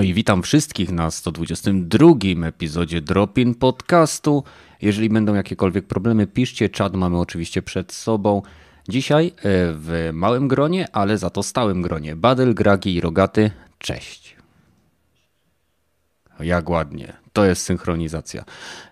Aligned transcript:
No 0.00 0.04
i 0.04 0.14
witam 0.14 0.42
wszystkich 0.42 0.92
na 0.92 1.10
122 1.10 2.46
epizodzie 2.46 3.00
Dropin 3.00 3.54
Podcastu. 3.54 4.44
Jeżeli 4.82 5.08
będą 5.08 5.34
jakiekolwiek 5.34 5.86
problemy, 5.86 6.26
piszcie, 6.26 6.68
czat 6.68 6.96
mamy 6.96 7.18
oczywiście 7.18 7.62
przed 7.62 7.92
sobą. 7.92 8.42
Dzisiaj 8.88 9.26
e, 9.26 9.32
w 9.72 10.10
małym 10.12 10.48
gronie, 10.48 10.88
ale 10.92 11.18
za 11.18 11.30
to 11.30 11.42
stałym 11.42 11.82
gronie. 11.82 12.16
Badel, 12.16 12.54
Gragi 12.54 12.94
i 12.94 13.00
Rogaty, 13.00 13.50
cześć. 13.78 14.36
Jak 16.40 16.70
ładnie, 16.70 17.12
to 17.32 17.44
jest 17.44 17.62
synchronizacja. 17.62 18.44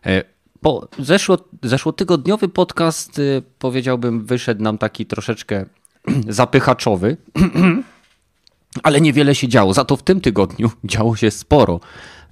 E, 0.07 0.23
po 0.61 0.89
zeszło, 0.99 1.39
zeszłotygodniowy 1.63 2.49
podcast, 2.49 3.19
e, 3.19 3.23
powiedziałbym, 3.59 4.25
wyszedł 4.25 4.63
nam 4.63 4.79
taki 4.79 5.07
troszeczkę 5.07 5.67
zapychaczowy. 6.29 7.17
ale 8.83 9.01
niewiele 9.01 9.35
się 9.35 9.49
działo. 9.49 9.75
Za 9.75 9.85
to 9.85 9.97
w 9.97 10.03
tym 10.03 10.21
tygodniu 10.21 10.71
działo 10.85 11.17
się 11.17 11.31
sporo, 11.31 11.81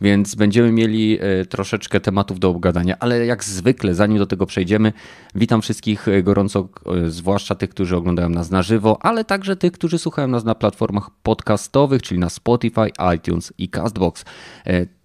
więc 0.01 0.35
będziemy 0.35 0.73
mieli 0.73 1.19
e, 1.21 1.45
troszeczkę 1.45 2.01
tematów 2.01 2.41
do 2.41 2.49
obgadania, 2.51 2.97
ale 3.01 3.27
jak 3.27 3.45
zwykle, 3.45 3.95
zanim 3.95 4.19
do 4.19 4.27
tego 4.27 4.47
przejdziemy, 4.47 4.93
witam 5.35 5.63
wszystkich 5.63 6.09
e, 6.09 6.23
gorąco, 6.23 6.69
e, 6.87 7.11
zwłaszcza 7.11 7.55
tych, 7.55 7.71
którzy 7.71 7.97
oglądają 7.97 8.29
nas 8.29 8.51
na 8.51 8.63
żywo, 8.63 8.99
ale 9.01 9.25
także 9.25 9.57
tych, 9.57 9.73
którzy 9.73 9.99
słuchają 9.99 10.29
nas 10.29 10.45
na 10.45 10.55
platformach 10.55 11.11
podcastowych, 11.23 12.03
czyli 12.03 12.21
na 12.21 12.29
Spotify, 12.29 12.91
iTunes 13.17 13.53
i 13.59 13.69
Castbox. 13.69 14.25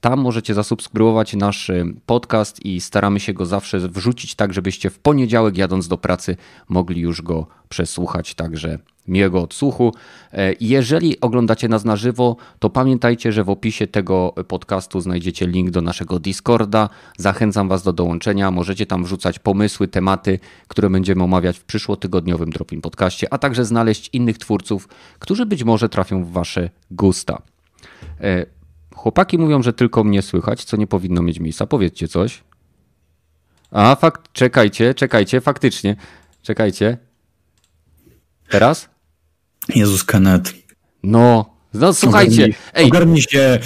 Tam 0.01 0.19
możecie 0.19 0.53
zasubskrybować 0.53 1.33
nasz 1.33 1.71
podcast 2.05 2.65
i 2.65 2.81
staramy 2.81 3.19
się 3.19 3.33
go 3.33 3.45
zawsze 3.45 3.79
wrzucić 3.79 4.35
tak, 4.35 4.53
żebyście 4.53 4.89
w 4.89 4.99
poniedziałek 4.99 5.57
jadąc 5.57 5.87
do 5.87 5.97
pracy 5.97 6.37
mogli 6.69 7.01
już 7.01 7.21
go 7.21 7.47
przesłuchać, 7.69 8.33
także 8.35 8.79
miłego 9.11 9.41
odsłuchu. 9.41 9.93
E, 10.33 10.53
jeżeli 10.59 11.19
oglądacie 11.21 11.67
nas 11.67 11.85
na 11.85 11.95
żywo, 11.95 12.35
to 12.59 12.69
pamiętajcie, 12.69 13.31
że 13.31 13.43
w 13.43 13.49
opisie 13.49 13.87
tego 13.87 14.33
podcastu 14.47 15.01
znajdziecie 15.01 15.47
link 15.47 15.69
do 15.69 15.81
naszego 15.81 16.19
Discorda. 16.19 16.89
Zachęcam 17.17 17.67
Was 17.67 17.83
do 17.83 17.93
dołączenia. 17.93 18.51
Możecie 18.51 18.85
tam 18.85 19.03
wrzucać 19.03 19.39
pomysły, 19.39 19.87
tematy, 19.87 20.39
które 20.67 20.89
będziemy 20.89 21.23
omawiać 21.23 21.57
w 21.57 21.63
przyszłotygodniowym 21.63 22.49
Dropin 22.49 22.81
Podcaście, 22.81 23.33
a 23.33 23.37
także 23.37 23.65
znaleźć 23.65 24.09
innych 24.13 24.37
twórców, 24.37 24.87
którzy 25.19 25.45
być 25.45 25.63
może 25.63 25.89
trafią 25.89 26.23
w 26.23 26.31
Wasze 26.31 26.69
gusta. 26.91 27.41
E, 28.21 28.45
chłopaki 28.95 29.37
mówią, 29.37 29.63
że 29.63 29.73
tylko 29.73 30.03
mnie 30.03 30.21
słychać, 30.21 30.63
co 30.63 30.77
nie 30.77 30.87
powinno 30.87 31.21
mieć 31.21 31.39
miejsca. 31.39 31.67
Powiedzcie 31.67 32.07
coś. 32.07 32.43
A, 33.71 33.95
fakt, 33.95 34.33
czekajcie, 34.33 34.93
czekajcie, 34.93 35.41
faktycznie. 35.41 35.95
Czekajcie. 36.41 36.97
Teraz? 38.49 38.90
Jezus 39.69 40.03
Kanet. 40.03 40.53
No, 41.03 41.55
no 41.73 41.93
słuchajcie. 41.93 42.33
Ogarnij, 42.33 42.55
ej. 42.73 42.85
ogarnij 42.85 43.21
się. 43.21 43.59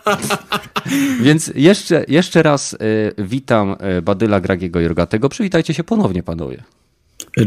Więc 1.22 1.52
jeszcze, 1.54 2.04
jeszcze 2.08 2.42
raz 2.42 2.72
y, 2.72 2.76
witam 3.18 3.76
y, 3.98 4.02
Badyla 4.02 4.40
Gragiego 4.40 4.80
Jorgatego. 4.80 5.28
Przywitajcie 5.28 5.74
się 5.74 5.84
ponownie, 5.84 6.22
panowie. 6.22 6.62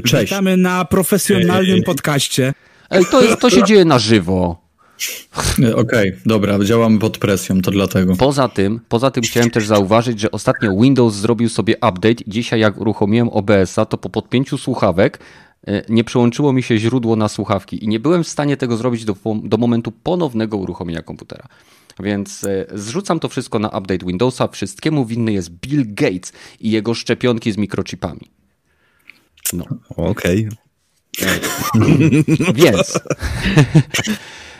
Cześć. 0.05 0.31
Witamy 0.31 0.57
na 0.57 0.85
profesjonalnym 0.85 1.83
podcaście. 1.83 2.53
Ej, 2.89 3.05
to, 3.05 3.37
to 3.37 3.49
się 3.49 3.63
dzieje 3.63 3.85
na 3.85 3.99
żywo. 3.99 4.61
Okej, 5.53 5.73
okay, 5.73 6.17
dobra, 6.25 6.59
działamy 6.63 6.99
pod 6.99 7.17
presją, 7.17 7.61
to 7.61 7.71
dlatego. 7.71 8.15
Poza 8.15 8.49
tym, 8.49 8.79
poza 8.89 9.11
tym 9.11 9.23
chciałem 9.23 9.49
też 9.49 9.67
zauważyć, 9.67 10.19
że 10.19 10.31
ostatnio 10.31 10.71
Windows 10.81 11.15
zrobił 11.15 11.49
sobie 11.49 11.75
update. 11.75 12.23
Dzisiaj 12.27 12.59
jak 12.59 12.81
uruchomiłem 12.81 13.29
OBS-a, 13.29 13.85
to 13.85 13.97
po 13.97 14.09
podpięciu 14.09 14.57
słuchawek 14.57 15.19
nie 15.89 16.03
przyłączyło 16.03 16.53
mi 16.53 16.63
się 16.63 16.77
źródło 16.77 17.15
na 17.15 17.29
słuchawki 17.29 17.83
i 17.83 17.87
nie 17.87 17.99
byłem 17.99 18.23
w 18.23 18.27
stanie 18.27 18.57
tego 18.57 18.77
zrobić 18.77 19.05
do, 19.05 19.15
do 19.43 19.57
momentu 19.57 19.91
ponownego 19.91 20.57
uruchomienia 20.57 21.01
komputera. 21.01 21.47
Więc 21.99 22.43
e, 22.43 22.65
zrzucam 22.73 23.19
to 23.19 23.29
wszystko 23.29 23.59
na 23.59 23.67
update 23.67 24.05
Windowsa. 24.05 24.47
Wszystkiemu 24.47 25.05
winny 25.05 25.33
jest 25.33 25.49
Bill 25.49 25.83
Gates 25.87 26.33
i 26.59 26.71
jego 26.71 26.93
szczepionki 26.93 27.51
z 27.51 27.57
mikrochipami. 27.57 28.31
No. 29.53 29.65
Okej. 29.89 30.49
Okay. 31.17 31.29
E, 31.29 32.53
więc. 32.63 32.99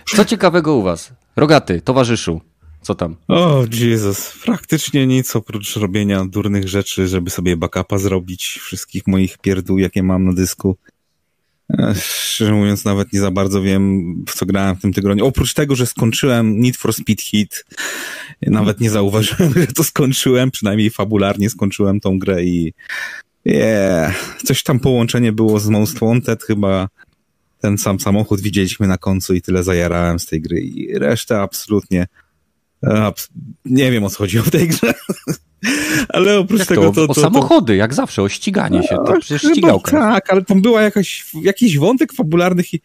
Co 0.16 0.25
ciekawego 0.25 0.75
u 0.75 0.81
was? 0.81 1.13
Rogaty, 1.35 1.81
towarzyszu. 1.81 2.41
Co 2.81 2.95
tam? 2.95 3.16
O, 3.28 3.63
Jezus. 3.72 4.33
Praktycznie 4.45 5.07
nic 5.07 5.35
oprócz 5.35 5.75
robienia 5.75 6.25
durnych 6.25 6.68
rzeczy, 6.68 7.07
żeby 7.07 7.29
sobie 7.29 7.57
backupa 7.57 7.97
zrobić 7.97 8.59
wszystkich 8.62 9.07
moich 9.07 9.38
pierdół, 9.38 9.78
jakie 9.78 10.03
mam 10.03 10.25
na 10.25 10.33
dysku. 10.33 10.78
Szczerze 11.96 12.54
mówiąc, 12.54 12.86
nawet 12.86 13.14
nie 13.14 13.20
za 13.20 13.32
bardzo 13.32 13.62
wiem, 13.62 14.16
w 14.30 14.34
co 14.34 14.46
grałem 14.46 14.76
w 14.76 14.82
tym 14.82 14.94
tygodniu. 14.94 15.26
Oprócz 15.26 15.54
tego, 15.54 15.76
że 15.76 15.86
skończyłem 15.86 16.59
Need 16.59 16.78
for 16.78 16.94
Speed 16.94 17.24
Hit, 17.24 17.66
nawet 18.42 18.80
nie 18.80 18.90
zauważyłem, 18.90 19.54
że 19.62 19.68
to 19.68 19.84
skończyłem, 19.84 20.52
przynajmniej 20.52 20.90
fabularnie 20.90 21.50
skończyłem 21.50 22.00
tą 22.00 22.20
grę 22.20 22.44
i 22.44 22.74
yeah, 23.46 24.36
coś 24.46 24.64
tam 24.64 24.80
połączenie 24.80 25.31
było 25.31 25.60
z 25.60 25.70
Most 25.70 26.00
Wanted, 26.00 26.44
chyba 26.44 26.88
ten 27.60 27.78
sam 27.78 28.00
samochód 28.00 28.42
widzieliśmy 28.42 28.88
na 28.88 28.98
końcu 28.98 29.34
i 29.34 29.42
tyle 29.42 29.64
zajarałem 29.64 30.20
z 30.20 30.26
tej 30.26 30.42
gry 30.42 30.62
i 30.62 31.00
resztę 31.00 31.42
absolutnie 31.42 32.08
nie 33.66 33.92
wiem 33.92 34.04
o 34.04 34.10
co 34.10 34.18
chodziło 34.18 34.44
w 34.44 34.52
tej 34.52 34.68
grze. 34.68 34.94
Ale 36.10 36.40
oprócz 36.40 36.60
jak 36.60 36.68
tego 36.68 36.82
to, 36.82 36.92
to, 36.92 37.14
to, 37.14 37.22
O 37.22 37.24
samochody, 37.24 37.76
jak 37.76 37.94
zawsze, 37.94 38.22
o 38.22 38.30
ściganie 38.30 38.84
się. 38.84 38.96
To 38.96 39.14
przecież 39.20 39.42
ścigałka. 39.42 39.92
Tak, 39.92 40.34
ale 40.34 40.46
tam 40.46 40.62
była 40.62 40.82
jakaś, 40.82 41.26
jakiś 41.44 41.78
wątek 41.78 42.14
fabularny 42.14 42.64
i, 42.74 42.80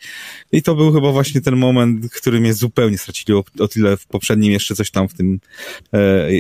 i 0.53 0.63
to 0.63 0.75
był 0.75 0.93
chyba 0.93 1.13
właśnie 1.13 1.41
ten 1.41 1.57
moment, 1.57 2.13
który 2.13 2.41
mnie 2.41 2.55
zupełnie 2.55 2.99
stracili 2.99 3.35
o, 3.35 3.45
o 3.59 3.69
tyle 3.69 3.97
w 3.97 4.07
poprzednim 4.07 4.53
jeszcze 4.53 4.75
coś 4.75 4.91
tam 4.91 5.09
w 5.09 5.15
tym 5.15 5.41
e, 5.93 5.99
e, 5.99 6.31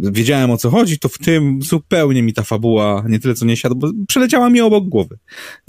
wiedziałem 0.00 0.50
o 0.50 0.56
co 0.56 0.70
chodzi, 0.70 0.98
to 0.98 1.08
w 1.08 1.18
tym 1.18 1.62
zupełnie 1.62 2.22
mi 2.22 2.32
ta 2.32 2.42
fabuła 2.42 3.04
nie 3.08 3.18
tyle 3.18 3.34
co 3.34 3.44
nie 3.44 3.56
siadła, 3.56 3.78
bo 3.80 4.04
przeleciała 4.08 4.50
mi 4.50 4.60
obok 4.60 4.88
głowy. 4.88 5.18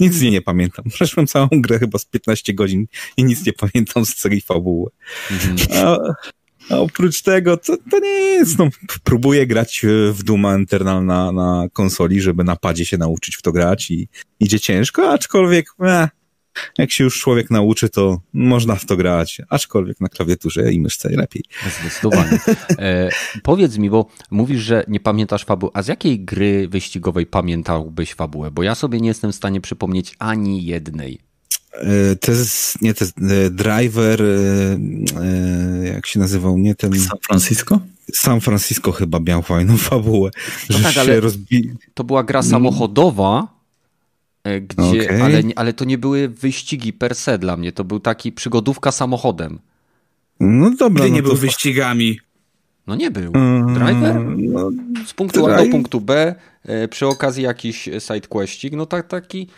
Nic 0.00 0.14
z 0.14 0.22
niej 0.22 0.30
nie 0.30 0.42
pamiętam. 0.42 0.84
Przeszłem 0.94 1.26
całą 1.26 1.48
grę 1.52 1.78
chyba 1.78 1.98
z 1.98 2.04
15 2.04 2.54
godzin 2.54 2.86
i 3.16 3.24
nic 3.24 3.46
nie 3.46 3.52
pamiętam 3.52 4.06
z 4.06 4.14
całej 4.14 4.40
fabuły. 4.40 4.90
Mhm. 5.30 5.56
A, 5.86 5.98
a 6.70 6.76
oprócz 6.76 7.22
tego, 7.22 7.56
to, 7.56 7.76
to 7.90 7.98
nie 7.98 8.08
jest, 8.08 8.58
no, 8.58 8.68
próbuję 9.04 9.46
grać 9.46 9.82
w 10.12 10.22
Duma 10.22 10.58
Eternal 10.58 11.04
na, 11.04 11.32
na 11.32 11.66
konsoli, 11.72 12.20
żeby 12.20 12.44
na 12.44 12.56
padzie 12.56 12.84
się 12.84 12.98
nauczyć 12.98 13.36
w 13.36 13.42
to 13.42 13.52
grać 13.52 13.90
i 13.90 14.08
idzie 14.40 14.60
ciężko, 14.60 15.10
aczkolwiek, 15.10 15.66
eh, 15.80 16.08
jak 16.78 16.90
się 16.90 17.04
już 17.04 17.20
człowiek 17.20 17.50
nauczy, 17.50 17.88
to 17.88 18.20
można 18.32 18.74
w 18.74 18.86
to 18.86 18.96
grać, 18.96 19.40
aczkolwiek 19.48 20.00
na 20.00 20.08
klawiaturze 20.08 20.72
i 20.72 20.80
myszce 20.80 21.08
lepiej. 21.08 21.44
Zdecydowanie. 21.80 22.38
E, 22.78 23.10
powiedz 23.42 23.78
mi, 23.78 23.90
bo 23.90 24.06
mówisz, 24.30 24.60
że 24.60 24.84
nie 24.88 25.00
pamiętasz 25.00 25.44
fabuły, 25.44 25.72
a 25.74 25.82
z 25.82 25.88
jakiej 25.88 26.20
gry 26.20 26.68
wyścigowej 26.68 27.26
pamiętałbyś 27.26 28.14
fabułę? 28.14 28.50
Bo 28.50 28.62
ja 28.62 28.74
sobie 28.74 29.00
nie 29.00 29.08
jestem 29.08 29.32
w 29.32 29.34
stanie 29.34 29.60
przypomnieć 29.60 30.16
ani 30.18 30.64
jednej. 30.64 31.31
E, 31.72 32.16
to 32.16 32.32
jest, 32.32 32.82
nie, 32.82 32.94
to 32.94 33.04
jest 33.04 33.18
e, 33.18 33.50
driver, 33.50 34.22
e, 34.22 35.86
jak 35.94 36.06
się 36.06 36.20
nazywał, 36.20 36.58
nie 36.58 36.74
ten... 36.74 37.00
San 37.00 37.18
Francisco? 37.26 37.80
San 38.12 38.40
Francisco 38.40 38.92
chyba 38.92 39.20
miał 39.20 39.42
fajną 39.42 39.76
fabułę, 39.88 40.30
no 40.70 40.78
że 40.78 40.84
tak, 40.84 40.92
się 40.92 41.20
rozbi... 41.20 41.70
To 41.94 42.04
była 42.04 42.24
gra 42.24 42.42
samochodowa, 42.42 43.48
gdzie, 44.44 45.04
okay. 45.04 45.22
ale, 45.22 45.42
ale 45.56 45.72
to 45.72 45.84
nie 45.84 45.98
były 45.98 46.28
wyścigi 46.28 46.92
per 46.92 47.14
se 47.14 47.38
dla 47.38 47.56
mnie, 47.56 47.72
to 47.72 47.84
był 47.84 48.00
taki 48.00 48.32
przygodówka 48.32 48.92
samochodem. 48.92 49.58
No 50.40 50.70
dobra. 50.70 51.04
No 51.04 51.10
nie 51.10 51.22
był 51.22 51.36
wyścigami? 51.36 52.20
No 52.86 52.96
nie 52.96 53.10
był. 53.10 53.32
Driver? 53.74 54.24
No, 54.36 54.70
z 55.06 55.14
punktu 55.14 55.46
A 55.46 55.64
do 55.64 55.70
punktu 55.70 56.00
B, 56.00 56.34
przy 56.90 57.06
okazji 57.06 57.42
jakiś 57.42 57.88
sidequestik, 57.98 58.72
no 58.72 58.86
tak, 58.86 59.08
taki 59.08 59.48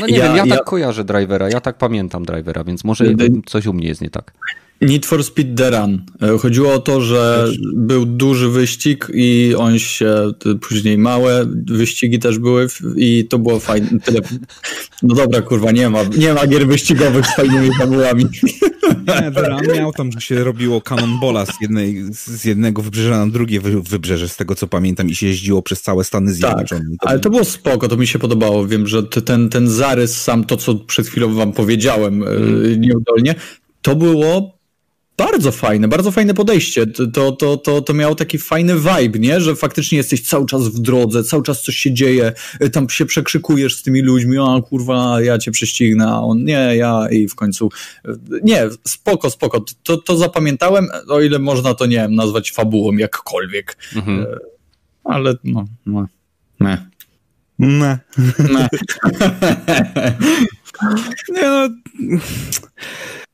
no 0.00 0.06
nie 0.06 0.18
ja, 0.18 0.24
wiem, 0.24 0.36
ja, 0.36 0.46
ja 0.46 0.56
tak 0.56 0.64
kojarzę 0.64 1.04
drivera, 1.04 1.48
ja 1.48 1.60
tak 1.60 1.78
pamiętam 1.78 2.24
drivera, 2.24 2.64
więc 2.64 2.84
może 2.84 3.04
coś 3.46 3.66
u 3.66 3.72
mnie 3.72 3.88
jest 3.88 4.00
nie 4.00 4.10
tak. 4.10 4.32
Need 4.80 5.06
for 5.06 5.24
Speed 5.24 5.56
The 5.56 5.70
Run. 5.70 6.02
E, 6.22 6.38
chodziło 6.38 6.72
o 6.72 6.78
to, 6.78 7.00
że 7.00 7.48
był 7.74 8.06
duży 8.06 8.48
wyścig 8.48 9.08
i 9.14 9.54
on 9.58 9.78
się, 9.78 10.32
później 10.68 10.98
małe 10.98 11.46
wyścigi 11.66 12.18
też 12.18 12.38
były 12.38 12.66
i 12.96 13.26
to 13.30 13.38
było 13.38 13.60
fajne. 13.60 13.88
Tyle. 14.04 14.20
No 15.02 15.14
dobra, 15.14 15.42
kurwa, 15.42 15.72
nie 15.72 15.90
ma, 15.90 16.02
nie 16.18 16.34
ma 16.34 16.46
gier 16.46 16.66
wyścigowych 16.66 17.26
z 17.26 17.36
fajnymi 17.36 17.70
fabułami. 17.78 18.24
Nie, 19.06 19.32
The 19.32 19.48
Run 19.48 19.76
miał 19.76 19.92
tam, 19.92 20.12
że 20.12 20.20
się 20.20 20.44
robiło 20.44 20.80
cannonballa 20.80 21.46
z, 21.46 21.60
jednej, 21.60 22.04
z 22.12 22.44
jednego 22.44 22.82
wybrzeża 22.82 23.26
na 23.26 23.32
drugie 23.32 23.60
wybrzeże, 23.60 24.28
z 24.28 24.36
tego 24.36 24.54
co 24.54 24.66
pamiętam 24.66 25.08
i 25.08 25.14
się 25.14 25.26
jeździło 25.26 25.62
przez 25.62 25.82
całe 25.82 26.04
Stany 26.04 26.32
Zjednoczone. 26.32 26.80
Tak, 27.00 27.10
ale 27.10 27.18
to 27.20 27.30
było 27.30 27.44
spoko, 27.44 27.88
to 27.88 27.96
mi 27.96 28.06
się 28.06 28.18
podobało. 28.18 28.66
Wiem, 28.66 28.86
że 28.86 29.02
ten, 29.02 29.48
ten 29.48 29.68
zarys 29.68 30.22
sam, 30.22 30.44
to 30.44 30.56
co 30.56 30.74
przed 30.74 31.06
chwilą 31.06 31.34
wam 31.34 31.52
powiedziałem 31.52 32.22
mm. 32.22 32.80
nieudolnie, 32.80 33.34
to 33.82 33.96
było 33.96 34.55
bardzo 35.16 35.52
fajne, 35.52 35.88
bardzo 35.88 36.10
fajne 36.12 36.34
podejście. 36.34 36.86
To, 36.86 37.32
to, 37.32 37.56
to, 37.56 37.80
to 37.80 37.94
miało 37.94 38.14
taki 38.14 38.38
fajny 38.38 38.74
vibe, 38.74 39.18
nie? 39.18 39.40
Że 39.40 39.56
faktycznie 39.56 39.98
jesteś 39.98 40.28
cały 40.28 40.46
czas 40.46 40.68
w 40.68 40.78
drodze, 40.78 41.24
cały 41.24 41.42
czas 41.42 41.62
coś 41.62 41.76
się 41.76 41.92
dzieje, 41.92 42.32
y, 42.62 42.70
tam 42.70 42.88
się 42.88 43.06
przekrzykujesz 43.06 43.76
z 43.76 43.82
tymi 43.82 44.02
ludźmi, 44.02 44.38
a 44.38 44.62
kurwa, 44.62 45.22
ja 45.22 45.38
cię 45.38 45.50
prześcignę, 45.50 46.06
a 46.06 46.20
on 46.20 46.44
nie, 46.44 46.76
ja 46.76 47.08
i 47.10 47.28
w 47.28 47.34
końcu 47.34 47.68
y, 48.08 48.10
nie, 48.42 48.68
spoko, 48.88 49.30
spoko. 49.30 49.64
To, 49.82 49.96
to 49.96 50.16
zapamiętałem, 50.16 50.88
o 51.08 51.20
ile 51.20 51.38
można 51.38 51.74
to, 51.74 51.86
nie 51.86 51.96
wiem, 51.96 52.14
nazwać 52.14 52.52
fabułą 52.52 52.92
jakkolwiek. 52.92 53.76
Mhm. 53.96 54.20
Y, 54.20 54.26
ale 55.04 55.34
no, 55.44 55.64
no. 55.86 56.06
Nie. 56.60 56.86
Nie. 57.58 57.98
Nie. 58.38 58.68
nie 61.28 61.42
no. 61.42 61.68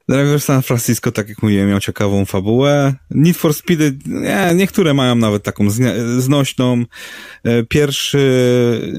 Driver 0.09 0.41
San 0.41 0.63
Francisco, 0.63 1.13
tak 1.13 1.29
jak 1.29 1.43
mówiłem, 1.43 1.69
miał 1.69 1.81
ciekawą 1.81 2.25
fabułę. 2.25 2.95
Need 3.11 3.37
for 3.37 3.55
Speed, 3.55 3.93
nie, 4.07 4.51
niektóre 4.55 4.95
mają 4.95 5.15
nawet 5.15 5.43
taką 5.43 5.71
znośną. 6.19 6.85
E, 7.45 7.63
pierwszy, 7.63 8.19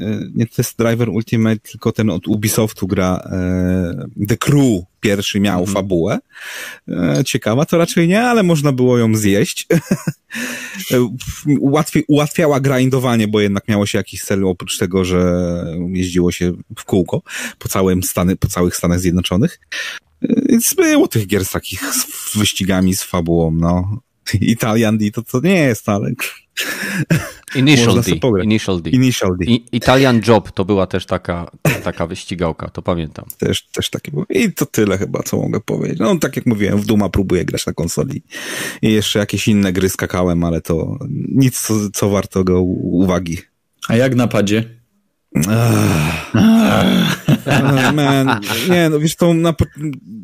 e, 0.02 0.32
nie 0.36 0.46
to 0.46 0.54
jest 0.58 0.78
Driver 0.78 1.10
Ultimate, 1.10 1.60
tylko 1.60 1.92
ten 1.92 2.10
od 2.10 2.28
Ubisoftu 2.28 2.88
gra 2.88 3.22
e, 3.32 4.26
The 4.28 4.38
Crew 4.38 4.93
pierwszy 5.04 5.40
miał 5.40 5.60
mhm. 5.60 5.74
fabułę. 5.74 6.20
Ciekawa 7.26 7.66
to 7.66 7.78
raczej 7.78 8.08
nie, 8.08 8.22
ale 8.22 8.44
można 8.44 8.72
było 8.72 8.98
ją 8.98 9.16
zjeść. 9.16 9.68
Ułatwi, 11.60 12.04
ułatwiała 12.08 12.60
grindowanie, 12.60 13.28
bo 13.28 13.40
jednak 13.40 13.68
miało 13.68 13.86
się 13.86 13.98
jakiś 13.98 14.24
cel 14.24 14.46
oprócz 14.46 14.78
tego, 14.78 15.06
że 15.06 15.46
jeździło 15.90 16.32
się 16.32 16.54
w 16.78 16.84
kółko 16.86 17.22
po, 17.60 17.70
całym 17.70 18.04
Stany, 18.04 18.36
po 18.36 18.48
całych 18.48 18.76
Stanach 18.76 19.00
Zjednoczonych. 19.00 19.60
Więc 20.22 20.74
było 20.74 21.08
tych 21.08 21.28
gier 21.28 21.46
z 21.46 21.52
takich 21.52 21.82
z 21.94 22.38
wyścigami, 22.38 22.96
z 22.96 23.04
fabułą, 23.04 23.52
no. 23.52 24.00
Italian 24.42 24.98
D 24.98 25.12
to, 25.12 25.24
to 25.24 25.40
nie 25.44 25.56
jest, 25.56 25.90
ale... 25.90 26.12
Initial 27.56 28.02
D. 28.02 28.12
Initial 28.44 28.82
D. 28.82 28.90
Initial 28.90 29.38
D. 29.38 29.46
I, 29.46 29.66
Italian 29.72 30.22
Job 30.28 30.52
to 30.52 30.66
była 30.66 30.88
też 30.88 31.06
taka, 31.06 31.52
taka 31.84 32.08
wyścigałka, 32.08 32.70
to 32.70 32.82
pamiętam. 32.82 33.26
Też, 33.38 33.68
też 33.68 33.90
takie 33.90 34.12
było. 34.12 34.26
I 34.30 34.54
to 34.54 34.66
tyle 34.66 34.98
chyba, 34.98 35.24
co 35.24 35.38
mogę 35.38 35.60
powiedzieć. 35.60 36.00
No, 36.00 36.16
tak 36.16 36.36
jak 36.36 36.46
mówiłem, 36.46 36.80
w 36.80 36.86
Duma 36.86 37.10
próbuję 37.10 37.46
grać 37.46 37.66
na 37.66 37.74
konsoli. 37.74 38.24
I 38.82 38.92
jeszcze 38.92 39.20
jakieś 39.20 39.48
inne 39.48 39.74
gry 39.74 39.90
skakałem, 39.90 40.44
ale 40.44 40.62
to 40.62 40.98
nic, 41.30 41.62
co, 41.62 41.74
co 41.94 42.10
warto 42.10 42.44
go 42.44 42.62
uwagi. 42.62 43.38
A 43.88 43.96
jak 43.96 44.16
Man, 47.94 48.42
nie, 48.70 48.90
no 48.90 49.00
wiesz, 49.00 49.16
to 49.16 49.34
na, 49.34 49.54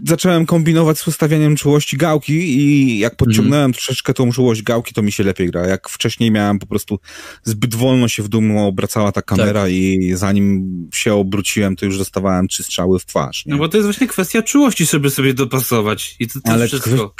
zacząłem 0.08 0.46
kombinować 0.46 1.00
z 1.00 1.08
ustawianiem 1.08 1.56
czułości 1.56 1.98
gałki 1.98 2.34
i 2.34 3.00
jak 3.00 3.16
podciągnąłem 3.16 3.66
mm. 3.66 3.74
troszeczkę 3.74 4.14
tą 4.14 4.32
czułość 4.32 4.64
gałki, 4.64 4.94
to 4.94 5.02
mi 5.02 5.12
się 5.12 5.24
lepiej 5.24 5.52
gra. 5.52 5.68
Jak 5.68 5.90
wcześniej 5.90 6.32
miałem 6.32 6.60
po 6.60 6.68
prostu 6.68 7.00
zbyt 7.44 7.76
wolno 7.76 8.08
się 8.08 8.24
w 8.24 8.28
dumu 8.28 8.68
obracała 8.68 9.12
ta 9.12 9.22
kamera 9.22 9.62
tak. 9.62 9.72
i 9.72 10.12
zanim 10.16 10.70
się 10.94 11.14
obróciłem, 11.14 11.76
to 11.76 11.86
już 11.86 11.98
dostawałem 11.98 12.48
trzy 12.48 12.64
strzały 12.64 13.00
w 13.00 13.06
twarz. 13.06 13.46
Nie? 13.46 13.52
No 13.52 13.58
bo 13.58 13.70
to 13.70 13.78
jest 13.78 13.88
właśnie 13.88 14.08
kwestia 14.08 14.42
czułości, 14.42 14.86
żeby 14.86 15.10
sobie 15.10 15.34
dopasować 15.34 16.16
i 16.20 16.28
to, 16.28 16.42
to 16.42 16.52
Ale 16.52 16.68
wszystko. 16.68 17.14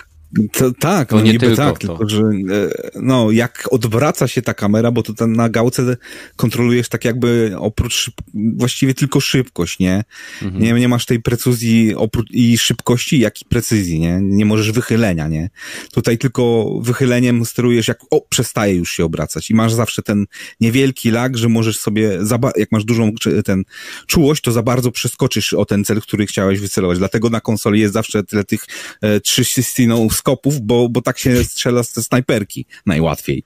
To, 0.52 0.72
tak, 0.72 1.10
to 1.10 1.16
no 1.16 1.22
nie 1.22 1.31
niby 1.31 1.46
tylko 1.46 1.56
tak, 1.64 1.80
to. 1.80 1.88
tylko 1.88 2.10
że 2.10 2.22
e, 2.22 2.70
no, 3.02 3.31
jak 3.31 3.68
odwraca 3.72 4.28
się 4.28 4.42
ta 4.42 4.54
kamera, 4.54 4.92
bo 4.92 5.04
to 5.04 5.28
na 5.28 5.50
gałce 5.50 5.98
kontrolujesz 6.36 6.90
tak 6.90 7.06
jakby 7.06 7.56
oprócz 7.58 8.12
właściwie 8.34 8.94
tylko 8.94 9.20
szybkość, 9.20 9.80
nie? 9.80 10.04
Mhm. 10.42 10.64
Nie, 10.64 10.74
nie 10.74 10.88
masz 10.88 11.06
tej 11.06 11.22
precyzji 11.22 11.94
i 12.30 12.58
szybkości, 12.58 13.20
jak 13.20 13.42
i 13.42 13.46
precyzji, 13.46 14.00
nie? 14.00 14.20
Nie 14.22 14.46
możesz 14.46 14.72
wychylenia, 14.72 15.28
nie? 15.28 15.50
Tutaj 15.94 16.18
tylko 16.18 16.74
wychyleniem 16.81 17.46
sterujesz 17.46 17.88
jak, 17.88 18.00
o, 18.12 18.22
przestaje 18.22 18.76
już 18.76 18.92
się 18.92 19.06
obracać 19.06 19.50
i 19.50 19.56
masz 19.56 19.74
zawsze 19.74 20.02
ten 20.02 20.26
niewielki 20.60 21.12
lag, 21.12 21.38
że 21.38 21.50
możesz 21.50 21.80
sobie, 21.80 22.20
jak 22.56 22.72
masz 22.72 22.84
dużą 22.84 23.12
ten 23.46 23.64
czułość, 24.08 24.42
to 24.44 24.52
za 24.52 24.64
bardzo 24.64 24.92
przeskoczysz 24.92 25.54
o 25.54 25.66
ten 25.66 25.86
cel, 25.86 26.02
który 26.02 26.26
chciałeś 26.26 26.60
wycelować. 26.60 26.98
Dlatego 26.98 27.30
na 27.30 27.42
konsoli 27.42 27.80
jest 27.80 27.94
zawsze 27.94 28.24
tyle 28.24 28.44
tych 28.44 28.66
e, 29.02 29.20
360 29.20 30.19
skopów, 30.19 30.62
bo, 30.62 30.89
bo 30.89 31.01
tak 31.01 31.19
się 31.19 31.44
strzela 31.44 31.83
z 31.83 31.94
te 31.94 32.04
snajperki 32.04 32.66
najłatwiej. 32.86 33.44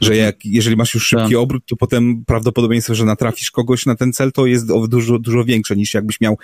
Że 0.00 0.12
mhm. 0.12 0.26
jak, 0.26 0.44
jeżeli 0.44 0.76
masz 0.76 0.94
już 0.94 1.06
szybki 1.06 1.30
tak. 1.30 1.38
obrót, 1.38 1.62
to 1.66 1.76
potem 1.76 2.24
prawdopodobieństwo, 2.26 2.94
że 2.94 3.04
natrafisz 3.04 3.50
kogoś 3.50 3.86
na 3.86 3.94
ten 3.96 4.12
cel, 4.12 4.32
to 4.32 4.46
jest 4.46 4.66
dużo, 4.88 5.18
dużo 5.18 5.44
większe 5.44 5.76
niż 5.76 5.94
jakbyś 5.94 6.20
miał 6.20 6.38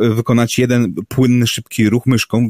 wykonać 0.00 0.58
jeden 0.58 0.94
płynny, 1.08 1.46
szybki 1.46 1.90
ruch 1.90 2.06
myszką, 2.06 2.48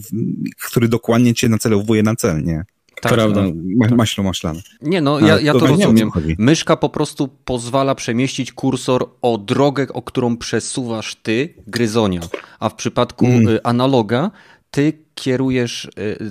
który 0.70 0.88
dokładnie 0.88 1.34
cię 1.34 1.49
nacelowuje 1.49 2.02
na 2.02 2.16
cel, 2.16 2.44
nie? 2.44 2.64
Tak, 3.00 3.12
Prawda. 3.12 3.43
No, 3.43 3.52
ma, 3.76 3.96
maślo 3.96 4.25
maślane. 4.25 4.60
Nie, 4.82 5.00
no, 5.00 5.20
ja, 5.20 5.40
ja 5.40 5.52
to, 5.52 5.58
to 5.58 5.66
rozumiem. 5.66 6.10
Myszka 6.38 6.76
po 6.76 6.88
prostu 6.88 7.28
pozwala 7.44 7.94
przemieścić 7.94 8.52
kursor 8.52 9.10
o 9.22 9.38
drogę, 9.38 9.87
o 9.93 10.02
którą 10.02 10.37
przesuwasz 10.37 11.14
ty, 11.14 11.55
gryzonia. 11.66 12.20
A 12.60 12.69
w 12.69 12.75
przypadku 12.75 13.26
mm. 13.26 13.49
Y, 13.49 13.62
analoga 13.62 14.31
ty 14.70 14.93
kierujesz 15.19 15.85
y, 15.85 15.88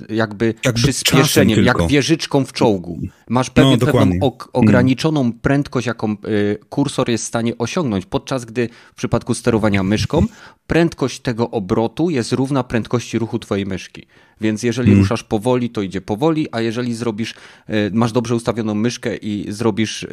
jakby, 0.09 0.53
jakby 0.65 0.81
przyspieszeniem, 0.81 1.63
jak 1.63 1.87
wieżyczką 1.87 2.45
w 2.45 2.53
czołgu. 2.53 2.99
Masz 3.29 3.49
pewien, 3.49 3.79
no, 3.81 3.85
pewną 3.85 4.15
ok 4.21 4.49
ograniczoną 4.53 5.33
prędkość, 5.33 5.87
jaką 5.87 6.11
y, 6.11 6.57
kursor 6.69 7.09
jest 7.09 7.23
w 7.23 7.27
stanie 7.27 7.57
osiągnąć, 7.57 8.05
podczas 8.05 8.45
gdy 8.45 8.69
w 8.93 8.95
przypadku 8.95 9.33
sterowania 9.33 9.83
myszką 9.83 10.25
prędkość 10.67 11.19
tego 11.19 11.51
obrotu 11.51 12.09
jest 12.09 12.31
równa 12.31 12.63
prędkości 12.63 13.19
ruchu 13.19 13.39
twojej 13.39 13.65
myszki. 13.65 14.05
Więc 14.41 14.63
jeżeli 14.63 14.87
hmm. 14.87 15.03
ruszasz 15.03 15.23
powoli, 15.23 15.69
to 15.69 15.81
idzie 15.81 16.01
powoli, 16.01 16.47
a 16.51 16.61
jeżeli 16.61 16.95
zrobisz, 16.95 17.31
y, 17.31 17.91
masz 17.93 18.11
dobrze 18.11 18.35
ustawioną 18.35 18.75
myszkę 18.75 19.15
i 19.15 19.45
zrobisz 19.49 20.07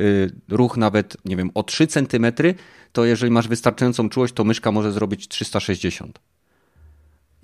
ruch 0.48 0.76
nawet, 0.76 1.16
nie 1.24 1.36
wiem, 1.36 1.50
o 1.54 1.62
3 1.62 1.86
cm, 1.86 2.26
to 2.92 3.04
jeżeli 3.04 3.32
masz 3.32 3.48
wystarczającą 3.48 4.08
czułość, 4.08 4.34
to 4.34 4.44
myszka 4.44 4.72
może 4.72 4.92
zrobić 4.92 5.28
360 5.28 6.33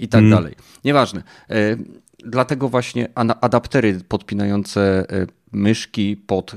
i 0.01 0.09
tak 0.09 0.21
mm. 0.21 0.31
dalej. 0.31 0.55
Nieważne. 0.85 1.23
E, 1.51 1.77
dlatego 2.25 2.69
właśnie 2.69 3.09
adaptery 3.41 4.01
podpinające 4.09 5.11
e, 5.11 5.27
myszki 5.53 6.17
pod 6.17 6.57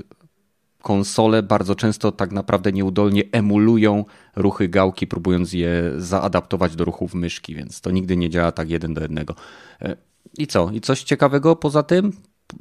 konsole 0.82 1.44
bardzo 1.44 1.76
często 1.76 2.12
tak 2.12 2.32
naprawdę 2.32 2.72
nieudolnie 2.72 3.24
emulują 3.32 4.06
ruchy 4.36 4.68
gałki, 4.68 5.08
próbując 5.08 5.54
je 5.54 5.92
zaadaptować 5.98 6.76
do 6.76 6.86
ruchów 6.86 7.14
myszki, 7.14 7.56
więc 7.56 7.82
to 7.82 7.92
nigdy 7.92 8.18
nie 8.18 8.30
działa 8.30 8.52
tak 8.52 8.70
jeden 8.70 8.94
do 8.94 9.02
jednego. 9.02 9.36
E, 9.82 9.96
I 10.38 10.48
co? 10.48 10.72
I 10.72 10.82
coś 10.82 11.04
ciekawego 11.04 11.56
poza 11.56 11.84
tym, 11.84 12.12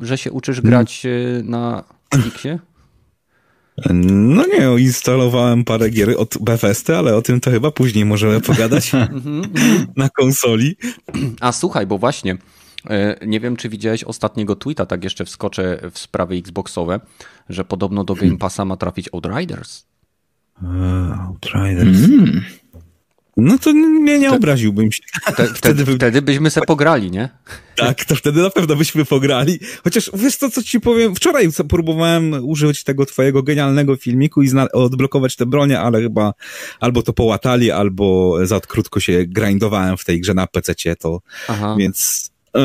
że 0.01 0.19
się 0.19 0.33
uczysz 0.33 0.61
grać 0.61 1.07
na 1.45 1.85
Xie? 2.27 2.59
No 3.91 4.45
nie, 4.47 4.83
instalowałem 4.83 5.65
parę 5.65 5.91
gier 5.91 6.15
od 6.19 6.39
Bethesdy, 6.41 6.97
ale 6.97 7.17
o 7.17 7.23
tym 7.23 7.41
to 7.41 7.51
chyba 7.51 7.71
później 7.71 8.05
możemy 8.05 8.41
pogadać 8.41 8.95
mhm, 8.95 9.45
mhm. 9.45 9.87
na 9.97 10.09
konsoli. 10.09 10.77
A 11.41 11.53
słuchaj, 11.53 11.87
bo 11.87 11.99
właśnie 11.99 12.37
e, 12.91 13.27
nie 13.27 13.41
wiem, 13.41 13.57
czy 13.57 13.69
widziałeś 13.69 14.05
ostatniego 14.05 14.57
tweeta, 14.57 14.87
tak 14.87 15.05
jeszcze 15.05 15.25
wskoczę 15.25 15.81
w 15.93 15.99
sprawy 15.99 16.35
Xboxowe, 16.35 17.01
że 17.49 17.65
podobno 17.65 18.05
do 18.05 18.15
Game 18.15 18.37
Passa 18.37 18.65
ma 18.65 18.77
trafić 18.77 19.09
Outriders. 19.13 19.85
Outriders. 21.29 21.99
Mm. 22.05 22.43
No 23.37 23.59
to 23.59 23.73
nie, 23.73 24.19
nie 24.19 24.33
obraziłbym 24.33 24.93
się. 24.93 25.03
Te, 25.37 25.47
wtedy, 25.55 25.85
by... 25.85 25.95
wtedy 25.95 26.23
byśmy 26.23 26.51
se 26.51 26.61
pograli, 26.61 27.11
nie? 27.11 27.29
Tak, 27.77 28.05
to 28.05 28.17
wtedy 28.17 28.43
na 28.43 28.51
pewno 28.51 28.77
byśmy 28.77 29.05
pograli. 29.05 29.59
Chociaż 29.85 30.11
wiesz 30.15 30.37
co, 30.37 30.51
co 30.51 30.63
ci 30.63 30.81
powiem, 30.81 31.15
wczoraj 31.15 31.49
próbowałem 31.69 32.35
użyć 32.43 32.85
tego 32.85 33.07
twojego 33.07 33.43
genialnego 33.43 33.97
filmiku 33.97 34.43
i 34.43 34.51
odblokować 34.73 35.37
te 35.37 35.47
bronie, 35.47 35.81
ale 35.81 36.01
chyba 36.03 36.33
albo 36.81 37.03
to 37.03 37.13
połatali, 37.13 37.71
albo 37.71 38.37
za 38.47 38.61
krótko 38.61 39.01
się 39.01 39.25
grindowałem 39.27 39.97
w 39.97 40.05
tej 40.05 40.21
grze 40.21 40.35
na 40.35 40.47
PC, 40.47 40.75
to 40.97 41.21
Aha. 41.49 41.77
więc 41.79 42.31
e, 42.57 42.61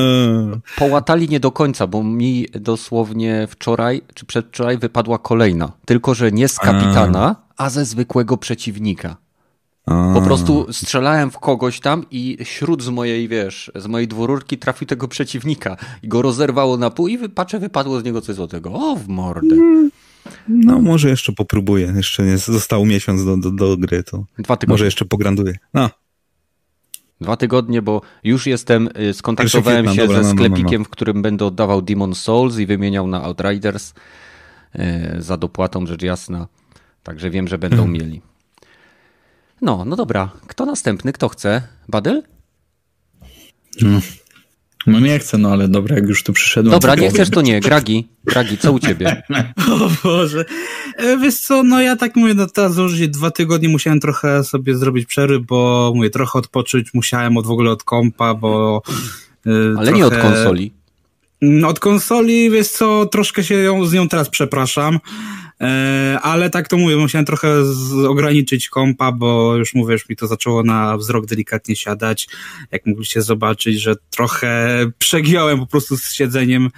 Połatali 0.75 1.29
nie 1.29 1.39
do 1.39 1.51
końca, 1.51 1.87
bo 1.87 2.03
mi 2.03 2.47
dosłownie 2.51 3.47
wczoraj 3.49 4.01
czy 4.13 4.25
przedwczoraj 4.25 4.77
wypadła 4.77 5.17
kolejna. 5.17 5.71
Tylko, 5.85 6.13
że 6.13 6.31
nie 6.31 6.47
z 6.47 6.59
kapitana, 6.59 7.35
a 7.57 7.69
ze 7.69 7.85
zwykłego 7.85 8.37
przeciwnika. 8.37 9.26
Po 9.87 10.21
prostu 10.21 10.73
strzelałem 10.73 11.31
w 11.31 11.39
kogoś 11.39 11.79
tam 11.79 12.05
i 12.11 12.37
śród 12.43 12.83
z 12.83 12.89
mojej, 12.89 13.27
wiesz, 13.27 13.71
z 13.75 13.87
mojej 13.87 14.07
dwururki 14.07 14.57
trafił 14.57 14.87
tego 14.87 15.07
przeciwnika 15.07 15.77
i 16.03 16.07
go 16.07 16.21
rozerwało 16.21 16.77
na 16.77 16.89
pół 16.89 17.07
i 17.07 17.29
patrzę, 17.29 17.59
wypadło 17.59 17.99
z 17.99 18.03
niego 18.03 18.21
coś 18.21 18.35
złotego. 18.35 18.71
O, 18.73 18.95
w 18.95 19.07
mordę. 19.07 19.55
No, 20.47 20.81
może 20.81 21.09
jeszcze 21.09 21.31
popróbuję. 21.31 21.93
Jeszcze 21.95 22.23
nie 22.23 22.37
został 22.37 22.85
miesiąc 22.85 23.25
do, 23.25 23.37
do, 23.37 23.51
do 23.51 23.77
gry, 23.77 24.03
to 24.03 24.25
Dwa 24.39 24.57
tygodnie. 24.57 24.73
może 24.73 24.85
jeszcze 24.85 25.05
pogranduję. 25.05 25.57
No. 25.73 25.89
Dwa 27.21 27.37
tygodnie, 27.37 27.81
bo 27.81 28.01
już 28.23 28.47
jestem, 28.47 28.89
y, 28.99 29.13
skontaktowałem 29.13 29.89
się 29.89 30.07
dobra, 30.07 30.23
ze 30.23 30.29
sklepikiem, 30.31 30.63
no, 30.63 30.71
no, 30.71 30.77
no. 30.79 30.83
w 30.83 30.89
którym 30.89 31.21
będę 31.21 31.45
oddawał 31.45 31.81
Demon 31.81 32.15
Souls 32.15 32.57
i 32.57 32.65
wymieniał 32.65 33.07
na 33.07 33.23
Outriders 33.23 33.93
yy, 34.75 34.83
za 35.21 35.37
dopłatą, 35.37 35.85
rzecz 35.85 36.01
jasna. 36.01 36.47
Także 37.03 37.29
wiem, 37.29 37.47
że 37.47 37.57
będą 37.57 37.87
mieli. 37.87 38.21
No, 39.61 39.85
no 39.85 39.95
dobra. 39.95 40.29
Kto 40.47 40.65
następny? 40.65 41.13
Kto 41.13 41.29
chce? 41.29 41.61
Badyl? 41.89 42.23
Hmm. 43.79 44.01
No 44.87 44.99
nie 44.99 45.19
chcę, 45.19 45.37
no 45.37 45.49
ale 45.51 45.67
dobra, 45.67 45.95
jak 45.95 46.07
już 46.07 46.23
tu 46.23 46.33
przyszedłem. 46.33 46.71
Dobra, 46.71 46.91
nie 46.95 46.97
powiem. 46.97 47.13
chcesz 47.13 47.29
to 47.29 47.41
nie. 47.41 47.59
Gragi, 47.59 48.07
Gragi, 48.25 48.57
co 48.57 48.71
u 48.71 48.79
ciebie? 48.79 49.23
O 49.71 49.89
Boże. 50.03 50.45
E, 50.97 51.17
Wiesz 51.17 51.39
co, 51.39 51.63
no 51.63 51.81
ja 51.81 51.95
tak 51.95 52.15
mówię, 52.15 52.33
no 52.33 52.47
teraz 52.47 52.73
założyć 52.73 53.09
dwa 53.09 53.31
tygodnie 53.31 53.69
musiałem 53.69 53.99
trochę 53.99 54.43
sobie 54.43 54.75
zrobić 54.77 55.05
przerwy, 55.05 55.39
bo 55.39 55.91
mówię, 55.95 56.09
trochę 56.09 56.39
odpocząć 56.39 56.93
musiałem 56.93 57.37
od 57.37 57.45
w 57.47 57.51
ogóle 57.51 57.71
od 57.71 57.83
kompa, 57.83 58.33
bo... 58.33 58.81
e, 59.45 59.49
Ale 59.77 59.91
nie 59.91 60.05
od 60.05 60.13
trochę- 60.13 60.29
konsoli. 60.33 60.73
No, 61.41 61.67
Od 61.67 61.79
konsoli, 61.79 62.49
wiesz 62.51 62.67
co, 62.69 63.05
troszkę 63.05 63.43
się 63.43 63.55
ją, 63.55 63.85
z 63.85 63.93
nią 63.93 64.07
teraz 64.09 64.29
przepraszam, 64.29 64.99
ale 66.21 66.49
tak 66.49 66.67
to 66.67 66.77
mówię, 66.77 66.95
musiałem 66.95 67.25
trochę 67.25 67.49
ograniczyć 68.07 68.69
kompa, 68.69 69.11
bo 69.11 69.55
już 69.55 69.73
mówię, 69.73 69.93
już 69.93 70.09
mi 70.09 70.15
to 70.15 70.27
zaczęło 70.27 70.63
na 70.63 70.97
wzrok 70.97 71.25
delikatnie 71.25 71.75
siadać, 71.75 72.27
jak 72.71 72.85
mogliście 72.85 73.21
zobaczyć, 73.21 73.81
że 73.81 73.95
trochę 74.09 74.79
przegiąłem 74.99 75.59
po 75.59 75.65
prostu 75.65 75.97
z 75.97 76.11
siedzeniem, 76.11 76.69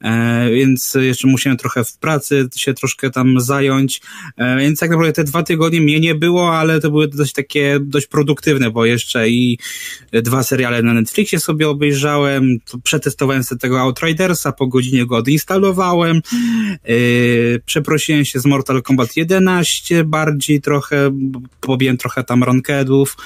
e, 0.00 0.50
więc 0.50 0.96
jeszcze 1.00 1.28
musiałem 1.28 1.56
trochę 1.56 1.84
w 1.84 1.98
pracy 1.98 2.48
się 2.56 2.74
troszkę 2.74 3.10
tam 3.10 3.40
zająć, 3.40 4.00
e, 4.36 4.58
więc 4.58 4.80
tak 4.80 4.90
naprawdę 4.90 5.12
te 5.12 5.24
dwa 5.24 5.42
tygodnie 5.42 5.80
mnie 5.80 6.00
nie 6.00 6.14
było, 6.14 6.58
ale 6.58 6.80
to 6.80 6.90
były 6.90 7.08
dość 7.08 7.32
takie, 7.32 7.78
dość 7.82 8.06
produktywne, 8.06 8.70
bo 8.70 8.84
jeszcze 8.84 9.28
i 9.28 9.58
dwa 10.12 10.42
seriale 10.42 10.82
na 10.82 10.94
Netflixie 10.94 11.40
sobie 11.40 11.68
obejrzałem, 11.68 12.58
to 12.64 12.78
przetestowałem 12.78 13.44
sobie 13.44 13.58
tego 13.58 13.80
Outridersa, 13.80 14.52
po 14.52 14.66
godzinie 14.66 15.06
go 15.06 15.16
odinstalowałem, 15.16 16.20
yy, 16.84 17.60
przeprosiłem 18.10 18.24
się 18.24 18.40
z 18.40 18.46
Mortal 18.46 18.82
Kombat 18.82 19.16
11 19.16 20.04
bardziej 20.04 20.60
trochę, 20.60 21.10
pobiłem 21.60 21.96
trochę 21.96 22.24
tam 22.24 22.44
rankedów, 22.44 23.16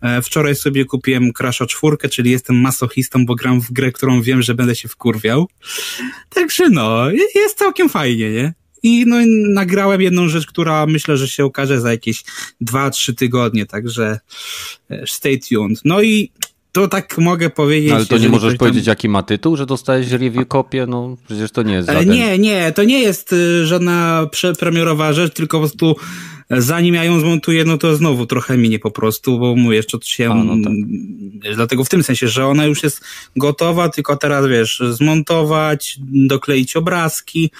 e, 0.00 0.22
wczoraj 0.22 0.56
sobie 0.56 0.84
kupiłem 0.84 1.32
Crash'a 1.32 1.66
4, 1.66 2.08
czyli 2.10 2.30
jestem 2.30 2.60
masochistą, 2.60 3.26
bo 3.26 3.34
gram 3.34 3.60
w 3.60 3.72
grę, 3.72 3.92
którą 3.92 4.22
wiem, 4.22 4.42
że 4.42 4.54
będę 4.54 4.76
się 4.76 4.88
wkurwiał. 4.88 5.48
Także 6.28 6.70
no, 6.70 7.10
jest 7.34 7.58
całkiem 7.58 7.88
fajnie, 7.88 8.30
nie? 8.30 8.54
I 8.82 9.04
no, 9.06 9.16
nagrałem 9.52 10.02
jedną 10.02 10.28
rzecz, 10.28 10.46
która 10.46 10.86
myślę, 10.86 11.16
że 11.16 11.28
się 11.28 11.44
okaże 11.44 11.80
za 11.80 11.90
jakieś 11.90 12.24
2-3 12.62 13.14
tygodnie, 13.14 13.66
także 13.66 14.18
e, 14.90 15.06
stay 15.06 15.38
tuned. 15.38 15.80
No 15.84 16.02
i 16.02 16.30
to 16.74 16.88
tak 16.88 17.18
mogę 17.18 17.50
powiedzieć. 17.50 17.90
No, 17.90 17.96
ale 17.96 18.06
to 18.06 18.18
nie 18.18 18.28
możesz 18.28 18.52
tam- 18.52 18.58
powiedzieć, 18.58 18.86
jaki 18.86 19.08
ma 19.08 19.22
tytuł, 19.22 19.56
że 19.56 19.66
dostałeś 19.66 20.10
review 20.10 20.48
kopię? 20.48 20.86
No 20.86 21.16
przecież 21.26 21.50
to 21.50 21.62
nie 21.62 21.74
jest 21.74 21.88
żaden... 21.88 22.10
nie, 22.10 22.38
nie, 22.38 22.72
to 22.72 22.84
nie 22.84 23.00
jest 23.00 23.32
y, 23.32 23.66
żadna 23.66 24.26
przepremierowa 24.30 25.12
rzecz, 25.12 25.34
tylko 25.34 25.56
po 25.56 25.60
prostu 25.60 25.96
e, 26.50 26.62
zanim 26.62 26.94
ja 26.94 27.04
ją 27.04 27.20
zmontuję, 27.20 27.64
no 27.64 27.78
to 27.78 27.96
znowu 27.96 28.26
trochę 28.26 28.56
minie 28.56 28.78
po 28.78 28.90
prostu, 28.90 29.38
bo 29.38 29.56
mówię, 29.56 29.76
jeszcze 29.76 29.98
się... 30.02 30.30
A, 30.30 30.34
no 30.34 30.54
tak. 30.64 30.72
Dlatego 31.54 31.84
w 31.84 31.88
tym 31.88 32.02
sensie, 32.02 32.28
że 32.28 32.46
ona 32.46 32.64
już 32.64 32.82
jest 32.82 33.04
gotowa, 33.36 33.88
tylko 33.88 34.16
teraz 34.16 34.46
wiesz, 34.46 34.82
zmontować, 34.90 35.98
dokleić 36.12 36.76
obrazki, 36.76 37.50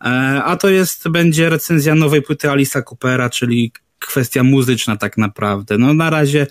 e, 0.00 0.04
a 0.44 0.56
to 0.56 0.68
jest, 0.68 1.08
będzie 1.08 1.48
recenzja 1.48 1.94
nowej 1.94 2.22
płyty 2.22 2.50
Alisa 2.50 2.82
Coopera, 2.82 3.30
czyli 3.30 3.72
kwestia 4.06 4.42
muzyczna 4.42 4.96
tak 4.96 5.18
naprawdę. 5.18 5.78
No 5.78 5.94
na 5.94 6.10
razie 6.10 6.46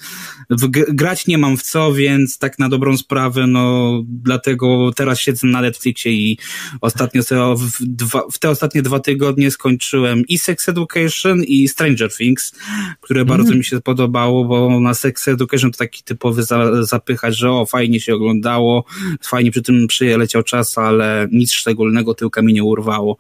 grać 0.90 1.28
nie 1.28 1.38
mam 1.38 1.58
w 1.58 1.64
co, 1.64 1.94
więc 1.94 2.38
tak 2.38 2.60
na 2.60 2.70
dobrą 2.70 2.98
sprawę, 2.98 3.48
no 3.48 3.92
dlatego 4.08 4.92
teraz 4.96 5.20
siedzę 5.20 5.48
na 5.48 5.62
Netflixie 5.62 6.12
i 6.12 6.38
ostatnio 6.82 7.24
sobie 7.24 7.42
w, 7.58 7.72
dwa, 7.82 8.24
w 8.32 8.40
te 8.40 8.50
ostatnie 8.50 8.82
dwa 8.82 9.00
tygodnie 9.00 9.52
skończyłem 9.52 10.28
i 10.28 10.38
Sex 10.38 10.70
Education 10.70 11.44
i 11.44 11.68
Stranger 11.68 12.16
Things, 12.16 12.54
które 13.02 13.26
bardzo 13.26 13.56
mi 13.56 13.64
się 13.64 13.82
podobało, 13.82 14.46
bo 14.46 14.80
na 14.80 14.94
Sex 14.94 15.28
Education 15.28 15.72
to 15.72 15.78
taki 15.78 16.04
typowy 16.04 16.44
za, 16.44 16.84
zapychać, 16.86 17.38
że 17.38 17.52
o, 17.52 17.66
fajnie 17.66 18.00
się 18.00 18.16
oglądało, 18.16 18.86
fajnie 19.22 19.52
przy 19.52 19.62
tym 19.62 19.88
przyleciał 19.88 20.44
czas, 20.44 20.78
ale 20.78 21.28
nic 21.32 21.52
szczególnego 21.54 22.14
tyłka 22.14 22.42
mi 22.42 22.54
nie 22.54 22.64
urwało. 22.64 23.18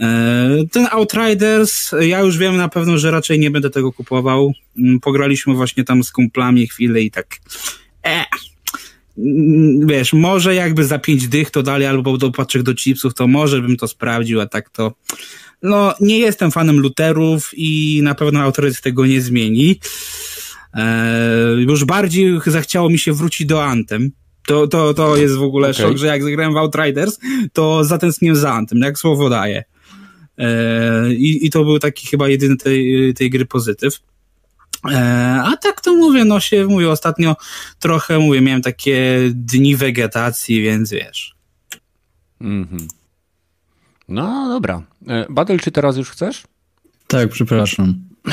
E, 0.00 0.50
Ten 0.72 0.86
Outriders, 0.90 1.90
ja 2.00 2.20
już 2.20 2.38
wiem 2.38 2.56
na 2.56 2.68
pewno, 2.68 2.98
że 2.98 3.10
raczej 3.10 3.38
nie 3.42 3.50
będę 3.50 3.70
tego 3.70 3.92
kupował. 3.92 4.52
Mm, 4.78 5.00
Pograliśmy 5.00 5.54
właśnie 5.54 5.84
tam 5.84 6.04
z 6.04 6.12
kumplami 6.12 6.66
chwilę 6.66 7.00
i 7.00 7.10
tak. 7.10 7.26
E, 8.06 8.24
mm, 9.18 9.86
wiesz, 9.86 10.12
może 10.12 10.54
jakby 10.54 10.84
za 10.84 10.98
pięć 10.98 11.28
dych 11.28 11.50
to 11.50 11.62
dalej, 11.62 11.86
albo 11.86 12.18
do 12.18 12.30
paczek 12.30 12.62
do 12.62 12.74
chipsów, 12.74 13.14
to 13.14 13.26
może 13.26 13.60
bym 13.60 13.76
to 13.76 13.88
sprawdził, 13.88 14.40
a 14.40 14.46
tak 14.46 14.70
to. 14.70 14.94
No, 15.62 15.94
nie 16.00 16.18
jestem 16.18 16.50
fanem 16.50 16.80
luterów 16.80 17.50
i 17.56 18.00
na 18.02 18.14
pewno 18.14 18.40
Outriders 18.40 18.80
tego 18.80 19.06
nie 19.06 19.20
zmieni. 19.20 19.80
E, 20.74 21.16
już 21.58 21.84
bardziej 21.84 22.40
zachciało 22.46 22.90
mi 22.90 22.98
się 22.98 23.12
wrócić 23.12 23.46
do 23.46 23.64
Antem. 23.64 24.10
To, 24.46 24.66
to, 24.66 24.94
to 24.94 25.16
jest 25.16 25.34
w 25.34 25.42
ogóle 25.42 25.70
Okej. 25.70 25.82
szok, 25.82 25.96
że 25.96 26.06
jak 26.06 26.22
zagrałem 26.22 26.54
w 26.54 26.56
Outriders, 26.56 27.18
to 27.52 27.84
zatęskniłem 27.84 28.36
za 28.36 28.52
Antem, 28.52 28.78
jak 28.78 28.98
słowo 28.98 29.28
daje. 29.28 29.64
E, 30.38 31.12
i, 31.12 31.46
I 31.46 31.50
to 31.50 31.64
był 31.64 31.78
taki 31.78 32.06
chyba 32.06 32.28
jedyny 32.28 32.56
tej, 32.56 33.14
tej 33.14 33.30
gry 33.30 33.46
pozytyw. 33.46 34.00
E, 34.90 34.98
a 35.44 35.56
tak 35.56 35.80
to 35.80 35.94
mówię, 35.94 36.24
no 36.24 36.40
się 36.40 36.66
mówię, 36.66 36.90
ostatnio 36.90 37.36
trochę 37.78 38.18
mówię, 38.18 38.40
miałem 38.40 38.62
takie 38.62 39.18
dni 39.30 39.76
wegetacji, 39.76 40.62
więc 40.62 40.90
wiesz. 40.90 41.34
Mhm. 42.40 42.88
No 44.08 44.48
dobra. 44.48 44.82
E, 45.08 45.26
Badel, 45.30 45.60
czy 45.60 45.70
teraz 45.70 45.96
już 45.96 46.10
chcesz? 46.10 46.42
Tak, 47.06 47.28
przepraszam. 47.28 47.94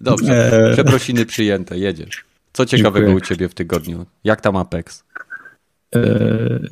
Dobrze. 0.00 0.70
Przeprosiny 0.72 1.26
przyjęte, 1.26 1.78
jedziesz. 1.78 2.24
Co 2.52 2.66
ciekawego 2.66 3.06
Dziękuję. 3.06 3.16
u 3.16 3.20
ciebie 3.20 3.48
w 3.48 3.54
tygodniu? 3.54 4.06
Jak 4.24 4.40
tam 4.40 4.56
Apex? 4.56 5.04
Eee, 5.92 6.02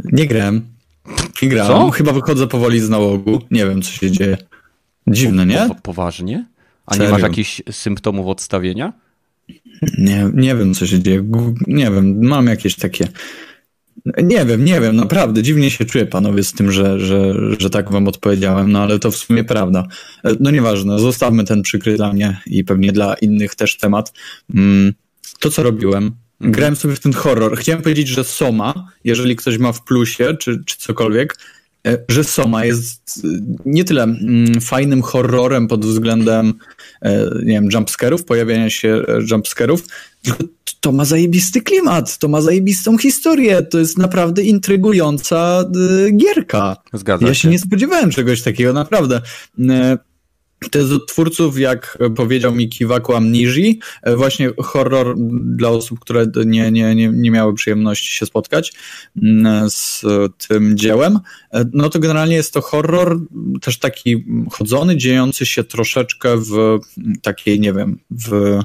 nie 0.05 0.27
grałem. 0.27 0.67
Nie 1.43 1.49
grałem. 1.49 1.73
Co? 1.73 1.91
Chyba 1.91 2.13
wychodzę 2.13 2.47
powoli 2.47 2.81
z 2.81 2.89
nałogu. 2.89 3.39
Nie 3.51 3.67
wiem, 3.67 3.83
co 3.83 3.91
się 3.93 4.11
dzieje. 4.11 4.37
Dziwne, 5.07 5.47
nie? 5.47 5.67
Po, 5.69 5.75
poważnie? 5.75 6.47
A 6.87 6.95
nie 6.95 6.99
Serio. 6.99 7.13
masz 7.13 7.23
jakichś 7.23 7.63
symptomów 7.71 8.27
odstawienia? 8.27 8.93
Nie, 9.99 10.31
nie 10.35 10.57
wiem, 10.57 10.75
co 10.75 10.87
się 10.87 11.01
dzieje. 11.01 11.25
Nie 11.67 11.91
wiem, 11.91 12.25
mam 12.27 12.47
jakieś 12.47 12.77
takie. 12.77 13.09
Nie 14.23 14.45
wiem, 14.47 14.65
nie 14.65 14.81
wiem, 14.81 14.97
naprawdę 14.97 15.43
dziwnie 15.43 15.71
się 15.71 15.85
czuję, 15.85 16.07
panowie, 16.07 16.45
z 16.45 16.53
tym, 16.53 16.73
że, 16.73 17.01
że, 17.01 17.35
że 17.59 17.71
tak 17.71 17.93
wam 17.93 18.09
odpowiedziałem, 18.09 18.73
no 18.73 18.83
ale 18.83 18.99
to 18.99 19.11
w 19.11 19.17
sumie 19.17 19.45
prawda. 19.45 19.87
E, 20.25 20.31
No 20.41 20.51
nieważne, 20.51 20.99
zostawmy 20.99 21.45
ten 21.45 21.63
przykry 21.63 21.97
dla 21.97 22.13
mnie 22.13 22.41
i 22.47 22.65
pewnie 22.65 22.93
dla 22.93 23.15
innych 23.15 23.55
też 23.55 23.77
temat. 23.77 24.13
Mm, 24.55 24.93
To, 25.41 25.51
co 25.51 25.63
robiłem, 25.63 26.13
grałem 26.41 26.77
sobie 26.77 26.97
w 26.97 27.01
ten 27.01 27.13
horror. 27.13 27.59
Chciałem 27.59 27.83
powiedzieć, 27.83 28.09
że 28.09 28.25
Soma, 28.25 28.93
jeżeli 29.05 29.37
ktoś 29.37 29.59
ma 29.59 29.73
w 29.73 29.85
plusie, 29.85 30.37
czy, 30.39 30.65
czy 30.67 30.79
cokolwiek, 30.79 31.39
e, 31.87 31.99
że 32.09 32.25
Soma 32.25 32.65
jest 32.65 33.21
e, 33.25 33.29
nie 33.67 33.85
tyle 33.85 34.03
mm, 34.03 34.61
fajnym 34.61 35.03
horrorem 35.03 35.69
pod 35.69 35.87
względem 35.87 36.55
e, 37.03 37.25
nie 37.45 37.53
wiem, 37.53 37.69
jumpscarów, 37.73 38.25
pojawiania 38.25 38.71
się 38.71 39.03
jumpscarów, 39.31 39.85
tylko 40.23 40.45
to 40.81 40.93
ma 40.93 41.05
zajebisty 41.05 41.61
klimat, 41.61 42.19
to 42.19 42.29
ma 42.29 42.41
zajebistą 42.41 42.99
historię, 42.99 43.63
to 43.63 43.79
jest 43.79 43.99
naprawdę 43.99 44.43
intrygująca 44.43 45.65
gierka. 46.17 46.77
Zgadza 46.93 47.27
Ja 47.27 47.35
się 47.35 47.49
nie 47.49 47.59
spodziewałem 47.59 48.11
czegoś 48.11 48.43
takiego, 48.43 48.73
naprawdę. 48.73 49.21
E, 50.65 50.69
To 50.69 50.79
jest 50.79 50.93
od 50.93 51.07
twórców, 51.07 51.59
jak 51.59 51.99
powiedział 52.17 52.55
mi 52.55 52.69
Kiwaku 52.69 53.15
Amniji, 53.15 53.81
e, 54.03 54.17
właśnie 54.17 54.51
horror 54.59 55.15
dla 55.43 55.69
osób, 55.69 56.01
które 56.01 56.27
nie, 56.47 56.71
nie, 56.71 56.95
nie, 56.95 57.09
nie 57.09 57.31
miały 57.31 57.55
przyjemności 57.55 58.13
się 58.19 58.27
spotkać 58.27 58.73
mm, 59.23 59.71
z 59.71 60.05
tym 60.49 60.77
dziełem. 60.77 61.19
E, 61.53 61.65
No 61.73 61.91
to 61.91 61.99
generalnie 61.99 62.37
jest 62.37 62.55
to 62.55 62.61
horror 62.61 63.19
też 63.61 63.79
taki 63.79 64.25
chodzony, 64.53 64.97
dziejący 64.97 65.47
się 65.47 65.65
troszeczkę 65.65 66.37
w 66.37 66.79
takiej, 67.23 67.61
nie 67.61 67.73
wiem, 67.73 67.99
w 68.11 68.61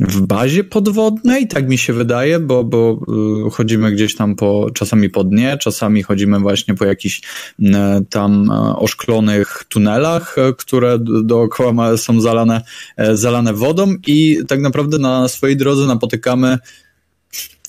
w 0.00 0.20
bazie 0.20 0.64
podwodnej, 0.64 1.48
tak 1.48 1.68
mi 1.68 1.78
się 1.78 1.92
wydaje, 1.92 2.40
bo, 2.40 2.64
bo 2.64 3.00
y, 3.46 3.50
chodzimy 3.50 3.92
gdzieś 3.92 4.16
tam 4.16 4.34
po, 4.36 4.66
czasami 4.74 5.10
po 5.10 5.24
dnie, 5.24 5.58
czasami 5.60 6.02
chodzimy 6.02 6.38
właśnie 6.40 6.74
po 6.74 6.84
jakichś 6.84 7.22
y, 7.60 7.64
tam 8.10 8.50
y, 8.50 8.76
oszklonych 8.76 9.64
tunelach, 9.68 10.36
które 10.58 10.98
dookoła 11.24 11.96
są 11.96 12.20
zalane, 12.20 12.62
y, 13.00 13.16
zalane 13.16 13.52
wodą 13.54 13.94
i 14.06 14.38
tak 14.48 14.60
naprawdę 14.60 14.98
na 14.98 15.28
swojej 15.28 15.56
drodze 15.56 15.86
napotykamy 15.86 16.58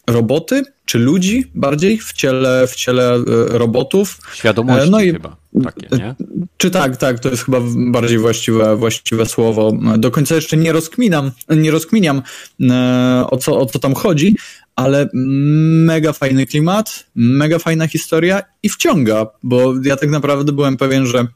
roboty, 0.07 0.63
czy 0.85 0.99
ludzi 0.99 1.51
bardziej 1.55 1.97
w 1.99 2.13
ciele, 2.13 2.67
w 2.67 2.75
ciele 2.75 3.17
robotów, 3.47 4.17
Świadomości 4.33 4.87
E, 4.87 4.91
no 4.91 5.01
i- 5.01 5.11
chyba 5.11 5.37
takie, 5.61 5.87
nie? 5.97 6.15
czy 6.57 6.71
tak, 6.71 6.97
tak, 6.97 7.19
to 7.19 7.29
jest 7.29 7.45
chyba 7.45 7.59
bardziej 7.75 8.17
właściwe, 8.17 8.75
właściwe 8.75 9.25
słowo. 9.25 9.77
Do 9.97 10.11
końca 10.11 10.35
jeszcze 10.35 10.57
nie 10.57 10.71
rozkminam, 10.71 11.31
nie 11.49 11.71
rozkminiam 11.71 12.21
e, 12.61 13.25
o 13.29 13.37
co, 13.37 13.59
o 13.59 13.65
co 13.65 13.79
tam 13.79 13.93
chodzi, 13.93 14.35
ale 14.75 15.09
mega 15.13 16.13
fajny 16.13 16.45
klimat, 16.45 17.05
mega 17.15 17.59
fajna 17.59 17.87
historia 17.87 18.41
i 18.63 18.69
wciąga, 18.69 19.27
bo 19.43 19.73
ja 19.83 19.95
tak 19.95 20.09
naprawdę 20.09 20.51
byłem 20.51 20.77
pewien, 20.77 21.05
że 21.05 21.27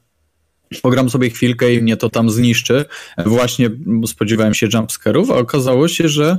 pogram 0.81 1.09
sobie 1.09 1.29
chwilkę 1.29 1.73
i 1.73 1.81
mnie 1.81 1.97
to 1.97 2.09
tam 2.09 2.29
zniszczy. 2.29 2.85
Właśnie 3.25 3.69
spodziewałem 4.07 4.53
się 4.53 4.67
jumpscarów, 4.73 5.31
a 5.31 5.35
okazało 5.35 5.87
się, 5.87 6.09
że 6.09 6.37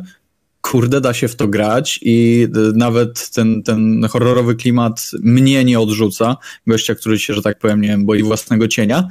kurde, 0.62 1.00
da 1.00 1.14
się 1.14 1.28
w 1.28 1.36
to 1.36 1.48
grać 1.48 2.00
i 2.02 2.48
nawet 2.74 3.30
ten, 3.30 3.62
ten 3.62 4.06
horrorowy 4.10 4.54
klimat 4.54 5.10
mnie 5.22 5.64
nie 5.64 5.80
odrzuca. 5.80 6.36
Gościa, 6.66 6.94
który 6.94 7.18
się, 7.18 7.34
że 7.34 7.42
tak 7.42 7.58
powiem, 7.58 7.80
nie 7.80 7.88
wiem, 7.88 8.06
boi 8.06 8.22
własnego 8.22 8.68
cienia. 8.68 9.08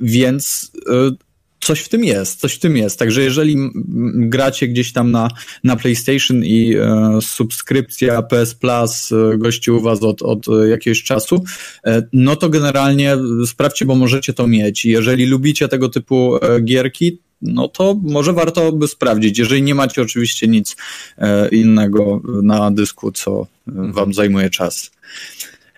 Więc 0.00 0.72
coś 1.60 1.80
w 1.80 1.88
tym 1.88 2.04
jest, 2.04 2.40
coś 2.40 2.54
w 2.54 2.58
tym 2.58 2.76
jest. 2.76 2.98
Także 2.98 3.22
jeżeli 3.22 3.56
gracie 4.14 4.68
gdzieś 4.68 4.92
tam 4.92 5.10
na, 5.10 5.28
na 5.64 5.76
PlayStation 5.76 6.44
i 6.44 6.74
e, 6.76 7.18
subskrypcja 7.20 8.22
PS 8.22 8.54
Plus 8.54 9.12
e, 9.12 9.38
gości 9.38 9.70
u 9.70 9.80
was 9.80 10.02
od, 10.02 10.22
od 10.22 10.46
jakiegoś 10.70 11.02
czasu, 11.02 11.44
e, 11.86 12.02
no 12.12 12.36
to 12.36 12.48
generalnie 12.48 13.16
sprawdźcie, 13.46 13.84
bo 13.84 13.94
możecie 13.94 14.32
to 14.32 14.46
mieć. 14.46 14.84
Jeżeli 14.84 15.26
lubicie 15.26 15.68
tego 15.68 15.88
typu 15.88 16.36
e, 16.36 16.60
gierki, 16.60 17.18
no 17.42 17.68
to 17.68 17.96
może 18.02 18.32
warto 18.32 18.72
by 18.72 18.88
sprawdzić, 18.88 19.38
jeżeli 19.38 19.62
nie 19.62 19.74
macie 19.74 20.02
oczywiście 20.02 20.48
nic 20.48 20.76
e, 21.18 21.48
innego 21.48 22.22
na 22.42 22.70
dysku, 22.70 23.12
co 23.12 23.46
wam 23.66 24.14
zajmuje 24.14 24.50
czas. 24.50 24.90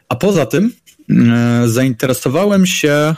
A 0.09 0.17
poza 0.17 0.47
tym 0.47 0.73
e, 1.11 1.63
zainteresowałem 1.69 2.67
się 2.67 2.93
e, 2.93 3.15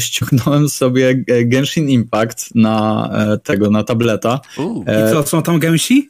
ściągnąłem 0.00 0.68
sobie 0.68 1.24
Genshin 1.44 1.88
Impact 1.88 2.54
na 2.54 3.08
e, 3.12 3.38
tego, 3.38 3.70
na 3.70 3.84
tableta. 3.84 4.40
I 4.82 5.12
co, 5.12 5.26
są 5.26 5.42
tam 5.42 5.58
gęsi? 5.58 6.08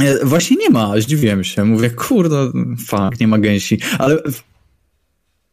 E, 0.00 0.24
właśnie 0.24 0.56
nie 0.56 0.70
ma, 0.70 1.00
zdziwiłem 1.00 1.44
się. 1.44 1.64
Mówię, 1.64 1.90
kurde, 1.90 2.52
fakt, 2.86 3.20
nie 3.20 3.28
ma 3.28 3.38
gęsi. 3.38 3.78
Ale 3.98 4.18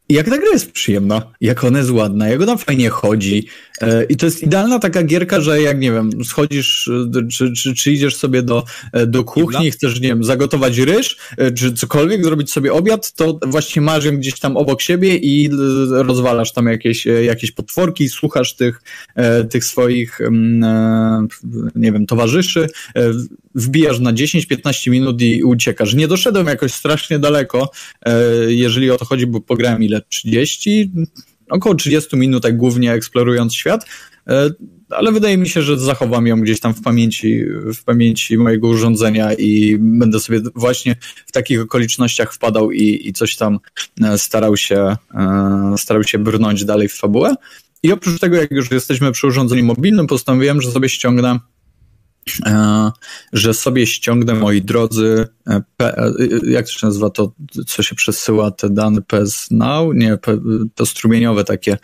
jak 0.09 0.29
ta 0.29 0.37
gra 0.37 0.49
jest 0.53 0.71
przyjemna, 0.71 1.21
jak 1.41 1.63
ona 1.63 1.77
jest 1.77 1.91
ładna, 1.91 2.27
jak 2.29 2.41
ona 2.41 2.57
fajnie 2.57 2.89
chodzi. 2.89 3.47
E, 3.81 4.03
I 4.03 4.15
to 4.17 4.25
jest 4.25 4.43
idealna 4.43 4.79
taka 4.79 5.03
gierka, 5.03 5.41
że 5.41 5.61
jak 5.61 5.79
nie 5.79 5.91
wiem, 5.91 6.09
schodzisz, 6.23 6.87
e, 6.87 7.27
czy, 7.27 7.53
czy, 7.53 7.75
czy 7.75 7.91
idziesz 7.91 8.15
sobie 8.15 8.41
do, 8.41 8.63
e, 8.93 9.07
do 9.07 9.23
kuchni 9.23 9.71
chcesz, 9.71 9.99
nie 9.99 10.07
wiem, 10.07 10.23
zagotować 10.23 10.77
ryż, 10.77 11.17
czy 11.55 11.73
cokolwiek, 11.73 12.23
zrobić 12.23 12.51
sobie 12.51 12.73
obiad, 12.73 13.13
to 13.13 13.39
właśnie 13.47 13.81
masz 13.81 14.05
ją 14.05 14.17
gdzieś 14.17 14.39
tam 14.39 14.57
obok 14.57 14.81
siebie 14.81 15.15
i 15.15 15.49
rozwalasz 15.89 16.53
tam 16.53 16.67
jakieś, 16.67 17.05
jakieś 17.05 17.51
potworki, 17.51 18.09
słuchasz 18.09 18.53
tych, 18.53 18.81
tych 19.49 19.65
swoich, 19.65 20.21
mm, 20.21 21.27
nie 21.75 21.91
wiem, 21.91 22.05
towarzyszy, 22.05 22.67
wbijasz 23.59 23.99
na 23.99 24.13
10-15 24.13 24.91
minut 24.91 25.21
i 25.21 25.43
uciekasz. 25.43 25.93
Nie 25.93 26.07
doszedłem 26.07 26.47
jakoś 26.47 26.73
strasznie 26.73 27.19
daleko, 27.19 27.71
jeżeli 28.47 28.91
o 28.91 28.97
to 28.97 29.05
chodzi, 29.05 29.27
bo 29.27 29.41
pograłem 29.41 29.83
ile? 29.83 30.01
30? 30.09 30.91
Około 31.49 31.75
30 31.75 32.17
minut, 32.17 32.43
tak 32.43 32.57
głównie 32.57 32.93
eksplorując 32.93 33.55
świat, 33.55 33.85
e, 34.27 34.49
ale 34.89 35.11
wydaje 35.11 35.37
mi 35.37 35.49
się, 35.49 35.61
że 35.61 35.79
zachowam 35.79 36.27
ją 36.27 36.41
gdzieś 36.41 36.59
tam 36.59 36.73
w 36.73 36.81
pamięci, 36.81 37.45
w 37.75 37.83
pamięci 37.83 38.37
mojego 38.37 38.67
urządzenia 38.67 39.33
i 39.33 39.77
będę 39.79 40.19
sobie 40.19 40.41
właśnie 40.55 40.95
w 41.25 41.31
takich 41.31 41.61
okolicznościach 41.61 42.33
wpadał 42.33 42.71
i, 42.71 43.07
i 43.07 43.13
coś 43.13 43.35
tam 43.35 43.59
e, 44.03 44.17
starał 44.17 44.57
się, 44.57 44.95
e, 45.13 45.75
starał 45.77 46.03
się 46.03 46.19
brnąć 46.19 46.65
dalej 46.65 46.89
w 46.89 46.95
fabułę. 46.95 47.35
I 47.83 47.91
oprócz 47.91 48.19
tego, 48.19 48.35
jak 48.35 48.51
już 48.51 48.71
jesteśmy 48.71 49.11
przy 49.11 49.27
urządzeniu 49.27 49.65
mobilnym, 49.65 50.07
postanowiłem, 50.07 50.61
że 50.61 50.71
sobie 50.71 50.89
ściągnę 50.89 51.39
E, 51.39 51.58
że 53.33 53.53
sobie 53.53 53.87
ściągnę, 53.87 54.33
moi 54.33 54.61
drodzy, 54.61 55.27
e, 55.47 55.61
e, 55.81 56.11
jak 56.43 56.65
to 56.65 56.71
się 56.71 56.87
nazywa 56.87 57.09
to, 57.09 57.31
co 57.67 57.83
się 57.83 57.95
przesyła, 57.95 58.51
te 58.51 58.69
dane 58.69 59.01
PS 59.01 59.47
Now? 59.51 59.95
Nie, 59.95 60.17
to 60.75 60.85
strumieniowe 60.85 61.43
takie 61.43 61.77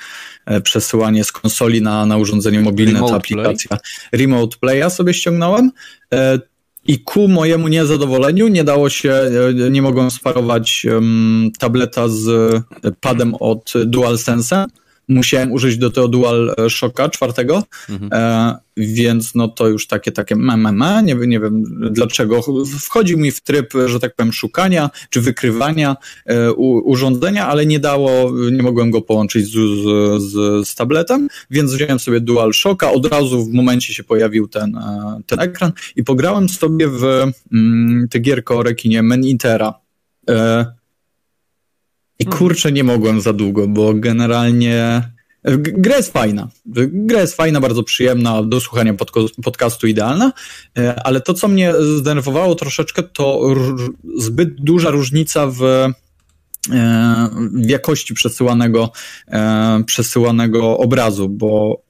przesyłanie 0.63 1.23
z 1.23 1.31
konsoli 1.31 1.81
na, 1.81 2.05
na 2.05 2.17
urządzenie 2.17 2.59
mobilne, 2.59 2.93
Remote 2.93 3.11
ta 3.11 3.17
aplikacja. 3.17 3.67
Play? 3.67 4.21
Remote 4.21 4.57
Playa 4.59 4.89
sobie 4.89 5.13
ściągnąłem. 5.13 5.71
I 6.87 6.99
ku 6.99 7.27
mojemu 7.27 7.67
niezadowoleniu 7.67 8.47
nie 8.47 8.63
dało 8.63 8.89
się, 8.89 9.31
nie 9.71 9.81
mogłem 9.81 10.11
sparować 10.11 10.85
tableta 11.59 12.07
z 12.09 12.53
padem 12.99 13.35
od 13.35 13.73
DualSense 13.85 14.65
musiałem 15.07 15.51
użyć 15.51 15.77
do 15.77 15.91
tego 15.91 16.07
Dual 16.07 16.55
Shocka 16.69 17.09
czwartego, 17.09 17.63
mhm. 17.89 18.09
e, 18.13 18.65
więc 18.77 19.35
no 19.35 19.47
to 19.47 19.67
już 19.67 19.87
takie, 19.87 20.11
takie 20.11 20.35
meme, 20.35 21.03
nie, 21.03 21.15
nie 21.15 21.39
wiem 21.39 21.63
dlaczego. 21.91 22.41
Wchodził 22.79 23.17
mi 23.17 23.31
w 23.31 23.41
tryb, 23.41 23.73
że 23.85 23.99
tak 23.99 24.15
powiem, 24.15 24.33
szukania 24.33 24.89
czy 25.09 25.21
wykrywania 25.21 25.95
e, 26.25 26.51
u, 26.51 26.89
urządzenia, 26.89 27.47
ale 27.47 27.65
nie 27.65 27.79
dało, 27.79 28.31
nie 28.51 28.63
mogłem 28.63 28.91
go 28.91 29.01
połączyć 29.01 29.45
z, 29.45 29.51
z, 29.51 30.21
z, 30.21 30.67
z 30.67 30.75
tabletem, 30.75 31.27
więc 31.49 31.73
wziąłem 31.73 31.99
sobie 31.99 32.21
Dual 32.21 32.53
Shocka, 32.53 32.91
od 32.91 33.05
razu 33.05 33.45
w 33.45 33.53
momencie 33.53 33.93
się 33.93 34.03
pojawił 34.03 34.47
ten, 34.47 34.75
e, 34.75 35.19
ten 35.25 35.39
ekran 35.39 35.71
i 35.95 36.03
pograłem 36.03 36.49
sobie 36.49 36.87
w 36.87 37.03
mm, 37.53 38.07
tę 38.09 38.19
gierkę 38.19 38.55
o 38.55 38.63
rekinie 38.63 39.03
Menitera. 39.03 39.73
E, 40.29 40.65
i 42.19 42.23
hmm. 42.23 42.39
kurczę, 42.39 42.71
nie 42.71 42.83
mogłem 42.83 43.21
za 43.21 43.33
długo, 43.33 43.67
bo 43.67 43.93
generalnie 43.93 45.01
gra 45.57 45.97
jest 45.97 46.13
fajna. 46.13 46.47
Gra 46.91 47.21
jest 47.21 47.35
fajna, 47.35 47.61
bardzo 47.61 47.83
przyjemna, 47.83 48.43
do 48.43 48.61
słuchania 48.61 48.93
podcastu 49.43 49.87
idealna, 49.87 50.31
e, 50.77 51.03
ale 51.03 51.21
to, 51.21 51.33
co 51.33 51.47
mnie 51.47 51.73
zdenerwowało 51.97 52.55
troszeczkę, 52.55 53.03
to 53.03 53.55
zbyt 54.17 54.61
duża 54.61 54.89
różnica 54.89 55.47
w 55.47 55.63
e, 55.63 55.93
w 57.53 57.69
jakości 57.69 58.13
przesyłanego, 58.13 58.91
e, 59.27 59.83
przesyłanego 59.85 60.77
obrazu, 60.77 61.29
bo 61.29 61.81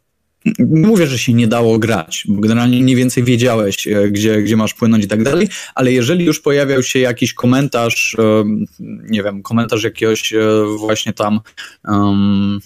mówię, 0.59 1.07
że 1.07 1.19
się 1.19 1.33
nie 1.33 1.47
dało 1.47 1.79
grać, 1.79 2.23
bo 2.27 2.41
generalnie 2.41 2.83
mniej 2.83 2.95
więcej 2.95 3.23
wiedziałeś, 3.23 3.87
e, 3.87 4.09
gdzie, 4.09 4.41
gdzie 4.41 4.57
masz 4.57 4.73
płynąć 4.73 5.05
i 5.05 5.07
tak 5.07 5.23
dalej, 5.23 5.47
ale 5.75 5.91
jeżeli 5.91 6.25
już 6.25 6.39
pojawiał 6.39 6.83
się 6.83 6.99
jakiś 6.99 7.33
komentarz, 7.33 8.15
e, 8.19 8.43
nie 9.09 9.23
wiem, 9.23 9.43
komentarz 9.43 9.83
jakiegoś 9.83 10.33
e, 10.33 10.39
właśnie 10.79 11.13
tam, 11.13 11.39
um, 11.87 12.59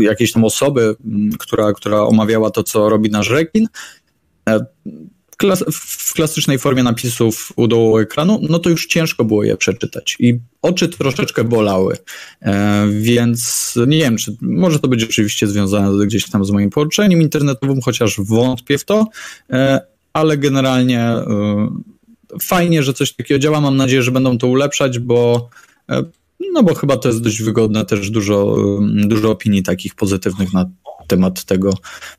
jakiejś 0.00 0.32
tam 0.32 0.44
osoby, 0.44 0.96
która, 1.38 1.72
która 1.72 2.00
omawiała 2.00 2.50
to, 2.50 2.62
co 2.62 2.88
robi 2.88 3.10
nasz 3.10 3.30
rekin, 3.30 3.66
klas 5.36 5.64
w 5.72 6.14
klasycznej 6.14 6.58
formie 6.58 6.82
napisów 6.82 7.52
u 7.56 7.68
dołu 7.68 7.98
ekranu, 7.98 8.40
no 8.50 8.58
to 8.58 8.70
już 8.70 8.86
ciężko 8.86 9.24
było 9.24 9.44
je 9.44 9.56
przeczytać. 9.56 10.16
I 10.20 10.38
oczy 10.62 10.88
troszeczkę 10.88 11.44
bolały, 11.44 11.96
e, 12.42 12.86
więc 13.00 13.74
nie 13.86 13.98
wiem, 13.98 14.16
czy 14.16 14.36
może 14.40 14.78
to 14.78 14.88
będzie 14.88 15.06
oczywiście 15.06 15.46
związane 15.46 16.06
gdzieś 16.06 16.30
tam 16.30 16.44
z 16.44 16.50
moim 16.50 16.70
połączeniem 16.70 17.22
internetowym, 17.22 17.80
chociaż 17.80 18.16
wątpię 18.18 18.78
w 18.78 18.84
to, 18.84 19.06
e, 19.50 19.80
ale 20.12 20.38
generalnie 20.38 21.00
e, 21.00 21.24
fajnie, 22.42 22.82
że 22.82 22.94
coś 22.94 23.12
takiego 23.12 23.38
działa, 23.38 23.60
mam 23.60 23.76
nadzieję, 23.76 24.02
że 24.02 24.10
będą 24.10 24.38
to 24.38 24.46
ulepszać, 24.46 24.98
bo 24.98 25.48
e, 25.90 26.02
no 26.52 26.62
bo 26.62 26.74
chyba 26.74 26.96
to 26.96 27.08
jest 27.08 27.22
dość 27.22 27.42
wygodne, 27.42 27.84
też 27.84 28.10
dużo, 28.10 28.56
dużo 29.06 29.30
opinii 29.30 29.62
takich 29.62 29.94
pozytywnych 29.94 30.52
na 30.52 30.70
temat 31.06 31.44
tego, 31.44 31.70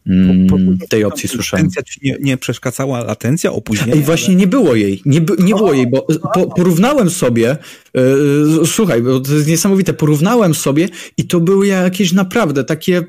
mm, 0.08 0.78
tej 0.90 1.04
opcji 1.04 1.30
słyszałem. 1.30 1.70
Nie, 2.04 2.18
nie 2.22 2.38
przeszkadzała 2.38 3.04
latencja, 3.04 3.52
opóźnienie? 3.52 4.00
I 4.00 4.04
właśnie 4.04 4.36
nie 4.36 4.48
było 4.48 4.76
jej, 4.76 5.02
nie, 5.06 5.22
nie 5.40 5.56
było 5.56 5.74
jej, 5.74 5.88
bo 5.90 6.08
po, 6.34 6.48
porównałem 6.48 7.10
sobie, 7.10 7.58
yy, 7.94 8.66
słuchaj, 8.66 9.02
bo 9.02 9.20
to 9.20 9.34
jest 9.34 9.48
niesamowite, 9.48 9.94
porównałem 9.94 10.56
sobie 10.56 10.90
i 11.18 11.28
to 11.28 11.40
były 11.40 11.68
jakieś 11.68 12.12
naprawdę 12.12 12.64
takie, 12.64 13.04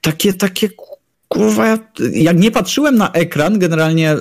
takie, 0.00 0.32
takie 0.32 0.68
kurwa, 1.32 1.78
jak 2.12 2.38
nie 2.38 2.50
patrzyłem 2.50 2.96
na 2.96 3.12
ekran, 3.12 3.58
generalnie 3.58 4.10
e, 4.10 4.18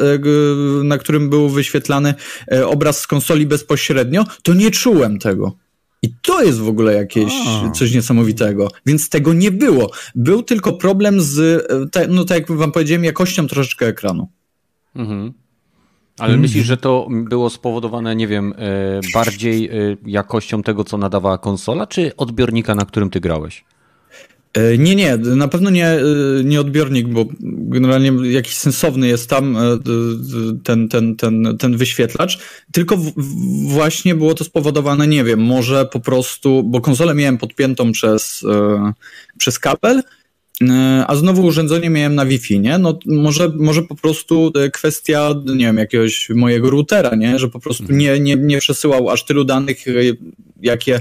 na 0.83 0.97
którym 0.97 1.29
był 1.29 1.49
wyświetlany 1.49 2.13
e, 2.51 2.67
obraz 2.67 2.99
z 2.99 3.07
konsoli 3.07 3.45
bezpośrednio, 3.45 4.25
to 4.43 4.53
nie 4.53 4.71
czułem 4.71 5.19
tego. 5.19 5.55
I 6.03 6.13
to 6.21 6.43
jest 6.43 6.59
w 6.59 6.67
ogóle 6.67 6.93
jakieś 6.93 7.33
A. 7.47 7.71
coś 7.71 7.93
niesamowitego. 7.93 8.67
Więc 8.85 9.09
tego 9.09 9.33
nie 9.33 9.51
było. 9.51 9.91
Był 10.15 10.43
tylko 10.43 10.73
problem 10.73 11.21
z, 11.21 11.39
e, 11.95 12.07
no 12.07 12.25
tak 12.25 12.37
jak 12.37 12.57
wam 12.57 12.71
powiedziałem, 12.71 13.03
jakością 13.03 13.47
troszeczkę 13.47 13.87
ekranu. 13.87 14.27
Mhm. 14.95 15.33
Ale 16.17 16.27
mhm. 16.27 16.41
myślisz, 16.41 16.65
że 16.65 16.77
to 16.77 17.07
było 17.11 17.49
spowodowane, 17.49 18.15
nie 18.15 18.27
wiem, 18.27 18.53
bardziej 19.13 19.69
jakością 20.05 20.63
tego, 20.63 20.83
co 20.83 20.97
nadawała 20.97 21.37
konsola, 21.37 21.87
czy 21.87 22.15
odbiornika, 22.15 22.75
na 22.75 22.85
którym 22.85 23.09
ty 23.09 23.19
grałeś? 23.19 23.63
E, 24.53 24.77
nie, 24.77 24.95
nie, 24.95 25.17
na 25.17 25.47
pewno 25.47 25.69
nie, 25.69 25.87
e, 25.87 25.99
nie 26.43 26.61
odbiornik, 26.61 27.07
bo 27.07 27.25
generalnie 27.39 28.31
jakiś 28.31 28.55
sensowny 28.55 29.07
jest 29.07 29.29
tam 29.29 29.57
e, 29.57 29.59
ten, 30.63 30.89
ten, 30.89 31.15
ten, 31.15 31.57
ten 31.59 31.77
wyświetlacz, 31.77 32.39
tylko 32.71 32.97
właśnie 33.67 34.15
było 34.15 34.33
to 34.33 34.43
spowodowane, 34.43 35.07
nie 35.07 35.23
wiem, 35.23 35.39
może 35.39 35.85
po 35.85 35.99
prostu, 35.99 36.63
bo 36.63 36.81
konsolę 36.81 37.13
miałem 37.13 37.37
podpiętą 37.37 37.91
przez, 37.91 38.45
przez 39.37 39.59
kabel, 39.59 40.03
a 41.07 41.15
znowu 41.15 41.45
urządzenie 41.45 41.89
miałem 41.89 42.15
na 42.15 42.25
Wi-Fi, 42.25 42.59
nie? 42.59 42.77
No 42.77 42.99
może, 43.05 43.51
może 43.55 43.81
po 43.81 43.95
prostu 43.95 44.51
e, 44.55 44.69
kwestia, 44.69 45.29
nie 45.45 45.65
wiem, 45.65 45.77
jakiegoś 45.77 46.29
mojego 46.29 46.69
routera, 46.69 47.15
nie? 47.15 47.39
Że 47.39 47.49
po 47.49 47.59
prostu 47.59 47.83
mhm. 47.83 47.99
nie, 47.99 48.19
nie, 48.19 48.35
nie 48.35 48.57
przesyłał 48.57 49.09
aż 49.09 49.25
tylu 49.25 49.43
danych, 49.43 49.87
e, 49.87 49.91
jakie, 50.61 50.99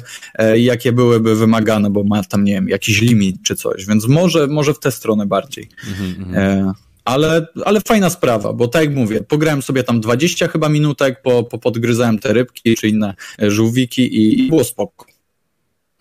jakie 0.55 0.92
byłyby 0.92 1.37
wymagane, 1.37 1.90
bo 1.90 2.05
ma 2.05 2.25
tam, 2.25 2.44
nie 2.44 2.53
wiem, 2.53 2.68
jakiś 2.68 3.01
limit 3.01 3.37
czy 3.42 3.57
coś, 3.57 3.87
więc 3.87 4.09
może, 4.09 4.46
może 4.46 4.75
w 4.75 4.79
tę 4.79 4.90
stronę 4.90 5.27
bardziej. 5.27 5.68
Mhm, 5.88 6.29
mhm. 6.29 6.73
ale, 7.05 7.46
ale 7.64 7.81
fajna 7.81 8.11
sprawa, 8.11 8.53
bo 8.53 8.68
tak 8.68 8.85
jak 8.85 8.94
mówię, 8.94 9.20
pograłem 9.20 9.62
sobie 9.62 9.83
tam 9.83 10.01
20 10.01 10.49
chyba 10.49 10.68
minutek, 10.68 11.23
po, 11.23 11.42
po 11.42 11.59
podgryzałem 11.59 12.18
te 12.18 12.33
rybki 12.33 12.77
czy 12.77 12.88
inne 12.88 13.14
żółwiki 13.38 14.03
i, 14.03 14.40
i 14.40 14.49
było 14.49 14.64
spoko. 14.64 15.07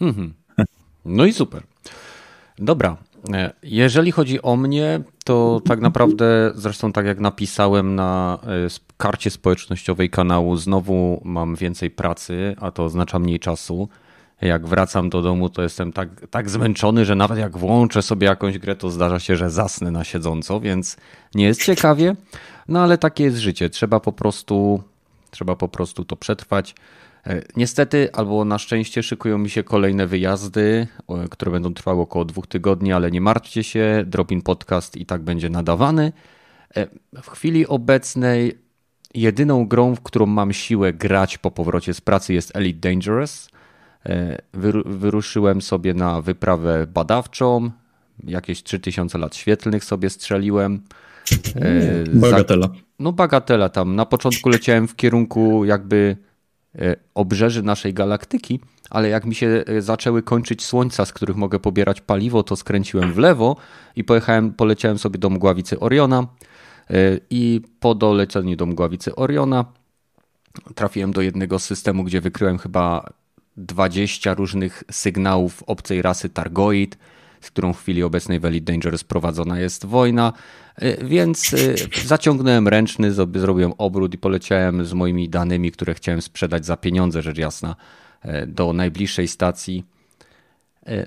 Mhm. 0.01 0.33
No 1.05 1.25
i 1.25 1.33
super. 1.33 1.63
Dobra. 2.59 2.97
E, 3.33 3.51
jeżeli 3.63 4.11
chodzi 4.11 4.41
o 4.41 4.55
mnie, 4.55 5.01
to 5.25 5.61
tak 5.65 5.79
naprawdę, 5.79 6.51
zresztą 6.55 6.91
tak 6.91 7.05
jak 7.05 7.19
napisałem 7.19 7.95
na 7.95 8.39
e, 8.43 8.47
karcie 8.97 9.29
społecznościowej 9.29 10.09
kanału, 10.09 10.55
znowu 10.55 11.21
mam 11.25 11.55
więcej 11.55 11.91
pracy, 11.91 12.55
a 12.59 12.71
to 12.71 12.83
oznacza 12.83 13.19
mniej 13.19 13.39
czasu. 13.39 13.89
Jak 14.41 14.67
wracam 14.67 15.09
do 15.09 15.21
domu, 15.21 15.49
to 15.49 15.61
jestem 15.61 15.93
tak, 15.93 16.09
tak 16.31 16.49
zmęczony, 16.49 17.05
że 17.05 17.15
nawet 17.15 17.37
jak 17.37 17.57
włączę 17.57 18.01
sobie 18.01 18.27
jakąś 18.27 18.57
grę, 18.57 18.75
to 18.75 18.89
zdarza 18.89 19.19
się, 19.19 19.35
że 19.35 19.49
zasnę 19.49 19.91
na 19.91 20.03
siedząco, 20.03 20.59
więc 20.59 20.97
nie 21.35 21.45
jest 21.45 21.63
ciekawie. 21.65 22.15
No 22.67 22.83
ale 22.83 22.97
takie 22.97 23.23
jest 23.23 23.37
życie. 23.37 23.69
Trzeba 23.69 23.99
po 23.99 24.11
prostu, 24.11 24.83
trzeba 25.31 25.55
po 25.55 25.67
prostu 25.67 26.05
to 26.05 26.15
przetrwać. 26.15 26.75
E, 27.29 27.41
niestety, 27.55 28.09
albo 28.13 28.45
na 28.45 28.57
szczęście, 28.57 29.03
szykują 29.03 29.37
mi 29.37 29.49
się 29.49 29.63
kolejne 29.63 30.07
wyjazdy, 30.07 30.87
które 31.31 31.51
będą 31.51 31.73
trwały 31.73 32.01
około 32.01 32.25
dwóch 32.25 32.47
tygodni, 32.47 32.93
ale 32.93 33.11
nie 33.11 33.21
martwcie 33.21 33.63
się, 33.63 34.03
Dropin 34.07 34.41
Podcast 34.41 34.97
i 34.97 35.05
tak 35.05 35.21
będzie 35.21 35.49
nadawany. 35.49 36.11
E, 36.75 36.87
w 37.21 37.29
chwili 37.29 37.67
obecnej 37.67 38.57
jedyną 39.13 39.67
grą, 39.67 39.95
w 39.95 40.01
którą 40.01 40.25
mam 40.25 40.53
siłę 40.53 40.93
grać 40.93 41.37
po 41.37 41.51
powrocie 41.51 41.93
z 41.93 42.01
pracy 42.01 42.33
jest 42.33 42.55
Elite 42.55 42.89
Dangerous. 42.89 43.49
E, 44.05 44.41
wyruszyłem 44.85 45.61
sobie 45.61 45.93
na 45.93 46.21
wyprawę 46.21 46.87
badawczą, 46.87 47.71
jakieś 48.23 48.63
3000 48.63 49.17
lat 49.17 49.35
świetlnych 49.35 49.83
sobie 49.83 50.09
strzeliłem. 50.09 50.81
Bagatela. 52.13 52.69
No 52.99 53.11
bagatela 53.11 53.69
tam. 53.69 53.95
Na 53.95 54.05
początku 54.05 54.49
leciałem 54.49 54.87
w 54.87 54.95
kierunku 54.95 55.65
jakby 55.65 56.17
obrzeży 57.15 57.63
naszej 57.63 57.93
galaktyki, 57.93 58.59
ale 58.89 59.09
jak 59.09 59.25
mi 59.25 59.35
się 59.35 59.63
e, 59.67 59.81
zaczęły 59.81 60.23
kończyć 60.23 60.65
słońca, 60.65 61.05
z 61.05 61.13
których 61.13 61.35
mogę 61.35 61.59
pobierać 61.59 62.01
paliwo, 62.01 62.43
to 62.43 62.55
skręciłem 62.55 63.13
w 63.13 63.17
lewo 63.17 63.55
i 63.95 64.03
pojechałem, 64.03 64.53
poleciałem 64.53 64.99
sobie 64.99 65.19
do 65.19 65.29
mgławicy 65.29 65.79
Oriona 65.79 66.27
e, 66.89 66.95
i 67.29 67.61
po 67.79 67.95
doleceniu 67.95 68.55
do 68.55 68.65
mgławicy 68.65 69.15
Oriona 69.15 69.65
trafiłem 70.75 71.13
do 71.13 71.21
jednego 71.21 71.59
systemu, 71.59 72.03
gdzie 72.03 72.21
wykryłem 72.21 72.57
chyba 72.57 73.13
20 73.57 74.33
różnych 74.33 74.83
sygnałów 74.91 75.63
obcej 75.67 76.01
rasy 76.01 76.29
Targoid, 76.29 76.97
z 77.41 77.51
którą 77.51 77.73
w 77.73 77.81
chwili 77.81 78.03
obecnej 78.03 78.39
w 78.39 78.45
Elite 78.45 78.71
Dangerous 78.71 79.03
prowadzona 79.03 79.59
jest 79.59 79.85
wojna, 79.85 80.33
y, 80.83 80.97
więc 81.03 81.53
y, 81.53 81.75
zaciągnąłem 82.05 82.67
ręczny, 82.67 83.11
zrobiłem 83.11 83.73
obrót 83.77 84.13
i 84.13 84.17
poleciałem 84.17 84.85
z 84.85 84.93
moimi 84.93 85.29
danymi, 85.29 85.71
które 85.71 85.93
chciałem 85.93 86.21
sprzedać 86.21 86.65
za 86.65 86.77
pieniądze, 86.77 87.21
rzecz 87.21 87.37
jasna, 87.37 87.75
y, 88.25 88.47
do 88.47 88.73
najbliższej 88.73 89.27
stacji. 89.27 89.83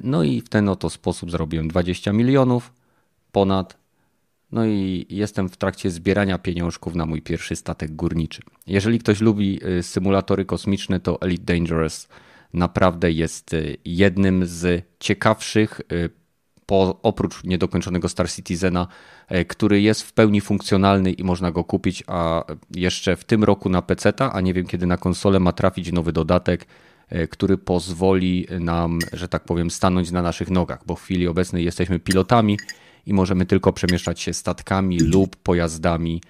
No 0.03 0.23
i 0.23 0.40
w 0.40 0.49
ten 0.49 0.68
oto 0.68 0.90
sposób 0.90 1.31
zrobiłem 1.31 1.68
20 1.68 2.12
milionów 2.12 2.73
ponad. 3.33 3.77
No 4.53 4.66
i 4.66 5.07
jestem 5.11 5.49
w 5.49 5.57
trakcie 5.57 5.90
zbierania 5.90 6.38
pieniążków 6.38 6.95
na 6.95 7.07
mój 7.07 7.23
pierwszy 7.23 7.57
statek 7.57 7.97
górniczy. 7.97 8.42
Jeżeli 8.66 8.99
ktoś 8.99 9.21
lubi 9.21 9.61
symulatory 9.83 10.45
kosmiczne, 10.45 11.01
to 11.01 11.21
Elite 11.21 11.45
Dangerous 11.45 12.09
naprawdę 12.55 13.12
jest 13.12 13.57
jednym 13.85 14.47
z 14.47 14.85
ciekawszych 15.01 15.81
po, 16.66 17.01
oprócz 17.03 17.44
niedokończonego 17.44 18.09
Star 18.09 18.31
Citizena, 18.31 18.87
e, 19.29 19.44
który 19.44 19.81
jest 19.81 20.03
w 20.03 20.12
pełni 20.12 20.40
funkcjonalny 20.40 21.12
i 21.12 21.25
można 21.25 21.51
go 21.51 21.64
kupić, 21.64 22.05
a 22.07 22.44
jeszcze 22.70 23.16
w 23.16 23.25
tym 23.25 23.44
roku 23.44 23.68
na 23.68 23.83
PC, 23.83 24.12
a 24.33 24.40
nie 24.40 24.55
wiem 24.55 24.66
kiedy 24.66 24.87
na 24.87 24.96
konsolę 24.96 25.40
ma 25.40 25.53
trafić 25.53 25.92
nowy 25.92 26.12
dodatek, 26.12 26.66
e, 27.09 27.27
który 27.27 27.59
pozwoli 27.59 28.46
nam, 28.61 28.98
że 29.12 29.29
tak 29.29 29.44
powiem, 29.44 29.70
stanąć 29.70 30.11
na 30.11 30.22
naszych 30.22 30.51
nogach, 30.51 30.83
bo 30.87 30.96
w 30.96 31.03
chwili 31.03 31.29
obecnej 31.29 31.64
jesteśmy 31.64 31.98
pilotami 31.98 32.59
i 33.07 33.12
możemy 33.14 33.46
tylko 33.46 33.72
przemieszczać 33.72 34.20
się 34.20 34.33
statkami 34.33 35.01
lub 35.01 35.37
pojazdami, 35.37 36.22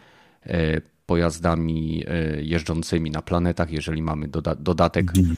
e, 0.47 0.81
pojazdami 1.07 2.05
jeżdżącymi 2.41 3.11
na 3.11 3.23
planetach, 3.23 3.71
jeżeli 3.71 4.03
mamy 4.03 4.29
doda 4.29 4.55
dodatek, 4.55 5.11
mhm. 5.17 5.37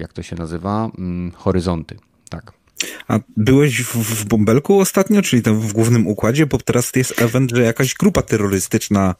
jak 0.00 0.12
to 0.12 0.22
się 0.22 0.36
nazywa, 0.36 0.90
mm, 0.98 1.32
horyzonty. 1.32 1.96
Tak. 2.28 2.59
A 3.08 3.18
byłeś 3.36 3.82
w, 3.82 3.96
w 3.96 4.24
Bąbelku 4.24 4.80
ostatnio, 4.80 5.22
czyli 5.22 5.42
tam 5.42 5.60
w 5.60 5.72
głównym 5.72 6.06
układzie, 6.06 6.46
bo 6.46 6.58
teraz 6.58 6.92
jest 6.96 7.22
event, 7.22 7.52
że 7.54 7.62
jakaś 7.62 7.94
grupa 7.94 8.22
terrorystyczna 8.22 9.14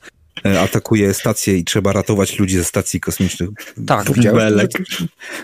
e, 0.47 0.61
atakuje 0.61 1.15
stację 1.15 1.57
i 1.57 1.65
trzeba 1.65 1.93
ratować 1.93 2.39
ludzi 2.39 2.57
ze 2.57 2.65
stacji 2.65 3.01
kosmicznych. 3.01 3.51
Tak, 3.87 4.07
Bąbelek. 4.07 4.71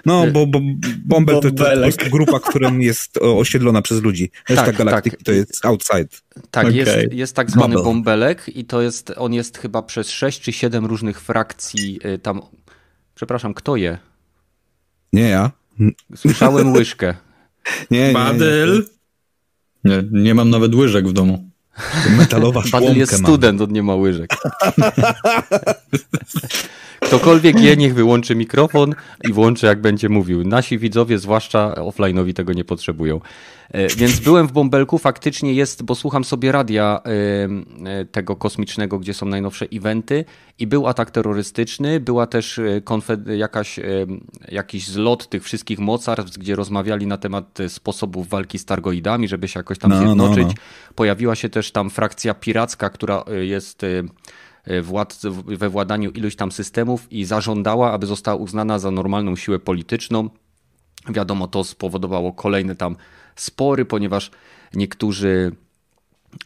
No, 0.06 0.26
bo, 0.32 0.46
bo 0.46 0.60
Bąbel 1.04 1.40
to, 1.40 1.50
to, 1.50 1.86
jest 1.86 2.08
grupa, 2.08 2.40
która 2.40 2.70
jest 2.78 3.18
osiedlona 3.18 3.82
przez 3.82 4.02
ludzi. 4.02 4.30
Reszta 4.48 4.66
tak, 4.66 4.76
galaktyki 4.76 5.16
tak. 5.16 5.24
to 5.24 5.32
jest 5.32 5.64
outside. 5.64 6.08
Tak, 6.50 6.66
okay. 6.66 6.76
jest, 6.76 7.12
jest 7.12 7.36
tak 7.36 7.50
zwany 7.50 7.74
Bubble. 7.74 7.92
Bąbelek 7.92 8.56
i 8.56 8.64
to 8.64 8.82
jest, 8.82 9.12
on 9.16 9.32
jest 9.32 9.58
chyba 9.58 9.82
przez 9.82 10.10
sześć 10.10 10.40
czy 10.40 10.52
siedem 10.52 10.86
różnych 10.86 11.20
frakcji 11.20 12.00
y, 12.14 12.18
tam, 12.18 12.40
przepraszam, 13.14 13.54
kto 13.54 13.76
je? 13.76 13.98
Nie 15.12 15.28
ja. 15.28 15.50
Słyszałem 16.16 16.72
łyżkę. 16.72 17.14
Nie, 17.90 18.12
Badyl. 18.12 18.86
Nie, 19.84 19.96
nie, 19.96 20.22
nie 20.22 20.34
mam 20.34 20.50
nawet 20.50 20.74
łyżek 20.74 21.08
w 21.08 21.12
domu. 21.12 21.50
Metalowa 22.18 22.62
Badyl 22.72 22.96
jest 22.96 23.18
student, 23.18 23.60
on 23.60 23.72
nie 23.72 23.82
ma 23.82 23.94
łyżek. 23.94 24.30
Ktokolwiek 27.00 27.60
je, 27.60 27.76
niech 27.76 27.94
wyłączy 27.94 28.34
mikrofon 28.34 28.94
i 29.28 29.32
włączy 29.32 29.66
jak 29.66 29.80
będzie 29.80 30.08
mówił. 30.08 30.44
Nasi 30.44 30.78
widzowie, 30.78 31.18
zwłaszcza 31.18 31.74
offline'owi, 31.76 32.32
tego 32.32 32.52
nie 32.52 32.64
potrzebują. 32.64 33.20
E, 33.70 33.88
więc 33.88 34.20
byłem 34.20 34.48
w 34.48 34.52
Bąbelku, 34.52 34.98
faktycznie 34.98 35.52
jest, 35.52 35.82
bo 35.82 35.94
słucham 35.94 36.24
sobie 36.24 36.52
radia 36.52 37.00
e, 37.04 37.10
e, 37.90 38.04
tego 38.04 38.36
kosmicznego, 38.36 38.98
gdzie 38.98 39.14
są 39.14 39.26
najnowsze 39.26 39.66
eventy 39.72 40.24
i 40.58 40.66
był 40.66 40.86
atak 40.86 41.10
terrorystyczny, 41.10 42.00
była 42.00 42.26
też 42.26 42.60
jakaś, 43.36 43.80
jakiś 44.48 44.88
zlot 44.88 45.28
tych 45.28 45.44
wszystkich 45.44 45.78
mocarstw, 45.78 46.38
gdzie 46.38 46.56
rozmawiali 46.56 47.06
na 47.06 47.16
temat 47.16 47.58
sposobów 47.68 48.28
walki 48.28 48.58
z 48.58 48.64
targoidami, 48.64 49.28
żeby 49.28 49.48
się 49.48 49.60
jakoś 49.60 49.78
tam 49.78 49.90
no, 49.90 49.96
no 49.96 50.02
zjednoczyć. 50.02 50.42
No, 50.42 50.48
no. 50.48 50.94
Pojawiła 50.94 51.34
się 51.34 51.48
też 51.48 51.70
tam 51.70 51.90
frakcja 51.90 52.34
piracka, 52.34 52.90
która 52.90 53.24
jest 53.40 53.82
władz, 54.82 55.22
we 55.46 55.68
władaniu 55.68 56.10
iluś 56.10 56.36
tam 56.36 56.52
systemów 56.52 57.12
i 57.12 57.24
zażądała, 57.24 57.92
aby 57.92 58.06
została 58.06 58.36
uznana 58.36 58.78
za 58.78 58.90
normalną 58.90 59.36
siłę 59.36 59.58
polityczną. 59.58 60.30
Wiadomo, 61.08 61.48
to 61.48 61.64
spowodowało 61.64 62.32
kolejne 62.32 62.76
tam 62.76 62.96
spory, 63.36 63.84
ponieważ 63.84 64.30
niektórzy 64.74 65.52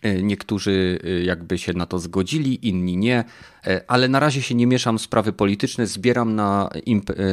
e, 0.02 0.22
Niektórzy 0.22 0.98
e, 1.04 1.10
jakby 1.22 1.58
się 1.58 1.72
na 1.72 1.86
to 1.86 1.98
zgodzili, 1.98 2.68
inni 2.68 2.96
nie, 2.96 3.24
e, 3.66 3.80
ale 3.88 4.08
na 4.08 4.20
razie 4.20 4.42
się 4.42 4.54
nie 4.54 4.66
mieszam 4.66 4.98
w 4.98 5.02
sprawy 5.02 5.32
polityczne. 5.32 5.86
Zbieram 5.86 6.34
na, 6.34 6.70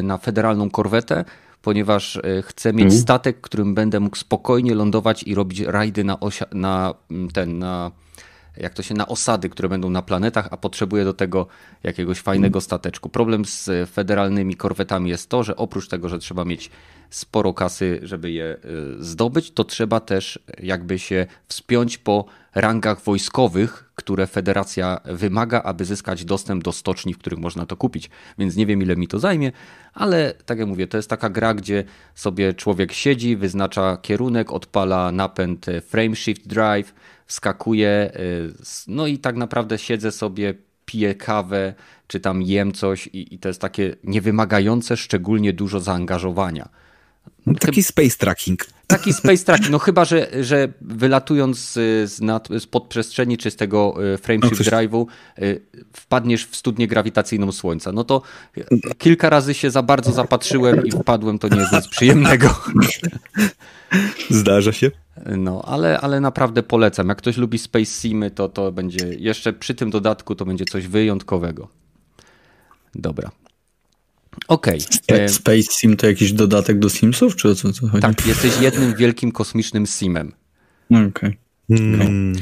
na 0.04 0.18
federalną 0.18 0.70
korwetę, 0.70 1.26
ponieważ 1.62 2.20
chcę 2.44 2.74
mieć 2.74 2.84
mhm. 2.84 3.02
statek, 3.02 3.42
którym 3.42 3.76
będę 3.76 4.00
mógł 4.00 4.16
spokojnie 4.16 4.76
lądować 4.76 5.24
i 5.24 5.36
robić 5.36 5.60
rajdy 5.60 6.04
na, 6.04 6.18
na 6.52 6.94
ten, 7.34 7.60
na 7.60 7.92
jak 8.58 8.74
to 8.74 8.84
się 8.84 8.94
na 8.94 9.08
osady, 9.08 9.50
które 9.50 9.70
będą 9.70 9.90
na 9.90 10.02
planetach, 10.02 10.48
a 10.52 10.58
potrzebuje 10.58 11.04
do 11.04 11.14
tego 11.14 11.48
jakiegoś 11.84 12.20
fajnego 12.20 12.62
stateczku. 12.62 13.10
Problem 13.10 13.46
z 13.46 13.90
federalnymi 13.90 14.56
korwetami 14.56 15.10
jest 15.10 15.30
to, 15.30 15.44
że 15.44 15.56
oprócz 15.56 15.88
tego, 15.88 16.10
że 16.10 16.20
trzeba 16.20 16.46
mieć 16.46 16.70
sporo 17.10 17.54
kasy, 17.54 18.00
żeby 18.04 18.32
je 18.32 18.58
y, 19.00 19.04
zdobyć, 19.04 19.52
to 19.52 19.64
trzeba 19.64 20.00
też 20.00 20.40
jakby 20.64 21.00
się 21.00 21.26
wspiąć 21.48 21.98
po 21.98 22.26
rangach 22.56 23.02
wojskowych, 23.04 23.92
które 23.96 24.28
federacja 24.28 25.00
wymaga, 25.06 25.62
aby 25.64 25.86
zyskać 25.86 26.26
dostęp 26.26 26.64
do 26.64 26.72
stoczni, 26.72 27.14
w 27.14 27.18
których 27.18 27.40
można 27.40 27.66
to 27.66 27.78
kupić. 27.78 28.10
Więc 28.38 28.56
nie 28.56 28.66
wiem, 28.66 28.82
ile 28.82 28.96
mi 28.96 29.08
to 29.08 29.20
zajmie, 29.20 29.52
ale 29.94 30.34
tak 30.46 30.60
jak 30.60 30.68
mówię, 30.68 30.88
to 30.88 30.98
jest 30.98 31.10
taka 31.10 31.30
gra, 31.30 31.54
gdzie 31.54 31.84
sobie 32.16 32.54
człowiek 32.54 32.92
siedzi, 32.92 33.38
wyznacza 33.38 33.98
kierunek, 33.98 34.52
odpala 34.52 35.12
napęd 35.12 35.66
frame 35.88 36.16
shift 36.16 36.48
drive, 36.48 36.94
wskakuje, 37.26 38.12
y, 38.16 38.54
no 38.88 39.08
i 39.08 39.18
tak 39.18 39.36
naprawdę 39.36 39.78
siedzę 39.78 40.12
sobie, 40.12 40.54
piję 40.86 41.16
kawę, 41.16 41.74
czy 42.08 42.20
tam 42.20 42.42
jem 42.42 42.72
coś 42.72 43.08
i, 43.08 43.36
i 43.36 43.40
to 43.40 43.48
jest 43.48 43.62
takie 43.62 43.96
niewymagające 44.04 44.98
szczególnie 44.98 45.54
dużo 45.54 45.80
zaangażowania. 45.80 46.70
Taki 47.60 47.84
space 47.84 48.18
tracking. 48.18 48.66
Taki 48.88 49.14
space 49.14 49.46
tracking, 49.46 49.70
no 49.70 49.80
chyba, 49.80 50.06
że, 50.06 50.28
że 50.42 50.68
wylatując 50.82 51.72
z, 52.06 52.22
nad, 52.22 52.48
z 52.60 52.66
podprzestrzeni 52.66 53.38
czy 53.38 53.52
z 53.52 53.56
tego 53.56 53.96
e, 54.14 54.18
frameshift 54.18 54.60
no, 54.60 54.72
drive'u 54.72 55.06
e, 55.38 55.42
wpadniesz 55.94 56.46
w 56.46 56.56
studnię 56.56 56.88
grawitacyjną 56.88 57.52
Słońca. 57.52 57.92
No 57.92 58.04
to 58.04 58.22
kilka 58.98 59.30
razy 59.30 59.54
się 59.54 59.72
za 59.72 59.84
bardzo 59.84 60.12
zapatrzyłem 60.12 60.86
i 60.86 60.92
wpadłem, 60.92 61.40
to 61.40 61.48
nie 61.48 61.58
jest 61.58 61.74
nic 61.74 61.88
przyjemnego. 61.88 62.56
Zdarza 64.30 64.72
się. 64.72 64.92
No, 65.38 65.62
ale, 65.66 66.00
ale 66.02 66.20
naprawdę 66.20 66.64
polecam. 66.64 67.08
Jak 67.08 67.18
ktoś 67.18 67.38
lubi 67.38 67.58
Space 67.58 67.86
Simy, 67.86 68.32
to 68.32 68.50
to 68.50 68.72
będzie 68.72 69.14
jeszcze 69.14 69.54
przy 69.54 69.76
tym 69.76 69.90
dodatku 69.90 70.36
to 70.36 70.46
będzie 70.46 70.66
coś 70.66 70.88
wyjątkowego. 70.88 71.68
Dobra. 72.96 73.32
Okej. 74.48 74.80
Okay. 75.10 75.30
Space 75.30 75.64
Sim 75.72 75.98
to 75.98 76.08
jakiś 76.08 76.32
dodatek 76.32 76.80
do 76.80 76.90
Simsów, 76.90 77.36
czy 77.36 77.50
o 77.50 77.56
co, 77.56 77.74
co 77.74 77.88
chodzi? 77.88 78.02
Tak, 78.02 78.28
jesteś 78.28 78.62
jednym 78.62 78.96
wielkim 78.96 79.32
kosmicznym 79.32 79.88
Simem. 79.88 80.32
Okej. 80.92 81.08
Okay. 81.08 81.47
Hmm. 81.70 82.34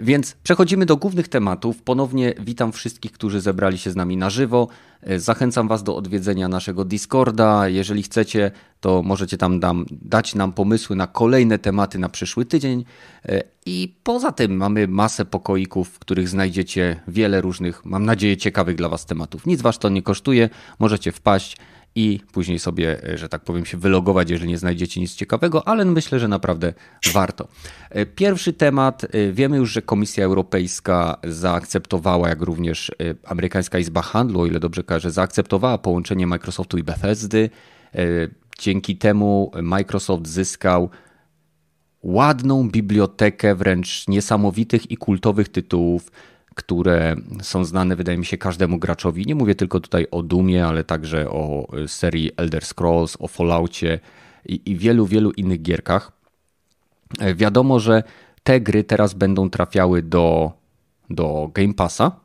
Więc 0.00 0.36
przechodzimy 0.42 0.86
do 0.86 0.96
głównych 0.96 1.28
tematów. 1.28 1.82
Ponownie 1.82 2.34
witam 2.40 2.72
wszystkich, 2.72 3.12
którzy 3.12 3.40
zebrali 3.40 3.78
się 3.78 3.90
z 3.90 3.96
nami 3.96 4.16
na 4.16 4.30
żywo. 4.30 4.68
E, 5.02 5.18
zachęcam 5.18 5.68
Was 5.68 5.82
do 5.82 5.96
odwiedzenia 5.96 6.48
naszego 6.48 6.84
Discorda. 6.84 7.68
Jeżeli 7.68 8.02
chcecie, 8.02 8.50
to 8.80 9.02
możecie 9.02 9.38
tam 9.38 9.60
dam, 9.60 9.86
dać 9.90 10.34
nam 10.34 10.52
pomysły 10.52 10.96
na 10.96 11.06
kolejne 11.06 11.58
tematy 11.58 11.98
na 11.98 12.08
przyszły 12.08 12.44
tydzień. 12.44 12.84
E, 13.28 13.42
I 13.66 13.94
poza 14.02 14.32
tym 14.32 14.56
mamy 14.56 14.88
masę 14.88 15.24
pokoików, 15.24 15.88
w 15.88 15.98
których 15.98 16.28
znajdziecie 16.28 17.00
wiele 17.08 17.40
różnych, 17.40 17.84
mam 17.84 18.04
nadzieję, 18.04 18.36
ciekawych 18.36 18.76
dla 18.76 18.88
Was 18.88 19.06
tematów. 19.06 19.46
Nic 19.46 19.62
Was 19.62 19.78
to 19.78 19.88
nie 19.88 20.02
kosztuje. 20.02 20.50
Możecie 20.78 21.12
wpaść 21.12 21.56
i 21.94 22.20
później 22.32 22.58
sobie, 22.58 23.08
e, 23.08 23.18
że 23.18 23.28
tak 23.28 23.44
powiem, 23.44 23.66
się 23.66 23.76
wylogować, 23.76 24.30
jeżeli 24.30 24.48
nie 24.50 24.58
znajdziecie 24.58 25.00
nic 25.00 25.14
ciekawego, 25.14 25.68
ale 25.68 25.84
myślę, 25.84 26.20
że 26.20 26.28
naprawdę 26.28 26.72
warto. 27.12 27.48
E, 27.90 28.06
pierwszy 28.06 28.52
temat. 28.52 29.04
E, 29.04 29.32
wiemy 29.32 29.56
już, 29.56 29.72
że 29.72 29.82
Komisja 29.82 30.24
Europejska 30.24 31.16
zaakceptowała, 31.24 32.28
jak 32.28 32.42
również 32.42 32.92
amerykańska 33.24 33.78
Izba 33.78 34.02
Handlu, 34.02 34.40
o 34.40 34.46
ile 34.46 34.60
dobrze 34.60 34.82
kojarzę, 34.82 35.10
zaakceptowała 35.10 35.78
połączenie 35.78 36.26
Microsoftu 36.26 36.78
i 36.78 36.82
Bethesdy. 36.82 37.50
Dzięki 38.58 38.96
temu 38.96 39.52
Microsoft 39.62 40.26
zyskał 40.26 40.90
ładną 42.02 42.70
bibliotekę 42.70 43.54
wręcz 43.54 44.08
niesamowitych 44.08 44.90
i 44.90 44.96
kultowych 44.96 45.48
tytułów 45.48 46.10
które 46.54 47.16
są 47.42 47.64
znane, 47.64 47.96
wydaje 47.96 48.18
mi 48.18 48.24
się, 48.24 48.38
każdemu 48.38 48.78
graczowi. 48.78 49.26
Nie 49.26 49.34
mówię 49.34 49.54
tylko 49.54 49.80
tutaj 49.80 50.06
o 50.10 50.22
Dumie, 50.22 50.66
ale 50.66 50.84
także 50.84 51.30
o 51.30 51.68
serii 51.86 52.30
Elder 52.36 52.64
Scrolls, 52.64 53.16
o 53.20 53.28
Falloutie 53.28 54.00
i, 54.46 54.60
i 54.66 54.76
wielu, 54.76 55.06
wielu 55.06 55.30
innych 55.30 55.62
gierkach. 55.62 56.12
E, 57.20 57.34
wiadomo, 57.34 57.80
że 57.80 58.02
te 58.42 58.60
gry 58.60 58.84
teraz 58.84 59.14
będą 59.14 59.50
trafiały 59.50 60.02
do, 60.02 60.52
do 61.10 61.50
Game 61.54 61.74
Passa. 61.74 62.24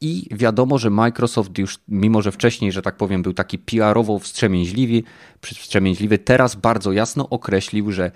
I 0.00 0.28
wiadomo, 0.30 0.78
że 0.78 0.90
Microsoft 0.90 1.58
już, 1.58 1.78
mimo 1.88 2.22
że 2.22 2.32
wcześniej, 2.32 2.72
że 2.72 2.82
tak 2.82 2.96
powiem, 2.96 3.22
był 3.22 3.32
taki 3.32 3.58
PR-owo 3.58 4.18
wstrzemięźliwy, 4.18 5.02
wstrzemięźliwy, 5.42 6.18
teraz 6.18 6.54
bardzo 6.54 6.92
jasno 6.92 7.28
określił, 7.28 7.92
że 7.92 8.10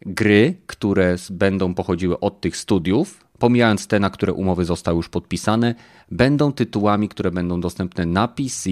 gry, 0.00 0.56
które 0.66 1.16
będą 1.30 1.74
pochodziły 1.74 2.20
od 2.20 2.40
tych 2.40 2.56
studiów, 2.56 3.24
pomijając 3.38 3.86
te, 3.86 4.00
na 4.00 4.10
które 4.10 4.32
umowy 4.32 4.64
zostały 4.64 4.96
już 4.96 5.08
podpisane, 5.08 5.74
będą 6.10 6.52
tytułami, 6.52 7.08
które 7.08 7.30
będą 7.30 7.60
dostępne 7.60 8.06
na 8.06 8.28
PC 8.28 8.70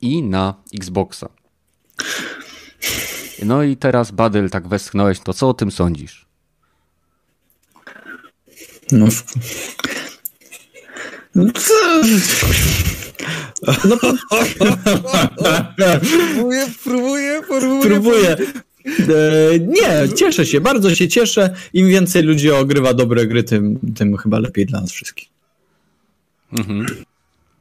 i 0.00 0.22
na 0.22 0.54
Xboxa. 0.74 1.28
No 3.42 3.62
i 3.62 3.76
teraz, 3.76 4.10
Badyl, 4.10 4.50
tak 4.50 4.68
westchnąłeś, 4.68 5.20
to 5.20 5.34
co 5.34 5.48
o 5.48 5.54
tym 5.54 5.70
sądzisz? 5.70 6.26
No. 8.92 9.06
No, 11.34 11.44
no 13.84 13.96
próbuję, 16.00 16.66
próbuję, 16.84 17.42
próbuję. 17.48 17.82
Próbuję. 17.82 18.36
E, 18.86 19.58
nie, 19.58 20.14
cieszę 20.16 20.46
się, 20.46 20.60
bardzo 20.60 20.94
się 20.94 21.08
cieszę. 21.08 21.54
Im 21.72 21.88
więcej 21.88 22.22
ludzi 22.22 22.50
ogrywa 22.50 22.94
dobre 22.94 23.26
gry, 23.26 23.44
tym, 23.44 23.80
tym 23.96 24.16
chyba 24.16 24.38
lepiej 24.38 24.66
dla 24.66 24.80
nas 24.80 24.92
wszystkich. 24.92 25.28
Mhm. 26.58 26.86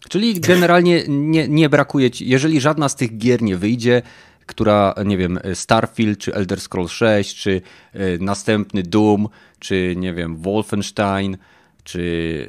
Czyli 0.10 0.40
generalnie 0.40 1.04
nie, 1.08 1.48
nie 1.48 1.70
brakuje 1.70 2.12
ci, 2.12 2.30
jeżeli 2.30 2.62
żadna 2.62 2.90
z 2.90 2.96
tych 2.96 3.18
gier 3.18 3.42
nie 3.42 3.58
wyjdzie, 3.58 4.02
która, 4.46 4.96
nie 5.06 5.18
wiem, 5.18 5.40
Starfield, 5.54 6.20
czy 6.20 6.34
Elder 6.34 6.62
Scrolls 6.62 6.92
6, 6.92 7.36
czy 7.36 7.62
e, 7.94 8.18
następny 8.18 8.84
Doom, 8.84 9.28
czy 9.60 9.94
nie 9.98 10.14
wiem, 10.14 10.38
Wolfenstein, 10.38 11.38
czy 11.84 12.48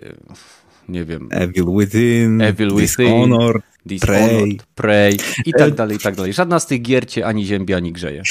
nie 0.89 1.05
wiem. 1.05 1.29
Evil 1.31 1.65
Within, 1.79 2.43
Evil 2.43 2.71
Within 2.71 2.87
Dishonored, 2.87 3.63
Dishonored 3.87 4.63
Prey. 4.75 5.17
Prey 5.17 5.19
i 5.47 5.53
tak 5.53 5.69
e, 5.69 5.71
dalej, 5.71 5.97
i 5.97 6.01
tak 6.01 6.17
dalej. 6.17 6.33
Żadna 6.33 6.61
z 6.61 6.67
tych 6.67 6.83
gier 6.83 7.07
cię 7.09 7.27
ani 7.27 7.47
ziębi, 7.47 7.75
ani 7.75 7.93
grzeje. 7.93 8.23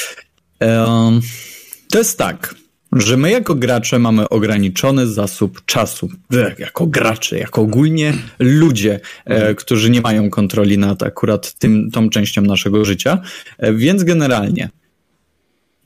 To 1.89 1.97
jest 1.97 2.17
tak, 2.17 2.55
że 2.95 3.17
my 3.17 3.31
jako 3.31 3.55
gracze 3.55 3.99
mamy 3.99 4.29
ograniczony 4.29 5.07
zasób 5.07 5.65
czasu. 5.65 6.09
Jako 6.59 6.87
gracze, 6.87 7.37
jako 7.37 7.61
ogólnie 7.61 8.13
ludzie, 8.39 8.99
e, 9.25 9.55
którzy 9.55 9.89
nie 9.89 10.01
mają 10.01 10.29
kontroli 10.29 10.77
nad 10.77 11.03
akurat 11.03 11.53
tym, 11.53 11.91
tą 11.91 12.09
częścią 12.09 12.41
naszego 12.41 12.85
życia. 12.85 13.21
E, 13.57 13.73
więc 13.73 14.03
generalnie 14.03 14.69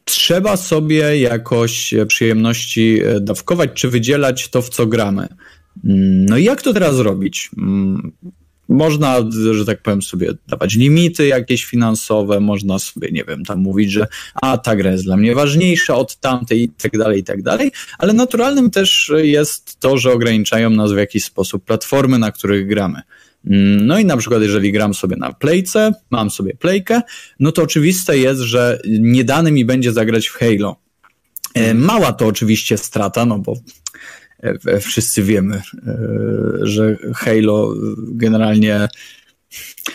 trzeba 0.05 0.57
sobie 0.57 1.19
jakoś 1.19 1.93
przyjemności 2.07 3.01
e, 3.03 3.19
dawkować, 3.19 3.69
czy 3.73 3.89
wydzielać 3.89 4.49
to, 4.49 4.61
w 4.61 4.69
co 4.69 4.87
gramy. 4.87 5.27
Mm, 5.85 6.25
no 6.25 6.37
i 6.37 6.43
jak 6.43 6.61
to 6.61 6.73
teraz 6.73 6.95
zrobić? 6.95 7.49
Mm, 8.69 8.77
można, 8.77 9.17
że 9.51 9.65
tak 9.65 9.81
powiem, 9.81 10.01
sobie 10.01 10.31
dawać 10.47 10.75
limity 10.75 11.27
jakieś 11.27 11.65
finansowe, 11.65 12.39
można 12.39 12.79
sobie, 12.79 13.09
nie 13.11 13.23
wiem, 13.23 13.45
tam 13.45 13.59
mówić, 13.59 13.91
że 13.91 14.07
a 14.41 14.57
ta 14.57 14.75
gra 14.75 14.91
jest 14.91 15.03
dla 15.03 15.17
mnie 15.17 15.35
ważniejsza 15.35 15.95
od 15.95 16.19
tamtej 16.19 16.63
i 16.63 16.69
tak 16.69 16.97
dalej, 16.97 17.19
i 17.19 17.23
tak 17.23 17.43
dalej, 17.43 17.71
ale 17.97 18.13
naturalnym 18.13 18.71
też 18.71 19.11
jest 19.15 19.79
to, 19.79 19.97
że 19.97 20.11
ograniczają 20.11 20.69
nas 20.69 20.91
w 20.91 20.97
jakiś 20.97 21.23
sposób 21.23 21.65
platformy, 21.65 22.19
na 22.19 22.31
których 22.31 22.67
gramy. 22.67 23.01
No 23.81 23.99
i 23.99 24.05
na 24.05 24.17
przykład, 24.17 24.41
jeżeli 24.41 24.71
gram 24.71 24.93
sobie 24.93 25.15
na 25.15 25.33
playce, 25.33 25.91
mam 26.09 26.29
sobie 26.29 26.55
playkę, 26.55 27.01
no 27.39 27.51
to 27.51 27.61
oczywiste 27.61 28.17
jest, 28.17 28.41
że 28.41 28.79
nie 28.87 29.23
dane 29.23 29.51
mi 29.51 29.65
będzie 29.65 29.93
zagrać 29.93 30.27
w 30.27 30.33
Halo. 30.33 30.75
E, 31.53 31.73
mała 31.73 32.13
to 32.13 32.25
oczywiście 32.25 32.77
strata, 32.77 33.25
no 33.25 33.39
bo 33.39 33.53
wszyscy 34.81 35.23
wiemy, 35.23 35.55
e, 35.55 35.61
że 36.61 36.97
Halo 37.15 37.73
generalnie 37.97 38.87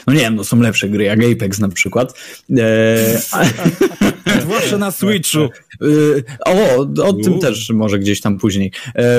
no 0.07 0.13
nie 0.13 0.21
wiem, 0.21 0.35
no 0.35 0.45
są 0.45 0.61
lepsze 0.61 0.89
gry, 0.89 1.05
jak 1.05 1.21
Apex 1.25 1.59
na 1.59 1.69
przykład. 1.69 2.21
E, 2.59 3.21
Zwłaszcza 4.43 4.79
na 4.79 4.91
Switchu. 4.91 5.49
O, 6.47 6.79
o 7.05 7.13
tym 7.13 7.39
też 7.39 7.71
może 7.71 7.99
gdzieś 7.99 8.21
tam 8.21 8.39
później. 8.39 8.73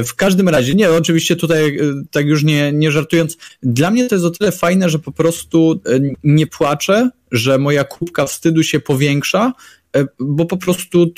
W 0.05 0.15
każdym 0.15 0.49
razie, 0.49 0.73
nie, 0.73 0.91
oczywiście 0.91 1.35
tutaj 1.35 1.79
tak 2.11 2.25
już 2.25 2.43
nie, 2.43 2.71
nie 2.71 2.91
żartując, 2.91 3.37
dla 3.63 3.91
mnie 3.91 4.07
to 4.07 4.15
jest 4.15 4.25
o 4.25 4.29
tyle 4.29 4.51
fajne, 4.51 4.89
że 4.89 4.99
po 4.99 5.11
prostu 5.11 5.81
nie 6.23 6.47
płaczę, 6.47 7.09
że 7.31 7.57
moja 7.57 7.83
kubka 7.83 8.25
wstydu 8.25 8.63
się 8.63 8.79
powiększa, 8.79 9.53
bo 10.19 10.45
po 10.45 10.57
prostu 10.57 11.13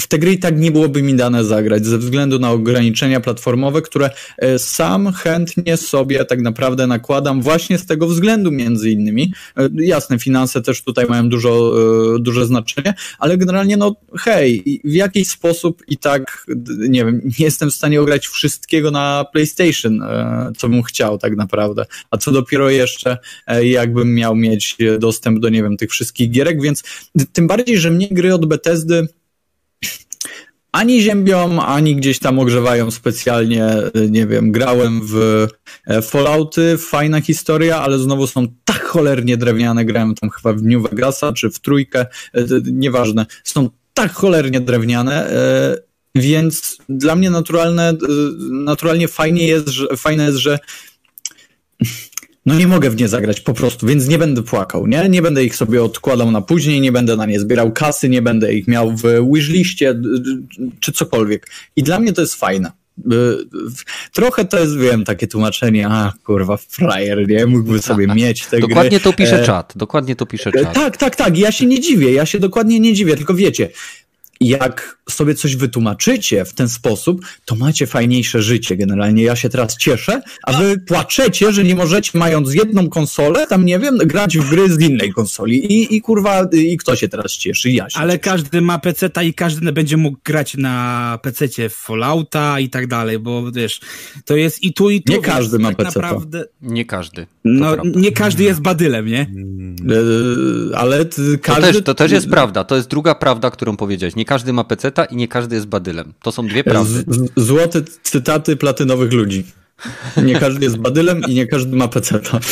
w 0.00 0.08
te 0.08 0.18
gry 0.18 0.32
i 0.32 0.38
tak 0.38 0.58
nie 0.58 0.70
byłoby 0.70 1.02
mi 1.02 1.14
dane 1.14 1.44
zagrać 1.44 1.86
ze 1.86 1.98
względu 1.98 2.38
na 2.38 2.50
ograniczenia 2.50 3.20
platformowe, 3.20 3.82
które 3.82 4.10
e, 4.38 4.58
sam 4.58 5.12
chętnie 5.12 5.76
sobie 5.76 6.24
tak 6.24 6.40
naprawdę 6.40 6.86
nakładam 6.86 7.42
właśnie 7.42 7.78
z 7.78 7.86
tego 7.86 8.06
względu 8.06 8.50
między 8.50 8.90
innymi. 8.90 9.32
E, 9.56 9.68
jasne, 9.74 10.18
finanse 10.18 10.62
też 10.62 10.82
tutaj 10.82 11.06
mają 11.06 11.28
dużo, 11.28 11.72
e, 12.16 12.18
duże 12.18 12.46
znaczenie, 12.46 12.94
ale 13.18 13.38
generalnie 13.38 13.76
no 13.76 13.96
hej, 14.18 14.80
w 14.84 14.92
jakiś 14.92 15.28
sposób 15.28 15.82
i 15.88 15.96
tak, 15.96 16.46
nie 16.78 17.04
wiem, 17.04 17.20
nie 17.24 17.44
jestem 17.44 17.70
w 17.70 17.74
stanie 17.74 18.00
ograć 18.00 18.26
wszystkiego 18.26 18.90
na 18.90 19.24
PlayStation, 19.32 20.00
co 20.56 20.68
bym 20.68 20.82
chciał 20.82 21.18
tak 21.18 21.36
naprawdę, 21.36 21.86
a 22.10 22.16
co 22.16 22.32
dopiero 22.32 22.70
jeszcze 22.70 23.18
jakbym 23.62 24.14
miał 24.14 24.36
mieć 24.36 24.76
dostęp 24.98 25.38
do, 25.38 25.48
nie 25.48 25.62
wiem, 25.62 25.76
tych 25.76 25.90
wszystkich 25.90 26.30
gierek, 26.30 26.62
więc 26.62 26.82
tym 27.32 27.46
bardziej, 27.46 27.78
że 27.78 27.90
mnie 27.90 28.08
gry 28.10 28.34
od 28.34 28.46
Bethesdy 28.46 29.08
ani 30.72 31.02
ziębią, 31.02 31.62
ani 31.62 31.96
gdzieś 31.96 32.18
tam 32.18 32.38
ogrzewają 32.38 32.90
specjalnie, 32.90 33.66
nie 34.10 34.26
wiem, 34.26 34.52
grałem 34.52 35.00
w 35.04 35.46
e, 35.86 36.02
Fallouty, 36.02 36.78
fajna 36.78 37.20
historia, 37.20 37.80
ale 37.80 37.98
znowu 37.98 38.26
są 38.26 38.46
tak 38.64 38.82
cholernie 38.82 39.36
drewniane, 39.36 39.84
grałem 39.84 40.14
tam 40.14 40.30
chyba 40.30 40.52
w 40.52 40.62
New 40.62 40.82
Vegasa, 40.82 41.32
czy 41.32 41.50
w 41.50 41.58
trójkę, 41.58 42.00
e, 42.34 42.44
nieważne, 42.72 43.26
są 43.44 43.70
tak 43.94 44.12
cholernie 44.12 44.60
drewniane, 44.60 45.30
e, 45.30 45.76
więc 46.14 46.78
dla 46.88 47.16
mnie 47.16 47.30
naturalne, 47.30 47.92
naturalnie 48.50 49.08
fajnie 49.08 49.46
jest, 49.46 49.68
że, 49.68 49.86
fajne 49.96 50.24
jest, 50.24 50.38
że 50.38 50.58
no 52.46 52.54
nie 52.54 52.66
mogę 52.66 52.90
w 52.90 52.96
nie 52.96 53.08
zagrać 53.08 53.40
po 53.40 53.54
prostu, 53.54 53.86
więc 53.86 54.08
nie 54.08 54.18
będę 54.18 54.42
płakał, 54.42 54.86
nie? 54.86 55.08
Nie 55.08 55.22
będę 55.22 55.44
ich 55.44 55.56
sobie 55.56 55.82
odkładał 55.82 56.30
na 56.30 56.40
później, 56.40 56.80
nie 56.80 56.92
będę 56.92 57.16
na 57.16 57.26
nie 57.26 57.40
zbierał 57.40 57.72
kasy, 57.72 58.08
nie 58.08 58.22
będę 58.22 58.54
ich 58.54 58.68
miał 58.68 58.96
w 58.96 59.02
wishliście 59.34 60.00
czy 60.80 60.92
cokolwiek. 60.92 61.50
I 61.76 61.82
dla 61.82 62.00
mnie 62.00 62.12
to 62.12 62.20
jest 62.20 62.34
fajne. 62.34 62.72
Trochę 64.12 64.44
to 64.44 64.60
jest, 64.60 64.78
wiem, 64.78 65.04
takie 65.04 65.26
tłumaczenie, 65.26 65.88
a 65.88 66.12
kurwa, 66.24 66.56
frajer, 66.56 67.28
nie? 67.28 67.46
Mógłby 67.46 67.82
sobie 67.82 68.06
mieć 68.14 68.46
te 68.46 68.60
Dokładnie 68.60 68.90
gry. 68.90 69.00
to 69.00 69.12
pisze 69.12 69.42
e, 69.42 69.44
czat, 69.44 69.72
dokładnie 69.76 70.16
to 70.16 70.26
pisze 70.26 70.52
czat. 70.52 70.74
Tak, 70.74 70.96
tak, 70.96 71.16
tak, 71.16 71.38
ja 71.38 71.52
się 71.52 71.66
nie 71.66 71.80
dziwię, 71.80 72.12
ja 72.12 72.26
się 72.26 72.38
dokładnie 72.38 72.80
nie 72.80 72.94
dziwię, 72.94 73.16
tylko 73.16 73.34
wiecie, 73.34 73.68
jak 74.40 74.98
sobie 75.14 75.34
coś 75.34 75.56
wytłumaczycie 75.56 76.44
w 76.44 76.52
ten 76.54 76.68
sposób, 76.68 77.20
to 77.44 77.54
macie 77.56 77.86
fajniejsze 77.86 78.42
życie. 78.42 78.76
Generalnie 78.76 79.22
ja 79.22 79.36
się 79.36 79.48
teraz 79.48 79.76
cieszę, 79.76 80.22
a 80.46 80.52
wy 80.52 80.78
płaczecie, 80.78 81.52
że 81.52 81.64
nie 81.64 81.74
możecie, 81.74 82.18
mając 82.18 82.54
jedną 82.54 82.88
konsolę, 82.88 83.46
tam 83.46 83.64
nie 83.64 83.78
wiem, 83.78 83.98
grać 83.98 84.38
w 84.38 84.50
gry 84.50 84.68
z 84.72 84.80
innej 84.80 85.12
konsoli. 85.12 85.72
I, 85.72 85.96
i 85.96 86.00
kurwa, 86.00 86.46
i 86.52 86.76
kto 86.76 86.96
się 86.96 87.08
teraz 87.08 87.32
cieszy? 87.32 87.70
Ja 87.70 87.90
się 87.90 87.98
Ale 87.98 88.12
cieszę. 88.12 88.18
każdy 88.30 88.60
ma 88.60 88.78
PC-ta 88.78 89.22
i 89.22 89.34
każdy 89.34 89.72
będzie 89.72 89.96
mógł 89.96 90.18
grać 90.24 90.56
na 90.56 91.18
PC-cie 91.22 91.68
w 91.68 91.74
Fallouta 91.74 92.60
i 92.60 92.68
tak 92.70 92.86
dalej, 92.86 93.18
bo 93.18 93.52
wiesz, 93.52 93.80
to 94.24 94.36
jest 94.36 94.62
i 94.62 94.72
tu, 94.72 94.90
i 94.90 95.02
tu. 95.02 95.12
Nie 95.12 95.18
każdy 95.18 95.58
ma 95.58 95.68
tak 95.68 95.76
PC-ta. 95.76 96.00
Naprawdę... 96.00 96.44
Nie 96.62 96.84
każdy. 96.84 97.26
No, 97.44 97.74
prawda. 97.74 98.00
nie 98.00 98.12
każdy 98.12 98.44
jest 98.44 98.60
badylem, 98.60 99.06
nie? 99.06 99.26
Yy, 99.88 100.76
ale 100.76 101.04
t- 101.04 101.22
To 101.32 101.38
każdy... 101.42 101.72
też, 101.72 101.82
to 101.84 101.94
też 101.94 102.12
jest 102.12 102.28
prawda, 102.28 102.64
to 102.64 102.76
jest 102.76 102.88
druga 102.88 103.14
prawda, 103.14 103.50
którą 103.50 103.76
powiedziałeś. 103.76 104.16
Nie 104.16 104.24
każdy 104.24 104.52
ma 104.52 104.64
i 105.04 105.16
nie 105.16 105.28
każdy 105.28 105.54
jest 105.54 105.66
badylem. 105.66 106.12
To 106.22 106.32
są 106.32 106.46
dwie 106.46 106.64
prawdy. 106.64 107.04
Z, 107.08 107.30
złote 107.36 107.82
cytaty 108.02 108.56
platynowych 108.56 109.12
ludzi. 109.12 109.44
Nie 110.22 110.34
każdy 110.34 110.64
jest 110.64 110.76
badylem 110.76 111.22
i 111.28 111.34
nie 111.34 111.46
każdy 111.46 111.76
ma 111.76 111.88
peceta. 111.88 112.40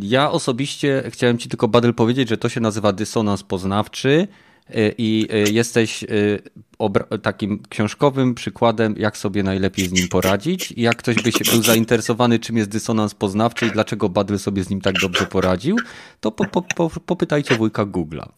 Ja 0.00 0.30
osobiście 0.30 1.02
chciałem 1.08 1.38
ci 1.38 1.48
tylko, 1.48 1.68
Badyl, 1.68 1.94
powiedzieć, 1.94 2.28
że 2.28 2.36
to 2.36 2.48
się 2.48 2.60
nazywa 2.60 2.92
dysonans 2.92 3.42
poznawczy 3.42 4.28
y, 4.70 4.94
i 4.98 5.28
y, 5.48 5.52
jesteś 5.52 6.04
obra- 6.78 7.18
takim 7.18 7.62
książkowym 7.68 8.34
przykładem, 8.34 8.94
jak 8.98 9.16
sobie 9.16 9.42
najlepiej 9.42 9.88
z 9.88 9.92
nim 9.92 10.08
poradzić. 10.08 10.72
I 10.72 10.82
jak 10.82 10.96
ktoś 10.96 11.16
by 11.16 11.32
się 11.32 11.44
był 11.52 11.62
zainteresowany, 11.62 12.38
czym 12.38 12.56
jest 12.56 12.70
dysonans 12.70 13.14
poznawczy 13.14 13.66
i 13.66 13.70
dlaczego 13.70 14.08
Badyl 14.08 14.38
sobie 14.38 14.64
z 14.64 14.70
nim 14.70 14.80
tak 14.80 14.94
dobrze 15.00 15.26
poradził, 15.26 15.76
to 16.20 16.32
po, 16.32 16.44
po, 16.44 16.62
po, 16.62 16.90
popytajcie 17.06 17.56
wujka 17.56 17.86
Google'a. 17.86 18.28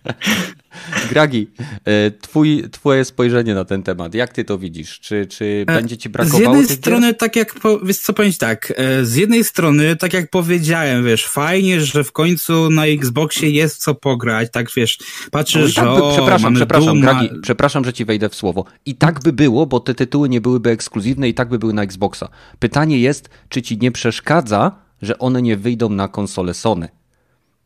Gragi, 1.11 1.47
e, 1.85 2.11
twój, 2.11 2.63
twoje 2.71 3.05
spojrzenie 3.05 3.55
na 3.55 3.65
ten 3.65 3.83
temat, 3.83 4.15
jak 4.15 4.33
ty 4.33 4.45
to 4.45 4.57
widzisz? 4.57 4.99
Czy, 4.99 5.25
czy 5.25 5.63
będzie 5.67 5.97
ci 5.97 6.09
brakowało 6.09 6.39
Z 6.39 6.43
jednej 6.59 6.77
strony, 6.77 7.07
gier? 7.07 7.17
tak 7.17 7.35
jak, 7.35 7.53
po, 7.53 7.79
wiesz 7.79 7.99
co 7.99 8.13
powiedzieć 8.13 8.37
tak, 8.37 8.73
e, 8.75 9.05
z 9.05 9.15
jednej 9.15 9.43
strony, 9.43 9.95
tak 9.95 10.13
jak 10.13 10.29
powiedziałem, 10.29 11.05
wiesz, 11.05 11.25
fajnie, 11.25 11.81
że 11.81 12.03
w 12.03 12.11
końcu 12.11 12.69
na 12.69 12.85
Xboxie 12.85 13.49
jest 13.49 13.83
co 13.83 13.95
pograć, 13.95 14.49
tak 14.51 14.67
wiesz, 14.75 14.97
patrzysz, 15.31 15.75
No 15.77 15.83
tak 15.83 15.93
że 15.93 15.99
by, 15.99 16.03
o, 16.03 16.11
przepraszam, 16.11 16.53
przepraszam, 16.55 16.87
Duma, 16.87 17.01
Gragi, 17.01 17.29
przepraszam, 17.41 17.85
że 17.85 17.93
ci 17.93 18.05
wejdę 18.05 18.29
w 18.29 18.35
słowo. 18.35 18.65
I 18.85 18.95
tak 18.95 19.19
by 19.19 19.33
było, 19.33 19.65
bo 19.65 19.79
te 19.79 19.95
tytuły 19.95 20.29
nie 20.29 20.41
byłyby 20.41 20.69
ekskluzywne 20.69 21.29
i 21.29 21.33
tak 21.33 21.49
by 21.49 21.59
były 21.59 21.73
na 21.73 21.83
Xboxa. 21.83 22.29
Pytanie 22.59 22.99
jest, 22.99 23.29
czy 23.49 23.61
ci 23.61 23.77
nie 23.77 23.91
przeszkadza, 23.91 24.71
że 25.01 25.19
one 25.19 25.41
nie 25.41 25.57
wyjdą 25.57 25.89
na 25.89 26.07
konsolę 26.07 26.53
Sony? 26.53 26.89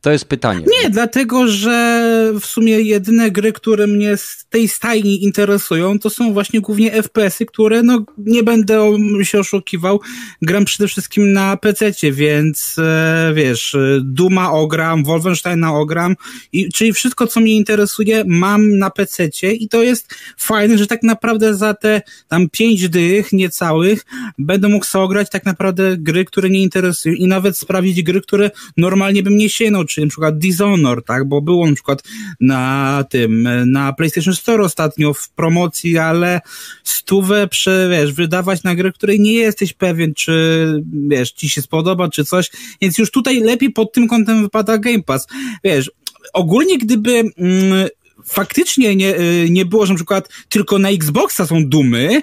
To 0.02 0.12
jest 0.12 0.26
pytanie. 0.26 0.66
Nie, 0.84 0.90
dlatego, 0.90 1.48
że 1.48 2.34
w 2.42 2.46
sumie 2.46 2.82
jedyne 2.82 3.32
gry, 3.32 3.54
które 3.54 3.88
mnie 3.88 4.18
z 4.18 4.46
tej 4.50 4.68
stajni 4.68 5.24
interesują, 5.24 6.00
to 6.00 6.10
są 6.10 6.34
właśnie 6.34 6.62
głównie 6.62 6.92
FPS-y, 6.92 7.46
które, 7.46 7.84
no, 7.84 8.06
nie 8.18 8.44
będę 8.44 8.98
się 9.22 9.40
oszukiwał, 9.40 10.02
gram 10.42 10.66
przede 10.66 10.88
wszystkim 10.88 11.34
na 11.34 11.58
PC-cie, 11.58 12.12
więc 12.12 12.76
e, 12.78 13.32
wiesz, 13.36 13.76
e, 13.76 14.00
Duma 14.04 14.52
ogram, 14.52 15.04
Wolfensteina 15.04 15.74
ogram, 15.74 16.16
i, 16.54 16.70
czyli 16.72 16.94
wszystko, 16.94 17.28
co 17.28 17.40
mnie 17.40 17.56
interesuje, 17.56 18.24
mam 18.28 18.78
na 18.78 18.90
PC-cie 18.90 19.54
i 19.54 19.70
to 19.70 19.84
jest 19.84 20.16
fajne, 20.38 20.78
że 20.78 20.88
tak 20.88 21.04
naprawdę 21.04 21.56
za 21.56 21.74
te 21.74 22.02
tam 22.28 22.50
pięć 22.50 22.90
dych 22.90 23.32
niecałych 23.32 24.06
będę 24.38 24.68
mógł 24.68 24.86
sobie 24.86 25.04
ograć 25.04 25.30
tak 25.30 25.46
naprawdę 25.46 25.98
gry, 25.98 26.26
które 26.26 26.50
mnie 26.50 26.62
interesują 26.62 27.16
i 27.16 27.28
nawet 27.28 27.58
sprawdzić 27.58 28.04
gry, 28.04 28.22
które 28.22 28.52
normalnie 28.78 29.24
bym 29.24 29.38
nie 29.38 29.50
sięgnął, 29.50 29.86
czyli 29.90 30.06
na 30.06 30.10
przykład 30.10 30.38
Dishonor, 30.38 31.04
tak, 31.04 31.28
bo 31.28 31.42
było 31.42 31.68
na 31.68 31.74
przykład 31.74 32.04
na 32.40 33.04
tym, 33.10 33.50
na 33.66 33.94
PlayStation 33.94 34.36
Store 34.36 34.64
ostatnio 34.64 35.14
w 35.14 35.30
promocji, 35.30 35.98
ale 35.98 36.42
stówę 36.84 37.48
prze, 37.48 37.90
wiesz, 37.92 38.14
wydawać 38.14 38.64
na 38.64 38.76
grę, 38.76 38.92
której 38.92 39.20
nie 39.20 39.34
jesteś 39.34 39.74
pewien, 39.74 40.14
czy 40.14 40.66
wiesz, 41.08 41.32
ci 41.32 41.50
się 41.50 41.62
spodoba, 41.62 42.10
czy 42.10 42.26
coś, 42.26 42.52
więc 42.82 42.98
już 42.98 43.12
tutaj 43.12 43.40
lepiej 43.40 43.70
pod 43.70 43.94
tym 43.94 44.08
kątem 44.08 44.42
wypada 44.42 44.78
Game 44.78 45.04
Pass. 45.04 45.28
Wiesz, 45.64 45.92
ogólnie 46.34 46.78
gdyby 46.78 47.12
mm, 47.12 47.88
faktycznie 48.26 48.96
nie, 48.96 49.20
y, 49.20 49.48
nie 49.50 49.66
było, 49.66 49.86
że 49.86 49.94
na 49.94 49.98
przykład 49.98 50.30
tylko 50.50 50.80
na 50.80 50.90
Xboxa 50.90 51.46
są 51.46 51.66
dumy, 51.66 52.22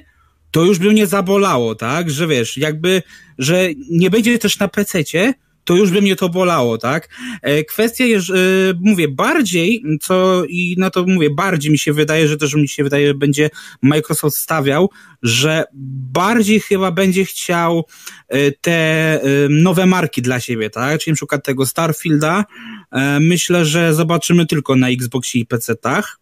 to 0.51 0.65
już 0.65 0.79
by 0.79 0.91
mnie 0.91 1.07
zabolało, 1.07 1.75
tak? 1.75 2.11
Że 2.11 2.27
wiesz, 2.27 2.57
jakby, 2.57 3.03
że 3.39 3.69
nie 3.91 4.11
będzie 4.11 4.39
też 4.39 4.59
na 4.59 4.69
PC-cie, 4.69 5.35
to 5.67 5.75
już 5.75 5.91
by 5.91 6.03
mnie 6.03 6.17
to 6.17 6.29
bolało, 6.29 6.79
tak? 6.79 7.09
E, 7.43 7.65
Kwestia 7.65 8.05
jest, 8.05 8.31
e, 8.31 8.35
mówię, 8.81 9.09
bardziej, 9.09 9.83
co 10.01 10.45
i 10.49 10.75
na 10.79 10.91
to 10.91 11.05
mówię, 11.07 11.31
bardziej 11.31 11.73
mi 11.73 11.79
się 11.79 11.93
wydaje, 11.93 12.29
że 12.29 12.37
też 12.37 12.55
mi 12.55 12.69
się 12.69 12.85
wydaje, 12.85 13.07
że 13.07 13.15
będzie 13.15 13.51
Microsoft 13.83 14.37
stawiał, 14.37 14.91
że 15.23 15.65
bardziej 16.13 16.61
chyba 16.61 16.91
będzie 16.91 17.25
chciał 17.25 17.85
e, 18.29 18.51
te 18.53 19.21
nowe 19.51 19.87
marki 19.87 20.23
dla 20.23 20.41
siebie, 20.41 20.71
tak? 20.71 21.01
Czyli 21.01 21.13
na 21.13 21.17
przykład 21.17 21.45
tego 21.45 21.67
Starfielda, 21.67 22.45
myślę, 23.21 23.65
że 23.65 23.95
zobaczymy 23.95 24.47
tylko 24.47 24.77
na 24.77 24.89
Xboxie 24.89 25.41
i 25.41 25.47
PC-tach, 25.47 26.21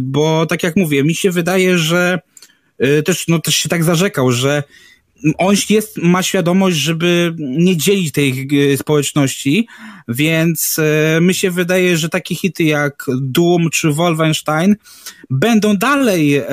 bo 0.00 0.46
tak 0.46 0.62
jak 0.62 0.76
mówię, 0.76 1.04
mi 1.04 1.14
się 1.14 1.30
wydaje, 1.30 1.78
że 1.78 2.18
też, 3.04 3.28
no, 3.28 3.38
też 3.38 3.56
się 3.56 3.68
tak 3.68 3.84
zarzekał, 3.84 4.32
że 4.32 4.62
on 5.38 5.56
jest, 5.70 5.98
ma 5.98 6.22
świadomość, 6.22 6.76
żeby 6.76 7.34
nie 7.38 7.76
dzielić 7.76 8.12
tej 8.12 8.48
e, 8.72 8.76
społeczności, 8.76 9.68
więc 10.08 10.76
e, 10.78 11.20
mi 11.20 11.34
się 11.34 11.50
wydaje, 11.50 11.96
że 11.96 12.08
takie 12.08 12.34
hity 12.34 12.64
jak 12.64 13.06
Doom 13.20 13.70
czy 13.70 13.92
Wolfenstein 13.92 14.76
będą 15.30 15.76
dalej 15.76 16.36
e, 16.36 16.44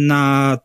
na 0.00 0.58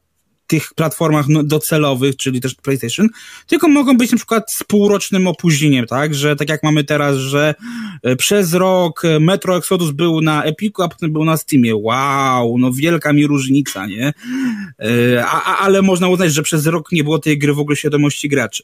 tych 0.48 0.74
platformach 0.74 1.28
no, 1.28 1.44
docelowych, 1.44 2.16
czyli 2.16 2.42
też 2.42 2.56
PlayStation, 2.56 3.08
tylko 3.48 3.68
mogą 3.68 3.98
być 3.98 4.12
na 4.12 4.18
przykład 4.18 4.52
z 4.52 4.64
półrocznym 4.64 5.28
opóźnieniem, 5.28 5.86
tak, 5.86 6.16
że 6.16 6.36
tak 6.36 6.50
jak 6.50 6.64
mamy 6.64 6.84
teraz, 6.84 7.18
że 7.18 7.56
e, 8.04 8.16
przez 8.16 8.54
rok 8.54 9.06
e, 9.06 9.20
Metro 9.20 9.58
Exodus 9.58 9.92
był 9.92 10.22
na 10.22 10.44
Epiku, 10.44 10.84
a 10.84 10.88
potem 10.88 11.14
był 11.14 11.26
na 11.26 11.38
Steamie. 11.38 11.76
Wow, 11.76 12.58
no 12.58 12.72
wielka 12.74 13.14
mi 13.14 13.28
różnica, 13.28 13.86
nie? 13.86 14.14
E, 14.80 15.26
A, 15.26 15.44
a, 15.44 15.58
ale 15.58 15.82
można 15.82 16.08
uznać, 16.08 16.34
że 16.34 16.44
przez 16.44 16.68
rok 16.68 16.92
nie 16.92 17.04
było 17.04 17.20
tej 17.20 17.38
gry 17.38 17.54
w 17.54 17.60
ogóle 17.60 17.76
świadomości 17.76 18.30
graczy. 18.30 18.64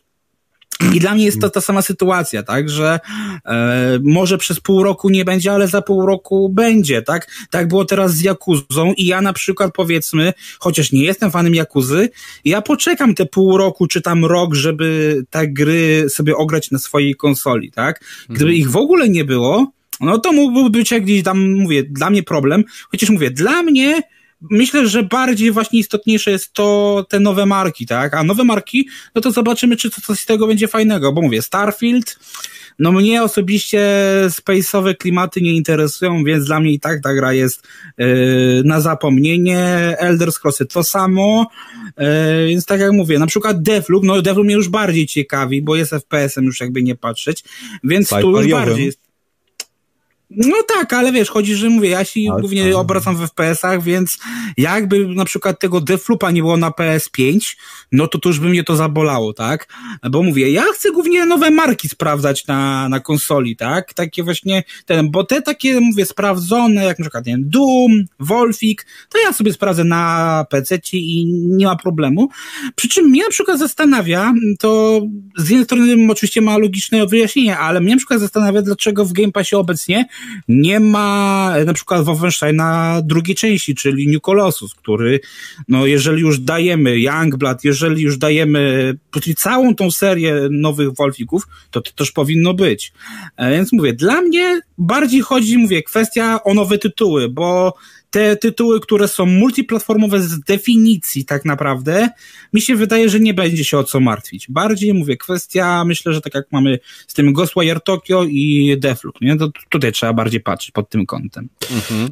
I 0.94 1.00
dla 1.00 1.14
mnie 1.14 1.26
jest 1.26 1.42
to 1.42 1.50
ta 1.50 1.62
sama 1.62 1.82
sytuacja, 1.82 2.44
tak, 2.44 2.70
że 2.70 3.00
e, 3.46 4.00
może 4.04 4.38
przez 4.38 4.60
pół 4.60 4.84
roku 4.84 5.10
nie 5.10 5.26
będzie, 5.26 5.52
ale 5.52 5.68
za 5.68 5.82
pół 5.82 6.06
roku 6.06 6.50
będzie, 6.50 7.02
tak? 7.02 7.28
Tak 7.50 7.68
było 7.68 7.86
teraz 7.86 8.14
z 8.14 8.22
Jakuzą 8.22 8.94
i 8.98 9.06
ja 9.06 9.22
na 9.22 9.34
przykład 9.34 9.74
powiedzmy, 9.74 10.34
chociaż 10.60 10.92
nie 10.92 11.04
jestem 11.04 11.32
fanem 11.32 11.56
Jakuzy, 11.56 12.10
ja 12.46 12.62
poczekam 12.62 13.16
te 13.16 13.26
pół 13.26 13.58
roku 13.58 13.88
czy 13.88 14.02
tam 14.02 14.26
rok, 14.26 14.56
żeby 14.56 15.22
te 15.30 15.48
gry 15.48 16.06
sobie 16.10 16.36
ograć 16.36 16.72
na 16.72 16.80
swojej 16.80 17.16
konsoli, 17.16 17.72
tak? 17.72 18.04
Gdyby 18.30 18.54
ich 18.54 18.72
w 18.72 18.78
ogóle 18.78 19.10
nie 19.10 19.26
było, 19.26 19.72
no 20.02 20.18
to 20.18 20.32
mógłby 20.32 20.70
być 20.70 20.92
jakiś 20.92 21.24
tam, 21.24 21.52
mówię, 21.54 21.84
dla 21.84 22.10
mnie 22.10 22.24
problem, 22.24 22.64
chociaż 22.92 23.10
mówię, 23.10 23.32
dla 23.32 23.64
mnie 23.64 24.02
myślę, 24.50 24.88
że 24.88 25.04
bardziej 25.04 25.52
właśnie 25.52 25.80
istotniejsze 25.80 26.32
jest 26.32 26.54
to 26.54 27.06
te 27.10 27.20
nowe 27.20 27.46
marki, 27.46 27.86
tak? 27.86 28.14
A 28.14 28.24
nowe 28.24 28.44
marki, 28.44 28.88
no 29.16 29.22
to 29.22 29.32
zobaczymy, 29.32 29.78
czy 29.78 29.90
coś 29.90 30.20
z 30.20 30.26
tego 30.26 30.48
będzie 30.48 30.68
fajnego, 30.68 31.14
bo 31.14 31.22
mówię, 31.22 31.42
Starfield, 31.42 32.20
no 32.80 32.92
mnie 32.92 33.24
osobiście 33.24 33.82
space'owe 34.28 34.96
klimaty 34.98 35.42
nie 35.42 35.54
interesują, 35.54 36.24
więc 36.24 36.46
dla 36.46 36.60
mnie 36.60 36.72
i 36.72 36.80
tak 36.80 37.02
ta 37.04 37.14
gra 37.14 37.34
jest 37.34 37.68
yy, 37.98 38.62
na 38.66 38.82
zapomnienie. 38.82 39.60
Elder 39.98 40.32
Scrollsy 40.32 40.66
to 40.66 40.84
samo, 40.84 41.48
yy, 41.98 42.06
więc 42.48 42.66
tak 42.66 42.80
jak 42.80 42.92
mówię, 42.92 43.20
na 43.20 43.28
przykład 43.28 43.62
Deathloop, 43.62 44.04
no 44.04 44.22
Deathloop 44.22 44.46
mnie 44.46 44.56
już 44.56 44.70
bardziej 44.70 45.08
ciekawi, 45.08 45.62
bo 45.62 45.76
jest 45.76 45.92
FPS-em 45.92 46.46
już 46.46 46.62
jakby 46.62 46.84
nie 46.84 46.96
patrzeć, 46.96 47.44
więc 47.84 48.10
tu 48.10 48.42
już 48.42 48.52
bardziej 48.52 48.86
jest 48.86 49.11
No 50.38 50.56
tak, 50.68 50.94
ale 50.94 51.12
wiesz, 51.12 51.30
chodzi, 51.30 51.56
że 51.56 51.70
mówię, 51.70 51.90
ja 51.90 52.06
się 52.06 52.20
ale 52.32 52.40
głównie 52.40 52.78
obracam 52.78 53.16
w 53.16 53.20
FPS-ach, 53.20 53.84
więc 53.84 54.18
jakby 54.58 55.08
na 55.08 55.26
przykład 55.26 55.60
tego 55.60 55.82
Deflupa 55.82 56.32
nie 56.32 56.42
było 56.42 56.58
na 56.58 56.70
PS5, 56.70 57.56
no 57.92 58.08
to 58.08 58.20
to 58.20 58.30
już 58.30 58.40
by 58.40 58.50
mnie 58.50 58.64
to 58.64 58.76
zabolało, 58.76 59.34
tak? 59.34 59.68
Bo 60.12 60.24
mówię, 60.24 60.52
ja 60.52 60.64
chcę 60.74 60.92
głównie 60.92 61.26
nowe 61.26 61.52
marki 61.52 61.90
sprawdzać 61.90 62.48
na, 62.48 62.90
na 62.90 63.00
konsoli, 63.00 63.56
tak? 63.56 63.94
Takie 63.94 64.24
właśnie, 64.24 64.64
ten, 64.86 65.12
bo 65.12 65.24
te 65.24 65.42
takie, 65.42 65.80
mówię, 65.80 66.06
sprawdzone, 66.06 66.86
jak 66.86 67.00
na 67.00 67.06
przykład, 67.06 67.26
nie 67.26 67.34
wiem, 67.34 67.50
Doom, 67.50 67.92
Wolfik, 68.20 68.86
to 69.10 69.18
ja 69.20 69.34
sobie 69.34 69.54
sprawdzę 69.54 69.84
na 69.84 70.46
PC 70.50 70.80
i 70.94 71.26
nie 71.48 71.66
ma 71.66 71.76
problemu. 71.76 72.30
Przy 72.76 72.90
czym 72.90 73.06
mnie 73.06 73.24
na 73.24 73.30
przykład 73.30 73.60
zastanawia, 73.60 74.34
to 74.60 75.02
z 75.38 75.50
jednej 75.50 75.66
strony 75.66 76.12
oczywiście 76.12 76.42
ma 76.42 76.58
logiczne 76.58 77.08
wyjaśnienie, 77.08 77.58
ale 77.58 77.82
mnie 77.82 77.92
na 77.92 77.98
przykład 77.98 78.20
zastanawia, 78.20 78.62
dlaczego 78.62 79.06
w 79.06 79.14
Game 79.14 79.32
Passie 79.32 79.56
obecnie 79.56 80.06
nie 80.48 80.80
ma 80.80 81.54
na 81.66 81.74
przykład 81.74 82.06
Wolfensteina 82.06 83.02
drugiej 83.04 83.36
części, 83.36 83.76
czyli 83.76 84.08
New 84.08 84.22
Colossus, 84.22 84.76
który, 84.76 85.20
no 85.68 85.86
jeżeli 85.86 86.22
już 86.22 86.40
dajemy 86.40 87.00
Youngblood, 87.00 87.64
jeżeli 87.64 88.02
już 88.04 88.18
dajemy 88.18 88.94
całą 89.38 89.76
tą 89.76 89.92
serię 89.92 90.36
nowych 90.52 90.96
Wolfików, 90.96 91.48
to 91.72 91.82
to 91.82 91.92
też 91.92 92.12
powinno 92.12 92.54
być. 92.54 92.94
E, 93.38 93.52
więc 93.52 93.74
mówię, 93.74 93.94
dla 93.94 94.22
mnie 94.22 94.62
bardziej 94.78 95.22
chodzi, 95.22 95.58
mówię, 95.58 95.84
kwestia 95.84 96.44
o 96.44 96.54
nowe 96.54 96.78
tytuły, 96.78 97.30
bo 97.30 97.74
te 98.12 98.36
tytuły, 98.36 98.80
które 98.80 99.08
są 99.08 99.26
multiplatformowe 99.26 100.22
z 100.22 100.40
definicji 100.40 101.26
tak 101.26 101.46
naprawdę, 101.46 102.10
mi 102.54 102.62
się 102.62 102.76
wydaje, 102.76 103.10
że 103.10 103.20
nie 103.20 103.34
będzie 103.34 103.66
się 103.66 103.78
o 103.78 103.84
co 103.84 104.00
martwić. 104.00 104.48
Bardziej 104.50 104.94
mówię, 104.94 105.18
kwestia, 105.18 105.84
myślę, 105.86 106.14
że 106.14 106.22
tak 106.22 106.36
jak 106.36 106.46
mamy 106.52 106.80
z 107.08 107.14
tym 107.14 107.34
Ghostwire 107.34 107.82
Tokyo 107.82 108.24
i 108.24 108.76
Deathloop, 108.80 109.22
nie? 109.22 109.38
To 109.38 109.50
tutaj 109.70 109.92
trzeba 109.92 110.14
bardziej 110.14 110.42
patrzeć 110.42 110.72
pod 110.72 110.90
tym 110.90 111.06
kątem. 111.06 111.50
Mhm. 111.72 112.10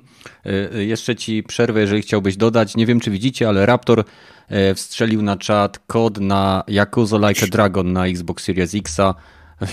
Y, 0.76 0.86
jeszcze 0.86 1.16
ci 1.16 1.44
przerwę, 1.44 1.82
jeżeli 1.82 2.02
chciałbyś 2.02 2.38
dodać. 2.38 2.76
Nie 2.76 2.86
wiem, 2.86 3.00
czy 3.00 3.12
widzicie, 3.12 3.50
ale 3.50 3.66
Raptor 3.66 4.04
e, 4.50 4.76
wstrzelił 4.76 5.22
na 5.22 5.38
czat 5.38 5.80
kod 5.88 6.20
na 6.20 6.64
Yakuza 6.68 7.30
Like 7.30 7.46
a 7.46 7.48
Dragon 7.48 7.94
na 7.94 8.08
Xbox 8.08 8.44
Series 8.44 8.76
X, 8.76 8.98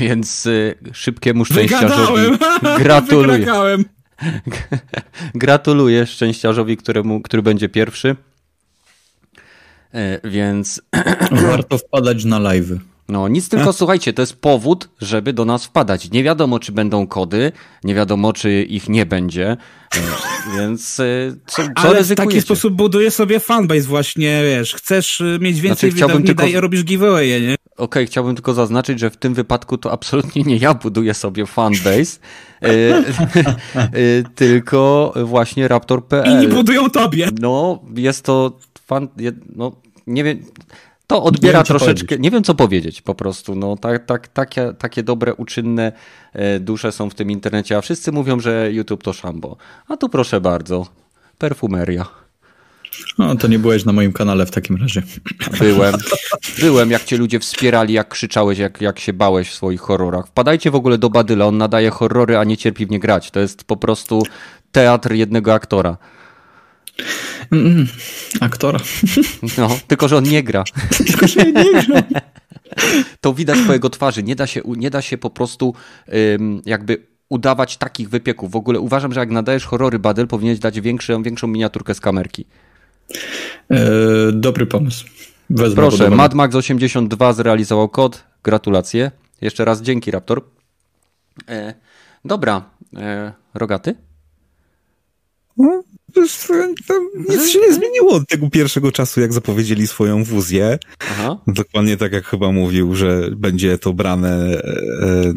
więc 0.01 0.49
szybkiemu 0.93 1.45
szczęściarzowi 1.45 2.23
gratuluję. 2.83 3.47
Gratuluję 5.35 6.07
szczęściarzowi, 6.07 6.77
któremu, 6.77 7.21
który 7.21 7.43
będzie 7.43 7.69
pierwszy. 7.69 8.17
E, 9.95 10.31
więc. 10.31 10.83
Warto 11.49 11.79
wpadać 11.79 12.25
na 12.25 12.39
live. 12.39 12.73
No, 13.09 13.29
nic 13.29 13.49
tylko 13.49 13.73
słuchajcie, 13.73 14.13
to 14.13 14.23
jest 14.23 14.41
powód, 14.41 14.89
żeby 15.01 15.33
do 15.33 15.45
nas 15.45 15.65
wpadać. 15.65 16.11
Nie 16.11 16.23
wiadomo, 16.25 16.59
czy 16.59 16.73
będą 16.73 17.07
kody, 17.07 17.53
nie 17.85 17.95
wiadomo, 17.95 18.33
czy 18.33 18.63
ich 18.63 18.89
nie 18.89 19.07
będzie, 19.07 19.57
e, 19.97 20.01
więc 20.57 21.01
e, 21.01 21.05
co, 21.47 21.63
co 21.63 21.71
Ale 21.75 22.05
w 22.05 22.15
taki 22.15 22.41
sposób 22.41 22.75
buduje 22.75 23.11
sobie 23.11 23.41
fanbase 23.41 23.81
właśnie, 23.81 24.43
wiesz, 24.45 24.75
chcesz 24.75 25.23
mieć 25.41 25.61
więcej 25.61 25.91
znaczy, 25.91 26.07
wydawni, 26.07 26.27
tylko... 26.27 26.43
daj, 26.43 26.53
robisz 26.53 26.85
giveaway, 26.85 27.43
nie? 27.43 27.57
Okej, 27.77 27.85
okay, 27.85 28.07
chciałbym 28.07 28.35
tylko 28.35 28.55
zaznaczyć, 28.55 29.01
że 29.01 29.11
w 29.11 29.17
tym 29.17 29.35
wypadku 29.35 29.79
to 29.79 29.93
absolutnie 29.93 30.43
nie 30.43 30.57
ja 30.57 30.75
buduję 30.75 31.15
sobie 31.15 31.47
fanbase, 31.47 32.19
tylko 34.35 35.13
właśnie 35.25 35.69
Raptor.pl. 35.69 36.33
Inni 36.33 36.49
budują 36.49 36.91
tobie. 36.91 37.29
No, 37.41 37.83
jest 37.95 38.25
to 38.25 38.53
fan, 38.87 39.09
no, 39.57 39.73
nie 40.07 40.25
wiem, 40.25 40.43
to 41.07 41.23
odbiera 41.23 41.63
troszeczkę, 41.63 42.19
nie 42.19 42.31
wiem 42.31 42.45
co 42.45 42.55
powiedzieć 42.55 43.03
po 43.03 43.15
prostu. 43.15 43.55
No, 43.55 43.77
tak, 43.77 44.07
tak, 44.07 44.29
takie, 44.29 44.73
takie 44.79 45.03
dobre, 45.03 45.35
uczynne 45.35 45.93
e, 46.33 46.61
dusze 46.61 46.93
są 46.93 47.11
w 47.11 47.15
tym 47.15 47.31
internecie, 47.31 47.77
a 47.77 47.81
wszyscy 47.81 48.13
mówią, 48.13 48.41
że 48.41 48.73
YouTube 48.73 49.03
to 49.03 49.13
szambo. 49.13 49.57
A 49.89 49.97
tu 49.97 50.09
proszę 50.09 50.41
bardzo, 50.41 50.87
perfumeria. 51.39 52.26
No, 53.19 53.37
to 53.37 53.49
nie 53.49 53.59
byłeś 53.59 53.85
na 53.85 53.93
moim 53.93 54.13
kanale 54.13 54.47
w 54.47 54.51
takim 54.51 54.77
razie. 54.77 55.03
Byłem. 55.59 55.95
Byłem, 56.61 56.91
jak 56.91 57.05
cię 57.05 57.17
ludzie 57.17 57.41
wspierali, 57.41 57.95
jak 57.95 58.09
krzyczałeś, 58.09 58.59
jak, 58.59 58.81
jak 58.81 58.99
się 58.99 59.13
bałeś 59.13 59.51
w 59.51 59.55
swoich 59.55 59.81
horrorach. 59.81 60.27
Wpadajcie 60.27 60.71
w 60.71 60.75
ogóle 60.75 60.99
do 60.99 61.11
Badyla, 61.11 61.47
on 61.47 61.59
nadaje 61.59 61.91
horrory, 61.91 62.39
a 62.39 62.45
nie 62.45 62.57
cierpi 62.57 62.87
w 62.87 62.91
nie 62.91 63.01
grać. 63.01 63.31
To 63.31 63.41
jest 63.41 63.65
po 63.65 63.77
prostu 63.77 64.23
teatr 64.73 65.13
jednego 65.13 65.55
aktora. 65.55 65.97
Mm, 67.53 67.87
aktora. 68.41 68.79
No, 69.59 69.79
tylko 69.87 70.09
że 70.09 70.17
on 70.17 70.25
nie 70.25 70.43
gra. 70.43 70.65
tylko, 71.07 71.27
że 71.27 71.45
nie 71.53 71.53
gra. 71.53 72.03
To 73.21 73.35
widać 73.35 73.59
po 73.67 73.73
jego 73.73 73.91
twarzy. 73.91 74.23
Nie 74.23 74.37
da 74.37 74.47
się, 74.47 74.61
nie 74.65 74.91
da 74.91 75.03
się 75.03 75.19
po 75.19 75.31
prostu 75.31 75.75
jakby 76.67 77.07
udawać 77.29 77.77
takich 77.77 78.09
wypieków. 78.09 78.51
W 78.51 78.57
ogóle 78.57 78.81
uważam, 78.81 79.13
że 79.13 79.21
jak 79.21 79.31
nadajesz 79.31 79.65
horrory 79.65 79.99
Badel, 79.99 80.27
powinieneś 80.27 80.59
dać 80.59 80.81
większą, 80.81 81.23
większą 81.23 81.47
miniaturkę 81.47 81.95
z 81.95 82.01
kamerki. 82.01 82.47
E, 83.71 84.33
dobry 84.33 84.67
pomysł. 84.67 85.07
Wezmę 85.51 85.77
Proszę, 85.77 86.11
Mad 86.11 86.35
Max 86.35 86.55
82 86.55 87.33
zrealizował 87.33 87.89
kod. 87.89 88.25
Gratulacje. 88.43 89.11
Jeszcze 89.41 89.65
raz 89.65 89.83
dzięki, 89.83 90.11
Raptor. 90.11 90.45
E, 91.49 91.75
dobra, 92.25 92.71
e, 92.97 93.33
Rogaty? 93.55 93.95
Hmm? 95.57 95.83
nic 97.29 97.49
się 97.49 97.61
nie 97.61 97.73
zmieniło 97.73 98.13
od 98.13 98.29
tego 98.29 98.51
pierwszego 98.51 98.93
czasu, 98.93 99.21
jak 99.21 99.33
zapowiedzieli 99.33 99.87
swoją 99.87 100.25
wuzję. 100.25 100.79
Aha. 101.11 101.39
Dokładnie 101.47 101.97
tak, 101.97 102.13
jak 102.13 102.27
chyba 102.27 102.53
mówił, 102.53 102.95
że 102.95 103.31
będzie 103.37 103.79
to 103.79 103.93
brane 103.93 104.63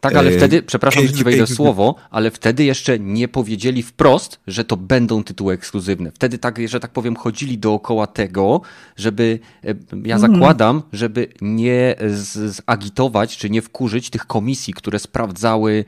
Tak, 0.00 0.16
ale 0.16 0.30
e, 0.30 0.36
wtedy, 0.36 0.62
przepraszam, 0.62 1.06
że 1.06 1.12
ci 1.12 1.24
wejdę 1.24 1.46
słowo, 1.46 1.94
ale 2.10 2.30
wtedy 2.30 2.64
jeszcze 2.64 2.98
nie 2.98 3.28
powiedzieli 3.28 3.82
wprost, 3.82 4.40
że 4.46 4.64
to 4.64 4.76
będą 4.76 5.24
tytuły 5.24 5.54
ekskluzywne. 5.54 6.12
Wtedy 6.12 6.38
tak, 6.38 6.68
że 6.68 6.80
tak 6.80 6.90
powiem, 6.90 7.16
chodzili 7.16 7.58
dookoła 7.58 8.06
tego, 8.06 8.60
żeby, 8.96 9.38
e, 9.64 9.74
ja 10.04 10.16
mhm. 10.16 10.20
zakładam, 10.20 10.82
żeby 10.92 11.28
nie 11.40 11.96
zagitować, 12.32 13.36
czy 13.36 13.50
nie 13.50 13.62
wkurzyć 13.62 14.10
tych 14.10 14.26
komisji, 14.26 14.74
które 14.74 14.98
sprawdzały 14.98 15.84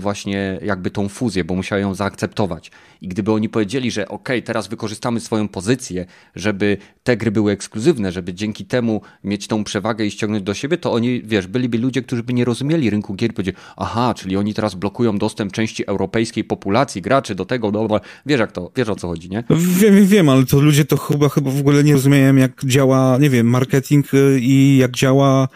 właśnie 0.00 0.58
jakby 0.62 0.90
tą 0.90 1.08
fuzję, 1.08 1.44
bo 1.44 1.54
musiały 1.54 1.82
ją 1.82 1.94
zaakceptować. 1.94 2.70
I 3.00 3.08
gdyby 3.08 3.32
oni 3.32 3.48
powiedzieli, 3.48 3.90
że 3.90 4.08
ok, 4.08 4.28
teraz 4.44 4.68
wykorzystamy 4.68 5.20
swoją 5.20 5.48
pozycję, 5.48 6.06
żeby 6.34 6.76
te 7.02 7.16
gry 7.16 7.30
były 7.30 7.52
ekskluzywne, 7.52 8.12
żeby 8.12 8.34
dzięki 8.34 8.64
temu 8.64 9.00
mieć 9.24 9.46
tą 9.46 9.64
przewagę 9.64 10.06
i 10.06 10.10
ściągnąć 10.10 10.44
do 10.44 10.54
siebie, 10.54 10.78
to 10.78 10.92
oni, 10.92 11.22
wiesz, 11.22 11.46
byliby 11.46 11.78
ludzie, 11.78 12.02
którzy 12.02 12.22
by 12.22 12.32
nie 12.32 12.44
rozumieli 12.44 12.55
rynku 12.90 13.14
gier 13.14 13.30
i 13.30 13.34
powiedzieli, 13.34 13.56
aha, 13.76 14.14
czyli 14.14 14.36
oni 14.36 14.54
teraz 14.54 14.74
blokują 14.74 15.18
dostęp 15.18 15.52
części 15.52 15.86
europejskiej 15.86 16.44
populacji 16.44 17.02
graczy 17.02 17.34
do 17.34 17.44
tego, 17.44 17.70
no, 17.70 17.88
wiesz 18.26 18.40
jak 18.40 18.52
to, 18.52 18.70
wiesz 18.76 18.88
o 18.88 18.96
co 18.96 19.08
chodzi, 19.08 19.30
nie? 19.30 19.44
Wiem, 19.50 20.06
wiem, 20.06 20.28
ale 20.28 20.46
to 20.46 20.60
ludzie 20.60 20.84
to 20.84 20.96
chyba, 20.96 21.28
chyba 21.28 21.50
w 21.50 21.60
ogóle 21.60 21.84
nie 21.84 21.92
rozumieją, 21.92 22.36
jak 22.36 22.64
działa, 22.64 23.18
nie 23.18 23.30
wiem, 23.30 23.46
marketing 23.46 24.14
y, 24.14 24.38
i 24.40 24.76
jak 24.76 24.90
działa 24.90 25.48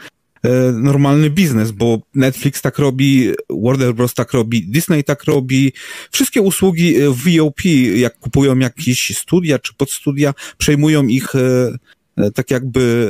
E, 0.42 0.72
normalny 0.72 1.30
biznes, 1.30 1.70
bo 1.70 1.98
Netflix 2.14 2.62
tak 2.62 2.78
robi, 2.78 3.32
Warner 3.50 3.94
Bros. 3.94 4.14
tak 4.14 4.32
robi, 4.32 4.62
Disney 4.66 5.04
tak 5.04 5.24
robi. 5.24 5.72
Wszystkie 6.10 6.42
usługi 6.42 6.96
e, 6.96 7.10
VOP, 7.10 7.60
jak 7.96 8.18
kupują 8.18 8.58
jakieś 8.58 9.18
studia 9.18 9.58
czy 9.58 9.74
podstudia, 9.74 10.34
przejmują 10.58 11.06
ich 11.06 11.34
e, 11.34 11.72
tak 12.34 12.50
jakby 12.50 13.08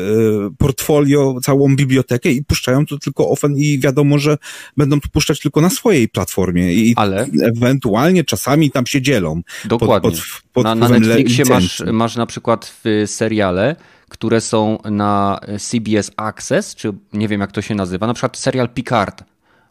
portfolio, 0.58 1.38
całą 1.42 1.76
bibliotekę 1.76 2.30
i 2.30 2.44
puszczają 2.44 2.86
to 2.86 2.98
tylko 2.98 3.28
ofen 3.28 3.56
i 3.56 3.78
wiadomo, 3.78 4.18
że 4.18 4.38
będą 4.76 5.00
to 5.00 5.08
puszczać 5.08 5.40
tylko 5.40 5.60
na 5.60 5.70
swojej 5.70 6.08
platformie 6.08 6.72
i 6.72 6.94
Ale... 6.96 7.26
ewentualnie 7.56 8.24
czasami 8.24 8.70
tam 8.70 8.86
się 8.86 9.02
dzielą. 9.02 9.42
Dokładnie. 9.64 10.10
Pod, 10.10 10.18
pod, 10.18 10.42
pod 10.52 10.64
na, 10.64 10.74
na 10.74 10.88
Netflixie 10.88 11.44
masz, 11.44 11.82
masz 11.92 12.16
na 12.16 12.26
przykład 12.26 12.74
w 12.84 13.02
seriale 13.06 13.76
które 14.10 14.40
są 14.40 14.78
na 14.84 15.40
CBS 15.58 16.10
Access, 16.16 16.74
czy 16.74 16.92
nie 17.12 17.28
wiem 17.28 17.40
jak 17.40 17.52
to 17.52 17.62
się 17.62 17.74
nazywa, 17.74 18.06
na 18.06 18.14
przykład 18.14 18.38
serial 18.38 18.68
Picard 18.68 19.24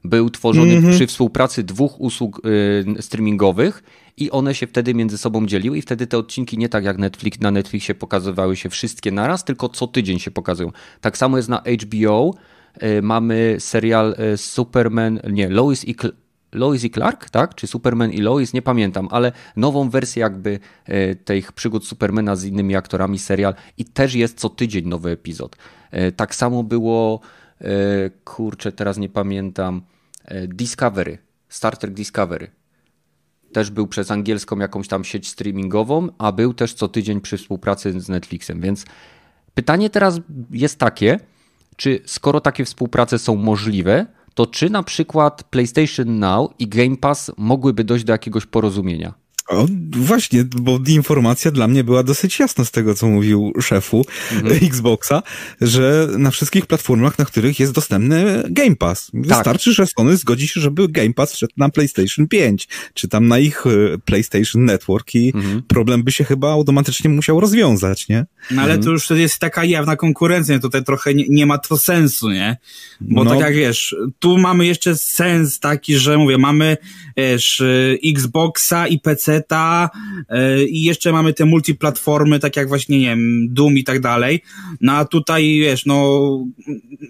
był 0.04 0.30
tworzony 0.30 0.74
mm 0.74 0.84
-hmm. 0.84 0.96
przy 0.96 1.08
współpracy 1.08 1.64
dwóch 1.64 2.02
usług 2.02 2.42
y, 2.46 3.02
streamingowych 3.02 3.84
i 4.20 4.32
one 4.32 4.56
się 4.56 4.68
wtedy 4.68 4.94
między 4.94 5.18
sobą 5.18 5.46
dzieliły 5.46 5.78
i 5.78 5.82
wtedy 5.82 6.08
te 6.08 6.18
odcinki 6.18 6.58
nie 6.58 6.70
tak 6.70 6.84
jak 6.84 6.98
Netflix, 6.98 7.40
na 7.40 7.52
Netflixie 7.52 7.96
pokazywały 7.96 8.56
się 8.56 8.70
wszystkie 8.70 9.12
naraz, 9.12 9.44
tylko 9.44 9.70
co 9.70 9.88
tydzień 9.88 10.20
się 10.20 10.32
pokazują. 10.32 10.72
Tak 11.02 11.18
samo 11.18 11.38
jest 11.38 11.50
na 11.50 11.64
HBO, 11.84 12.34
y, 12.84 13.02
mamy 13.02 13.56
serial 13.60 14.16
y, 14.34 14.38
Superman, 14.38 15.20
nie, 15.30 15.50
Lois 15.50 15.88
i 15.88 15.96
Lois 16.52 16.84
i 16.84 16.90
Clark, 16.90 17.30
tak? 17.30 17.56
Czy 17.56 17.68
Superman 17.68 18.12
i 18.12 18.18
Lois, 18.18 18.54
nie 18.54 18.62
pamiętam, 18.62 19.08
ale 19.12 19.32
nową 19.56 19.90
wersję 19.90 20.22
jakby 20.22 20.60
e, 20.86 21.16
tych 21.16 21.52
przygód 21.52 21.86
Supermana 21.86 22.36
z 22.36 22.44
innymi 22.44 22.76
aktorami 22.76 23.20
serial 23.20 23.54
i 23.78 23.86
też 23.86 24.16
jest 24.16 24.40
co 24.40 24.50
tydzień 24.50 24.88
nowy 24.88 25.10
epizod. 25.10 25.56
Tak 26.16 26.36
samo 26.36 26.64
było, 26.64 27.20
kurczę, 28.24 28.72
teraz 28.72 28.98
nie 28.98 29.10
pamiętam, 29.10 29.82
Discovery, 30.48 31.18
Star 31.50 31.78
Trek 31.78 31.94
Discovery. 31.94 32.59
Też 33.54 33.72
był 33.72 33.88
przez 33.88 34.12
angielską 34.12 34.60
jakąś 34.60 34.88
tam 34.88 35.04
sieć 35.04 35.28
streamingową, 35.28 36.08
a 36.18 36.32
był 36.32 36.54
też 36.54 36.74
co 36.74 36.88
tydzień 36.88 37.22
przy 37.22 37.38
współpracy 37.38 38.02
z 38.02 38.10
Netflixem, 38.10 38.62
więc 38.62 38.86
pytanie 39.54 39.90
teraz 39.90 40.20
jest 40.52 40.80
takie, 40.80 41.20
czy 41.76 42.02
skoro 42.06 42.42
takie 42.42 42.66
współprace 42.66 43.20
są 43.20 43.36
możliwe, 43.36 44.06
to 44.34 44.46
czy 44.46 44.70
na 44.70 44.84
przykład 44.84 45.44
PlayStation 45.44 46.20
Now 46.20 46.52
i 46.60 46.68
Game 46.68 46.98
Pass 46.98 47.32
mogłyby 47.38 47.84
dojść 47.84 48.06
do 48.06 48.14
jakiegoś 48.14 48.46
porozumienia? 48.46 49.14
O, 49.50 49.68
właśnie, 49.92 50.44
bo 50.44 50.80
informacja 50.88 51.52
dla 51.52 51.68
mnie 51.68 51.84
była 51.84 52.04
dosyć 52.04 52.40
jasna 52.40 52.66
z 52.66 52.72
tego, 52.72 52.96
co 52.96 53.08
mówił 53.08 53.54
szefu 53.62 54.06
mhm. 54.32 54.60
Xboxa, 54.64 55.24
że 55.62 56.08
na 56.18 56.32
wszystkich 56.32 56.66
platformach, 56.66 57.20
na 57.20 57.26
których 57.26 57.60
jest 57.60 57.74
dostępny 57.74 58.44
Game 58.50 58.76
Pass. 58.76 59.06
Tak. 59.06 59.22
Wystarczy, 59.22 59.74
że 59.74 59.86
Sony 59.88 60.18
zgodzi 60.18 60.48
się, 60.48 60.62
żeby 60.62 60.88
Game 60.88 61.14
Pass 61.14 61.34
wszedł 61.34 61.54
na 61.58 61.70
PlayStation 61.70 62.28
5, 62.28 62.68
czy 62.94 63.08
tam 63.08 63.28
na 63.28 63.40
ich 63.40 63.64
e, 63.68 63.98
PlayStation 64.06 64.66
Network 64.66 65.16
i 65.16 65.32
mhm. 65.36 65.64
problem 65.68 66.04
by 66.04 66.12
się 66.12 66.24
chyba 66.24 66.52
automatycznie 66.52 67.10
musiał 67.10 67.40
rozwiązać, 67.40 68.08
nie? 68.08 68.26
No 68.52 68.62
ale 68.62 68.74
mhm. 68.74 68.84
to 68.84 68.92
już 68.92 69.10
jest 69.10 69.40
taka 69.40 69.66
jawna 69.66 69.96
konkurencja, 69.96 70.60
tutaj 70.60 70.84
trochę 70.84 71.14
nie, 71.14 71.26
nie 71.30 71.46
ma 71.46 71.58
to 71.58 71.78
sensu, 71.78 72.30
nie? 72.30 72.58
Bo 73.02 73.24
no. 73.24 73.32
tak 73.32 73.40
jak 73.40 73.56
wiesz, 73.56 73.96
tu 74.20 74.38
mamy 74.38 74.66
jeszcze 74.66 74.96
sens 74.98 75.60
taki, 75.60 75.98
że 75.98 76.18
mówię, 76.18 76.38
mamy 76.38 76.78
wiesz, 77.18 77.62
e, 77.62 77.66
Xboxa 78.10 78.88
i 78.88 79.00
PC 79.00 79.39
e, 80.30 80.64
i 80.64 80.84
jeszcze 80.84 81.12
mamy 81.12 81.34
te 81.34 81.46
multiplatformy, 81.46 82.40
tak 82.40 82.56
jak 82.56 82.68
właśnie, 82.68 83.00
nie 83.00 83.06
wiem, 83.06 83.48
Doom 83.54 83.78
i 83.78 83.84
tak 83.84 84.00
dalej. 84.00 84.44
No 84.82 84.94
a 84.94 85.06
tutaj, 85.06 85.60
wiesz, 85.60 85.86
no 85.86 86.20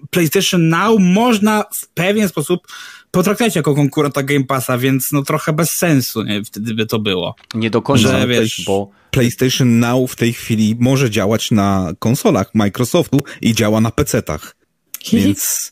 PlayStation 0.09 0.69
Now 0.69 0.99
można 0.99 1.65
w 1.73 1.88
pewien 1.88 2.30
sposób 2.30 2.67
potraktować 3.11 3.55
jako 3.55 3.75
konkurenta 3.75 4.23
Game 4.23 4.43
Passa, 4.43 4.77
więc 4.77 5.11
no 5.11 5.23
trochę 5.23 5.53
bez 5.53 5.71
sensu, 5.71 6.23
nie? 6.23 6.43
Wtedy 6.43 6.73
by 6.73 6.86
to 6.86 6.99
było. 6.99 7.36
Nie 7.53 7.69
do 7.69 7.82
końca, 7.82 8.19
że, 8.19 8.27
wiesz, 8.27 8.63
bo 8.65 8.89
PlayStation 9.11 9.80
Now 9.80 10.11
w 10.11 10.15
tej 10.15 10.34
chwili 10.34 10.75
może 10.80 11.09
działać 11.09 11.51
na 11.51 11.93
konsolach 11.99 12.55
Microsoftu 12.55 13.19
i 13.41 13.53
działa 13.53 13.82
na 13.82 13.89
PC-tach. 13.89 14.55
Więc 15.13 15.71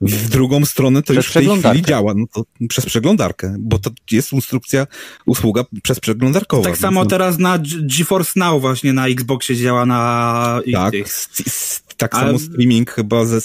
w 0.00 0.28
drugą 0.28 0.64
stronę 0.64 1.02
to 1.02 1.12
przez 1.12 1.16
już 1.16 1.30
w 1.30 1.32
tej 1.32 1.58
chwili 1.60 1.82
działa, 1.82 2.14
no 2.16 2.26
to 2.32 2.44
przez 2.68 2.86
przeglądarkę, 2.86 3.56
bo 3.58 3.78
to 3.78 3.90
jest 4.10 4.32
instrukcja, 4.32 4.86
usługa 5.26 5.64
przez 5.82 6.00
przeglądarkową. 6.00 6.62
Tak 6.62 6.78
samo 6.78 7.00
no. 7.04 7.10
teraz 7.10 7.38
na 7.38 7.58
GeForce 7.98 8.32
Now 8.36 8.60
właśnie 8.60 8.92
na 8.92 9.06
Xboxie 9.06 9.56
działa 9.56 9.86
na... 9.86 10.60
Tak, 10.72 10.94
tak 11.96 12.14
Ale... 12.14 12.26
samo 12.26 12.38
streaming 12.38 12.90
chyba 12.90 13.24
ze, 13.24 13.40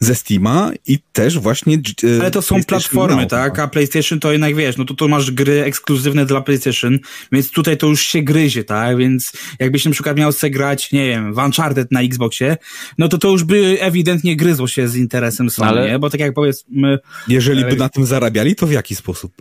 ze 0.00 0.14
Steama 0.14 0.70
i 0.86 0.98
też 1.12 1.38
właśnie. 1.38 1.74
E, 1.74 2.20
Ale 2.20 2.30
to 2.30 2.42
są 2.42 2.64
platformy, 2.64 3.22
Now. 3.22 3.30
tak? 3.30 3.58
A 3.58 3.68
PlayStation 3.68 4.20
to 4.20 4.32
jednak 4.32 4.54
wiesz, 4.54 4.76
no 4.76 4.84
to 4.84 4.94
tu 4.94 5.08
masz 5.08 5.30
gry 5.30 5.64
ekskluzywne 5.64 6.26
dla 6.26 6.40
PlayStation, 6.40 6.98
więc 7.32 7.50
tutaj 7.50 7.76
to 7.76 7.86
już 7.86 8.00
się 8.00 8.22
gryzie, 8.22 8.64
tak? 8.64 8.96
Więc 8.96 9.32
jakbyś 9.58 9.84
na 9.84 9.90
przykład 9.90 10.16
miał 10.16 10.32
sobie 10.32 10.50
grać, 10.50 10.92
nie 10.92 11.08
wiem, 11.08 11.34
w 11.34 11.38
Uncharted 11.38 11.92
na 11.92 12.00
Xboxie, 12.00 12.56
no 12.98 13.08
to 13.08 13.18
to 13.18 13.28
już 13.28 13.44
by 13.44 13.76
ewidentnie 13.80 14.36
gryzło 14.36 14.68
się 14.68 14.88
z 14.88 14.96
interesem 14.96 15.50
Sony, 15.50 15.68
Ale... 15.68 15.90
nie? 15.90 15.98
Bo 15.98 16.10
tak 16.10 16.20
jak 16.20 16.34
powiedzmy. 16.34 16.98
Jeżeli 17.28 17.64
by 17.64 17.76
na 17.76 17.88
tym 17.88 18.06
zarabiali, 18.06 18.54
to 18.54 18.66
w 18.66 18.72
jaki 18.72 18.94
sposób? 18.94 19.32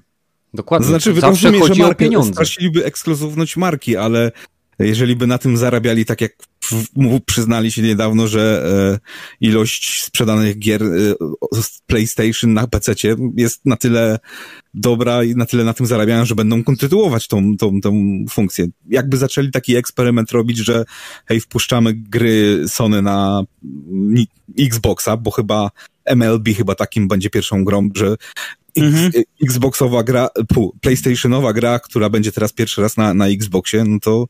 Dokładnie. 0.54 0.86
To 0.86 0.90
znaczy, 0.90 1.22
Zawsze 1.22 1.60
chodzi 1.60 1.82
że 1.82 1.88
o 1.88 1.96
pieniądze. 1.96 2.34
Straciliby 2.34 2.86
ekskluzywność 2.86 3.58
marki, 3.58 3.98
ale 3.98 4.32
jeżeli 4.80 5.16
by 5.16 5.28
na 5.28 5.38
tym 5.38 5.58
zarabiali, 5.58 6.06
tak 6.06 6.22
jak 6.22 6.32
przyznali 7.26 7.72
się 7.72 7.82
niedawno, 7.82 8.28
że 8.28 8.66
e, 9.42 9.48
ilość 9.48 10.04
sprzedanych 10.04 10.60
gier 10.60 10.84
e, 10.84 10.88
z 11.62 11.82
PlayStation 11.86 12.54
na 12.54 12.68
PC 12.68 12.94
jest 13.38 13.66
na 13.66 13.76
tyle 13.76 14.20
dobra 14.74 15.24
i 15.24 15.36
na 15.36 15.46
tyle 15.46 15.64
na 15.64 15.74
tym 15.74 15.86
zarabiają, 15.86 16.26
że 16.26 16.36
będą 16.36 16.64
kontynuować 16.64 17.28
tą, 17.28 17.58
tą, 17.58 17.82
tą 17.82 18.26
funkcję. 18.30 18.68
Jakby 18.90 19.18
zaczęli 19.18 19.52
taki 19.52 19.76
eksperyment 19.76 20.32
robić, 20.32 20.58
że 20.58 20.86
hej, 21.26 21.40
wpuszczamy 21.40 21.94
gry 21.94 22.64
Sony 22.68 23.02
na 23.02 23.44
Xboxa, 24.60 25.18
bo 25.18 25.32
chyba 25.32 25.72
MLB 26.06 26.48
chyba 26.58 26.76
takim 26.76 27.08
będzie 27.08 27.30
pierwszą 27.30 27.64
grą, 27.64 27.90
że 27.96 28.16
mhm. 28.78 29.12
Xboxowa 29.44 30.04
gra, 30.04 30.30
PlayStationowa 30.82 31.54
gra, 31.54 31.80
która 31.80 32.10
będzie 32.10 32.32
teraz 32.32 32.54
pierwszy 32.54 32.82
raz 32.82 32.98
na, 32.98 33.14
na 33.14 33.28
Xboxie, 33.28 33.84
no 33.84 34.00
to 34.00 34.26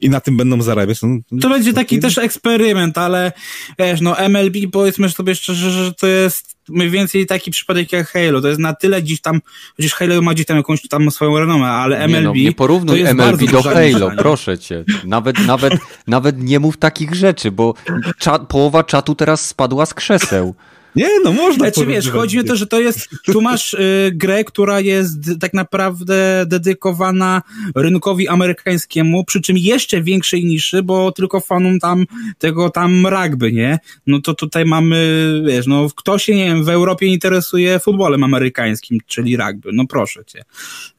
i 0.00 0.10
na 0.10 0.20
tym 0.20 0.36
będą 0.36 0.62
zarabiać. 0.62 0.98
No, 1.02 1.40
to 1.40 1.48
będzie 1.48 1.72
taki 1.72 1.98
też 1.98 2.18
eksperyment, 2.18 2.98
ale 2.98 3.32
wiesz, 3.78 4.00
no 4.00 4.18
MLB 4.18 4.56
powiedzmy 4.72 5.10
sobie 5.10 5.34
szczerze, 5.34 5.70
że 5.70 5.94
to 5.94 6.06
jest 6.06 6.60
mniej 6.68 6.90
więcej 6.90 7.26
taki 7.26 7.50
przypadek 7.50 7.92
jak 7.92 8.08
Halo. 8.08 8.40
To 8.40 8.48
jest 8.48 8.60
na 8.60 8.74
tyle 8.74 9.02
dziś 9.02 9.20
tam, 9.20 9.40
chociaż 9.76 9.94
Halo 9.94 10.22
ma 10.22 10.34
gdzieś 10.34 10.46
tam 10.46 10.56
jakąś 10.56 10.88
tam 10.88 11.10
swoją 11.10 11.38
renomę, 11.38 11.66
ale 11.66 11.98
MLB. 11.98 12.14
Nie, 12.14 12.20
no, 12.20 12.32
nie 12.34 12.52
porównuj 12.52 13.02
MLB 13.14 13.50
do 13.50 13.62
Halo, 13.62 14.10
proszę 14.18 14.58
cię. 14.58 14.84
Nawet, 15.04 15.46
nawet, 15.46 15.72
nawet 16.06 16.42
nie 16.42 16.60
mów 16.60 16.76
takich 16.76 17.14
rzeczy, 17.14 17.50
bo 17.50 17.74
czat, 18.18 18.48
połowa 18.48 18.84
czatu 18.84 19.14
teraz 19.14 19.46
spadła 19.46 19.86
z 19.86 19.94
krzeseł. 19.94 20.54
Nie, 20.96 21.08
no 21.24 21.32
można. 21.32 21.70
Znaczy 21.70 21.86
wiesz, 21.86 22.10
chodzi 22.10 22.36
mi 22.36 22.42
o 22.42 22.46
to, 22.46 22.56
że 22.56 22.66
to 22.66 22.80
jest, 22.80 23.08
tu 23.24 23.40
masz 23.40 23.74
y, 23.74 24.10
grę, 24.14 24.44
która 24.44 24.80
jest 24.80 25.18
tak 25.40 25.54
naprawdę 25.54 26.44
dedykowana 26.46 27.42
rynkowi 27.74 28.28
amerykańskiemu, 28.28 29.24
przy 29.24 29.40
czym 29.40 29.58
jeszcze 29.58 30.02
większej 30.02 30.44
niszy, 30.44 30.82
bo 30.82 31.12
tylko 31.12 31.40
fanom 31.40 31.78
tam 31.78 32.06
tego 32.38 32.70
tam 32.70 33.06
rugby, 33.06 33.52
nie? 33.52 33.78
No 34.06 34.20
to 34.20 34.34
tutaj 34.34 34.64
mamy, 34.64 35.42
wiesz, 35.46 35.66
no 35.66 35.86
kto 35.96 36.18
się, 36.18 36.34
nie 36.34 36.44
wiem, 36.44 36.64
w 36.64 36.68
Europie 36.68 37.06
interesuje 37.06 37.78
futbolem 37.78 38.24
amerykańskim, 38.24 38.98
czyli 39.06 39.36
rugby, 39.36 39.70
no 39.72 39.84
proszę 39.86 40.24
cię. 40.24 40.44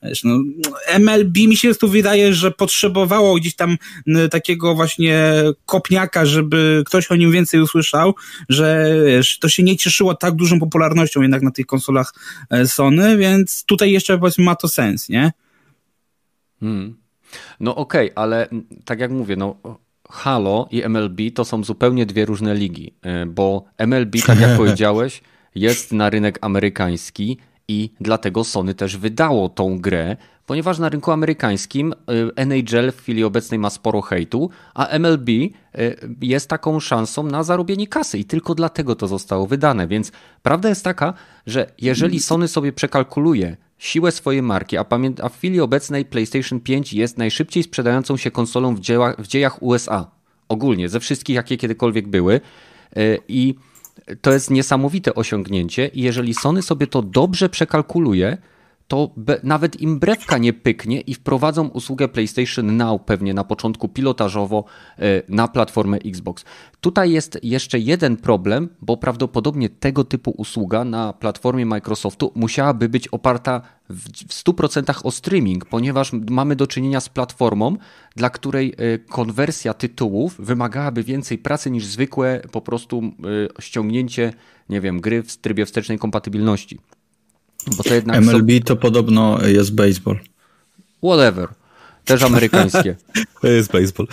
Wiesz, 0.04 0.24
no 0.24 0.40
MLB 1.00 1.38
mi 1.38 1.58
się 1.58 1.76
tu 1.76 1.88
wydaje, 1.88 2.34
że 2.34 2.52
potrzebowało 2.52 3.36
gdzieś 3.36 3.56
tam 3.56 3.78
takiego 4.32 4.76
właśnie 4.76 5.44
kopniaka, 5.66 6.26
żeby 6.26 6.84
ktoś 6.86 7.12
o 7.12 7.16
nim 7.16 7.32
więcej 7.32 7.62
usłyszał, 7.62 8.16
że 8.50 8.96
wiesz, 9.06 9.40
to 9.40 9.50
się 9.50 9.64
nie 9.64 9.78
cieszyło 9.82 10.16
tak 10.16 10.36
dużą 10.36 10.60
popularnością 10.60 11.22
jednak 11.22 11.42
na 11.42 11.52
tych 11.52 11.66
konsolach 11.66 12.14
e, 12.50 12.68
Sony, 12.68 13.18
więc 13.18 13.66
tutaj 13.66 13.92
jeszcze 13.92 14.18
powiedzmy 14.18 14.44
ma 14.44 14.56
to 14.56 14.68
sens, 14.68 15.10
nie? 15.10 15.32
Hmm. 16.60 16.98
No 17.60 17.76
okej, 17.76 18.12
okay, 18.12 18.24
ale 18.24 18.48
tak 18.86 19.00
jak 19.00 19.12
mówię, 19.12 19.36
no 19.36 19.56
Halo 20.10 20.68
i 20.72 20.84
MLB 20.90 21.20
to 21.36 21.46
są 21.46 21.64
zupełnie 21.64 22.06
dwie 22.06 22.26
różne 22.26 22.56
ligi, 22.56 22.94
e, 23.02 23.26
bo 23.26 23.66
MLB, 23.78 24.22
tak 24.26 24.40
jak 24.40 24.58
powiedziałeś, 24.62 25.22
jest 25.56 25.92
na 25.92 26.10
rynek 26.10 26.40
amerykański 26.42 27.38
i 27.68 27.90
dlatego 28.02 28.44
Sony 28.44 28.74
też 28.74 28.98
wydało 28.98 29.50
tą 29.50 29.80
grę, 29.80 30.18
ponieważ 30.52 30.80
na 30.80 30.90
rynku 30.90 31.12
amerykańskim 31.12 31.94
y, 31.94 31.96
NHL 32.36 32.92
w 32.92 33.02
chwili 33.02 33.24
obecnej 33.24 33.60
ma 33.60 33.70
sporo 33.70 34.02
hejtu, 34.02 34.50
a 34.74 35.00
MLB 35.00 35.30
y, 35.30 35.52
jest 36.22 36.50
taką 36.50 36.80
szansą 36.80 37.24
na 37.24 37.44
zarobienie 37.44 37.88
kasy 37.88 38.18
i 38.18 38.26
tylko 38.26 38.56
dlatego 38.56 38.96
to 38.96 39.08
zostało 39.08 39.48
wydane. 39.48 39.88
Więc 39.88 40.12
prawda 40.44 40.70
jest 40.70 40.84
taka, 40.84 41.14
że 41.48 41.72
jeżeli 41.78 42.20
Sony 42.20 42.48
sobie 42.48 42.74
przekalkuluje 42.74 43.58
siłę 43.78 44.12
swojej 44.12 44.42
marki, 44.42 44.78
a, 44.78 44.86
a 45.22 45.30
w 45.30 45.38
chwili 45.38 45.62
obecnej 45.62 46.06
PlayStation 46.06 46.60
5 46.60 46.94
jest 46.94 47.18
najszybciej 47.18 47.64
sprzedającą 47.64 48.18
się 48.18 48.32
konsolą 48.32 48.76
w, 48.76 48.80
dzieła, 48.80 49.14
w 49.20 49.28
dziejach 49.28 49.64
USA, 49.64 50.12
ogólnie, 50.50 50.90
ze 50.90 51.00
wszystkich, 51.00 51.36
jakie 51.36 51.58
kiedykolwiek 51.58 52.08
były 52.08 52.42
y, 52.98 53.20
i 53.28 53.56
to 54.22 54.34
jest 54.34 54.50
niesamowite 54.50 55.16
osiągnięcie 55.16 55.88
i 55.88 56.02
jeżeli 56.02 56.34
Sony 56.34 56.62
sobie 56.62 56.88
to 56.88 57.02
dobrze 57.02 57.50
przekalkuluje, 57.50 58.38
to 58.92 59.12
be, 59.18 59.40
nawet 59.44 59.82
im 59.82 60.00
brewka 60.00 60.38
nie 60.38 60.54
pyknie 60.54 61.02
i 61.02 61.14
wprowadzą 61.14 61.68
usługę 61.68 62.08
PlayStation 62.08 62.78
Now 62.78 63.02
pewnie 63.06 63.34
na 63.34 63.44
początku 63.44 63.88
pilotażowo 63.88 64.64
e, 65.00 65.02
na 65.30 65.48
platformę 65.48 65.98
Xbox. 65.98 66.46
Tutaj 66.82 67.12
jest 67.12 67.40
jeszcze 67.44 67.80
jeden 67.80 68.18
problem, 68.18 68.70
bo 68.82 68.98
prawdopodobnie 68.98 69.70
tego 69.70 70.04
typu 70.04 70.32
usługa 70.32 70.86
na 70.86 71.14
platformie 71.14 71.66
Microsoftu 71.66 72.32
musiałaby 72.36 72.90
być 72.90 73.08
oparta 73.08 73.62
w 73.90 74.28
100% 74.28 75.02
o 75.04 75.12
streaming, 75.12 75.66
ponieważ 75.66 76.12
mamy 76.30 76.56
do 76.56 76.68
czynienia 76.68 77.00
z 77.00 77.10
platformą, 77.10 77.78
dla 78.16 78.30
której 78.30 78.74
e, 78.78 79.00
konwersja 79.00 79.74
tytułów 79.74 80.36
wymagałaby 80.40 81.04
więcej 81.04 81.38
pracy 81.38 81.72
niż 81.72 81.86
zwykłe 81.86 82.42
po 82.52 82.62
prostu 82.62 83.02
e, 83.58 83.62
ściągnięcie, 83.62 84.34
nie 84.70 84.82
wiem, 84.82 85.02
gry 85.02 85.24
w 85.24 85.38
trybie 85.38 85.66
wstecznej 85.66 86.00
kompatybilności. 86.00 86.80
Bo 87.78 87.84
to 87.84 87.94
jednak 87.94 88.18
MLB 88.22 88.52
są... 88.52 88.64
to 88.66 88.76
podobno 88.76 89.48
jest 89.48 89.76
baseball. 89.76 90.20
Whatever. 91.04 91.48
Też 92.06 92.24
amerykańskie. 92.24 92.96
To 93.42 93.48
jest 93.48 93.72
baseball. 93.72 94.08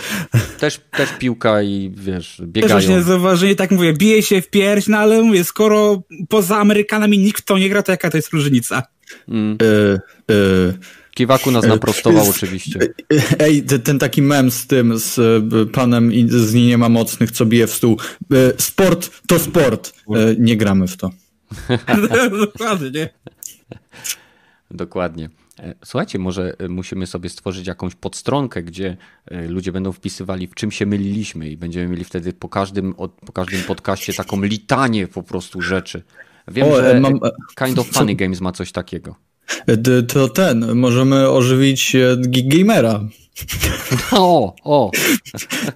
Też, 0.59 0.79
też 0.91 1.09
piłka 1.19 1.61
i 1.61 1.91
wiesz, 1.95 2.41
biegają. 2.45 2.75
Też 2.75 2.85
właśnie 2.85 3.03
zauważyli, 3.03 3.55
tak 3.55 3.71
mówię, 3.71 3.93
bije 3.93 4.23
się 4.23 4.41
w 4.41 4.49
pierś, 4.49 4.87
no 4.87 4.97
ale 4.97 5.21
mówię, 5.21 5.43
skoro 5.43 6.03
poza 6.29 6.57
Amerykanami 6.57 7.19
nikt 7.19 7.45
to 7.45 7.57
nie 7.57 7.69
gra, 7.69 7.83
to 7.83 7.91
jaka 7.91 8.09
to 8.09 8.17
jest 8.17 8.33
różnica? 8.33 8.83
Mm. 9.27 9.57
Y, 9.61 9.99
y, 10.31 10.77
Kiwaku 11.13 11.51
nas 11.51 11.65
naprostował 11.65 12.29
oczywiście. 12.29 12.79
Ej, 13.39 13.63
ten 13.63 13.99
taki 13.99 14.21
mem 14.21 14.51
z 14.51 14.67
tym, 14.67 14.97
z 14.97 15.19
panem 15.71 16.11
z 16.27 16.53
nie 16.53 16.77
ma 16.77 16.89
mocnych, 16.89 17.31
co 17.31 17.45
bije 17.45 17.67
w 17.67 17.73
stół. 17.73 17.97
Sport 18.57 19.11
to 19.27 19.39
sport. 19.39 19.93
Nie 20.37 20.57
gramy 20.57 20.87
w 20.87 20.97
to. 20.97 21.11
Dokładnie. 22.45 23.09
Dokładnie. 24.71 25.29
E, 25.59 25.75
słuchajcie, 25.85 26.19
może 26.19 26.53
e, 26.59 26.67
musimy 26.67 27.07
sobie 27.07 27.29
stworzyć 27.29 27.67
jakąś 27.67 27.95
podstronkę, 27.95 28.63
gdzie 28.63 28.97
e, 29.25 29.47
ludzie 29.47 29.71
będą 29.71 29.91
wpisywali, 29.91 30.47
w 30.47 30.55
czym 30.55 30.71
się 30.71 30.85
myliliśmy 30.85 31.49
i 31.49 31.57
będziemy 31.57 31.87
mieli 31.87 32.03
wtedy 32.03 32.33
po 32.33 32.49
każdym, 32.49 32.93
po 33.25 33.33
każdym 33.33 33.61
podcaście 33.61 34.13
taką 34.13 34.41
litanię 34.41 35.07
po 35.07 35.23
prostu 35.23 35.61
rzeczy. 35.61 36.03
Wiem, 36.47 36.67
o, 36.67 36.75
że 36.75 36.99
mam... 36.99 37.19
Kind 37.57 37.79
of 37.79 37.87
Funny 37.87 38.11
Co? 38.15 38.17
Games 38.17 38.41
ma 38.41 38.51
coś 38.51 38.71
takiego. 38.71 39.15
To 40.07 40.29
ten, 40.29 40.75
możemy 40.75 41.29
ożywić 41.29 41.95
Geek 42.17 42.47
Gamera. 42.47 43.03
O, 44.11 44.55
o. 44.63 44.91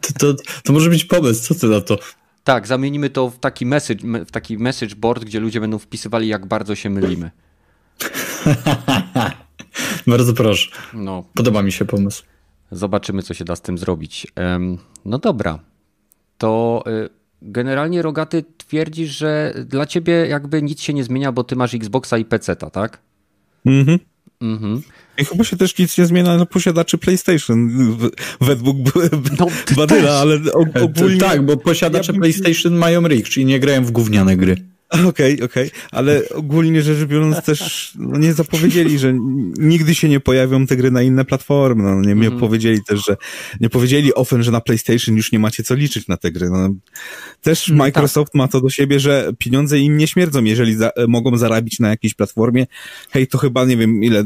To, 0.01 0.13
to, 0.19 0.43
to 0.63 0.73
może 0.73 0.89
być 0.89 1.05
pomysł, 1.05 1.43
co 1.43 1.55
ty 1.55 1.67
na 1.67 1.81
to? 1.81 1.99
Tak, 2.43 2.67
zamienimy 2.67 3.09
to 3.09 3.29
w 3.29 3.39
taki 3.39 3.65
message, 3.65 4.25
w 4.25 4.31
taki 4.31 4.57
message 4.57 4.95
board, 4.95 5.23
gdzie 5.23 5.39
ludzie 5.39 5.61
będą 5.61 5.79
wpisywali, 5.79 6.27
jak 6.27 6.45
bardzo 6.45 6.75
się 6.75 6.89
mylimy. 6.89 7.31
bardzo 10.07 10.33
proszę. 10.33 10.71
No. 10.93 11.23
Podoba 11.33 11.61
mi 11.61 11.71
się 11.71 11.85
pomysł. 11.85 12.23
Zobaczymy, 12.71 13.23
co 13.23 13.33
się 13.33 13.45
da 13.45 13.55
z 13.55 13.61
tym 13.61 13.77
zrobić. 13.77 14.27
No 15.05 15.17
dobra. 15.17 15.59
To 16.37 16.83
y, 16.87 17.09
generalnie 17.41 18.01
Rogaty 18.01 18.43
twierdzisz, 18.57 19.09
że 19.09 19.53
dla 19.65 19.85
ciebie 19.85 20.13
jakby 20.13 20.61
nic 20.61 20.81
się 20.81 20.93
nie 20.93 21.03
zmienia, 21.03 21.31
bo 21.31 21.43
ty 21.43 21.55
masz 21.55 21.73
Xboxa 21.73 22.17
i 22.17 22.25
PC-ta, 22.25 22.69
tak? 22.69 23.01
Mhm. 23.65 23.99
Mhm. 24.41 24.81
I 25.17 25.25
chyba 25.25 25.43
się 25.43 25.57
też 25.57 25.77
nic 25.77 25.97
nie 25.97 26.05
zmienia 26.05 26.37
na 26.37 26.45
posiadaczy 26.45 26.97
PlayStation. 26.97 27.71
Według 28.41 28.77
no, 29.39 29.47
Badyla, 29.75 30.11
ale 30.11 30.39
ogólnie... 30.81 31.17
Tak, 31.17 31.45
bo 31.45 31.57
posiadacze 31.57 32.13
ja 32.13 32.19
PlayStation 32.19 32.73
mają 32.73 33.07
RIG, 33.07 33.29
czyli 33.29 33.45
nie 33.45 33.59
grają 33.59 33.85
w 33.85 33.91
gówniane 33.91 34.37
gry. 34.37 34.72
Okej, 34.93 35.09
okay, 35.09 35.45
okej, 35.45 35.67
okay. 35.67 35.71
ale 35.91 36.29
ogólnie 36.29 36.81
rzecz 36.81 37.07
biorąc 37.07 37.41
też 37.41 37.91
no 37.95 38.19
nie 38.19 38.33
zapowiedzieli, 38.33 38.99
że 38.99 39.13
nigdy 39.57 39.95
się 39.95 40.09
nie 40.09 40.19
pojawią 40.19 40.67
te 40.67 40.75
gry 40.75 40.91
na 40.91 41.01
inne 41.01 41.25
platformy. 41.25 41.83
No, 41.83 42.01
nie, 42.01 42.07
nie 42.07 42.11
mhm. 42.11 42.39
powiedzieli 42.39 42.79
też, 42.87 43.05
że 43.05 43.17
nie 43.59 43.69
powiedzieli 43.69 44.13
ofen, 44.13 44.43
że 44.43 44.51
na 44.51 44.61
PlayStation 44.61 45.15
już 45.15 45.31
nie 45.31 45.39
macie 45.39 45.63
co 45.63 45.75
liczyć 45.75 46.07
na 46.07 46.17
te 46.17 46.31
gry. 46.31 46.49
No, 46.49 46.69
też 47.41 47.67
no, 47.67 47.75
Microsoft 47.75 48.31
tak. 48.31 48.37
ma 48.37 48.47
to 48.47 48.61
do 48.61 48.69
siebie, 48.69 48.99
że 48.99 49.31
pieniądze 49.37 49.79
im 49.79 49.97
nie 49.97 50.07
śmierdzą, 50.07 50.43
jeżeli 50.43 50.75
za, 50.75 50.91
mogą 51.07 51.37
zarabić 51.37 51.79
na 51.79 51.89
jakiejś 51.89 52.13
platformie. 52.13 52.67
Hej, 53.11 53.27
to 53.27 53.37
chyba 53.37 53.65
nie 53.65 53.77
wiem 53.77 54.03
ile 54.03 54.23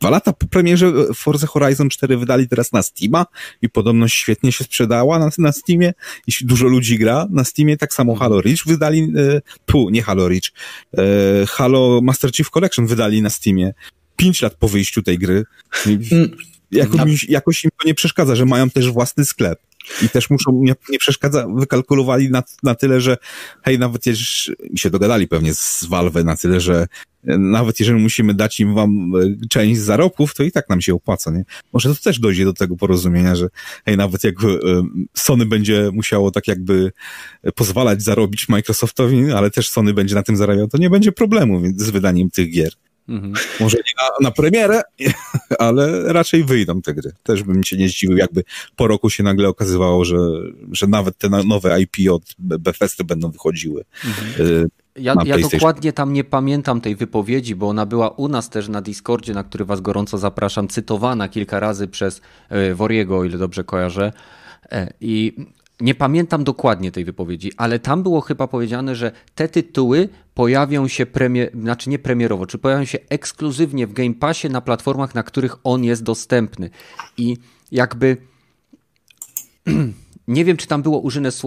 dwa 0.00 0.10
lata 0.10 0.32
po 0.32 0.46
premierze 0.46 0.92
Forza 1.14 1.46
Horizon 1.46 1.88
4 1.88 2.16
wydali 2.16 2.48
teraz 2.48 2.72
na 2.72 2.82
Steama 2.82 3.26
i 3.62 3.68
podobno 3.68 4.08
świetnie 4.08 4.52
się 4.52 4.64
sprzedała 4.64 5.18
na, 5.18 5.30
na 5.38 5.52
Steamie 5.52 5.94
i 6.26 6.32
dużo 6.40 6.66
ludzi 6.66 6.98
gra 6.98 7.26
na 7.30 7.44
Steamie, 7.44 7.76
tak 7.76 7.94
samo 7.94 8.14
Halo 8.14 8.40
Reach 8.40 8.66
wydali, 8.66 9.12
e, 9.74 9.90
nie 9.90 10.02
Halo 10.02 10.28
Reach, 10.28 10.50
e, 10.98 11.02
Halo 11.46 12.00
Master 12.02 12.32
Chief 12.32 12.50
Collection 12.50 12.86
wydali 12.86 13.22
na 13.22 13.30
Steamie 13.30 13.74
pięć 14.16 14.42
lat 14.42 14.54
po 14.54 14.68
wyjściu 14.68 15.02
tej 15.02 15.18
gry. 15.18 15.44
Mm. 15.86 16.36
Jakoś, 16.70 17.24
jakoś 17.24 17.64
im 17.64 17.70
to 17.80 17.88
nie 17.88 17.94
przeszkadza, 17.94 18.36
że 18.36 18.44
mają 18.44 18.70
też 18.70 18.90
własny 18.90 19.24
sklep. 19.24 19.60
I 20.02 20.08
też 20.08 20.30
muszą, 20.30 20.60
nie, 20.62 20.74
nie 20.88 20.98
przeszkadza, 20.98 21.46
wykalkulowali 21.56 22.30
na, 22.30 22.42
na 22.62 22.74
tyle, 22.74 23.00
że 23.00 23.16
hej, 23.62 23.78
nawet 23.78 24.06
jeżeli 24.06 24.58
się 24.76 24.90
dogadali 24.90 25.28
pewnie 25.28 25.54
z 25.54 25.84
Valve 25.84 26.24
na 26.24 26.36
tyle, 26.36 26.60
że 26.60 26.86
e, 27.26 27.38
nawet 27.38 27.80
jeżeli 27.80 27.98
musimy 27.98 28.34
dać 28.34 28.60
im 28.60 28.74
wam 28.74 29.12
e, 29.16 29.48
część 29.48 29.80
zarobków, 29.80 30.34
to 30.34 30.42
i 30.42 30.52
tak 30.52 30.68
nam 30.68 30.80
się 30.80 30.94
opłaca, 30.94 31.30
nie? 31.30 31.44
Może 31.72 31.94
to 31.94 32.02
też 32.02 32.20
dojdzie 32.20 32.44
do 32.44 32.52
tego 32.52 32.76
porozumienia, 32.76 33.34
że 33.34 33.48
hej, 33.84 33.96
nawet 33.96 34.24
jak 34.24 34.34
e, 34.44 34.46
Sony 35.14 35.46
będzie 35.46 35.90
musiało 35.92 36.30
tak 36.30 36.48
jakby 36.48 36.92
pozwalać 37.54 38.02
zarobić 38.02 38.48
Microsoftowi, 38.48 39.32
ale 39.32 39.50
też 39.50 39.68
Sony 39.68 39.94
będzie 39.94 40.14
na 40.14 40.22
tym 40.22 40.36
zarabiał, 40.36 40.68
to 40.68 40.78
nie 40.78 40.90
będzie 40.90 41.12
problemu 41.12 41.62
z 41.76 41.90
wydaniem 41.90 42.30
tych 42.30 42.50
gier. 42.50 42.72
Mhm. 43.08 43.32
Może 43.60 43.76
nie 43.76 43.92
na, 44.02 44.28
na 44.28 44.30
premierę, 44.30 44.82
ale 45.58 46.12
raczej 46.12 46.44
wyjdą 46.44 46.82
te 46.82 46.94
gry. 46.94 47.12
Też 47.22 47.42
bym 47.42 47.64
się 47.64 47.76
nie 47.76 47.88
zdziwił, 47.88 48.16
jakby 48.16 48.44
po 48.76 48.86
roku 48.86 49.10
się 49.10 49.22
nagle 49.22 49.48
okazywało, 49.48 50.04
że, 50.04 50.16
że 50.72 50.86
nawet 50.86 51.18
te 51.18 51.28
nowe 51.28 51.80
IP 51.80 52.12
od 52.12 52.22
Bethesdy 52.38 53.04
będą 53.04 53.30
wychodziły. 53.30 53.84
Mhm. 54.04 54.46
Y, 54.46 54.68
ja, 54.96 55.14
ja, 55.24 55.38
dokładnie 55.38 55.92
tam 55.92 56.12
nie 56.12 56.24
pamiętam 56.24 56.80
tej 56.80 56.96
wypowiedzi, 56.96 57.54
bo 57.54 57.68
ona 57.68 57.86
była 57.86 58.08
u 58.10 58.28
nas 58.28 58.50
też 58.50 58.68
na 58.68 58.82
Discordzie, 58.82 59.34
na 59.34 59.44
który 59.44 59.64
was 59.64 59.80
gorąco 59.80 60.18
zapraszam, 60.18 60.68
cytowana 60.68 61.28
kilka 61.28 61.60
razy 61.60 61.88
przez 61.88 62.20
y, 62.70 62.74
Woriego, 62.74 63.18
o 63.18 63.24
ile 63.24 63.38
dobrze 63.38 63.64
kojarzę. 63.64 64.12
E, 64.72 64.92
I 65.00 65.46
nie 65.80 65.94
pamiętam 65.94 66.44
dokładnie 66.44 66.92
tej 66.92 67.04
wypowiedzi, 67.04 67.52
ale 67.56 67.78
tam 67.78 68.02
było 68.02 68.20
chyba 68.20 68.46
powiedziane, 68.46 68.96
że 68.96 69.12
te 69.34 69.48
tytuły 69.48 70.08
pojawią 70.34 70.88
się 70.88 71.06
premier, 71.06 71.50
znaczy 71.60 71.90
nie 71.90 71.98
premierowo, 71.98 72.46
czy 72.46 72.58
pojawią 72.58 72.84
się 72.84 72.98
ekskluzywnie 73.08 73.86
w 73.86 73.92
Game 73.92 74.14
Passie 74.14 74.48
na 74.48 74.60
platformach, 74.60 75.14
na 75.14 75.22
których 75.22 75.56
on 75.64 75.84
jest 75.84 76.02
dostępny. 76.02 76.70
I 77.16 77.36
jakby 77.72 78.16
nie 80.28 80.44
wiem, 80.44 80.56
czy 80.56 80.66
tam 80.66 80.82
było 80.82 81.00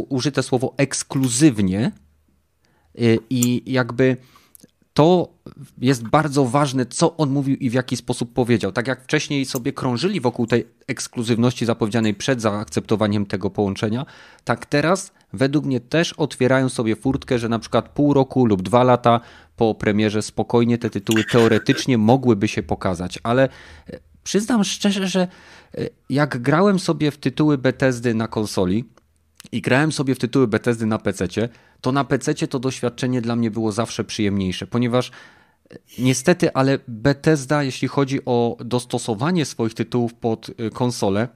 użyte, 0.09 0.43
słowo 0.43 0.73
ekskluzywnie 0.77 1.91
y, 3.01 3.19
i 3.29 3.71
jakby 3.71 4.17
to 4.93 5.33
jest 5.77 6.07
bardzo 6.07 6.45
ważne, 6.45 6.85
co 6.85 7.17
on 7.17 7.29
mówił 7.29 7.55
i 7.55 7.69
w 7.69 7.73
jaki 7.73 7.97
sposób 7.97 8.33
powiedział. 8.33 8.71
Tak 8.71 8.87
jak 8.87 9.03
wcześniej 9.03 9.45
sobie 9.45 9.73
krążyli 9.73 10.21
wokół 10.21 10.47
tej 10.47 10.67
ekskluzywności 10.87 11.65
zapowiedzianej 11.65 12.13
przed 12.13 12.41
zaakceptowaniem 12.41 13.25
tego 13.25 13.49
połączenia, 13.49 14.05
tak 14.43 14.65
teraz 14.65 15.11
według 15.33 15.65
mnie 15.65 15.79
też 15.79 16.13
otwierają 16.13 16.69
sobie 16.69 16.95
furtkę, 16.95 17.39
że 17.39 17.49
na 17.49 17.59
przykład 17.59 17.89
pół 17.89 18.13
roku 18.13 18.45
lub 18.45 18.61
dwa 18.61 18.83
lata 18.83 19.19
po 19.55 19.75
premierze 19.75 20.21
spokojnie 20.21 20.77
te 20.77 20.89
tytuły 20.89 21.23
teoretycznie 21.23 21.97
mogłyby 21.97 22.47
się 22.47 22.63
pokazać, 22.63 23.19
ale 23.23 23.43
e, 23.43 23.99
przyznam 24.23 24.63
szczerze, 24.63 25.07
że 25.07 25.21
e, 25.77 25.89
jak 26.09 26.41
grałem 26.41 26.79
sobie 26.79 27.11
w 27.11 27.17
tytuły 27.17 27.57
Bethesdy 27.57 28.13
na 28.13 28.27
konsoli, 28.27 28.85
i 29.51 29.61
grałem 29.61 29.91
sobie 29.91 30.15
w 30.15 30.19
tytuły 30.19 30.47
Bethesdy 30.47 30.85
na 30.85 30.97
PC, 30.97 31.27
to 31.81 31.91
na 31.91 32.03
PC 32.03 32.47
to 32.47 32.59
doświadczenie 32.59 33.21
dla 33.21 33.35
mnie 33.35 33.51
było 33.51 33.71
zawsze 33.71 34.03
przyjemniejsze, 34.03 34.67
ponieważ 34.67 35.11
e, 35.71 35.77
niestety, 35.99 36.53
ale 36.53 36.79
Bethesda, 36.87 37.63
jeśli 37.63 37.87
chodzi 37.87 38.25
o 38.25 38.57
dostosowanie 38.65 39.45
swoich 39.45 39.73
tytułów 39.73 40.13
pod 40.13 40.49
e, 40.49 40.69
konsolę, 40.69 41.27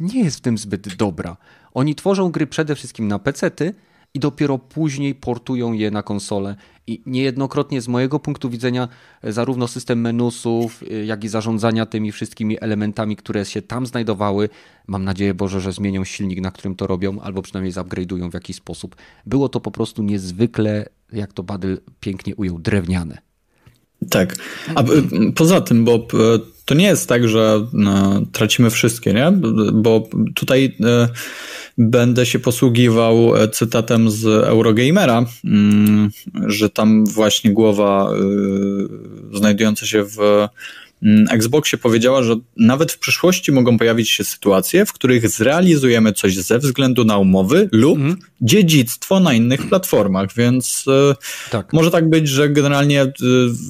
nie 0.00 0.24
jest 0.24 0.38
w 0.38 0.40
tym 0.40 0.58
zbyt 0.58 0.96
dobra. 0.96 1.36
Oni 1.74 1.94
tworzą 1.94 2.30
gry 2.30 2.46
przede 2.46 2.74
wszystkim 2.74 3.08
na 3.08 3.18
PC-ty 3.18 3.74
i 4.14 4.20
dopiero 4.20 4.58
później 4.58 5.14
portują 5.14 5.72
je 5.72 5.90
na 5.90 6.02
konsolę. 6.02 6.56
I 6.86 7.02
niejednokrotnie 7.06 7.80
z 7.80 7.88
mojego 7.88 8.18
punktu 8.18 8.50
widzenia 8.50 8.88
e, 9.22 9.32
zarówno 9.32 9.68
system 9.68 10.00
menusów, 10.00 10.82
e, 10.90 11.04
jak 11.04 11.24
i 11.24 11.28
zarządzania 11.28 11.86
tymi 11.86 12.12
wszystkimi 12.12 12.56
elementami, 12.60 13.16
które 13.16 13.44
się 13.44 13.62
tam 13.62 13.86
znajdowały, 13.86 14.48
mam 14.86 15.04
nadzieję 15.04 15.34
Boże, 15.34 15.60
że 15.60 15.72
zmienią 15.72 16.04
silnik, 16.04 16.40
na 16.40 16.50
którym 16.50 16.74
to 16.74 16.86
robią, 16.86 17.20
albo 17.20 17.42
przynajmniej 17.42 17.72
zupgrade'ują 17.72 18.30
w 18.30 18.34
jakiś 18.34 18.56
sposób. 18.56 18.96
Było 19.26 19.48
to 19.48 19.60
po 19.60 19.70
prostu 19.70 20.02
niezwykle, 20.02 20.86
jak 21.12 21.32
to 21.32 21.42
Badyl 21.42 21.80
pięknie 22.00 22.36
ujął, 22.36 22.58
drewniane. 22.58 23.31
Tak. 24.10 24.36
A 24.74 24.84
poza 25.34 25.60
tym, 25.60 25.84
bo 25.84 26.06
to 26.64 26.74
nie 26.74 26.86
jest 26.86 27.08
tak, 27.08 27.28
że 27.28 27.66
no, 27.72 28.22
tracimy 28.32 28.70
wszystkie, 28.70 29.12
nie? 29.12 29.32
Bo 29.72 30.08
tutaj 30.34 30.76
będę 31.78 32.26
się 32.26 32.38
posługiwał 32.38 33.32
cytatem 33.52 34.10
z 34.10 34.24
Eurogamera, 34.26 35.26
mm, 35.44 36.10
że 36.46 36.70
tam 36.70 37.06
właśnie 37.06 37.52
głowa 37.52 38.12
znajdująca 39.32 39.86
się 39.86 40.04
w 40.04 40.18
Mm, 41.02 41.26
Xboxie 41.30 41.78
powiedziała, 41.78 42.22
że 42.22 42.36
nawet 42.56 42.92
w 42.92 42.98
przyszłości 42.98 43.52
mogą 43.52 43.78
pojawić 43.78 44.10
się 44.10 44.24
sytuacje, 44.24 44.86
w 44.86 44.92
których 44.92 45.28
zrealizujemy 45.28 46.12
coś 46.12 46.36
ze 46.36 46.58
względu 46.58 47.04
na 47.04 47.18
umowy 47.18 47.68
lub 47.72 47.98
mm. 47.98 48.16
Dziedzictwo 48.42 49.20
na 49.20 49.34
innych 49.34 49.68
platformach, 49.68 50.34
więc 50.36 50.84
e, 50.88 51.14
tak. 51.50 51.72
może 51.72 51.90
tak 51.90 52.10
być, 52.10 52.28
że 52.28 52.48
generalnie 52.48 53.02
e, 53.02 53.12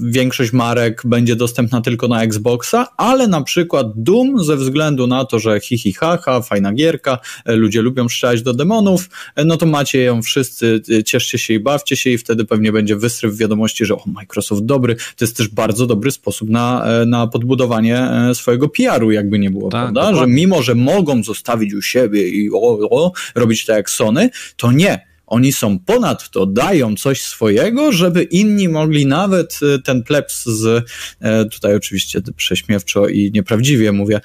większość 0.03 0.53
marek 0.53 1.03
będzie 1.05 1.37
dostępna 1.37 1.81
tylko 1.81 2.09
na 2.09 2.23
Xboxa, 2.23 2.89
ale 2.97 3.29
na 3.29 3.43
przykład 3.43 3.87
Doom 3.97 4.45
ze 4.45 4.57
względu 4.57 5.07
na 5.07 5.25
to, 5.25 5.39
że 5.39 5.61
hi, 5.61 5.79
hi 5.79 5.93
ha, 5.93 6.18
ha 6.23 6.43
fajna 6.43 6.73
gierka, 6.73 7.18
e, 7.45 7.57
ludzie 7.57 7.83
lubią 7.83 8.09
strzelać 8.09 8.43
do 8.43 8.53
demonów, 8.55 9.09
no 9.45 9.57
to 9.57 9.66
macie 9.66 10.03
ją 10.03 10.23
wszyscy, 10.23 10.83
cieszcie 11.07 11.39
się 11.39 11.55
i 11.55 11.61
bawcie 11.61 11.97
się 11.97 12.11
i 12.11 12.18
wtedy 12.18 12.45
pewnie 12.45 12.73
będzie 12.73 12.97
wystryw 12.97 13.37
wiadomości, 13.37 13.85
że 13.85 13.95
o, 13.95 14.03
Microsoft 14.07 14.62
dobry, 14.62 14.97
to 14.97 15.25
jest 15.25 15.37
też 15.37 15.49
bardzo 15.49 15.87
dobry 15.87 16.11
sposób 16.11 16.49
na, 16.51 16.87
na 17.07 17.27
podbudowanie 17.27 18.09
swojego 18.35 18.68
PR-u, 18.68 19.11
jakby 19.11 19.39
nie 19.39 19.51
było, 19.51 19.70
tak, 19.70 19.83
prawda? 19.83 20.01
Dokładnie. 20.01 20.35
Że 20.35 20.41
mimo, 20.41 20.62
że 20.62 20.75
mogą 20.75 21.23
zostawić 21.23 21.75
u 21.75 21.83
siebie 21.83 22.29
i 22.29 22.51
o, 22.53 22.79
o, 22.91 23.12
robić 23.35 23.66
tak 23.66 23.77
jak 23.77 23.91
Sony, 23.91 24.31
to 24.63 24.73
nie. 24.73 25.07
Oni 25.27 25.53
są 25.53 25.79
ponad 25.79 26.31
to, 26.31 26.47
dają 26.47 26.97
coś 26.97 27.23
swojego, 27.23 27.93
żeby 27.93 28.23
inni 28.23 28.69
mogli 28.69 29.07
nawet 29.07 29.61
e, 29.63 29.79
ten 29.79 30.03
plebs 30.03 30.45
z, 30.45 30.87
e, 31.21 31.45
tutaj 31.45 31.75
oczywiście 31.75 32.21
prześmiewczo 32.37 33.09
i 33.09 33.31
nieprawdziwie 33.35 33.93
mówię 33.93 34.21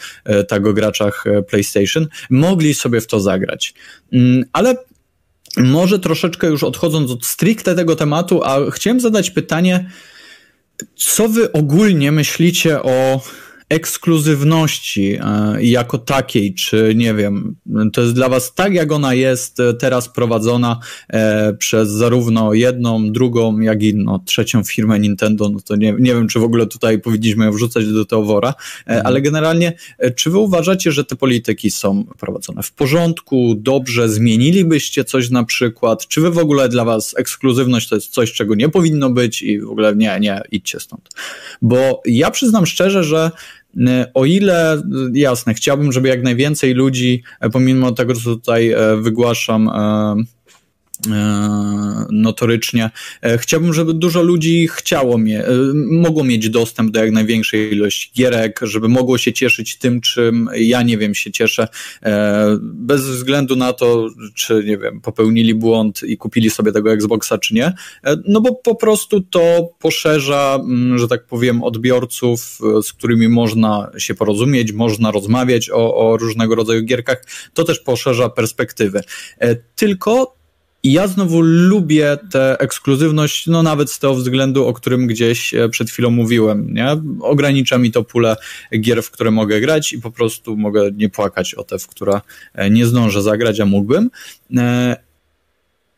tak 0.48 0.68
o 0.68 0.74
graczach 0.74 1.24
PlayStation, 1.50 2.08
mogli 2.30 2.74
sobie 2.74 3.02
w 3.02 3.08
to 3.08 3.20
zagrać. 3.20 3.74
Mm, 4.14 4.46
ale 4.54 4.76
może 5.58 6.00
troszeczkę 6.00 6.48
już 6.48 6.64
odchodząc 6.64 7.12
od 7.12 7.26
stricte 7.26 7.76
tego 7.76 7.96
tematu, 7.96 8.44
a 8.44 8.72
chciałem 8.72 9.00
zadać 9.00 9.32
pytanie, 9.32 9.90
co 10.96 11.30
wy 11.30 11.52
ogólnie 11.52 12.12
myślicie 12.12 12.84
o 12.84 13.22
ekskluzywności 13.70 15.18
e, 15.22 15.64
jako 15.64 15.98
takiej, 15.98 16.54
czy 16.54 16.94
nie 16.96 17.14
wiem, 17.14 17.56
to 17.94 18.02
jest 18.02 18.14
dla 18.14 18.30
was 18.30 18.54
tak, 18.54 18.74
jak 18.74 18.92
ona 18.92 19.14
jest 19.14 19.60
e, 19.60 19.74
teraz 19.74 20.10
prowadzona 20.10 20.80
e, 21.10 21.54
przez 21.54 21.90
zarówno 21.90 22.54
jedną, 22.54 23.12
drugą, 23.12 23.60
jak 23.60 23.84
i 23.84 23.96
no, 23.96 24.20
trzecią 24.26 24.64
firmę 24.64 25.00
Nintendo, 25.00 25.50
no 25.50 25.60
to 25.66 25.76
nie, 25.76 25.96
nie 26.00 26.14
wiem, 26.14 26.28
czy 26.28 26.40
w 26.40 26.44
ogóle 26.44 26.68
tutaj 26.68 27.00
powinniśmy 27.00 27.46
ją 27.46 27.52
wrzucać 27.52 27.88
do 27.88 28.06
tego 28.06 28.24
wora, 28.24 28.54
mhm. 28.86 29.06
ale 29.06 29.22
generalnie, 29.22 29.74
czy 30.16 30.30
wy 30.30 30.38
uważacie, 30.38 30.92
że 30.92 31.06
te 31.06 31.16
polityki 31.16 31.72
są 31.72 32.06
prowadzone 32.20 32.64
w 32.64 32.72
porządku, 32.72 33.56
dobrze, 33.58 34.10
zmienilibyście 34.10 35.04
coś 35.04 35.30
na 35.30 35.44
przykład, 35.44 36.08
czy 36.08 36.22
wy 36.22 36.32
w 36.32 36.38
ogóle 36.38 36.70
dla 36.70 36.86
was 36.86 37.16
ekskluzywność 37.18 37.90
to 37.90 37.96
jest 37.96 38.08
coś, 38.08 38.34
czego 38.34 38.56
nie 38.56 38.70
powinno 38.70 39.10
być 39.10 39.42
i 39.42 39.60
w 39.60 39.70
ogóle 39.70 39.96
nie, 39.96 40.20
nie, 40.20 40.42
idźcie 40.52 40.80
stąd. 40.80 41.10
Bo 41.62 42.02
ja 42.06 42.32
przyznam 42.32 42.66
szczerze, 42.66 43.04
że 43.04 43.32
o 44.14 44.26
ile, 44.26 44.82
jasne, 45.14 45.54
chciałbym, 45.54 45.92
żeby 45.92 46.08
jak 46.08 46.24
najwięcej 46.24 46.74
ludzi, 46.74 47.24
e, 47.40 47.50
pomimo 47.50 47.92
tego, 47.92 48.14
co 48.14 48.22
tutaj 48.22 48.72
e, 48.72 48.98
wygłaszam, 49.02 49.70
E, 49.70 50.37
notorycznie. 52.12 52.90
E, 53.22 53.38
chciałbym, 53.38 53.74
żeby 53.74 53.94
dużo 53.94 54.22
ludzi 54.22 54.68
chciało 54.68 55.18
mnie, 55.18 55.46
e, 55.46 55.52
mogło 55.92 56.24
mieć 56.24 56.50
dostęp 56.50 56.92
do 56.92 57.00
jak 57.00 57.12
największej 57.12 57.74
ilości 57.74 58.12
gierek, 58.16 58.60
żeby 58.62 58.88
mogło 58.88 59.18
się 59.18 59.34
cieszyć 59.34 59.78
tym, 59.78 60.02
czym 60.02 60.50
ja 60.56 60.82
nie 60.84 60.98
wiem, 60.98 61.16
się 61.16 61.32
cieszę, 61.32 61.68
bez 62.62 63.02
względu 63.02 63.56
na 63.56 63.74
to, 63.74 64.10
czy 64.36 64.64
nie 64.66 64.78
wiem, 64.78 65.02
popełnili 65.02 65.56
błąd 65.56 66.04
i 66.04 66.18
kupili 66.18 66.50
sobie 66.50 66.72
tego 66.72 66.94
Xboxa, 66.94 67.38
czy 67.38 67.54
nie, 67.54 67.74
no 68.28 68.42
bo 68.42 68.56
po 68.56 68.76
prostu 68.76 69.22
to 69.22 69.70
poszerza, 69.80 70.60
mm, 70.62 70.98
że 70.98 71.08
tak 71.08 71.26
powiem, 71.26 71.64
odbiorców, 71.64 72.60
z 72.84 72.94
którymi 72.94 73.28
można 73.28 73.92
się 73.98 74.16
porozumieć, 74.16 74.72
można 74.72 75.12
rozmawiać 75.12 75.70
o, 75.70 75.96
o 75.96 76.18
różnego 76.18 76.56
rodzaju 76.56 76.84
gierkach, 76.84 77.26
to 77.54 77.64
też 77.64 77.80
poszerza 77.80 78.30
perspektywy. 78.30 79.02
Tylko 79.76 80.37
i 80.88 80.92
ja 80.92 81.08
znowu 81.08 81.42
lubię 81.42 82.18
tę 82.32 82.60
ekskluzywność, 82.60 83.48
no 83.48 83.64
nawet 83.64 83.92
z 83.92 84.00
tego 84.00 84.16
względu, 84.16 84.66
o 84.66 84.74
którym 84.74 85.08
gdzieś 85.08 85.54
e, 85.54 85.70
przed 85.70 85.90
chwilą 85.90 86.10
mówiłem, 86.10 86.74
nie? 86.74 86.88
Ogranicza 87.22 87.78
mi 87.78 87.92
to 87.92 88.04
pulę 88.04 88.36
gier, 88.80 89.04
w 89.04 89.12
które 89.12 89.32
mogę 89.32 89.62
grać 89.62 89.94
i 89.94 90.02
po 90.02 90.12
prostu 90.12 90.58
mogę 90.58 90.92
nie 90.92 91.10
płakać 91.10 91.54
o 91.54 91.64
te, 91.64 91.80
w 91.80 91.88
które 91.88 92.22
e, 92.54 92.70
nie 92.70 92.86
zdążę 92.86 93.22
zagrać, 93.22 93.60
a 93.60 93.66
mógłbym. 93.66 94.10
E, 94.58 94.96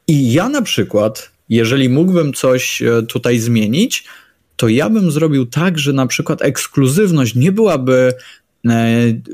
I 0.08 0.34
ja 0.34 0.50
na 0.50 0.62
przykład, 0.62 1.32
jeżeli 1.50 1.90
mógłbym 1.90 2.34
coś 2.34 2.84
tutaj 3.08 3.40
zmienić, 3.40 4.04
to 4.56 4.68
ja 4.68 4.90
bym 4.90 5.12
zrobił 5.12 5.46
tak, 5.46 5.80
że 5.80 5.94
na 5.94 6.08
przykład 6.08 6.42
ekskluzywność 6.42 7.36
nie 7.36 7.52
byłaby 7.52 8.14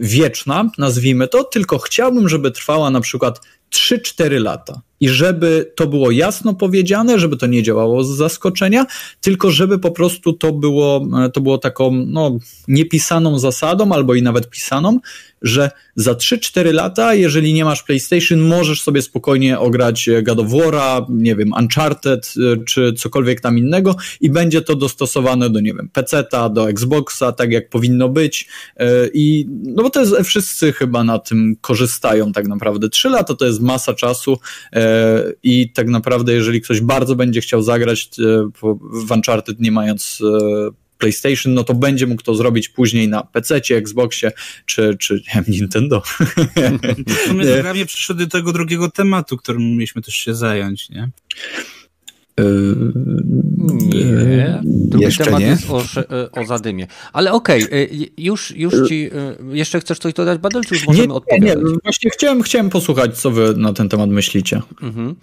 wieczna, 0.01 0.69
nazwijmy 0.77 1.27
to, 1.27 1.43
tylko 1.43 1.77
chciałbym, 1.77 2.29
żeby 2.29 2.51
trwała 2.51 2.89
na 2.89 3.01
przykład 3.01 3.41
3-4 3.73 4.41
lata. 4.41 4.81
I 4.99 5.09
żeby 5.09 5.71
to 5.75 5.87
było 5.87 6.11
jasno 6.11 6.53
powiedziane, 6.53 7.19
żeby 7.19 7.37
to 7.37 7.45
nie 7.45 7.63
działało 7.63 8.03
z 8.03 8.17
zaskoczenia, 8.17 8.85
tylko 9.21 9.51
żeby 9.51 9.79
po 9.79 9.91
prostu 9.91 10.33
to 10.33 10.51
było, 10.51 11.07
e, 11.25 11.29
to 11.29 11.41
było 11.41 11.57
taką 11.57 11.91
no, 11.91 12.37
niepisaną 12.67 13.39
zasadą, 13.39 13.91
albo 13.91 14.13
i 14.15 14.21
nawet 14.21 14.49
pisaną, 14.49 14.99
że 15.41 15.71
za 15.95 16.13
3-4 16.13 16.73
lata, 16.73 17.13
jeżeli 17.13 17.53
nie 17.53 17.65
masz 17.65 17.83
PlayStation, 17.83 18.39
możesz 18.39 18.81
sobie 18.81 19.01
spokojnie 19.01 19.59
ograć 19.59 20.09
God 20.23 20.39
of 20.39 20.47
War'a, 20.47 21.05
nie 21.09 21.35
wiem, 21.35 21.53
Uncharted 21.59 22.33
e, 22.37 22.63
czy 22.63 22.93
cokolwiek 22.93 23.41
tam 23.41 23.57
innego 23.57 23.95
i 24.21 24.29
będzie 24.29 24.61
to 24.61 24.75
dostosowane 24.75 25.49
do, 25.49 25.59
nie 25.59 25.73
wiem, 25.73 25.89
PC-ta, 25.93 26.49
do 26.49 26.69
Xboxa, 26.69 27.31
tak 27.31 27.51
jak 27.51 27.69
powinno 27.69 28.09
być. 28.09 28.47
E, 28.77 28.87
I 29.13 29.47
no 29.49 29.83
bo 29.83 29.89
to 29.89 29.99
jest, 29.99 30.15
wszyscy 30.23 30.73
chyba 30.73 31.03
na 31.03 31.19
tym 31.19 31.55
korzystają 31.61 32.31
tak 32.31 32.47
naprawdę. 32.47 32.89
3 32.89 33.09
lata 33.09 33.35
to 33.35 33.45
jest 33.45 33.61
masa 33.61 33.93
czasu 33.93 34.37
i 35.43 35.69
tak 35.69 35.87
naprawdę, 35.87 36.33
jeżeli 36.33 36.61
ktoś 36.61 36.81
bardzo 36.81 37.15
będzie 37.15 37.41
chciał 37.41 37.61
zagrać 37.61 38.09
w 38.81 39.11
Uncharted 39.11 39.59
nie 39.59 39.71
mając 39.71 40.21
PlayStation, 40.97 41.53
no 41.53 41.63
to 41.63 41.73
będzie 41.73 42.07
mógł 42.07 42.21
to 42.21 42.35
zrobić 42.35 42.69
później 42.69 43.07
na 43.07 43.23
PC, 43.23 43.61
Xboxie 43.71 44.31
czy, 44.65 44.97
czy 44.99 45.21
nie 45.35 45.43
Nintendo. 45.47 46.01
W 47.07 47.27
sumie 47.27 47.45
zagranie 47.45 47.85
przyszedł 47.95 48.19
do 48.19 48.27
tego 48.27 48.53
drugiego 48.53 48.91
tematu, 48.91 49.37
którym 49.37 49.61
mieliśmy 49.61 50.01
też 50.01 50.15
się 50.15 50.35
zająć, 50.35 50.89
nie? 50.89 51.09
Nie. 53.93 54.61
Drugi 54.63 55.05
Jeszcze 55.05 55.23
temat 55.23 55.39
nie? 55.39 55.47
jest 55.47 55.69
o, 55.69 55.81
o 56.31 56.45
zadymie. 56.45 56.87
Ale 57.13 57.31
okej, 57.31 57.63
okay, 57.63 57.89
już, 58.17 58.55
już 58.55 58.89
ci. 58.89 59.09
Jeszcze 59.51 59.79
chcesz 59.79 59.99
coś 59.99 60.13
dodać, 60.13 60.39
Badel, 60.39 60.63
czy 60.63 60.75
już 60.75 60.87
możemy 60.87 61.07
nie, 61.07 61.13
odpowiadać? 61.13 61.63
Nie, 61.63 61.77
właśnie 61.83 62.09
chciałem, 62.09 62.41
chciałem 62.41 62.69
posłuchać, 62.69 63.17
co 63.17 63.31
wy 63.31 63.53
na 63.57 63.73
ten 63.73 63.89
temat 63.89 64.09
myślicie. 64.09 64.61
Mhm. 64.81 65.15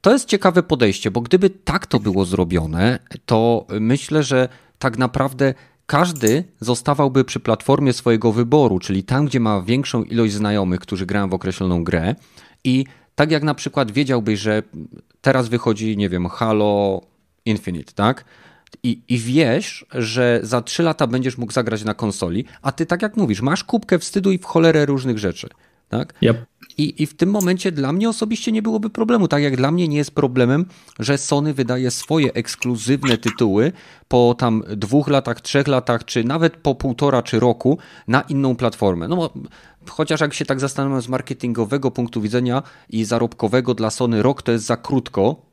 To 0.00 0.12
jest 0.12 0.28
ciekawe 0.28 0.62
podejście, 0.62 1.10
bo 1.10 1.20
gdyby 1.20 1.50
tak 1.50 1.86
to 1.86 2.00
było 2.00 2.24
zrobione, 2.24 2.98
to 3.26 3.66
myślę, 3.80 4.22
że 4.22 4.48
tak 4.78 4.98
naprawdę 4.98 5.54
każdy 5.86 6.44
zostawałby 6.60 7.24
przy 7.24 7.40
platformie 7.40 7.92
swojego 7.92 8.32
wyboru, 8.32 8.78
czyli 8.78 9.04
tam, 9.04 9.26
gdzie 9.26 9.40
ma 9.40 9.62
większą 9.62 10.02
ilość 10.02 10.32
znajomych, 10.32 10.80
którzy 10.80 11.06
grają 11.06 11.28
w 11.28 11.34
określoną 11.34 11.84
grę 11.84 12.14
i 12.64 12.84
tak 13.16 13.30
jak 13.30 13.42
na 13.42 13.54
przykład 13.54 13.90
wiedziałbyś, 13.90 14.40
że 14.40 14.62
teraz 15.20 15.48
wychodzi, 15.48 15.96
nie 15.96 16.08
wiem, 16.08 16.28
Halo 16.28 17.00
Infinite, 17.44 17.92
tak? 17.92 18.24
I, 18.82 19.02
I 19.08 19.18
wiesz, 19.18 19.86
że 19.92 20.40
za 20.42 20.62
3 20.62 20.82
lata 20.82 21.06
będziesz 21.06 21.38
mógł 21.38 21.52
zagrać 21.52 21.84
na 21.84 21.94
konsoli, 21.94 22.44
a 22.62 22.72
ty 22.72 22.86
tak 22.86 23.02
jak 23.02 23.16
mówisz, 23.16 23.40
masz 23.40 23.64
kubkę 23.64 23.98
wstydu 23.98 24.32
i 24.32 24.38
w 24.38 24.44
cholerę 24.44 24.86
różnych 24.86 25.18
rzeczy. 25.18 25.48
Tak? 25.88 26.14
Yep. 26.22 26.46
I, 26.78 27.02
I 27.02 27.06
w 27.06 27.16
tym 27.16 27.30
momencie 27.30 27.72
dla 27.72 27.92
mnie 27.92 28.08
osobiście 28.08 28.52
nie 28.52 28.62
byłoby 28.62 28.90
problemu. 28.90 29.28
Tak 29.28 29.42
jak 29.42 29.56
dla 29.56 29.70
mnie 29.70 29.88
nie 29.88 29.96
jest 29.96 30.10
problemem, 30.10 30.66
że 30.98 31.18
Sony 31.18 31.54
wydaje 31.54 31.90
swoje 31.90 32.32
ekskluzywne 32.32 33.18
tytuły 33.18 33.72
po 34.08 34.34
tam 34.38 34.62
dwóch 34.76 35.08
latach, 35.08 35.40
trzech 35.40 35.68
latach, 35.68 36.04
czy 36.04 36.24
nawet 36.24 36.56
po 36.56 36.74
półtora 36.74 37.22
czy 37.22 37.40
roku 37.40 37.78
na 38.08 38.20
inną 38.20 38.56
platformę. 38.56 39.08
No 39.08 39.16
bo 39.16 39.34
chociaż 39.88 40.20
jak 40.20 40.34
się 40.34 40.44
tak 40.44 40.60
zastanawiam 40.60 41.02
z 41.02 41.08
marketingowego 41.08 41.90
punktu 41.90 42.20
widzenia 42.20 42.62
i 42.90 43.04
zarobkowego 43.04 43.74
dla 43.74 43.90
Sony, 43.90 44.22
rok 44.22 44.42
to 44.42 44.52
jest 44.52 44.64
za 44.64 44.76
krótko, 44.76 45.46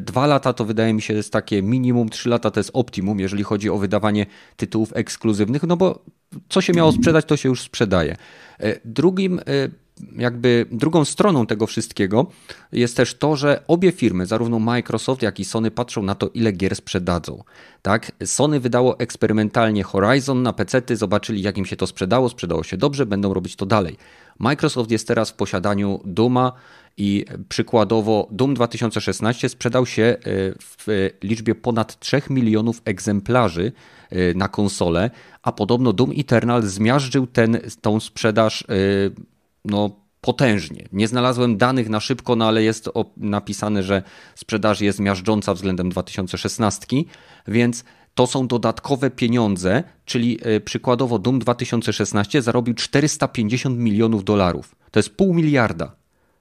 Dwa 0.00 0.26
lata 0.26 0.52
to 0.52 0.64
wydaje 0.64 0.94
mi 0.94 1.02
się 1.02 1.14
jest 1.14 1.32
takie 1.32 1.62
minimum, 1.62 2.08
trzy 2.08 2.28
lata 2.28 2.50
to 2.50 2.60
jest 2.60 2.70
optimum, 2.72 3.20
jeżeli 3.20 3.44
chodzi 3.44 3.70
o 3.70 3.78
wydawanie 3.78 4.26
tytułów 4.56 4.90
ekskluzywnych, 4.94 5.62
no 5.62 5.76
bo 5.76 6.04
co 6.48 6.60
się 6.60 6.72
miało 6.72 6.92
sprzedać, 6.92 7.24
to 7.24 7.36
się 7.36 7.48
już 7.48 7.62
sprzedaje. 7.62 8.16
E, 8.60 8.80
drugim 8.84 9.38
e, 9.38 9.42
jakby 10.16 10.66
drugą 10.72 11.04
stroną 11.04 11.46
tego 11.46 11.66
wszystkiego 11.66 12.26
jest 12.72 12.96
też 12.96 13.14
to, 13.14 13.36
że 13.36 13.62
obie 13.68 13.92
firmy, 13.92 14.26
zarówno 14.26 14.58
Microsoft, 14.58 15.22
jak 15.22 15.40
i 15.40 15.44
Sony, 15.44 15.70
patrzą 15.70 16.02
na 16.02 16.14
to, 16.14 16.28
ile 16.28 16.52
gier 16.52 16.76
sprzedadzą. 16.76 17.44
Tak? 17.82 18.12
Sony 18.24 18.60
wydało 18.60 18.98
eksperymentalnie 18.98 19.82
Horizon 19.82 20.42
na 20.42 20.52
PC, 20.52 20.82
zobaczyli, 20.90 21.42
jak 21.42 21.58
im 21.58 21.66
się 21.66 21.76
to 21.76 21.86
sprzedało, 21.86 22.28
sprzedało 22.28 22.62
się 22.62 22.76
dobrze, 22.76 23.06
będą 23.06 23.34
robić 23.34 23.56
to 23.56 23.66
dalej. 23.66 23.96
Microsoft 24.38 24.90
jest 24.90 25.08
teraz 25.08 25.30
w 25.30 25.34
posiadaniu 25.34 26.00
Duma 26.04 26.52
i 26.96 27.24
przykładowo 27.48 28.28
Doom 28.30 28.54
2016 28.54 29.48
sprzedał 29.48 29.86
się 29.86 30.02
e, 30.02 30.16
w 30.60 31.10
liczbie 31.22 31.54
ponad 31.54 31.98
3 32.00 32.22
milionów 32.30 32.82
egzemplarzy 32.84 33.72
e, 34.10 34.34
na 34.34 34.48
konsolę, 34.48 35.10
a 35.42 35.52
podobno 35.52 35.92
Doom 35.92 36.12
Eternal 36.18 36.62
zmiażdżył 36.62 37.26
ten, 37.26 37.58
tą 37.80 38.00
sprzedaż 38.00 38.62
e, 38.62 38.66
no, 39.64 39.90
potężnie. 40.20 40.88
Nie 40.92 41.08
znalazłem 41.08 41.56
danych 41.56 41.88
na 41.88 42.00
szybko, 42.00 42.36
no 42.36 42.48
ale 42.48 42.62
jest 42.62 42.90
napisane, 43.16 43.82
że 43.82 44.02
sprzedaż 44.34 44.80
jest 44.80 45.00
miażdżąca 45.00 45.54
względem 45.54 45.88
2016, 45.88 46.86
więc 47.48 47.84
to 48.14 48.26
są 48.26 48.46
dodatkowe 48.46 49.10
pieniądze, 49.10 49.84
czyli 50.04 50.38
e, 50.42 50.60
przykładowo 50.60 51.18
Doom 51.18 51.38
2016 51.38 52.42
zarobił 52.42 52.74
450 52.74 53.78
milionów 53.78 54.24
dolarów. 54.24 54.76
To 54.90 54.98
jest 54.98 55.16
pół 55.16 55.34
miliarda. 55.34 55.96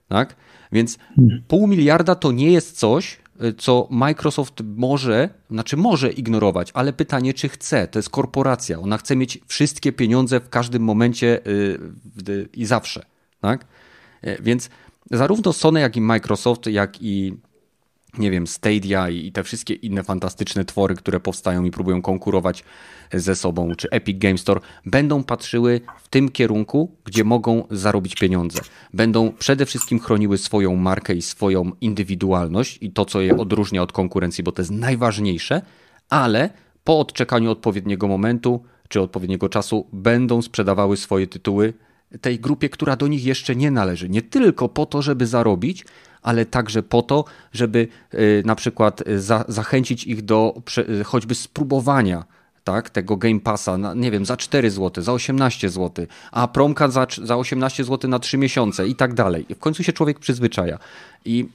Tak? 0.08 0.36
Więc 0.72 0.97
pół 1.47 1.68
miliarda 1.68 2.16
to 2.16 2.32
nie 2.32 2.51
jest 2.51 2.80
coś, 2.80 3.18
e, 3.39 3.53
co 3.53 3.88
Microsoft 3.91 4.62
może, 4.76 5.30
znaczy 5.51 5.78
może 5.78 6.12
ignorować, 6.12 6.72
ale 6.74 6.93
pytanie, 6.93 7.34
czy 7.34 7.49
chce. 7.49 7.88
To 7.88 7.99
jest 7.99 8.10
korporacja. 8.10 8.80
Ona 8.80 8.97
chce 8.97 9.16
mieć 9.16 9.39
wszystkie 9.47 9.91
pieniądze 9.91 10.39
w 10.39 10.49
każdym 10.49 10.84
momencie 10.84 11.38
e, 11.38 11.49
i 12.53 12.66
zawsze 12.66 13.06
tak? 13.45 13.66
Więc 14.41 14.70
zarówno 15.12 15.53
Sony, 15.53 15.80
jak 15.80 15.97
i 15.97 16.01
Microsoft, 16.01 16.68
jak 16.68 17.01
i 17.01 17.38
nie 18.18 18.32
wiem, 18.32 18.47
Stadia 18.47 19.09
i 19.09 19.32
te 19.32 19.43
wszystkie 19.43 19.74
inne 19.74 20.03
fantastyczne 20.03 20.66
twory, 20.66 20.95
które 20.95 21.20
powstają 21.20 21.63
i 21.63 21.72
próbują 21.72 22.01
konkurować 22.01 22.63
ze 23.13 23.36
sobą, 23.36 23.76
czy 23.76 23.89
Epic 23.89 24.18
Game 24.20 24.38
Store, 24.38 24.61
będą 24.86 25.24
patrzyły 25.24 25.82
w 26.03 26.07
tym 26.07 26.30
kierunku, 26.30 26.91
gdzie 27.05 27.24
mogą 27.24 27.68
zarobić 27.72 28.16
pieniądze. 28.16 28.59
Będą 28.93 29.32
przede 29.32 29.66
wszystkim 29.66 29.99
chroniły 29.99 30.38
swoją 30.38 30.76
markę 30.76 31.13
i 31.13 31.22
swoją 31.22 31.72
indywidualność 31.82 32.78
i 32.82 32.91
to, 32.91 33.05
co 33.05 33.22
je 33.22 33.38
odróżnia 33.38 33.82
od 33.82 33.91
konkurencji, 33.91 34.43
bo 34.43 34.51
to 34.51 34.61
jest 34.61 34.72
najważniejsze, 34.72 35.61
ale 36.09 36.49
po 36.84 36.99
odczekaniu 36.99 37.51
odpowiedniego 37.51 38.07
momentu 38.07 38.63
czy 38.88 39.01
odpowiedniego 39.01 39.49
czasu 39.49 39.88
będą 39.93 40.41
sprzedawały 40.41 40.97
swoje 40.97 41.28
tytuły 41.28 41.74
tej 42.22 42.39
grupie, 42.39 42.70
która 42.70 42.95
do 42.95 43.07
nich 43.07 43.26
jeszcze 43.26 43.55
nie 43.55 43.72
należy. 43.72 44.09
Nie 44.09 44.22
tylko 44.22 44.70
po 44.70 44.86
to, 44.86 45.01
żeby 45.01 45.28
zarobić, 45.28 45.86
ale 46.26 46.45
także 46.45 46.84
po 46.84 47.01
to, 47.01 47.26
żeby 47.53 47.88
y, 48.13 48.43
na 48.45 48.55
przykład 48.55 49.03
za, 49.17 49.45
zachęcić 49.47 50.03
ich 50.03 50.21
do 50.21 50.61
choćby 51.05 51.36
spróbowania 51.36 52.26
tak, 52.63 52.89
tego 52.89 53.17
Game 53.17 53.39
Passa, 53.39 53.78
na, 53.78 53.93
nie 53.93 54.11
wiem, 54.11 54.26
za 54.26 54.38
4 54.38 54.71
zł, 54.71 55.03
za 55.03 55.13
18 55.13 55.69
zł, 55.69 56.05
a 56.32 56.47
promka 56.47 56.88
za, 56.88 57.07
za 57.23 57.38
18 57.38 57.84
zł 57.84 58.09
na 58.09 58.19
3 58.19 58.38
miesiące 58.38 58.88
i 58.88 58.95
tak 58.95 59.13
dalej. 59.13 59.45
I 59.49 59.55
w 59.55 59.59
końcu 59.59 59.84
się 59.84 59.93
człowiek 59.93 60.19
przyzwyczaja. 60.19 60.80
I 61.26 61.49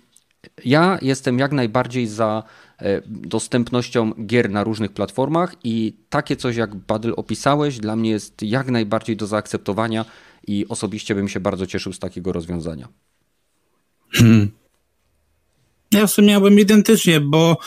ja 0.64 0.98
jestem 1.02 1.38
jak 1.38 1.52
najbardziej 1.52 2.06
za 2.06 2.42
e, 2.78 3.02
dostępnością 3.06 4.12
gier 4.26 4.50
na 4.50 4.64
różnych 4.64 4.92
platformach 4.92 5.54
i 5.64 5.96
takie 6.10 6.36
coś 6.36 6.56
jak 6.56 6.74
Battle 6.74 7.16
opisałeś 7.16 7.78
dla 7.78 7.96
mnie 7.96 8.10
jest 8.10 8.42
jak 8.42 8.70
najbardziej 8.70 9.16
do 9.16 9.26
zaakceptowania 9.26 10.04
i 10.46 10.68
osobiście 10.68 11.14
bym 11.14 11.28
się 11.28 11.40
bardzo 11.40 11.66
cieszył 11.66 11.92
z 11.92 11.98
takiego 11.98 12.32
rozwiązania. 12.32 12.88
Ja 15.94 16.06
w 16.06 16.10
sumie 16.10 16.28
miałbym 16.28 16.60
identycznie, 16.60 17.20
bo 17.20 17.58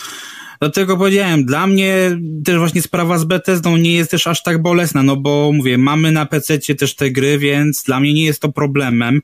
Dlatego 0.60 0.98
powiedziałem, 0.98 1.46
dla 1.46 1.68
mnie 1.68 2.20
też 2.46 2.58
właśnie 2.58 2.82
sprawa 2.82 3.18
z 3.18 3.24
Bethesdą 3.24 3.78
nie 3.78 3.94
jest 3.94 4.12
też 4.12 4.28
aż 4.28 4.44
tak 4.44 4.62
bolesna, 4.62 5.04
no 5.04 5.16
bo 5.16 5.52
mówię, 5.54 5.78
mamy 5.78 6.12
na 6.12 6.26
PC 6.26 6.60
też 6.60 6.96
te 6.96 7.12
gry, 7.12 7.38
więc 7.38 7.84
dla 7.84 8.00
mnie 8.00 8.14
nie 8.14 8.26
jest 8.26 8.42
to 8.42 8.52
problemem. 8.52 9.22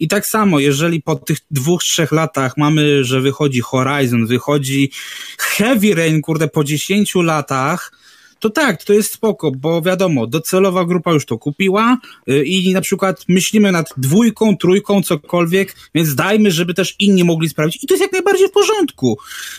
I 0.00 0.08
tak 0.08 0.26
samo, 0.26 0.58
jeżeli 0.58 1.02
po 1.02 1.16
tych 1.16 1.38
dwóch, 1.50 1.82
trzech 1.82 2.12
latach 2.12 2.56
mamy, 2.56 3.04
że 3.04 3.20
wychodzi 3.20 3.60
Horizon, 3.60 4.26
wychodzi 4.26 4.90
Heavy 5.38 5.94
Rain, 5.94 6.22
kurde, 6.22 6.48
po 6.48 6.64
dziesięciu 6.64 7.22
latach, 7.22 7.92
to 8.40 8.50
tak, 8.50 8.84
to 8.84 8.92
jest 8.92 9.12
spoko, 9.12 9.50
bo 9.50 9.82
wiadomo, 9.82 10.26
docelowa 10.26 10.84
grupa 10.84 11.12
już 11.12 11.26
to 11.26 11.38
kupiła 11.38 11.98
y, 12.28 12.44
i 12.44 12.72
na 12.72 12.80
przykład 12.80 13.24
myślimy 13.28 13.72
nad 13.72 13.86
dwójką, 13.96 14.56
trójką, 14.56 15.02
cokolwiek, 15.02 15.76
więc 15.94 16.14
dajmy, 16.14 16.50
żeby 16.50 16.74
też 16.74 16.96
inni 16.98 17.24
mogli 17.24 17.48
sprawdzić 17.48 17.84
i 17.84 17.86
to 17.86 17.94
jest 17.94 18.02
jak 18.02 18.12
najbardziej 18.12 18.48
w 18.48 18.52
porządku. 18.52 19.18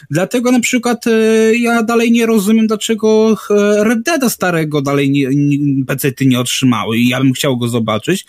Dlatego 0.09 0.51
na 0.51 0.59
przykład 0.59 1.07
y, 1.07 1.57
ja 1.57 1.83
dalej 1.83 2.11
nie 2.11 2.25
rozumiem, 2.25 2.67
dlaczego 2.67 3.31
y, 3.31 3.83
Red 3.83 4.01
Deada 4.01 4.29
starego 4.29 4.81
dalej 4.81 5.11
nie, 5.11 5.27
nie, 5.33 5.85
PC-ty 5.85 6.25
nie 6.25 6.39
otrzymały 6.39 6.97
i 6.97 7.07
ja 7.07 7.19
bym 7.19 7.33
chciał 7.33 7.57
go 7.57 7.67
zobaczyć. 7.67 8.25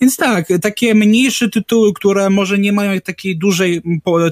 Więc 0.00 0.16
tak, 0.16 0.48
takie 0.62 0.94
mniejsze 0.94 1.48
tytuły, 1.48 1.92
które 1.92 2.30
może 2.30 2.58
nie 2.58 2.72
mają 2.72 3.00
takiej 3.00 3.38
dużej, 3.38 3.82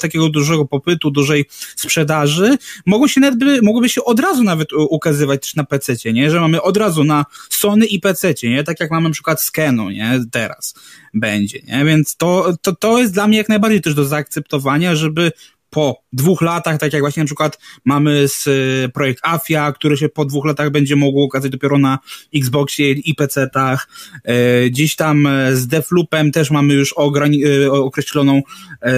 takiego 0.00 0.28
dużego 0.28 0.64
popytu, 0.64 1.10
dużej 1.10 1.44
sprzedaży, 1.76 2.58
mogą 2.86 3.08
się 3.08 3.20
nawet, 3.20 3.62
mogłyby 3.62 3.88
się 3.88 4.04
od 4.04 4.20
razu 4.20 4.42
nawet 4.42 4.72
ukazywać 4.72 5.53
na 5.56 5.64
PC, 5.64 6.12
nie? 6.12 6.30
Że 6.30 6.40
mamy 6.40 6.62
od 6.62 6.76
razu 6.76 7.04
na 7.04 7.24
Sony 7.50 7.86
i 7.86 8.00
PC, 8.00 8.34
nie? 8.42 8.64
Tak 8.64 8.80
jak 8.80 8.90
mamy 8.90 9.08
na 9.08 9.12
przykład 9.12 9.42
Skenu, 9.42 9.90
nie? 9.90 10.20
Teraz 10.32 10.74
będzie, 11.14 11.58
nie? 11.66 11.84
Więc 11.84 12.16
to, 12.16 12.54
to, 12.62 12.76
to 12.76 12.98
jest 12.98 13.12
dla 13.14 13.28
mnie 13.28 13.38
jak 13.38 13.48
najbardziej 13.48 13.80
też 13.80 13.94
do 13.94 14.04
zaakceptowania, 14.04 14.94
żeby 14.94 15.32
po 15.74 16.02
dwóch 16.12 16.42
latach, 16.42 16.78
tak 16.78 16.92
jak 16.92 17.02
właśnie 17.02 17.22
na 17.22 17.26
przykład 17.26 17.58
mamy 17.84 18.28
z 18.28 18.46
y, 18.46 18.90
projekt 18.94 19.20
Afia, 19.22 19.72
który 19.72 19.96
się 19.96 20.08
po 20.08 20.24
dwóch 20.24 20.44
latach 20.44 20.70
będzie 20.70 20.96
mógł 20.96 21.18
ukazać 21.18 21.50
dopiero 21.50 21.78
na 21.78 21.98
Xboxie 22.34 22.90
i 22.90 23.14
PC-tach. 23.14 23.88
Y, 24.64 24.70
gdzieś 24.70 24.96
tam 24.96 25.26
y, 25.26 25.56
z 25.56 25.66
Defloopem 25.66 26.32
też 26.32 26.50
mamy 26.50 26.74
już 26.74 26.94
ograni- 26.96 27.68
określoną 27.70 28.42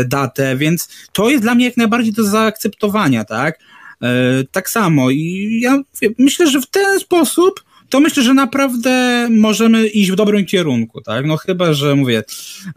datę, 0.06 0.56
więc 0.56 0.88
to 1.12 1.30
jest 1.30 1.42
dla 1.42 1.54
mnie 1.54 1.64
jak 1.64 1.76
najbardziej 1.76 2.12
do 2.12 2.24
zaakceptowania, 2.24 3.24
tak? 3.24 3.58
E, 4.02 4.44
tak 4.52 4.70
samo 4.70 5.10
i 5.10 5.58
ja 5.62 5.82
myślę, 6.18 6.50
że 6.50 6.60
w 6.60 6.66
ten 6.66 7.00
sposób 7.00 7.64
to 7.88 8.00
myślę, 8.00 8.22
że 8.22 8.34
naprawdę 8.34 9.28
możemy 9.30 9.86
iść 9.86 10.10
w 10.10 10.16
dobrym 10.16 10.44
kierunku, 10.44 11.00
tak? 11.00 11.26
No 11.26 11.36
chyba, 11.36 11.72
że 11.72 11.96
mówię, 11.96 12.24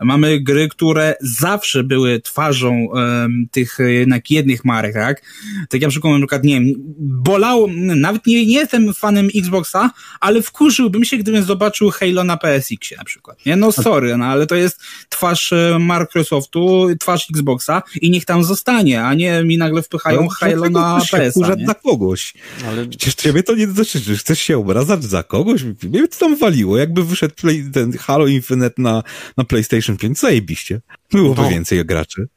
mamy 0.01 0.39
gry, 0.39 0.67
które 0.69 1.15
zawsze 1.21 1.83
były 1.83 2.21
twarzą 2.21 2.85
um, 2.85 3.47
tych 3.51 3.77
jednak 3.87 4.31
jednych 4.31 4.65
marek, 4.65 4.93
tak? 4.93 5.21
Tak 5.69 5.81
jak 5.81 5.89
przykład, 5.89 6.13
na 6.13 6.19
przykład, 6.19 6.43
nie 6.43 6.53
wiem, 6.53 6.73
bolało, 6.99 7.67
nawet 7.77 8.27
nie, 8.27 8.45
nie 8.45 8.55
jestem 8.55 8.93
fanem 8.93 9.27
Xboxa, 9.35 9.91
ale 10.19 10.41
wkurzyłbym 10.41 11.05
się, 11.05 11.17
gdybym 11.17 11.43
zobaczył 11.43 11.89
Halo 11.89 12.23
na 12.23 12.37
PSX 12.37 12.97
na 12.97 13.03
przykład, 13.03 13.45
nie? 13.45 13.55
No 13.55 13.71
sorry, 13.71 14.17
no 14.17 14.25
ale 14.25 14.47
to 14.47 14.55
jest 14.55 14.81
twarz 15.09 15.53
e, 15.53 15.79
Microsoftu, 15.79 16.87
twarz 16.99 17.27
Xboxa 17.29 17.83
i 18.01 18.11
niech 18.11 18.25
tam 18.25 18.43
zostanie, 18.43 19.03
a 19.03 19.13
nie 19.13 19.43
mi 19.43 19.57
nagle 19.57 19.81
wpychają 19.81 20.27
Halo 20.27 20.69
na 20.69 21.01
PS. 21.11 21.35
Nie? 21.35 21.65
dla 21.65 21.73
kogoś. 21.73 22.33
Ale... 22.67 22.85
Przecież 22.85 23.15
ciebie 23.15 23.43
to 23.43 23.55
nie 23.55 23.67
dotyczy, 23.67 24.17
chcesz 24.17 24.39
się 24.39 24.57
za 25.03 25.23
kogoś? 25.23 25.63
Mnie 25.63 26.07
to 26.07 26.19
tam 26.19 26.37
waliło. 26.37 26.77
Jakby 26.77 27.03
wyszedł 27.03 27.35
play, 27.35 27.63
ten 27.73 27.97
Halo 27.97 28.27
Infinite 28.27 28.73
na, 28.77 29.03
na 29.37 29.43
PlayStation 29.43 29.97
5, 29.97 30.19
zajebiście. 30.19 30.81
Byłoby 31.13 31.41
no. 31.41 31.49
więcej 31.49 31.85
graczy. 31.85 32.27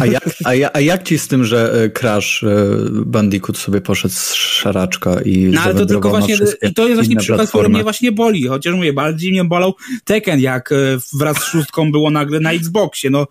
A 0.00 0.06
jak, 0.06 0.28
a, 0.44 0.54
ja, 0.54 0.70
a 0.72 0.80
jak 0.80 1.02
ci 1.02 1.18
z 1.18 1.28
tym, 1.28 1.44
że 1.44 1.82
e, 1.84 1.90
Crash 1.90 2.44
e, 2.44 2.46
Bandicoot 2.90 3.58
sobie 3.58 3.80
poszedł 3.80 4.14
z 4.14 4.34
szaraczka 4.34 5.20
i 5.20 5.38
No 5.38 5.60
ale 5.60 5.74
to 5.74 5.86
tylko 5.86 6.08
właśnie, 6.08 6.36
i 6.62 6.74
to 6.74 6.88
jest 6.88 6.94
właśnie 6.94 7.16
przykład, 7.16 7.48
który 7.48 7.68
mnie 7.68 7.82
właśnie 7.82 8.12
boli. 8.12 8.46
Chociaż 8.46 8.74
mówię, 8.74 8.92
bardziej 8.92 9.32
mnie 9.32 9.44
bolał 9.44 9.74
Tekken, 10.04 10.40
jak 10.40 10.72
e, 10.72 10.76
wraz 11.12 11.36
z 11.36 11.44
szóstką 11.44 11.92
było 11.92 12.10
nagle 12.10 12.40
na 12.40 12.52
Xboxie. 12.52 13.10
No, 13.10 13.26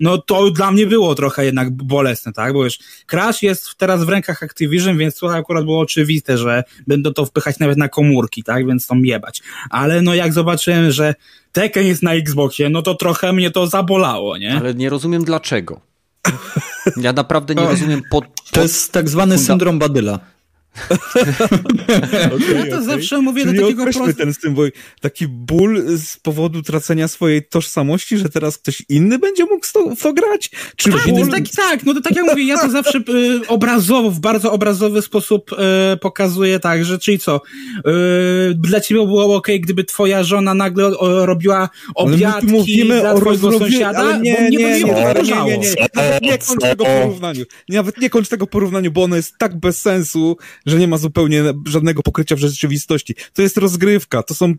no 0.00 0.18
to 0.18 0.50
dla 0.50 0.70
mnie 0.70 0.86
było 0.86 1.14
trochę 1.14 1.44
jednak 1.44 1.70
bolesne, 1.70 2.32
tak? 2.32 2.52
Bo 2.52 2.64
już 2.64 2.78
Crash 3.06 3.42
jest 3.42 3.74
teraz 3.76 4.04
w 4.04 4.08
rękach 4.08 4.42
Activision, 4.42 4.98
więc 4.98 5.18
to 5.18 5.34
akurat 5.34 5.64
było 5.64 5.80
oczywiste, 5.80 6.38
że 6.38 6.64
będą 6.86 7.12
to 7.12 7.26
wpychać 7.26 7.58
nawet 7.58 7.78
na 7.78 7.88
komórki, 7.88 8.42
tak? 8.42 8.66
Więc 8.66 8.86
to 8.86 8.94
jebać. 9.02 9.42
Ale 9.70 10.02
no 10.02 10.14
jak 10.14 10.32
zobaczyłem, 10.32 10.90
że 10.90 11.14
Tekken 11.52 11.86
jest 11.86 12.02
na 12.02 12.14
Xboxie, 12.14 12.68
no 12.68 12.82
to 12.82 12.94
trochę 12.94 13.32
mnie 13.32 13.50
to 13.50 13.66
zabolało, 13.66 14.38
nie? 14.38 14.56
Ale 14.56 14.74
nie 14.74 14.90
rozumiem 14.90 15.24
dlaczego. 15.24 15.80
Ja 16.96 17.12
naprawdę 17.12 17.54
nie 17.54 17.66
rozumiem 17.66 18.02
pod, 18.10 18.24
pod... 18.24 18.50
To 18.50 18.62
jest 18.62 18.92
tak 18.92 19.08
zwany 19.08 19.38
syndrom 19.38 19.78
Badyla 19.78 20.18
okay, 22.36 22.54
ja 22.54 22.66
to 22.66 22.76
okay. 22.76 22.82
zawsze 22.82 23.20
mówię 23.20 23.44
Czyli 23.44 23.56
do 23.56 23.62
takiego 23.62 23.84
prost... 23.84 24.18
ten 24.18 24.54
bo 24.54 24.62
taki 25.00 25.28
ból 25.28 25.82
z 25.98 26.16
powodu 26.16 26.62
tracenia 26.62 27.08
swojej 27.08 27.46
tożsamości, 27.46 28.18
że 28.18 28.28
teraz 28.28 28.58
ktoś 28.58 28.82
inny 28.88 29.18
będzie 29.18 29.44
mógł 29.44 29.66
to, 29.72 29.96
to 29.96 30.12
grać? 30.12 30.50
Czy 30.76 30.90
tak, 30.90 31.08
ból... 31.08 31.26
to 31.26 31.32
taki, 31.32 31.56
tak, 31.56 31.84
no 31.84 31.94
to 31.94 32.00
tak 32.00 32.16
jak 32.16 32.26
mówię, 32.26 32.44
ja 32.44 32.58
to 32.58 32.70
zawsze 32.70 32.98
y, 32.98 33.48
obrazowo, 33.48 34.10
w 34.10 34.20
bardzo 34.20 34.52
obrazowy 34.52 35.02
sposób 35.02 35.52
y, 35.52 35.96
pokazuję 35.96 36.60
tak, 36.60 36.84
że 36.84 36.98
czyli 36.98 37.18
co, 37.18 37.40
y, 37.78 38.54
dla 38.54 38.80
ciebie 38.80 39.06
było 39.06 39.36
ok, 39.36 39.48
gdyby 39.60 39.84
twoja 39.84 40.22
żona 40.22 40.54
nagle 40.54 40.86
o, 40.86 41.26
robiła 41.26 41.68
obiadki 41.94 42.46
mówimy 42.46 43.00
dla 43.00 43.12
o 43.12 43.20
twojego 43.20 43.58
sąsiada, 43.58 44.18
nie, 44.18 44.34
bo 44.34 44.40
nie, 44.40 44.48
nie, 44.50 44.58
nie, 44.58 44.84
nie, 44.84 45.14
nie, 45.22 45.44
nie, 45.44 45.58
nie, 45.58 45.86
nawet 45.94 46.22
nie 46.22 46.38
kończ 46.38 46.60
tego 46.60 46.84
porównaniu. 46.84 47.44
Nawet 47.68 47.98
nie 47.98 48.10
kończ 48.10 48.28
tego 48.28 48.46
porównaniu, 48.46 48.90
bo 48.90 49.02
ono 49.02 49.16
jest 49.16 49.38
tak 49.38 49.60
bez 49.60 49.80
sensu, 49.80 50.36
że 50.66 50.78
nie 50.78 50.88
ma 50.88 50.98
zupełnie 50.98 51.42
żadnego 51.66 52.02
pokrycia 52.02 52.36
w 52.36 52.38
rzeczywistości. 52.38 53.14
To 53.32 53.42
jest 53.42 53.56
rozgrywka, 53.56 54.22
to 54.22 54.34
są 54.34 54.54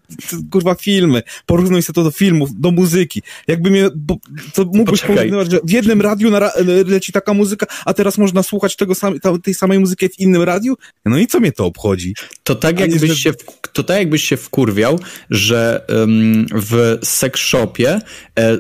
kurwa 0.52 0.76
filmy. 0.76 1.24
Porównuj 1.46 1.82
sobie 1.82 1.96
to 1.96 2.04
do 2.04 2.12
filmów, 2.12 2.50
do 2.54 2.72
muzyki. 2.72 3.22
Jakby 3.48 3.72
mnie, 3.72 3.90
bo, 3.96 4.18
to 4.54 4.66
mógłbyś 4.66 5.02
porównywać, 5.02 5.52
że 5.52 5.60
w 5.64 5.72
jednym 5.72 6.02
radiu 6.02 6.32
na, 6.32 6.52
leci 6.86 7.12
taka 7.12 7.34
muzyka, 7.34 7.66
a 7.86 7.94
teraz 7.94 8.18
można 8.18 8.44
słuchać 8.44 8.76
tego 8.76 8.96
sam, 8.96 9.20
tej 9.44 9.54
samej 9.54 9.80
muzyki 9.80 10.10
w 10.10 10.20
innym 10.20 10.42
radiu? 10.42 10.76
No 11.06 11.18
i 11.18 11.28
co 11.28 11.40
mnie 11.40 11.52
to 11.52 11.66
obchodzi? 11.66 12.14
To 12.44 12.56
tak 12.56 12.80
jakbyś 12.80 13.10
że... 13.10 13.16
się, 13.16 13.32
to 13.74 13.84
tak 13.84 13.98
jakbyś 13.98 14.24
się 14.24 14.38
wkurwiał, 14.38 15.00
że 15.30 15.86
um, 15.90 16.46
w 16.54 17.00
sex 17.04 17.40
shopie 17.40 18.00
e, 18.40 18.58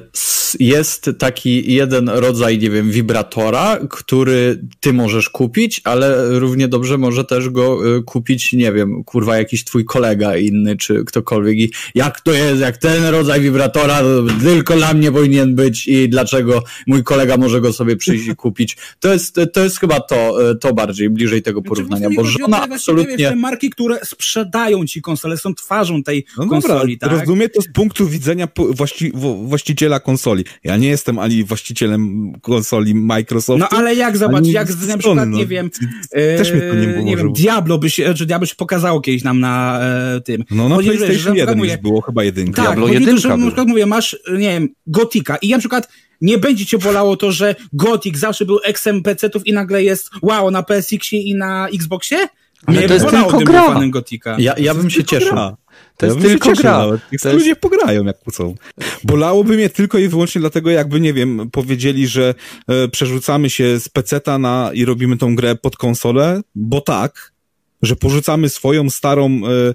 jest 0.60 1.10
taki 1.20 1.74
jeden 1.74 2.10
rodzaj, 2.10 2.60
nie 2.60 2.70
wiem, 2.70 2.92
wibratora, 2.92 3.80
który 3.90 4.62
ty 4.80 4.94
możesz 4.94 5.30
kupić, 5.30 5.82
ale 5.84 6.40
równie 6.40 6.68
dobrze 6.68 6.98
może 6.98 7.24
też 7.32 7.50
go 7.50 7.98
y, 7.98 8.04
kupić, 8.04 8.54
nie 8.54 8.72
wiem, 8.72 9.04
kurwa, 9.04 9.38
jakiś 9.38 9.64
twój 9.64 9.86
kolega 9.86 10.38
inny, 10.38 10.78
czy 10.78 11.06
ktokolwiek 11.06 11.58
i 11.58 11.72
jak 11.96 12.22
to 12.22 12.34
jest, 12.34 12.62
jak 12.62 12.78
ten 12.78 13.06
rodzaj 13.06 13.42
wibratora 13.42 14.02
tylko 14.42 14.76
dla 14.76 14.94
mnie 14.94 15.12
powinien 15.12 15.56
być 15.56 15.88
i 15.88 16.10
dlaczego 16.10 16.64
mój 16.88 17.04
kolega 17.04 17.38
może 17.38 17.62
go 17.62 17.74
sobie 17.74 17.96
przyjść 17.96 18.28
i 18.28 18.36
kupić. 18.36 18.78
To 19.00 19.14
jest, 19.14 19.40
to 19.54 19.64
jest 19.64 19.80
chyba 19.80 20.00
to, 20.00 20.52
y, 20.52 20.56
to 20.56 20.74
bardziej 20.74 21.10
bliżej 21.10 21.42
tego 21.42 21.60
znaczy, 21.60 21.70
porównania, 21.70 22.10
bo 22.16 22.24
żona 22.24 22.62
absolutnie... 22.62 23.18
Wiesz, 23.18 23.30
te 23.30 23.36
marki, 23.36 23.70
które 23.70 24.00
sprzedają 24.06 24.86
ci 24.86 25.02
konsole, 25.02 25.38
są 25.38 25.56
twarzą 25.56 26.04
tej 26.04 26.26
no 26.38 26.48
konsoli, 26.48 26.98
dobra, 26.98 27.18
tak? 27.18 27.28
Rozumiem 27.28 27.50
to 27.56 27.62
z 27.62 27.68
punktu 27.74 28.08
widzenia 28.08 28.48
właści 28.70 29.12
właściciela 29.44 30.00
konsoli. 30.00 30.46
Ja 30.64 30.78
nie 30.78 30.88
jestem 30.88 31.20
ani 31.20 31.44
właścicielem 31.44 32.34
konsoli 32.42 32.96
Microsoftu. 32.96 33.68
No 33.72 33.78
ale 33.78 33.96
jak 33.96 34.18
zobacz, 34.18 34.46
jak 34.46 34.70
na 34.88 34.98
przykład, 34.98 35.30
no, 35.30 35.38
nie 35.38 35.48
wiem, 35.48 35.70
też 36.38 36.52
mnie 36.52 36.62
to 36.62 36.76
nie 36.76 36.88
było 36.88 37.06
nie 37.06 37.18
wiem, 37.24 37.34
Diablo 37.34 37.78
by 37.78 37.90
się, 37.90 38.14
czy 38.14 38.26
Diablo 38.26 38.46
się 38.48 38.56
pokazało 38.56 39.02
kiedyś 39.02 39.24
nam 39.24 39.40
na 39.40 39.80
e, 39.82 40.22
tym. 40.22 40.44
No 40.52 40.70
na 40.70 40.78
PlayStation 40.78 41.36
1 41.36 41.58
mówię, 41.58 41.78
było 41.82 42.02
chyba 42.02 42.24
jedynka. 42.24 42.64
Tak, 42.64 42.66
Diablo 42.66 42.88
jedynka 42.88 43.22
że, 43.22 43.38
na 43.38 43.48
przykład 43.48 43.68
mówię, 43.68 43.86
masz, 43.86 44.18
nie 44.32 44.40
wiem, 44.40 44.70
Gotika 44.88 45.38
i 45.38 45.50
na 45.50 45.60
przykład 45.60 45.88
nie 46.22 46.38
będzie 46.38 46.66
cię 46.66 46.78
bolało 46.78 47.18
to, 47.18 47.32
że 47.32 47.56
Gothic 47.74 48.18
zawsze 48.18 48.46
był 48.46 48.60
XMPC-ów 48.64 49.48
i 49.48 49.54
nagle 49.54 49.84
jest 49.84 50.10
wow 50.22 50.52
na 50.52 50.64
PSX-ie 50.64 51.22
i 51.22 51.36
na 51.36 51.68
Xboxie? 51.68 52.18
Ale 52.66 52.88
to 52.88 52.94
jest 52.94 53.10
tylko 53.10 53.38
gra. 53.38 53.80
Ja, 54.38 54.56
ja 54.58 54.74
bym 54.74 54.90
się 54.90 55.04
cieszył. 55.04 55.38
To, 56.02 56.06
jest 56.06 56.30
ja 56.30 56.30
tylko 56.30 56.52
gra. 56.62 56.78
Nawet. 56.78 57.02
Niech 57.12 57.24
jest... 57.24 57.36
ludzie 57.36 57.56
pograją, 57.56 58.06
jak 58.06 58.18
chcą. 58.30 58.56
Bolałoby 59.04 59.56
mnie 59.56 59.70
tylko 59.70 59.98
i 59.98 60.08
wyłącznie 60.08 60.42
dlatego, 60.42 60.70
jakby, 60.70 61.00
nie 61.00 61.14
wiem, 61.14 61.50
powiedzieli, 61.52 62.08
że 62.08 62.36
e, 62.68 62.88
przerzucamy 62.88 63.50
się 63.50 63.80
z 63.80 63.90
peceta 63.90 64.38
na 64.38 64.72
i 64.74 64.86
robimy 64.86 65.18
tą 65.18 65.36
grę 65.36 65.56
pod 65.56 65.78
konsolę, 65.78 66.42
bo 66.56 66.82
tak, 66.82 67.32
że 67.82 67.96
porzucamy 67.96 68.50
swoją 68.50 68.90
starą, 68.90 69.28
e, 69.28 69.74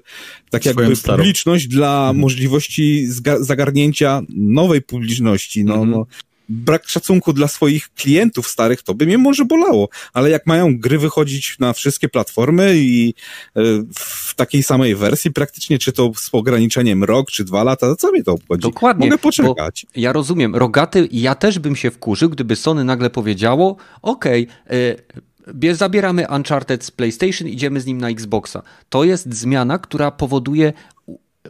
tak 0.49 0.61
swoją 0.61 0.79
jakby 0.79 0.95
starą. 0.95 1.17
publiczność 1.17 1.67
dla 1.67 1.99
mhm. 1.99 2.17
możliwości 2.17 3.07
zagarnięcia 3.39 4.21
nowej 4.29 4.81
publiczności. 4.81 5.63
No, 5.65 5.73
mhm. 5.73 5.91
no, 5.91 6.05
brak 6.49 6.87
szacunku 6.89 7.33
dla 7.33 7.47
swoich 7.47 7.89
klientów 7.93 8.47
starych, 8.47 8.83
to 8.83 8.93
by 8.93 9.05
mnie 9.05 9.17
może 9.17 9.45
bolało, 9.45 9.89
ale 10.13 10.29
jak 10.29 10.47
mają 10.47 10.79
gry 10.79 10.97
wychodzić 10.97 11.55
na 11.59 11.73
wszystkie 11.73 12.09
platformy 12.09 12.73
i 12.77 13.13
e, 13.55 13.61
w 13.95 14.35
takiej 14.35 14.63
samej 14.63 14.95
wersji 14.95 15.31
praktycznie, 15.31 15.79
czy 15.79 15.91
to 15.91 16.11
z 16.15 16.29
ograniczeniem 16.31 17.03
rok, 17.03 17.31
czy 17.31 17.43
dwa 17.43 17.63
lata, 17.63 17.87
to 17.87 17.95
co 17.95 18.11
mnie 18.11 18.23
to 18.23 18.31
obchodzi? 18.31 18.61
Dokładnie. 18.61 19.05
Mogę 19.05 19.17
poczekać. 19.17 19.85
Ja 19.95 20.13
rozumiem, 20.13 20.55
rogaty, 20.55 21.07
ja 21.11 21.35
też 21.35 21.59
bym 21.59 21.75
się 21.75 21.91
wkurzył, 21.91 22.29
gdyby 22.29 22.55
Sony 22.55 22.83
nagle 22.83 23.09
powiedziało, 23.09 23.75
okej, 24.01 24.47
okay, 24.65 25.75
zabieramy 25.75 26.27
Uncharted 26.35 26.83
z 26.83 26.91
PlayStation, 26.91 27.47
idziemy 27.47 27.81
z 27.81 27.85
nim 27.85 27.97
na 27.97 28.09
Xboxa. 28.09 28.61
To 28.89 29.03
jest 29.03 29.33
zmiana, 29.33 29.79
która 29.79 30.11
powoduje 30.11 30.73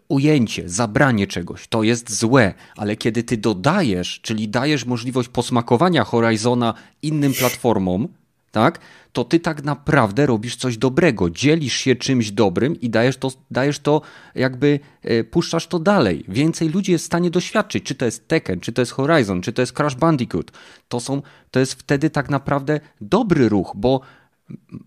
ujęcie, 0.08 0.70
zabranie 0.70 1.28
czegoś, 1.28 1.68
to 1.68 1.84
jest 1.84 2.20
złe, 2.20 2.54
ale 2.76 2.96
kiedy 2.96 3.24
ty 3.24 3.38
dodajesz, 3.38 4.20
czyli 4.22 4.50
dajesz 4.50 4.86
możliwość 4.86 5.30
posmakowania 5.30 6.04
Horizona 6.04 6.74
innym 7.02 7.34
platformom, 7.34 8.08
tak, 8.52 8.80
to 9.12 9.24
ty 9.24 9.40
tak 9.40 9.64
naprawdę 9.64 10.26
robisz 10.26 10.56
coś 10.56 10.78
dobrego, 10.78 11.30
dzielisz 11.30 11.74
się 11.74 11.96
czymś 11.96 12.32
dobrym 12.32 12.82
i 12.82 12.90
dajesz 12.90 13.18
to, 13.18 13.32
dajesz 13.52 13.80
to 13.80 14.02
jakby, 14.36 14.80
e, 15.04 15.24
puszczasz 15.24 15.68
to 15.68 15.80
dalej. 15.80 16.26
Więcej 16.28 16.70
ludzi 16.70 16.92
jest 16.92 17.04
w 17.04 17.08
stanie 17.08 17.30
doświadczyć, 17.30 17.84
czy 17.84 17.96
to 17.96 18.06
jest 18.06 18.28
Tekken, 18.28 18.60
czy 18.60 18.72
to 18.74 18.82
jest 18.82 18.92
Horizon, 18.92 19.42
czy 19.42 19.54
to 19.54 19.62
jest 19.62 19.74
Crash 19.74 19.96
Bandicoot. 19.96 20.52
To, 20.88 21.00
są, 21.00 21.22
to 21.52 21.60
jest 21.60 21.74
wtedy 21.74 22.10
tak 22.10 22.30
naprawdę 22.30 22.80
dobry 23.02 23.50
ruch, 23.50 23.74
bo 23.76 24.02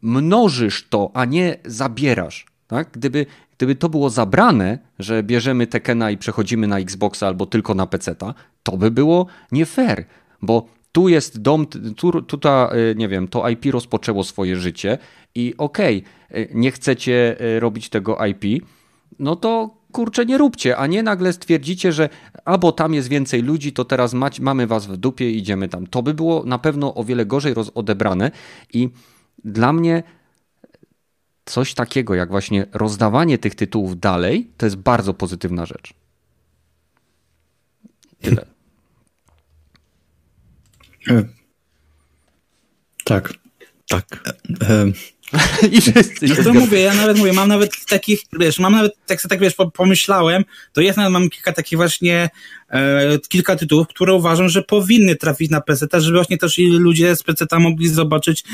mnożysz 0.03 0.89
to, 0.89 1.11
a 1.15 1.25
nie 1.25 1.57
zabierasz. 1.65 2.47
Tak? 2.67 2.91
Gdyby, 2.93 3.27
Gdyby 3.61 3.75
to 3.75 3.89
było 3.89 4.11
zabrane, 4.11 4.79
że 4.99 5.23
bierzemy 5.23 5.67
Tekena 5.67 6.11
i 6.11 6.17
przechodzimy 6.17 6.67
na 6.67 6.79
Xboxa 6.79 7.27
albo 7.27 7.47
tylko 7.47 7.75
na 7.75 7.87
PC-ta, 7.87 8.35
to 8.63 8.77
by 8.77 8.91
było 8.91 9.27
nie 9.53 9.67
fair, 9.67 10.05
bo 10.43 10.67
tu 10.93 11.09
jest 11.09 11.43
dom, 11.43 11.67
tu, 11.97 12.13
y, 12.19 12.95
nie 12.97 13.09
wiem, 13.09 13.29
to 13.29 13.49
IP 13.49 13.65
rozpoczęło 13.65 14.25
swoje 14.25 14.57
życie 14.57 14.99
i 15.35 15.55
okej, 15.59 16.05
okay, 16.31 16.49
nie 16.55 16.71
chcecie 16.71 17.37
y, 17.57 17.61
robić 17.61 17.89
tego 17.89 18.19
IP, 18.27 18.65
no 19.19 19.37
to 19.37 19.77
kurczę, 19.93 20.27
nie 20.27 20.39
róbcie, 20.39 20.77
a 20.77 20.87
nie 20.87 21.03
nagle 21.03 21.33
stwierdzicie, 21.33 21.93
że 21.93 22.09
albo 22.45 22.73
tam 22.73 22.95
jest 22.95 23.09
więcej 23.09 23.43
ludzi, 23.43 23.73
to 23.73 23.85
teraz 23.85 24.15
mać, 24.15 24.41
mamy 24.41 24.67
was 24.67 24.87
w 24.87 24.97
dupie 24.97 25.31
i 25.31 25.39
idziemy 25.39 25.69
tam. 25.69 25.87
To 25.87 26.03
by 26.03 26.15
było 26.15 26.45
na 26.45 26.59
pewno 26.59 26.95
o 26.95 27.05
wiele 27.05 27.27
gorzej 27.27 27.55
odebrane 27.75 28.31
i 28.73 28.89
dla 29.45 29.73
mnie 29.73 30.03
coś 31.51 31.75
takiego 31.75 32.15
jak 32.15 32.31
właśnie 32.31 32.67
rozdawanie 32.73 33.39
tych 33.39 33.55
tytułów 33.55 34.01
dalej, 34.01 34.51
to 34.57 34.67
jest 34.67 34.77
bardzo 34.77 35.15
pozytywna 35.15 35.67
rzecz. 35.67 35.95
Tyle. 38.21 38.47
E, 41.11 41.25
tak. 43.05 43.33
Tak. 43.89 44.07
E, 44.63 44.71
e 44.71 44.93
I 45.73 45.81
wszyscy 45.81 46.27
no 46.29 46.45
to 46.45 46.55
mówię, 46.55 46.81
ja 46.81 46.95
nawet 46.95 47.19
mówię, 47.19 47.33
mam 47.33 47.49
nawet 47.49 47.87
takich, 47.87 48.21
wiesz, 48.41 48.59
mam 48.59 48.73
nawet, 48.73 48.93
tak 49.07 49.21
sobie 49.21 49.31
tak 49.31 49.41
wiesz, 49.41 49.55
pomyślałem, 49.75 50.45
to 50.73 50.81
jest 50.81 50.97
nawet, 50.97 51.13
mam 51.13 51.31
kilka 51.31 51.53
takich 51.53 51.77
właśnie, 51.77 52.31
e, 52.71 53.19
kilka 53.29 53.57
tytułów, 53.57 53.89
które 53.89 54.15
uważam, 54.15 54.49
że 54.49 54.63
powinny 54.63 55.17
trafić 55.17 55.51
na 55.51 55.61
PC, 55.61 55.87
żeby 56.01 56.19
właśnie 56.19 56.39
też 56.39 56.59
i 56.59 56.67
ludzie 56.67 57.17
z 57.17 57.23
PC 57.23 57.47
mogli 57.59 57.89
zobaczyć, 57.89 58.45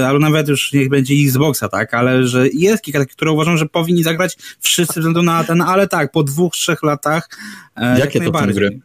e, 0.00 0.06
albo 0.06 0.18
nawet 0.18 0.48
już 0.48 0.72
niech 0.72 0.88
będzie 0.88 1.14
Xboxa, 1.14 1.68
tak, 1.68 1.94
ale 1.94 2.26
że 2.26 2.48
jest 2.48 2.82
kilka 2.82 2.98
takich, 2.98 3.16
które 3.16 3.32
uważam, 3.32 3.56
że 3.56 3.66
powinni 3.66 4.02
zagrać 4.02 4.36
wszyscy 4.60 5.00
względu 5.00 5.22
na 5.22 5.44
ten, 5.44 5.62
ale 5.62 5.88
tak, 5.88 6.12
po 6.12 6.22
dwóch, 6.22 6.52
trzech 6.52 6.82
latach. 6.82 7.28
E, 7.76 7.98
Jakie 7.98 8.20
to 8.20 8.38
są 8.38 8.46
gry? 8.46 8.80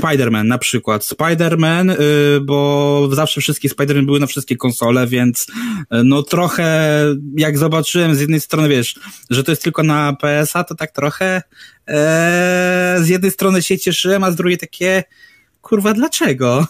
Spider-Man 0.00 0.44
na 0.44 0.58
przykład. 0.58 1.04
Spider-Man, 1.04 1.90
y, 1.90 2.40
bo 2.40 3.08
zawsze 3.12 3.40
wszystkie 3.40 3.68
Spider-Man 3.68 4.06
były 4.06 4.20
na 4.20 4.26
wszystkie 4.26 4.56
konsole, 4.56 5.06
więc 5.06 5.46
y, 5.48 5.84
no 6.04 6.22
trochę 6.22 7.00
jak 7.36 7.58
zobaczyłem 7.58 8.14
z 8.14 8.20
jednej 8.20 8.40
strony, 8.40 8.68
wiesz, 8.68 8.94
że 9.30 9.44
to 9.44 9.52
jest 9.52 9.62
tylko 9.62 9.82
na 9.82 10.12
PS-a, 10.12 10.64
to 10.64 10.74
tak 10.74 10.92
trochę 10.92 11.42
e, 11.88 12.96
z 13.00 13.08
jednej 13.08 13.30
strony 13.30 13.62
się 13.62 13.78
cieszyłem, 13.78 14.24
a 14.24 14.30
z 14.30 14.36
drugiej 14.36 14.58
takie 14.58 15.04
kurwa, 15.68 15.94
dlaczego? 15.94 16.66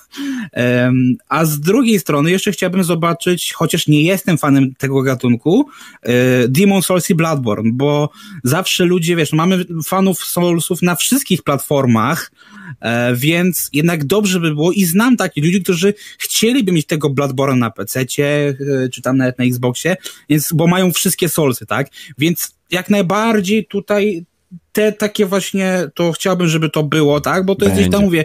a 1.29 1.45
z 1.45 1.61
drugiej 1.61 2.01
strony 2.01 2.31
jeszcze 2.31 2.53
chciałbym 2.53 2.85
zobaczyć, 2.85 3.53
chociaż 3.53 3.87
nie 3.87 4.03
jestem 4.03 4.39
fanem 4.39 4.75
tego 4.75 5.03
gatunku, 5.03 5.69
e, 6.03 6.13
Demon 6.49 6.83
Souls 6.83 7.11
i 7.11 7.15
Bloodborne, 7.15 7.71
bo 7.75 8.11
zawsze 8.45 8.85
ludzie, 8.85 9.17
wiesz, 9.17 9.33
mamy 9.33 9.65
fanów 9.85 10.25
Soulsów 10.25 10.83
na 10.83 10.97
wszystkich 10.97 11.43
platformach, 11.43 12.33
e, 12.81 13.17
więc 13.17 13.69
jednak 13.73 14.05
dobrze 14.05 14.41
by 14.41 14.55
było 14.55 14.73
i 14.73 14.85
znam 14.85 15.17
takich 15.17 15.45
ludzi, 15.45 15.63
którzy 15.63 15.95
chcieliby 16.19 16.73
mieć 16.73 16.87
tego 16.87 17.11
Bloodborne 17.11 17.57
na 17.57 17.71
PC-cie, 17.71 18.57
e, 18.85 18.89
czy 18.89 19.03
tam 19.03 19.17
nawet 19.17 19.39
na 19.39 19.45
Xboxie, 19.45 19.97
więc, 20.29 20.53
bo 20.53 20.67
mają 20.67 20.93
wszystkie 20.93 21.29
Soulsy, 21.29 21.67
tak? 21.67 21.89
Więc 22.19 22.57
jak 22.71 22.91
najbardziej 22.91 23.67
tutaj 23.67 24.25
te 24.73 24.93
takie 24.93 25.27
właśnie, 25.27 25.89
to 25.95 26.13
chciałbym, 26.13 26.49
żeby 26.49 26.71
to 26.71 26.83
było, 26.83 27.21
tak? 27.21 27.45
Bo 27.45 27.55
to 27.55 27.65
jest 27.65 27.77
gdzieś 27.77 27.91
tam, 27.91 28.03
mówię, 28.03 28.25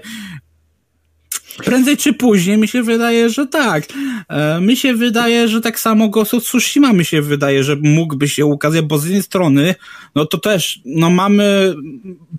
Prędzej 1.65 1.97
czy 1.97 2.13
później 2.13 2.57
mi 2.57 2.67
się 2.67 2.83
wydaje, 2.83 3.29
że 3.29 3.47
tak. 3.47 3.83
E, 4.29 4.61
mi 4.61 4.77
się 4.77 4.93
wydaje, 4.93 5.47
że 5.47 5.61
tak 5.61 5.79
samo 5.79 6.09
Ghost 6.09 6.33
of 6.33 6.43
Tsushima 6.43 6.93
mi 6.93 7.05
się 7.05 7.21
wydaje, 7.21 7.63
że 7.63 7.75
mógłby 7.75 8.29
się 8.29 8.45
ukazać, 8.45 8.81
bo 8.81 8.97
z 8.97 9.05
jednej 9.05 9.23
strony, 9.23 9.75
no 10.15 10.25
to 10.25 10.37
też, 10.37 10.79
no 10.85 11.09
mamy 11.09 11.75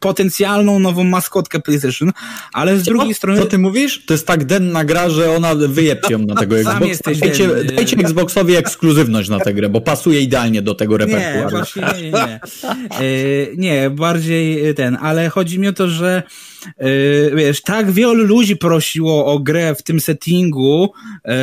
potencjalną 0.01 0.79
nową 0.79 1.05
maskotkę 1.05 1.61
PlayStation, 1.61 2.13
ale 2.53 2.79
z 2.79 2.83
drugiej 2.83 3.15
strony... 3.15 3.39
Co 3.41 3.47
ty 3.47 3.59
mówisz? 3.59 4.05
To 4.07 4.15
jest 4.15 4.27
tak 4.27 4.45
denna 4.45 4.85
gra, 4.85 5.11
że 5.11 5.31
ona 5.31 5.55
wyjebcie 5.55 6.13
ją 6.13 6.19
na 6.19 6.35
tego 6.35 6.59
Xboxa. 6.59 7.11
Dajcie, 7.21 7.49
dajcie 7.77 7.97
Xboxowi 7.97 8.57
ekskluzywność 8.57 9.29
na 9.29 9.41
tę 9.41 9.55
grę, 9.55 9.69
bo 9.69 9.81
pasuje 9.81 10.21
idealnie 10.21 10.63
do 10.63 10.75
tego 10.75 10.97
repertuaru. 10.97 11.45
Nie, 11.45 11.51
właśnie 11.51 11.83
nie, 11.83 12.11
nie. 12.11 12.41
Nie, 13.01 13.47
nie 13.57 13.91
bardziej 13.91 14.75
ten, 14.75 14.99
ale 15.01 15.29
chodzi 15.29 15.59
mi 15.59 15.69
o 15.69 15.73
to, 15.73 15.89
że 15.89 16.23
wiesz, 17.35 17.63
tak 17.63 17.91
wielu 17.91 18.15
ludzi 18.15 18.57
prosiło 18.57 19.27
o 19.27 19.39
grę 19.39 19.75
w 19.75 19.83
tym 19.83 20.01
settingu, 20.01 20.93
yy, 21.25 21.35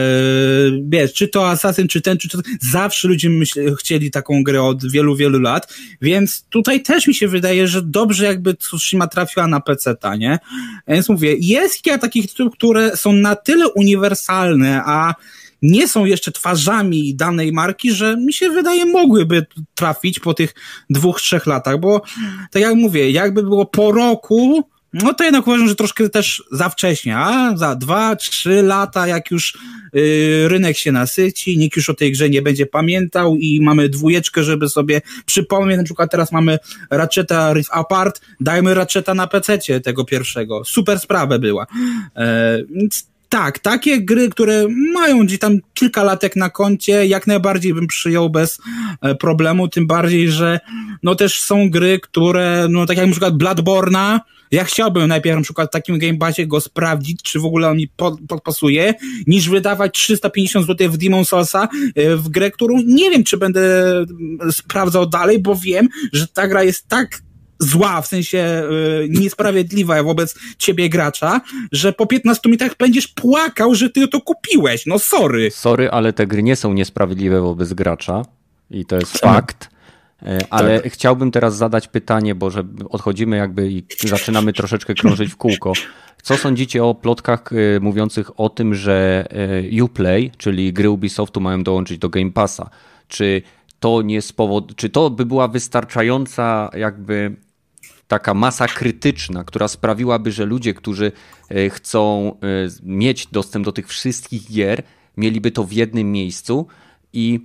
wiesz, 0.90 1.14
czy 1.14 1.28
to 1.28 1.50
Assassin, 1.50 1.88
czy 1.88 2.02
ten, 2.02 2.18
czy 2.18 2.30
to, 2.30 2.38
zawsze 2.62 3.08
ludzie 3.08 3.30
myśl, 3.30 3.76
chcieli 3.76 4.12
taką 4.12 4.44
grę 4.44 4.64
od 4.64 4.92
wielu, 4.92 5.16
wielu 5.16 5.40
lat, 5.40 5.74
więc 6.02 6.46
tutaj 6.50 6.82
też 6.84 7.08
mi 7.08 7.16
się 7.16 7.28
wydaje, 7.28 7.68
że 7.68 7.82
dobrze 7.82 8.26
jakby 8.26 8.54
Tsushima 8.54 9.08
trafiła 9.08 9.48
na 9.48 9.60
PC, 9.60 9.96
nie? 10.20 10.40
Więc 10.88 11.10
mówię, 11.10 11.36
jest 11.40 11.82
kilka 11.82 12.00
takich 12.00 12.30
tytułów, 12.30 12.54
które 12.54 12.98
są 12.98 13.14
na 13.14 13.36
tyle 13.36 13.68
uniwersalne, 13.70 14.82
a 14.86 15.14
nie 15.62 15.88
są 15.88 16.06
jeszcze 16.06 16.32
twarzami 16.32 17.16
danej 17.16 17.52
marki, 17.52 17.92
że 17.92 18.18
mi 18.18 18.34
się 18.34 18.50
wydaje 18.50 18.86
mogłyby 18.86 19.46
trafić 19.76 20.20
po 20.20 20.34
tych 20.34 20.54
dwóch, 20.90 21.22
trzech 21.22 21.46
latach, 21.46 21.80
bo 21.80 22.02
tak 22.52 22.62
jak 22.62 22.76
mówię, 22.76 23.12
jakby 23.12 23.44
było 23.44 23.66
po 23.66 23.92
roku, 23.92 24.64
no 24.94 25.14
to 25.14 25.24
jednak 25.24 25.48
uważam, 25.48 25.68
że 25.68 25.76
troszkę 25.76 26.10
też 26.10 26.44
za 26.52 26.70
wcześnie, 26.70 27.18
a 27.18 27.58
za 27.58 27.76
dwa, 27.76 28.16
trzy 28.16 28.62
lata, 28.62 29.08
jak 29.08 29.32
już 29.32 29.58
yy, 29.94 30.48
rynek 30.48 30.78
się 30.78 30.92
nasyci, 30.92 31.58
nikt 31.58 31.78
już 31.78 31.90
o 31.90 31.94
tej 31.94 32.12
grze 32.12 32.30
nie 32.30 32.42
będzie 32.42 32.66
pamiętał 32.66 33.36
i 33.36 33.62
mamy 33.62 33.90
dwójeczkę, 33.90 34.44
żeby 34.44 34.70
sobie 34.70 35.02
przypomnieć, 35.26 35.78
na 35.78 35.84
przykład 35.84 36.12
teraz 36.12 36.32
mamy 36.32 36.60
Ratcheta 36.90 37.54
Rift 37.54 37.70
Apart, 37.74 38.22
dajmy 38.40 38.74
Ratcheta 38.74 39.14
na 39.14 39.28
pececie 39.28 39.82
tego 39.82 40.06
pierwszego. 40.06 40.66
Super 40.66 41.00
sprawa 41.00 41.40
była. 41.40 41.68
Więc 42.70 43.10
tak, 43.30 43.60
takie 43.60 44.02
gry, 44.02 44.30
które 44.30 44.68
mają 44.94 45.26
gdzieś 45.26 45.40
tam 45.40 45.58
kilka 45.74 46.04
latek 46.04 46.36
na 46.36 46.50
koncie, 46.50 47.08
jak 47.08 47.28
najbardziej 47.28 47.74
bym 47.74 47.88
przyjął 47.88 48.30
bez 48.30 48.62
e, 49.02 49.16
problemu, 49.16 49.68
tym 49.68 49.88
bardziej, 49.88 50.32
że 50.32 50.60
no 51.04 51.16
też 51.16 51.42
są 51.42 51.70
gry, 51.70 52.00
które, 52.00 52.68
no 52.70 52.86
tak 52.86 52.98
jak 52.98 53.06
na 53.06 53.12
przykład 53.12 53.34
Bloodborne'a, 53.34 54.20
ja 54.52 54.64
chciałbym 54.64 55.08
najpierw 55.08 55.38
na 55.38 55.44
przykład 55.44 55.70
w 55.70 55.72
takim 55.72 56.00
gamebasie 56.00 56.48
go 56.48 56.62
sprawdzić, 56.62 57.22
czy 57.24 57.40
w 57.40 57.46
ogóle 57.46 57.70
on 57.70 57.78
mi 57.78 57.88
pod, 57.88 58.20
podpasuje, 58.28 58.94
niż 59.28 59.50
wydawać 59.50 59.94
350 59.94 60.68
zł 60.68 60.92
w 60.92 60.98
Demon 60.98 61.26
Soulsa 61.26 61.68
e, 61.96 62.16
w 62.16 62.30
grę, 62.30 62.52
którą 62.52 62.82
nie 62.86 63.10
wiem, 63.10 63.24
czy 63.24 63.38
będę 63.38 63.92
mm, 63.92 64.52
sprawdzał 64.52 65.06
dalej, 65.06 65.40
bo 65.40 65.56
wiem, 65.56 65.88
że 66.14 66.28
ta 66.28 66.48
gra 66.48 66.64
jest 66.64 66.88
tak 66.88 67.22
zła, 67.60 68.02
w 68.02 68.08
sensie 68.08 68.64
y, 69.04 69.08
niesprawiedliwa 69.10 70.04
wobec 70.04 70.36
ciebie 70.58 70.90
gracza, 70.90 71.42
że 71.72 71.94
po 71.94 72.06
15 72.06 72.42
minutach 72.46 72.78
będziesz 72.78 73.08
płakał, 73.08 73.76
że 73.76 73.90
ty 73.90 74.08
to 74.08 74.22
kupiłeś. 74.22 74.86
No 74.86 75.00
sorry. 75.00 75.52
Sorry, 75.52 75.92
ale 75.92 76.14
te 76.14 76.28
gry 76.28 76.44
nie 76.44 76.56
są 76.56 76.74
niesprawiedliwe 76.74 77.42
wobec 77.42 77.74
gracza, 77.74 78.26
I 78.72 78.86
to 78.86 78.96
jest 78.96 79.18
fakt. 79.18 79.70
E, 80.24 80.40
ale 80.50 80.80
tak. 80.80 80.94
chciałbym 80.94 81.32
teraz 81.32 81.58
zadać 81.58 81.88
pytanie, 81.88 82.36
bo 82.36 82.50
że 82.50 82.64
odchodzimy 82.90 83.38
jakby 83.38 83.72
i 83.72 83.84
zaczynamy 84.06 84.54
troszeczkę 84.54 84.94
krążyć 84.94 85.34
w 85.34 85.38
kółko. 85.38 85.74
Co 86.24 86.38
sądzicie 86.38 86.84
o 86.84 86.96
plotkach 86.96 87.52
e, 87.54 87.80
mówiących 87.80 88.40
o 88.40 88.50
tym, 88.50 88.76
że 88.76 89.26
e, 89.78 89.84
Uplay, 89.84 90.32
czyli 90.38 90.74
gry 90.74 90.90
Ubisoftu 90.90 91.42
mają 91.42 91.64
dołączyć 91.64 91.98
do 91.98 92.10
Game 92.10 92.32
Passa? 92.32 92.70
Czy 93.08 93.42
to 93.80 94.02
nie 94.02 94.22
spowod... 94.22 94.76
czy 94.76 94.90
to 94.90 95.10
by 95.10 95.26
była 95.26 95.48
wystarczająca 95.48 96.70
jakby 96.74 97.36
taka 98.08 98.34
masa 98.34 98.68
krytyczna, 98.68 99.44
która 99.44 99.68
sprawiłaby, 99.68 100.32
że 100.32 100.46
ludzie, 100.46 100.74
którzy 100.74 101.12
chcą 101.70 102.32
mieć 102.84 103.28
dostęp 103.28 103.66
do 103.66 103.72
tych 103.72 103.88
wszystkich 103.88 104.52
gier, 104.52 104.84
mieliby 105.18 105.52
to 105.52 105.64
w 105.64 105.74
jednym 105.74 106.12
miejscu 106.12 106.68
i 107.14 107.40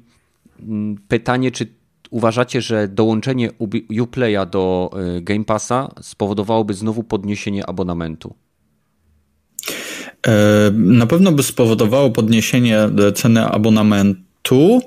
mm, 0.60 0.96
pytanie, 1.08 1.50
czy 1.50 1.66
uważacie, 2.14 2.60
że 2.60 2.88
dołączenie 2.88 3.50
Uplaya 4.00 4.46
do 4.50 4.90
y, 5.18 5.22
Game 5.22 5.44
Passa 5.44 5.94
spowodowałoby 6.02 6.74
znowu 6.74 7.02
podniesienie 7.04 7.66
abonamentu? 7.66 8.34
E, 10.26 10.70
na 10.74 11.06
pewno 11.06 11.32
by 11.32 11.42
spowodowało 11.42 12.10
podniesienie 12.10 12.78
e, 12.78 13.12
ceny 13.12 13.46
abonamentu 13.46 14.80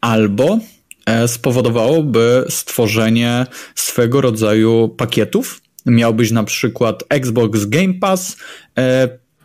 albo 0.00 0.58
e, 1.06 1.28
spowodowałoby 1.28 2.44
stworzenie 2.48 3.46
swego 3.74 4.20
rodzaju 4.20 4.88
pakietów. 4.88 5.60
Miałbyś 5.86 6.30
na 6.30 6.44
przykład 6.44 7.04
Xbox 7.08 7.64
Game 7.64 7.94
Pass 7.94 8.36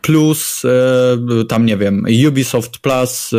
plus 0.01 0.63
tam 1.49 1.65
nie 1.65 1.77
wiem, 1.77 2.05
Ubisoft 2.27 2.77
Plus 2.77 3.31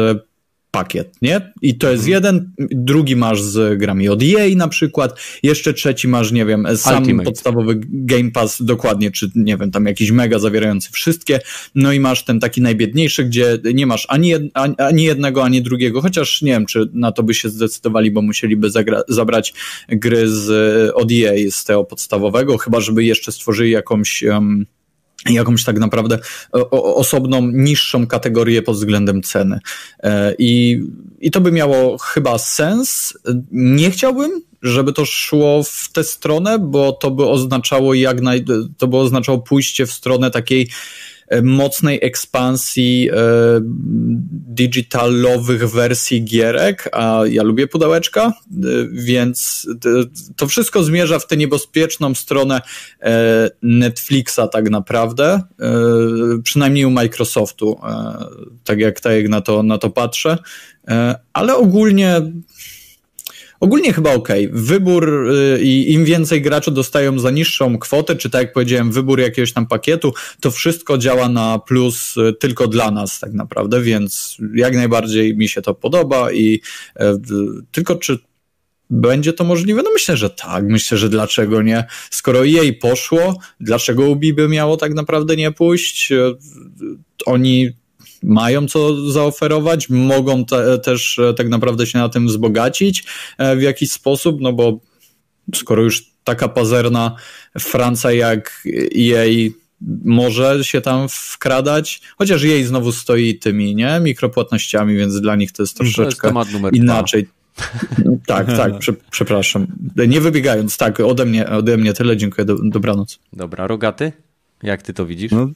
pakiet, 0.71 1.15
nie? 1.23 1.53
I 1.63 1.79
to 1.79 1.91
jest 1.91 2.05
mhm. 2.05 2.13
jeden, 2.13 2.53
drugi 2.71 3.17
masz 3.17 3.43
z 3.43 3.79
grami 3.79 4.09
od 4.09 4.23
EA 4.23 4.57
na 4.57 4.69
przykład, 4.69 5.21
jeszcze 5.43 5.75
trzeci 5.75 6.09
masz, 6.09 6.33
nie 6.33 6.47
wiem, 6.47 6.67
sam 6.77 7.03
Ultimate. 7.03 7.25
podstawowy 7.25 7.81
Game 7.85 8.31
Pass 8.31 8.63
dokładnie, 8.63 9.11
czy 9.11 9.31
nie 9.35 9.57
wiem, 9.57 9.71
tam 9.71 9.87
jakiś 9.87 10.11
mega 10.11 10.39
zawierający 10.39 10.93
wszystkie, 10.93 11.41
no 11.75 11.93
i 11.93 12.01
masz 12.01 12.25
ten 12.25 12.41
taki 12.41 12.63
najbiedniejszy, 12.63 13.25
gdzie 13.25 13.59
nie 13.75 13.87
masz 13.87 14.07
ani, 14.09 14.29
jed, 14.29 14.43
ani 14.79 15.05
jednego, 15.05 15.45
ani 15.45 15.63
drugiego, 15.63 16.01
chociaż 16.01 16.43
nie 16.43 16.53
wiem, 16.53 16.67
czy 16.67 16.91
na 16.93 17.13
to 17.13 17.23
by 17.23 17.35
się 17.35 17.49
zdecydowali, 17.49 18.11
bo 18.11 18.23
musieliby 18.23 18.69
zagra- 18.69 19.03
zabrać 19.09 19.55
gry 19.89 20.29
z, 20.29 20.51
od 20.95 21.13
EA 21.13 21.51
z 21.51 21.65
tego 21.65 21.85
podstawowego, 21.85 22.59
chyba 22.59 22.81
żeby 22.81 23.05
jeszcze 23.05 23.33
stworzyli 23.33 23.71
jakąś 23.71 24.23
um, 24.23 24.67
jakąś 25.29 25.65
tak 25.65 25.79
naprawdę 25.79 26.19
osobną, 26.71 27.51
niższą 27.53 28.07
kategorię 28.07 28.63
pod 28.63 28.77
względem 28.77 29.23
ceny. 29.23 29.59
E, 30.03 30.35
I, 30.39 30.83
I 31.21 31.31
to 31.31 31.41
by 31.41 31.53
miało 31.53 31.99
chyba 31.99 32.39
sens. 32.39 33.19
Nie 33.53 33.91
chciałbym, 33.91 34.43
żeby 34.63 34.93
to 34.93 35.05
szło 35.05 35.63
w 35.63 35.89
tę 35.93 36.05
stronę, 36.05 36.59
bo 36.59 36.93
to 36.93 37.11
by 37.11 37.27
oznaczało 37.27 37.95
jak 37.95 38.21
naj, 38.21 38.45
to 38.79 38.87
by 38.87 38.97
oznaczało 38.97 39.39
pójście 39.39 39.87
w 39.87 39.93
stronę 39.93 40.31
takiej 40.31 40.69
mocnej 41.43 41.99
ekspansji 42.03 43.11
e, 43.11 43.15
digitalowych 44.49 45.71
wersji 45.71 46.25
gierek, 46.25 46.89
a 46.93 47.21
ja 47.29 47.43
lubię 47.43 47.67
pudełeczka, 47.67 48.27
e, 48.27 48.33
więc 48.93 49.69
to 50.37 50.47
wszystko 50.47 50.83
zmierza 50.83 51.19
w 51.19 51.27
tę 51.27 51.37
niebezpieczną 51.37 52.15
stronę 52.15 52.61
e, 53.01 53.51
Netflixa 53.63 54.41
tak 54.53 54.71
naprawdę, 54.71 55.43
przynajmniej 56.45 56.85
u 56.85 56.91
Microsoftu, 56.91 57.81
tak 58.65 58.81
jak, 58.81 59.01
tak 59.01 59.13
jak 59.13 59.29
na, 59.29 59.41
to, 59.41 59.63
na 59.63 59.79
to 59.79 59.91
patrzę, 59.91 60.39
ale 61.33 61.57
ogólnie 61.57 62.21
Ogólnie 63.61 63.93
chyba 63.93 64.15
ok. 64.15 64.29
Wybór 64.51 65.31
y, 65.31 65.63
i 65.63 65.93
im 65.93 66.05
więcej 66.05 66.43
graczy 66.43 66.71
dostają 66.71 67.19
za 67.19 67.31
niższą 67.31 67.79
kwotę, 67.79 68.17
czy 68.17 68.31
tak 68.31 68.43
jak 68.43 68.53
powiedziałem, 68.53 68.93
wybór 68.93 69.21
jakiegoś 69.21 69.53
tam 69.53 69.67
pakietu, 69.67 70.15
to 70.41 70.51
wszystko 70.51 70.99
działa 70.99 71.29
na 71.29 71.59
plus 71.59 72.17
y, 72.17 72.33
tylko 72.33 72.69
dla 72.69 72.91
nas 72.91 73.21
tak 73.21 73.33
naprawdę, 73.33 73.81
więc 73.81 74.37
jak 74.55 74.75
najbardziej 74.75 75.37
mi 75.37 75.49
się 75.49 75.63
to 75.63 75.75
podoba 75.75 76.33
i 76.33 76.61
e, 76.97 77.19
tylko 77.73 77.95
czy 77.95 78.19
będzie 78.91 79.33
to 79.33 79.45
możliwe? 79.45 79.83
No 79.83 79.91
myślę, 79.93 80.17
że 80.17 80.31
tak. 80.31 80.65
Myślę, 80.65 80.99
że 80.99 81.09
dlaczego 81.09 81.63
nie? 81.63 81.85
Skoro 82.11 82.45
jej 82.45 82.75
poszło, 82.75 83.39
dlaczego 83.61 84.09
Ubi 84.09 84.35
by 84.35 84.49
miało 84.49 84.77
tak 84.77 84.95
naprawdę 84.95 85.37
nie 85.37 85.53
pójść? 85.53 86.13
Oni 87.27 87.71
mają 88.23 88.67
co 88.67 89.11
zaoferować, 89.11 89.91
mogą 89.91 90.45
te, 90.45 90.79
też 90.79 91.19
e, 91.19 91.35
tak 91.35 91.49
naprawdę 91.49 91.87
się 91.87 91.99
na 91.99 92.09
tym 92.09 92.27
wzbogacić 92.27 93.05
e, 93.39 93.57
w 93.57 93.63
jakiś 93.63 93.93
sposób, 93.93 94.41
no 94.41 94.53
bo 94.53 94.81
skoro 95.55 95.83
już 95.83 96.11
taka 96.25 96.49
pazerna 96.49 97.17
Francja 97.59 98.13
jak 98.13 98.63
jej 98.93 99.55
może 100.05 100.65
się 100.65 100.81
tam 100.81 101.09
wkradać, 101.09 102.01
chociaż 102.19 102.43
jej 102.43 102.65
znowu 102.65 102.93
stoi 102.93 103.39
tymi, 103.39 103.75
nie, 103.75 104.01
mikropłatnościami, 104.01 104.97
więc 104.97 105.21
dla 105.21 105.37
nich 105.37 105.53
to 105.53 105.63
jest 105.63 105.77
troszeczkę 105.77 106.33
to 106.33 106.41
jest 106.41 106.75
inaczej. 106.75 107.29
tak, 108.27 108.47
tak, 108.47 108.79
prze, 108.79 108.93
przepraszam. 109.11 109.67
Nie 110.09 110.21
wybiegając, 110.21 110.77
tak, 110.77 111.01
ode 111.01 111.27
mnie, 111.27 111.49
ode 111.49 111.77
mnie 111.77 111.93
tyle, 111.93 112.17
dziękuję, 112.17 112.45
do, 112.45 112.57
dobranoc. 112.63 113.19
Dobra, 113.33 113.67
Rogaty, 113.67 114.13
jak 114.63 114.83
ty 114.83 114.95
to 114.95 115.07
widzisz? 115.07 115.33
No, 115.33 115.51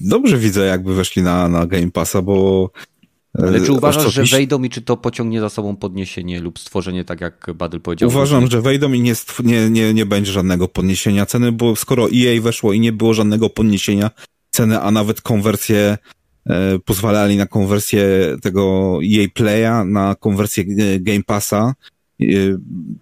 dobrze 0.00 0.38
widzę, 0.38 0.66
jakby 0.66 0.94
weszli 0.94 1.22
na, 1.22 1.48
na 1.48 1.66
Game 1.66 1.90
Passa, 1.90 2.22
bo. 2.22 2.70
Ale 3.34 3.60
czy 3.60 3.72
e, 3.72 3.74
uważasz, 3.74 4.14
że 4.14 4.24
wejdą 4.24 4.62
i 4.62 4.70
czy 4.70 4.82
to 4.82 4.96
pociągnie 4.96 5.40
za 5.40 5.48
sobą 5.48 5.76
podniesienie 5.76 6.40
lub 6.40 6.58
stworzenie, 6.58 7.04
tak 7.04 7.20
jak 7.20 7.50
Badel 7.54 7.80
powiedział? 7.80 8.08
Uważam, 8.08 8.50
że 8.50 8.62
wejdą 8.62 8.92
i 8.92 9.00
nie, 9.00 9.14
nie, 9.44 9.70
nie, 9.70 9.94
nie 9.94 10.06
będzie 10.06 10.32
żadnego 10.32 10.68
podniesienia 10.68 11.26
ceny, 11.26 11.52
bo 11.52 11.76
skoro 11.76 12.08
EA 12.14 12.40
weszło 12.40 12.72
i 12.72 12.80
nie 12.80 12.92
było 12.92 13.14
żadnego 13.14 13.50
podniesienia 13.50 14.10
ceny, 14.50 14.80
a 14.80 14.90
nawet 14.90 15.20
konwersję 15.20 15.98
e, 16.46 16.78
pozwalali 16.78 17.36
na 17.36 17.46
konwersję 17.46 18.08
tego 18.42 18.92
EA 19.04 19.26
Playa, 19.34 19.84
na 19.84 20.14
konwersję 20.14 20.64
e, 20.64 21.00
Game 21.00 21.22
Passa, 21.26 21.74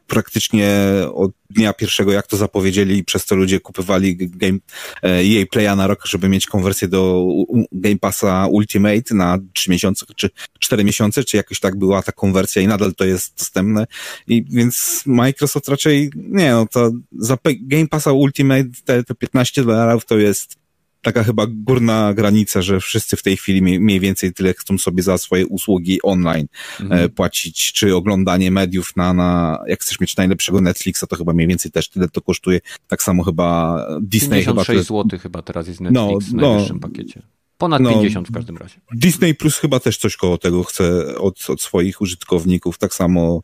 praktycznie 0.07 0.71
od 1.15 1.33
dnia 1.51 1.73
pierwszego, 1.73 2.13
jak 2.13 2.27
to 2.27 2.37
zapowiedzieli, 2.37 3.05
przez 3.05 3.27
to 3.27 3.35
ludzie 3.35 3.61
kupywali 3.61 4.17
game, 4.17 4.59
e 5.03 5.47
Playa 5.47 5.77
na 5.77 5.87
rok, 5.87 6.07
żeby 6.07 6.29
mieć 6.29 6.47
konwersję 6.47 6.89
do 6.89 7.27
Game 7.73 7.99
Passa 7.99 8.47
Ultimate 8.47 9.15
na 9.15 9.39
3 9.53 9.71
miesiące, 9.71 10.07
czy 10.17 10.31
4 10.59 10.85
miesiące, 10.85 11.25
czy 11.25 11.37
jakoś 11.37 11.61
tak 11.61 11.77
była 11.77 12.03
ta 12.03 12.13
konwersja 12.13 12.63
i 12.63 12.67
nadal 12.67 12.95
to 12.95 13.05
jest 13.05 13.39
dostępne. 13.39 13.87
I 14.29 14.45
więc 14.51 15.03
Microsoft 15.07 15.69
raczej, 15.69 16.11
nie 16.17 16.51
no, 16.51 16.67
to 16.67 16.91
za 17.19 17.39
Game 17.45 17.89
Passa 17.89 18.13
Ultimate 18.13 18.69
te, 18.85 19.05
te 19.05 19.15
15 19.15 19.65
dolarów 19.65 20.05
to 20.05 20.19
jest 20.19 20.66
taka 21.07 21.25
chyba 21.25 21.47
górna 21.49 22.15
granica, 22.15 22.63
że 22.63 22.81
wszyscy 22.81 23.17
w 23.17 23.23
tej 23.23 23.37
chwili 23.37 23.63
mniej 23.81 24.01
więcej 24.01 24.33
tyle 24.33 24.55
chcą 24.55 24.79
sobie 24.79 25.03
za 25.03 25.19
swoje 25.19 25.47
usługi 25.47 26.03
online 26.03 26.47
mhm. 26.81 27.01
E, 27.01 27.09
płacić, 27.09 27.73
czy 27.73 27.97
oglądanie 27.97 28.51
mediów 28.51 28.97
na, 28.97 29.13
na, 29.13 29.59
jak 29.67 29.81
chcesz 29.81 30.01
mieć 30.01 30.17
najlepszego 30.17 30.61
Netflixa, 30.61 31.05
to 31.09 31.17
chyba 31.17 31.33
mniej 31.33 31.49
więcej 31.49 31.71
też 31.71 31.89
tyle 31.89 32.09
to 32.09 32.21
kosztuje. 32.21 32.61
Tak 32.89 33.03
samo 33.03 33.25
chyba 33.25 33.79
Disney 34.03 34.45
56 34.45 34.89
chyba. 34.89 35.03
zł 35.03 35.19
chyba 35.19 35.43
teraz 35.43 35.69
jest 35.69 35.81
no, 35.81 35.91
Netflix 35.91 36.33
no, 36.33 36.39
w 36.39 36.43
najwyższym 36.43 36.79
no, 36.83 36.89
pakiecie. 36.89 37.23
Ponad 37.59 37.83
no, 37.83 37.91
50 37.91 38.29
w 38.29 38.33
każdym 38.33 38.57
razie. 38.57 38.81
Disney 38.93 39.35
Plus 39.35 39.59
chyba 39.59 39.81
też 39.81 39.99
coś 39.99 40.17
koło 40.17 40.39
tego 40.39 40.65
chce 40.65 41.19
od, 41.19 41.51
od 41.51 41.63
swoich 41.63 42.01
użytkowników. 42.01 42.79
Tak 42.79 42.95
samo 42.95 43.43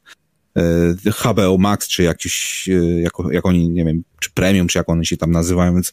e, 0.56 1.12
HBO 1.12 1.58
Max, 1.58 1.88
czy 1.88 2.02
jakiś, 2.02 2.68
e, 2.68 3.00
jak, 3.00 3.12
jak 3.30 3.46
oni, 3.46 3.70
nie 3.70 3.84
wiem, 3.84 4.02
czy 4.20 4.30
Premium, 4.30 4.68
czy 4.68 4.78
jak 4.78 4.88
one 4.88 5.04
się 5.04 5.16
tam 5.16 5.30
nazywają, 5.30 5.74
więc 5.74 5.92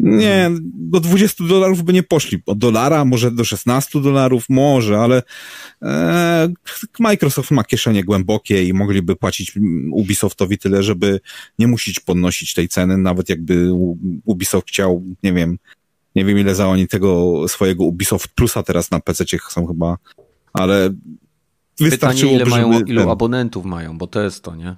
nie, 0.00 0.50
do 0.74 1.00
20 1.00 1.44
dolarów 1.44 1.82
by 1.82 1.92
nie 1.92 2.02
poszli. 2.02 2.42
Od 2.46 2.58
dolara, 2.58 3.04
może 3.04 3.30
do 3.30 3.44
16 3.44 4.00
dolarów, 4.00 4.44
może, 4.48 4.98
ale 4.98 5.22
e, 5.82 6.48
Microsoft 6.98 7.50
ma 7.50 7.64
kieszenie 7.64 8.04
głębokie 8.04 8.64
i 8.64 8.72
mogliby 8.72 9.16
płacić 9.16 9.52
Ubisoftowi 9.92 10.58
tyle, 10.58 10.82
żeby 10.82 11.20
nie 11.58 11.66
musieć 11.66 12.00
podnosić 12.00 12.54
tej 12.54 12.68
ceny, 12.68 12.98
nawet 12.98 13.28
jakby 13.28 13.70
Ubisoft 14.24 14.68
chciał, 14.68 15.02
nie 15.22 15.32
wiem, 15.32 15.58
nie 16.16 16.24
wiem 16.24 16.38
ile 16.38 16.54
za 16.54 16.68
oni 16.68 16.88
tego 16.88 17.42
swojego 17.48 17.84
Ubisoft 17.84 18.28
Plusa 18.28 18.62
teraz 18.62 18.90
na 18.90 19.00
PC 19.00 19.24
są 19.50 19.66
chyba, 19.66 19.98
ale 20.52 20.90
Pytanie, 21.78 22.34
ile 22.34 22.44
mają, 22.44 22.72
żeby... 22.72 22.90
ilu 22.90 23.10
abonentów 23.10 23.64
mają, 23.64 23.98
bo 23.98 24.06
to 24.06 24.22
jest 24.22 24.42
to, 24.42 24.56
nie? 24.56 24.76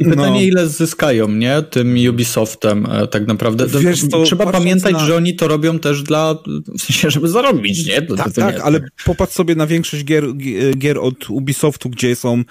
I 0.00 0.04
pytanie, 0.10 0.30
no. 0.30 0.40
ile 0.40 0.68
zyskają, 0.68 1.28
nie? 1.28 1.62
Tym 1.62 1.96
Ubisoftem 2.10 2.86
e, 2.90 3.06
tak 3.06 3.26
naprawdę. 3.26 3.66
Wiesz, 3.80 4.02
Trzeba 4.24 4.46
pamiętać, 4.52 4.92
na... 4.92 4.98
że 4.98 5.16
oni 5.16 5.36
to 5.36 5.48
robią 5.48 5.78
też 5.78 6.02
dla, 6.02 6.34
w 6.78 6.82
sensie, 6.82 7.10
żeby 7.10 7.28
zarobić, 7.28 7.86
nie? 7.86 8.02
To, 8.02 8.16
tak, 8.16 8.26
to, 8.26 8.32
to 8.32 8.40
tak, 8.40 8.54
nie 8.54 8.62
ale 8.62 8.80
popatrz 9.04 9.32
sobie 9.34 9.54
na 9.54 9.66
większość 9.66 10.04
gier, 10.04 10.24
gier 10.76 10.98
od 10.98 11.30
Ubisoftu, 11.30 11.90
gdzie 11.90 12.16
są 12.16 12.42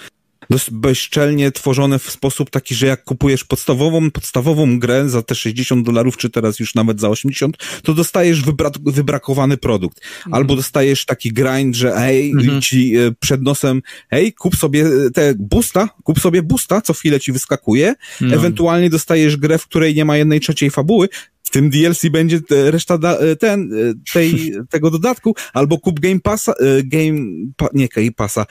bezczelnie 0.71 1.51
tworzone 1.51 1.99
w 1.99 2.11
sposób 2.11 2.49
taki, 2.49 2.75
że 2.75 2.87
jak 2.87 3.03
kupujesz 3.03 3.43
podstawową, 3.43 4.11
podstawową 4.11 4.79
grę 4.79 5.09
za 5.09 5.21
te 5.21 5.35
60 5.35 5.85
dolarów, 5.85 6.17
czy 6.17 6.29
teraz 6.29 6.59
już 6.59 6.75
nawet 6.75 6.99
za 6.99 7.09
80, 7.09 7.57
to 7.83 7.93
dostajesz 7.93 8.41
wybra 8.41 8.71
wybrakowany 8.85 9.57
produkt. 9.57 10.01
Mhm. 10.17 10.33
Albo 10.33 10.55
dostajesz 10.55 11.05
taki 11.05 11.33
grind, 11.33 11.75
że 11.75 11.91
hej, 11.91 12.31
mhm. 12.31 12.61
ci 12.61 12.97
e, 12.97 13.11
przed 13.19 13.41
nosem, 13.41 13.81
hej, 14.09 14.33
kup 14.33 14.55
sobie 14.55 14.85
te 15.13 15.33
boosta, 15.39 15.89
kup 16.03 16.19
sobie 16.19 16.43
boosta, 16.43 16.81
co 16.81 16.93
chwilę 16.93 17.19
ci 17.19 17.31
wyskakuje, 17.31 17.95
no. 18.21 18.35
ewentualnie 18.35 18.89
dostajesz 18.89 19.37
grę, 19.37 19.57
w 19.57 19.67
której 19.67 19.95
nie 19.95 20.05
ma 20.05 20.17
jednej 20.17 20.39
trzeciej 20.39 20.71
fabuły, 20.71 21.07
tym 21.55 21.69
DLC 21.69 22.09
będzie 22.11 22.39
reszta 22.49 22.97
da, 22.97 23.17
e, 23.17 23.35
ten, 23.35 23.73
e, 23.73 24.11
tej, 24.13 24.51
tego 24.73 24.91
dodatku, 24.91 25.35
albo 25.53 25.79
kup 25.79 25.99
Game 25.99 26.19
Passa, 26.19 26.53
e, 26.53 26.83
Game, 26.83 27.19
pa, 27.57 27.67
nie 27.73 27.87
Game 27.87 28.11
Passa, 28.11 28.45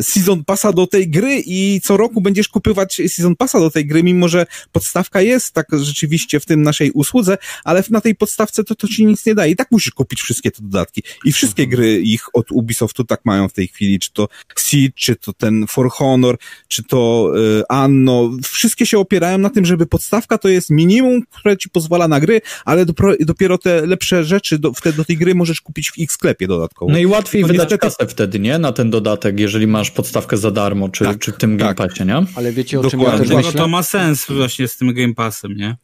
Season 0.00 0.44
Passa 0.44 0.72
do 0.72 0.86
tej 0.86 1.10
gry 1.10 1.42
i 1.46 1.80
co 1.82 1.96
roku 1.96 2.20
będziesz 2.20 2.48
kupywać 2.48 2.94
Season 2.94 3.36
Passa 3.36 3.60
do 3.60 3.70
tej 3.70 3.86
gry, 3.86 4.02
mimo 4.02 4.28
że 4.28 4.46
podstawka 4.72 5.20
jest 5.20 5.52
tak 5.52 5.66
rzeczywiście 5.72 6.40
w 6.40 6.46
tym 6.46 6.62
naszej 6.62 6.90
usłudze, 6.90 7.38
ale 7.64 7.82
na 7.90 8.00
tej 8.00 8.14
podstawce 8.14 8.64
to, 8.64 8.74
to 8.74 8.88
ci 8.88 9.06
nic 9.06 9.26
nie 9.26 9.34
daje. 9.34 9.52
I 9.52 9.56
tak 9.56 9.68
musisz 9.70 9.92
kupić 9.92 10.20
wszystkie 10.20 10.50
te 10.50 10.62
dodatki. 10.62 11.02
I 11.24 11.32
wszystkie 11.32 11.62
mhm. 11.62 11.76
gry 11.76 12.00
ich 12.00 12.24
od 12.32 12.52
Ubisoftu 12.52 13.04
tak 13.04 13.20
mają 13.24 13.48
w 13.48 13.52
tej 13.52 13.68
chwili, 13.68 13.98
czy 13.98 14.12
to 14.12 14.28
Siege, 14.58 14.92
czy 14.96 15.16
to 15.16 15.32
ten 15.32 15.66
For 15.66 15.90
Honor, 15.90 16.36
czy 16.68 16.82
to 16.82 17.32
Anno. 17.68 18.30
Wszystkie 18.42 18.86
się 18.86 18.98
opierają 18.98 19.38
na 19.38 19.50
tym, 19.50 19.64
żeby 19.64 19.86
podstawka 19.86 20.38
to 20.38 20.48
jest 20.48 20.70
minimum, 20.70 21.22
które 21.30 21.56
ci 21.56 21.70
pozwala 21.70 22.08
na 22.08 22.13
gry, 22.20 22.40
ale 22.64 22.86
dopiero, 22.86 23.14
dopiero 23.20 23.58
te 23.58 23.86
lepsze 23.86 24.24
rzeczy 24.24 24.58
do, 24.58 24.72
wtedy 24.72 24.96
do 24.96 25.04
tej 25.04 25.16
gry 25.16 25.34
możesz 25.34 25.60
kupić 25.60 25.90
w 25.90 25.94
X-sklepie 26.00 26.46
dodatkowo. 26.46 26.92
No 26.92 26.98
i 26.98 27.06
łatwiej 27.06 27.42
no 27.42 27.48
wydać 27.48 27.70
niestety... 27.70 27.78
kasę 27.78 28.06
wtedy, 28.06 28.40
nie? 28.40 28.58
Na 28.58 28.72
ten 28.72 28.90
dodatek, 28.90 29.40
jeżeli 29.40 29.66
masz 29.66 29.90
podstawkę 29.90 30.36
za 30.36 30.50
darmo, 30.50 30.88
czy, 30.88 31.04
tak, 31.04 31.18
czy 31.18 31.32
w 31.32 31.36
tym 31.36 31.58
tak. 31.58 31.76
Game 31.76 31.88
Passie, 31.88 32.04
nie? 32.04 32.22
Ale 32.34 32.52
wiecie 32.52 32.80
o 32.80 32.90
czym 32.90 33.00
ja 33.00 33.10
też 33.10 33.28
myślę? 33.28 33.42
No 33.42 33.52
to 33.52 33.68
ma 33.68 33.82
sens 33.82 34.26
właśnie 34.28 34.68
z 34.68 34.76
tym 34.76 34.94
Game 34.94 35.14
Passem, 35.14 35.56
nie? 35.56 35.76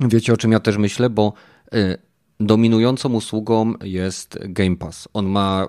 Wiecie 0.00 0.32
o 0.32 0.36
czym 0.36 0.52
ja 0.52 0.60
też 0.60 0.76
myślę, 0.76 1.10
bo 1.10 1.32
y, 1.74 1.98
dominującą 2.40 3.12
usługą 3.12 3.74
jest 3.82 4.38
Game 4.40 4.76
Pass. 4.76 5.08
On 5.12 5.26
ma 5.26 5.68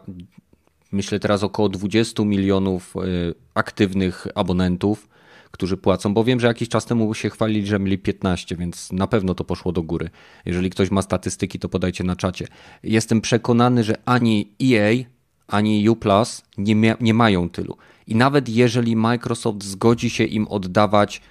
myślę 0.91 1.19
teraz 1.19 1.43
około 1.43 1.69
20 1.69 2.23
milionów 2.23 2.93
y, 2.95 3.33
aktywnych 3.53 4.27
abonentów 4.35 5.07
którzy 5.53 5.77
płacą, 5.77 6.13
bo 6.13 6.23
wiem, 6.23 6.39
że 6.39 6.47
jakiś 6.47 6.69
czas 6.69 6.85
temu 6.85 7.13
się 7.13 7.29
chwalili, 7.29 7.67
że 7.67 7.79
mieli 7.79 7.97
15, 7.97 8.55
więc 8.55 8.91
na 8.91 9.07
pewno 9.07 9.35
to 9.35 9.43
poszło 9.43 9.71
do 9.71 9.83
góry. 9.83 10.09
Jeżeli 10.45 10.69
ktoś 10.69 10.91
ma 10.91 11.01
statystyki, 11.01 11.59
to 11.59 11.69
podajcie 11.69 12.03
na 12.03 12.15
czacie. 12.15 12.47
Jestem 12.83 13.21
przekonany, 13.21 13.83
że 13.83 13.95
ani 14.05 14.51
EA, 14.63 15.03
ani 15.47 15.89
U 15.89 15.97
nie, 16.57 16.95
nie 17.01 17.13
mają 17.13 17.49
tylu. 17.49 17.77
I 18.07 18.15
nawet 18.15 18.49
jeżeli 18.49 18.95
Microsoft 18.95 19.63
zgodzi 19.63 20.09
się 20.09 20.23
im 20.23 20.47
oddawać 20.47 21.21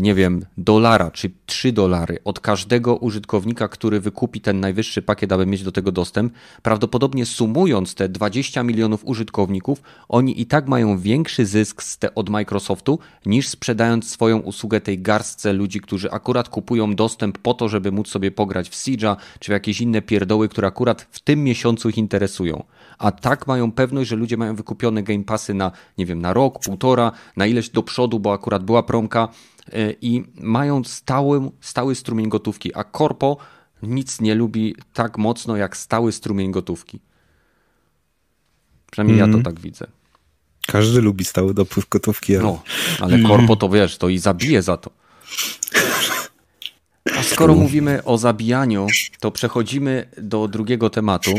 nie 0.00 0.14
wiem, 0.14 0.44
dolara 0.58 1.10
czy 1.10 1.30
3 1.46 1.72
dolary 1.72 2.18
od 2.24 2.40
każdego 2.40 2.96
użytkownika, 2.96 3.68
który 3.68 4.00
wykupi 4.00 4.40
ten 4.40 4.60
najwyższy 4.60 5.02
pakiet, 5.02 5.32
aby 5.32 5.46
mieć 5.46 5.62
do 5.62 5.72
tego 5.72 5.92
dostęp, 5.92 6.32
prawdopodobnie 6.62 7.26
sumując 7.26 7.94
te 7.94 8.08
20 8.08 8.62
milionów 8.62 9.04
użytkowników, 9.04 9.82
oni 10.08 10.40
i 10.40 10.46
tak 10.46 10.68
mają 10.68 10.98
większy 10.98 11.46
zysk 11.46 11.82
od 12.14 12.30
Microsoftu 12.30 12.98
niż 13.26 13.48
sprzedając 13.48 14.10
swoją 14.10 14.38
usługę 14.38 14.80
tej 14.80 14.98
garstce 14.98 15.52
ludzi, 15.52 15.80
którzy 15.80 16.10
akurat 16.10 16.48
kupują 16.48 16.94
dostęp 16.94 17.38
po 17.38 17.54
to, 17.54 17.68
żeby 17.68 17.92
móc 17.92 18.08
sobie 18.08 18.30
pograć 18.30 18.68
w 18.68 18.72
Siege'a 18.72 19.16
czy 19.38 19.50
w 19.50 19.52
jakieś 19.52 19.80
inne 19.80 20.02
pierdoły, 20.02 20.48
które 20.48 20.68
akurat 20.68 21.06
w 21.10 21.20
tym 21.20 21.44
miesiącu 21.44 21.88
ich 21.88 21.98
interesują. 21.98 22.64
A 23.02 23.10
tak 23.10 23.46
mają 23.46 23.72
pewność, 23.72 24.10
że 24.10 24.16
ludzie 24.16 24.36
mają 24.36 24.54
wykupione 24.54 25.02
Game 25.02 25.24
Passy 25.24 25.54
na, 25.54 25.72
nie 25.98 26.06
wiem, 26.06 26.20
na 26.20 26.32
rok, 26.32 26.58
półtora, 26.64 27.12
na 27.36 27.46
ileś 27.46 27.70
do 27.70 27.82
przodu, 27.82 28.20
bo 28.20 28.32
akurat 28.32 28.64
była 28.64 28.82
promka 28.82 29.28
E, 29.72 29.92
i 30.00 30.24
mają 30.40 30.84
stały, 30.84 31.50
stały 31.60 31.94
strumień 31.94 32.28
gotówki, 32.28 32.74
a 32.74 32.84
korpo 32.84 33.36
nic 33.82 34.20
nie 34.20 34.34
lubi 34.34 34.76
tak 34.92 35.18
mocno 35.18 35.56
jak 35.56 35.76
stały 35.76 36.12
strumień 36.12 36.50
gotówki. 36.50 37.00
Przynajmniej 38.90 39.18
mm. 39.18 39.28
ja 39.28 39.32
to 39.32 39.38
mhm. 39.38 39.54
tak 39.54 39.62
widzę. 39.62 39.86
Każdy 40.66 41.00
lubi 41.00 41.24
stały 41.24 41.54
dopływ 41.54 41.88
gotówki. 41.88 42.36
Ale... 42.36 42.44
No, 42.44 42.62
ale 43.00 43.22
korpo 43.22 43.56
to 43.56 43.68
wiesz, 43.68 43.98
to 43.98 44.08
i 44.08 44.18
zabije 44.18 44.62
za 44.62 44.76
to. 44.76 44.90
A 47.18 47.22
skoro 47.22 47.54
mówimy 47.54 48.04
o 48.04 48.18
zabijaniu, 48.18 48.86
to 49.20 49.30
przechodzimy 49.30 50.08
do 50.18 50.48
drugiego 50.48 50.90
tematu. 50.90 51.30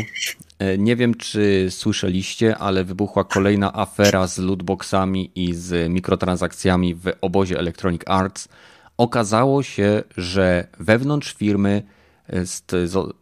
E, 0.64 0.78
nie 0.78 0.96
wiem, 0.96 1.14
czy 1.14 1.66
słyszeliście, 1.70 2.58
ale 2.58 2.84
wybuchła 2.84 3.24
kolejna 3.24 3.72
afera 3.74 4.26
z 4.26 4.38
lootboxami 4.38 5.30
i 5.34 5.54
z 5.54 5.90
mikrotransakcjami 5.90 6.94
w 6.94 7.12
obozie 7.20 7.58
Electronic 7.58 8.02
Arts. 8.06 8.48
Okazało 8.96 9.62
się, 9.62 10.02
że 10.16 10.66
wewnątrz 10.80 11.34
firmy 11.34 11.82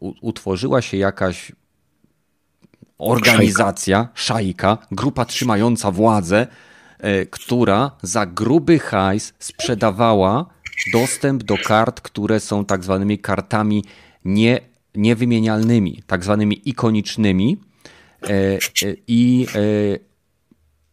utworzyła 0.00 0.82
się 0.82 0.96
jakaś 0.96 1.52
organizacja, 2.98 4.08
szajka, 4.14 4.78
grupa 4.92 5.24
trzymająca 5.24 5.90
władzę, 5.90 6.46
e, 6.98 7.26
która 7.26 7.90
za 8.02 8.26
gruby 8.26 8.78
hajs 8.78 9.34
sprzedawała 9.38 10.46
dostęp 10.92 11.42
do 11.42 11.58
kart, 11.64 12.00
które 12.00 12.40
są 12.40 12.64
tak 12.64 12.84
zwanymi 12.84 13.18
kartami 13.18 13.84
nie, 14.24 14.60
niewymienialnymi, 14.94 16.02
tak 16.06 16.24
zwanymi 16.24 16.68
ikonicznymi 16.68 17.56
e, 18.22 18.28
e, 18.28 18.58
i 19.06 19.46
e, 19.54 19.58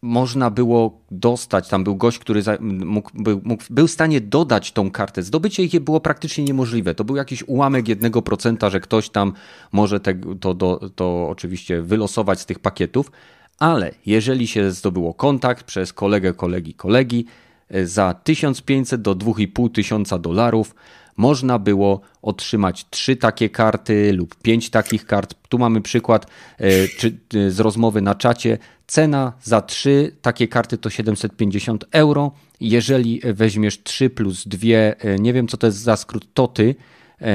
można 0.02 0.50
było 0.50 1.00
dostać, 1.10 1.68
tam 1.68 1.84
był 1.84 1.96
gość, 1.96 2.18
który 2.18 2.42
mógł, 2.60 3.10
był, 3.14 3.40
mógł, 3.44 3.64
był 3.70 3.86
w 3.86 3.90
stanie 3.90 4.20
dodać 4.20 4.72
tą 4.72 4.90
kartę. 4.90 5.22
Zdobycie 5.22 5.64
ich 5.64 5.80
było 5.80 6.00
praktycznie 6.00 6.44
niemożliwe. 6.44 6.94
To 6.94 7.04
był 7.04 7.16
jakiś 7.16 7.42
ułamek 7.46 7.88
jednego 7.88 8.22
procenta, 8.22 8.70
że 8.70 8.80
ktoś 8.80 9.08
tam 9.08 9.32
może 9.72 10.00
te, 10.00 10.14
to, 10.40 10.54
to, 10.54 10.90
to 10.94 11.28
oczywiście 11.28 11.82
wylosować 11.82 12.40
z 12.40 12.46
tych 12.46 12.58
pakietów, 12.58 13.10
ale 13.58 13.94
jeżeli 14.06 14.46
się 14.46 14.70
zdobyło 14.70 15.14
kontakt 15.14 15.64
przez 15.64 15.92
kolegę, 15.92 16.34
kolegi, 16.34 16.74
kolegi, 16.74 17.26
za 17.84 18.14
1500 18.14 19.02
do 19.02 19.14
2500 19.14 20.22
dolarów 20.22 20.74
można 21.16 21.58
było 21.58 22.00
otrzymać 22.22 22.86
trzy 22.90 23.16
takie 23.16 23.48
karty 23.48 24.12
lub 24.12 24.34
pięć 24.42 24.70
takich 24.70 25.06
kart. 25.06 25.34
Tu 25.48 25.58
mamy 25.58 25.80
przykład 25.80 26.26
e, 26.26 26.64
e, 26.66 27.50
z 27.50 27.60
rozmowy 27.60 28.00
na 28.00 28.14
czacie. 28.14 28.58
Cena 28.86 29.32
za 29.42 29.62
trzy 29.62 30.12
takie 30.22 30.48
karty 30.48 30.78
to 30.78 30.90
750 30.90 31.84
euro. 31.92 32.32
Jeżeli 32.60 33.20
weźmiesz 33.24 33.82
3 33.82 34.10
plus 34.10 34.48
2, 34.48 34.68
e, 34.68 35.18
nie 35.18 35.32
wiem 35.32 35.48
co 35.48 35.56
to 35.56 35.66
jest 35.66 35.78
za 35.78 35.96
skrót 35.96 36.34
TOTY, 36.34 36.74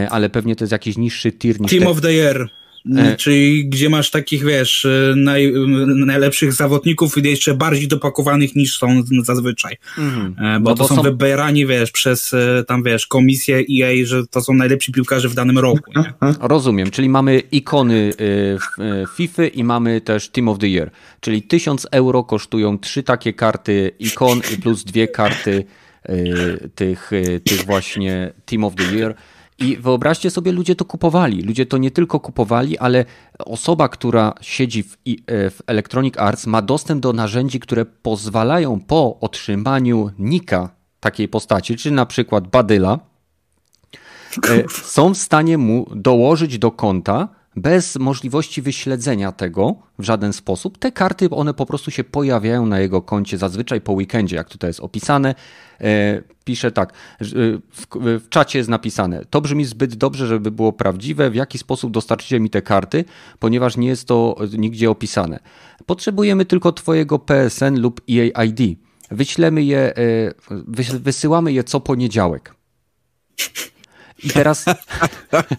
ale 0.10 0.30
pewnie 0.30 0.56
to 0.56 0.64
jest 0.64 0.72
jakiś 0.72 0.97
niższy 0.97 1.31
tier 1.31 1.61
niż 1.61 1.72
Team 1.72 1.84
te... 1.84 1.89
of 1.89 2.02
the 2.02 2.14
Year. 2.14 2.49
E... 2.95 3.16
Czyli 3.16 3.70
gdzie 3.70 3.90
masz 3.90 4.12
takich, 4.12 4.45
wiesz, 4.45 4.86
e, 4.86 5.14
naj, 5.16 5.53
najlepszych 5.88 6.53
zawodników 6.53 7.18
i 7.18 7.30
jeszcze 7.30 7.53
bardziej 7.53 7.88
dopakowanych 7.88 8.56
niż 8.56 8.78
są 8.78 9.03
zazwyczaj. 9.24 9.78
Mhm. 9.98 10.36
E, 10.40 10.60
bo, 10.60 10.70
no 10.70 10.76
to 10.76 10.88
są, 10.88 10.95
są 10.95 11.02
wybierani, 11.02 11.66
wiesz, 11.66 11.91
przez 11.91 12.32
tam, 12.68 12.84
wiesz, 12.84 13.07
komisję 13.07 13.57
EA, 13.57 14.06
że 14.06 14.28
to 14.28 14.41
są 14.41 14.53
najlepsi 14.53 14.91
piłkarze 14.91 15.30
w 15.30 15.34
danym 15.34 15.57
roku. 15.57 15.91
Nie? 15.95 16.14
Rozumiem, 16.40 16.91
czyli 16.91 17.10
mamy 17.10 17.40
ikony 17.40 18.14
FIFA 19.16 19.45
i 19.45 19.64
mamy 19.64 20.02
też 20.02 20.30
Team 20.30 20.48
of 20.48 20.60
the 20.60 20.68
Year. 20.68 20.91
Czyli 21.20 21.41
1000 21.41 21.88
euro 21.91 22.24
kosztują 22.24 22.80
trzy 22.80 23.03
takie 23.03 23.34
karty 23.34 23.91
ikon 23.99 24.41
plus 24.64 24.84
dwie 24.84 25.07
karty 25.07 25.66
tych, 26.76 27.12
tych 27.44 27.66
właśnie 27.66 28.34
Team 28.45 28.64
of 28.64 28.76
the 28.76 28.84
Year. 28.84 29.16
I 29.60 29.77
wyobraźcie 29.77 30.30
sobie, 30.30 30.52
ludzie 30.52 30.76
to 30.76 30.86
kupowali. 30.86 31.41
Ludzie 31.41 31.65
to 31.65 31.77
nie 31.77 31.91
tylko 31.91 32.19
kupowali, 32.19 32.77
ale 32.77 33.06
osoba, 33.40 33.90
która 33.90 34.34
siedzi 34.41 34.84
w, 34.84 34.94
e, 34.94 35.49
w 35.49 35.61
Electronic 35.68 36.18
Arts, 36.18 36.48
ma 36.48 36.61
dostęp 36.61 37.02
do 37.02 37.14
narzędzi, 37.14 37.60
które 37.60 37.86
pozwalają 37.86 38.80
po 38.80 39.19
otrzymaniu 39.19 40.11
nika 40.19 40.69
takiej 40.99 41.27
postaci, 41.27 41.76
czy 41.76 41.91
na 41.91 42.06
przykład 42.06 42.48
Badyla, 42.48 42.99
e, 44.49 44.69
są 44.69 45.14
w 45.14 45.18
stanie 45.18 45.57
mu 45.57 45.86
dołożyć 45.95 46.60
do 46.60 46.72
konta 46.72 47.27
bez 47.56 47.95
możliwości 47.95 48.61
wyśledzenia 48.61 49.32
tego 49.32 49.76
w 49.99 50.03
żaden 50.03 50.34
sposób. 50.34 50.77
Te 50.77 50.91
karty, 50.91 51.30
one 51.30 51.53
po 51.53 51.65
prostu 51.65 51.91
się 51.91 52.03
pojawiają 52.03 52.65
na 52.65 52.80
jego 52.80 53.02
koncie 53.02 53.38
zazwyczaj 53.38 53.82
po 53.82 53.94
weekendzie, 53.94 54.36
jak 54.36 54.49
tutaj 54.49 54.69
jest 54.69 54.80
opisane. 54.80 55.36
E, 55.82 56.22
pisze 56.44 56.72
tak, 56.72 56.94
w 58.02 58.30
czacie 58.30 58.60
jest 58.60 58.69
napisane, 58.69 59.26
to 59.30 59.41
brzmi 59.41 59.65
zbyt 59.65 59.95
dobrze, 59.95 60.27
żeby 60.27 60.52
było 60.52 60.73
prawdziwe, 60.73 61.30
w 61.30 61.36
jaki 61.36 61.57
sposób 61.57 61.91
dostarczycie 61.91 62.40
mi 62.40 62.49
te 62.49 62.61
karty, 62.61 63.06
ponieważ 63.40 63.77
nie 63.77 63.88
jest 63.88 64.07
to 64.07 64.36
nigdzie 64.57 64.90
opisane. 64.90 65.40
Potrzebujemy 65.86 66.45
tylko 66.45 66.72
twojego 66.72 67.19
PSN 67.19 67.80
lub 67.80 68.02
EAID. 68.10 68.60
Wyślemy 69.11 69.64
je, 69.64 69.80
e, 69.80 70.34
wysyłamy 70.99 71.53
je 71.53 71.64
co 71.64 71.80
poniedziałek. 71.80 72.56
I 74.24 74.30
teraz. 74.30 74.66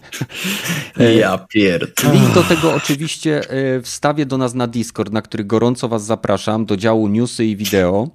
ja 1.21 1.37
pierd. 1.37 2.03
Link 2.13 2.33
do 2.33 2.43
tego 2.43 2.73
oczywiście 2.73 3.41
e, 3.49 3.81
wstawię 3.81 4.25
do 4.25 4.37
nas 4.37 4.53
na 4.53 4.67
Discord, 4.67 5.13
na 5.13 5.21
który 5.21 5.45
gorąco 5.45 5.87
Was 5.87 6.05
zapraszam, 6.05 6.65
do 6.65 6.77
działu 6.77 7.07
newsy 7.07 7.45
i 7.45 7.55
wideo. 7.55 8.07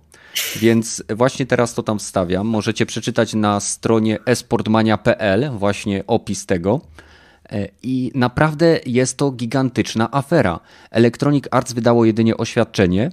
Więc 0.57 1.03
właśnie 1.17 1.47
teraz 1.47 1.75
to 1.75 1.83
tam 1.83 1.99
wstawiam. 1.99 2.47
Możecie 2.47 2.87
przeczytać 2.87 3.35
na 3.35 3.61
stronie 3.61 4.19
esportmania.pl 4.27 5.51
właśnie 5.51 6.05
opis 6.07 6.47
tego. 6.47 6.81
E, 7.51 7.69
I 7.83 8.13
naprawdę 8.15 8.81
jest 8.87 9.17
to 9.17 9.31
gigantyczna 9.31 10.09
afera. 10.13 10.61
Electronic 10.91 11.45
Arts 11.51 11.73
wydało 11.73 12.05
jedynie 12.05 12.37
oświadczenie. 12.37 13.11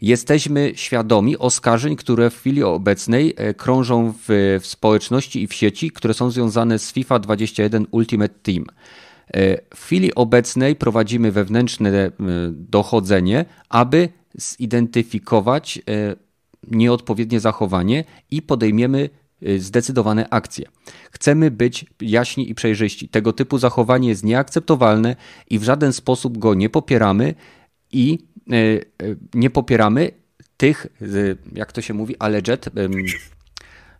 Jesteśmy 0.00 0.72
świadomi 0.74 1.38
oskarżeń, 1.38 1.96
które 1.96 2.30
w 2.30 2.36
chwili 2.36 2.62
obecnej 2.62 3.34
e, 3.36 3.54
krążą 3.54 4.12
w, 4.12 4.58
w 4.60 4.66
społeczności 4.66 5.42
i 5.42 5.46
w 5.46 5.54
sieci, 5.54 5.90
które 5.90 6.14
są 6.14 6.30
związane 6.30 6.78
z 6.78 6.92
FIFA 6.92 7.18
21 7.18 7.86
Ultimate 7.90 8.34
Team. 8.42 8.64
E, 9.34 9.56
w 9.76 9.84
chwili 9.84 10.14
obecnej 10.14 10.76
prowadzimy 10.76 11.32
wewnętrzne 11.32 12.10
dochodzenie, 12.50 13.44
aby 13.68 14.08
zidentyfikować 14.34 15.82
nieodpowiednie 16.70 17.40
zachowanie 17.40 18.04
i 18.30 18.42
podejmiemy 18.42 19.10
zdecydowane 19.58 20.28
akcje. 20.28 20.66
Chcemy 21.10 21.50
być 21.50 21.86
jaśni 22.00 22.50
i 22.50 22.54
przejrzyści. 22.54 23.08
Tego 23.08 23.32
typu 23.32 23.58
zachowanie 23.58 24.08
jest 24.08 24.24
nieakceptowalne 24.24 25.16
i 25.50 25.58
w 25.58 25.62
żaden 25.62 25.92
sposób 25.92 26.38
go 26.38 26.54
nie 26.54 26.70
popieramy 26.70 27.34
i 27.92 28.18
nie 29.34 29.50
popieramy 29.50 30.10
tych, 30.56 30.86
jak 31.52 31.72
to 31.72 31.80
się 31.80 31.94
mówi, 31.94 32.16
alleged, 32.18 32.68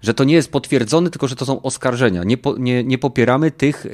że 0.00 0.14
to 0.14 0.24
nie 0.24 0.34
jest 0.34 0.52
potwierdzone, 0.52 1.10
tylko 1.10 1.28
że 1.28 1.36
to 1.36 1.46
są 1.46 1.62
oskarżenia. 1.62 2.24
Nie, 2.24 2.38
po, 2.38 2.56
nie, 2.58 2.84
nie 2.84 2.98
popieramy 2.98 3.50
tych 3.50 3.86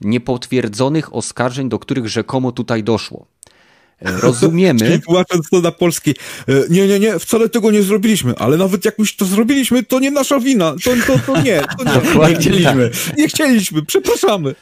niepotwierdzonych 0.00 1.14
oskarżeń, 1.14 1.68
do 1.68 1.78
których 1.78 2.08
rzekomo 2.08 2.52
tutaj 2.52 2.84
doszło. 2.84 3.26
Rozumiemy. 4.04 4.80
Czyli 4.80 5.00
tłumacząc 5.06 5.48
to 5.50 5.60
na 5.60 5.72
polski, 5.72 6.10
e, 6.48 6.52
nie, 6.70 6.88
nie, 6.88 6.98
nie, 6.98 7.18
wcale 7.18 7.48
tego 7.48 7.70
nie 7.70 7.82
zrobiliśmy, 7.82 8.34
ale 8.38 8.56
nawet 8.56 8.84
jak 8.84 8.98
już 8.98 9.16
to 9.16 9.24
zrobiliśmy, 9.24 9.82
to 9.82 10.00
nie 10.00 10.10
nasza 10.10 10.40
wina, 10.40 10.74
to, 10.84 10.90
to, 11.06 11.18
to 11.26 11.42
nie, 11.42 11.62
to 11.78 11.84
nie. 11.84 12.28
nie 12.28 12.36
chcieliśmy, 12.36 12.90
nie 13.18 13.28
chcieliśmy, 13.28 13.82
przepraszamy. 13.84 14.54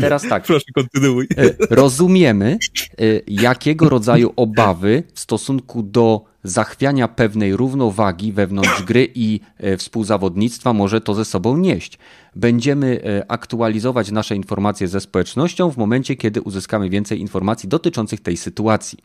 Teraz 0.00 0.22
tak. 0.28 0.44
Proszę, 0.44 0.64
kontynuuj. 0.74 1.28
E, 1.36 1.50
rozumiemy, 1.70 2.58
e, 2.98 3.04
jakiego 3.26 3.88
rodzaju 3.88 4.32
obawy 4.36 5.02
w 5.14 5.20
stosunku 5.20 5.82
do 5.82 6.33
zachwiania 6.44 7.08
pewnej 7.08 7.56
równowagi 7.56 8.32
wewnątrz 8.32 8.82
gry 8.82 9.08
i 9.14 9.40
współzawodnictwa 9.78 10.72
może 10.72 11.00
to 11.00 11.14
ze 11.14 11.24
sobą 11.24 11.56
nieść. 11.56 11.98
Będziemy 12.36 13.00
aktualizować 13.28 14.10
nasze 14.10 14.36
informacje 14.36 14.88
ze 14.88 15.00
społecznością 15.00 15.70
w 15.70 15.76
momencie, 15.76 16.16
kiedy 16.16 16.42
uzyskamy 16.42 16.90
więcej 16.90 17.20
informacji 17.20 17.68
dotyczących 17.68 18.20
tej 18.20 18.36
sytuacji. 18.36 18.98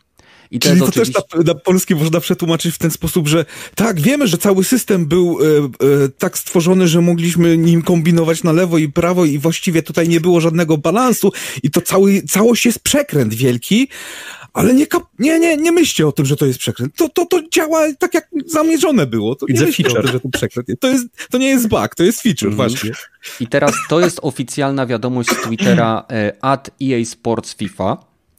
I 0.51 0.59
Czyli 0.59 0.79
to 0.79 0.85
oczywiście... 0.85 1.21
też 1.21 1.45
na, 1.45 1.53
na 1.53 1.59
polski 1.59 1.95
można 1.95 2.19
przetłumaczyć 2.19 2.75
w 2.75 2.77
ten 2.77 2.91
sposób, 2.91 3.27
że 3.27 3.45
tak, 3.75 4.01
wiemy, 4.01 4.27
że 4.27 4.37
cały 4.37 4.63
system 4.63 5.05
był 5.05 5.39
e, 5.41 5.45
e, 5.45 6.09
tak 6.09 6.37
stworzony, 6.37 6.87
że 6.87 7.01
mogliśmy 7.01 7.57
nim 7.57 7.81
kombinować 7.81 8.43
na 8.43 8.51
lewo 8.51 8.77
i 8.77 8.89
prawo 8.89 9.25
i 9.25 9.39
właściwie 9.39 9.83
tutaj 9.83 10.09
nie 10.09 10.21
było 10.21 10.41
żadnego 10.41 10.77
balansu 10.77 11.31
i 11.63 11.71
to 11.71 11.81
cały, 11.81 12.21
całość 12.21 12.65
jest 12.65 12.79
przekręt 12.79 13.33
wielki, 13.33 13.87
ale 14.53 14.73
nie, 14.73 14.85
nie, 15.19 15.39
nie, 15.39 15.57
nie 15.57 15.71
myślcie 15.71 16.07
o 16.07 16.11
tym, 16.11 16.25
że 16.25 16.35
to 16.35 16.45
jest 16.45 16.59
przekręt. 16.59 16.95
To, 16.95 17.09
to, 17.09 17.25
to 17.25 17.41
działa 17.49 17.93
tak, 17.99 18.13
jak 18.13 18.29
zamierzone 18.45 19.07
było. 19.07 19.35
To 19.35 19.45
nie 19.49 19.61
myślcie 19.61 19.99
o 19.99 20.01
tym, 20.01 20.11
że 20.11 20.19
to 20.19 20.29
przekręt. 20.29 20.67
To, 20.79 20.87
jest, 20.87 21.07
to 21.31 21.37
nie 21.37 21.47
jest 21.47 21.67
bug, 21.67 21.95
to 21.95 22.03
jest 22.03 22.21
feature, 22.21 22.47
mm. 22.47 22.55
właśnie. 22.55 22.91
I 23.39 23.47
teraz 23.47 23.73
to 23.89 23.99
jest 23.99 24.19
oficjalna 24.21 24.85
wiadomość 24.85 25.29
z 25.29 25.41
Twittera 25.41 26.05
e, 26.11 26.33
at 26.41 26.71
EA 26.81 27.05
Sports 27.05 27.55
FIFA, 27.55 27.97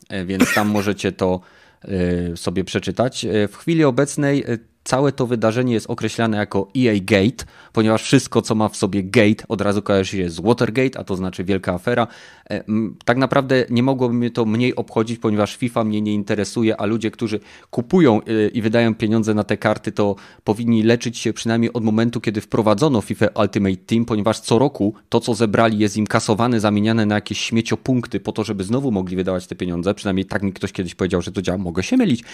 e, 0.08 0.24
więc 0.24 0.54
tam 0.54 0.68
możecie 0.68 1.12
to 1.12 1.40
e, 1.82 2.36
sobie 2.36 2.64
przeczytać. 2.64 3.26
W 3.52 3.56
chwili 3.56 3.84
obecnej 3.84 4.44
całe 4.90 5.12
to 5.12 5.26
wydarzenie 5.26 5.74
jest 5.74 5.90
określane 5.90 6.36
jako 6.36 6.68
EA 6.78 6.94
Gate, 7.02 7.44
ponieważ 7.72 8.02
wszystko, 8.02 8.42
co 8.42 8.54
ma 8.54 8.68
w 8.68 8.76
sobie 8.76 9.02
gate, 9.02 9.44
od 9.48 9.60
razu 9.60 9.82
kojarzy 9.82 10.16
się 10.16 10.30
z 10.30 10.40
Watergate, 10.40 10.98
a 10.98 11.04
to 11.04 11.16
znaczy 11.16 11.44
wielka 11.44 11.74
afera. 11.74 12.06
E, 12.50 12.64
tak 13.04 13.16
naprawdę 13.16 13.64
nie 13.70 13.82
mogłoby 13.82 14.14
mnie 14.14 14.30
to 14.30 14.44
mniej 14.44 14.76
obchodzić, 14.76 15.18
ponieważ 15.18 15.56
FIFA 15.56 15.84
mnie 15.84 16.00
nie 16.02 16.14
interesuje, 16.14 16.80
a 16.80 16.86
ludzie, 16.86 17.10
którzy 17.10 17.40
kupują 17.70 18.20
e, 18.22 18.48
i 18.48 18.62
wydają 18.62 18.94
pieniądze 18.94 19.34
na 19.34 19.44
te 19.44 19.56
karty, 19.56 19.92
to 19.92 20.16
powinni 20.44 20.82
leczyć 20.82 21.18
się 21.18 21.32
przynajmniej 21.32 21.72
od 21.72 21.84
momentu, 21.84 22.20
kiedy 22.20 22.40
wprowadzono 22.40 23.00
FIFA 23.00 23.26
Ultimate 23.26 23.76
Team, 23.76 24.04
ponieważ 24.04 24.40
co 24.40 24.58
roku 24.58 24.94
to, 25.08 25.20
co 25.20 25.34
zebrali, 25.34 25.78
jest 25.78 25.96
im 25.96 26.06
kasowane, 26.06 26.60
zamieniane 26.60 27.06
na 27.06 27.14
jakieś 27.14 27.40
śmieciopunkty 27.40 28.20
po 28.20 28.32
to, 28.32 28.44
żeby 28.44 28.64
znowu 28.64 28.90
mogli 28.90 29.16
wydawać 29.16 29.46
te 29.46 29.54
pieniądze. 29.54 29.94
Przynajmniej 29.94 30.24
tak 30.24 30.42
mi 30.42 30.52
ktoś 30.52 30.72
kiedyś 30.72 30.94
powiedział, 30.94 31.22
że 31.22 31.32
to 31.32 31.42
działa. 31.42 31.58
Mogę 31.58 31.82
się 31.82 31.96
mylić. 31.96 32.24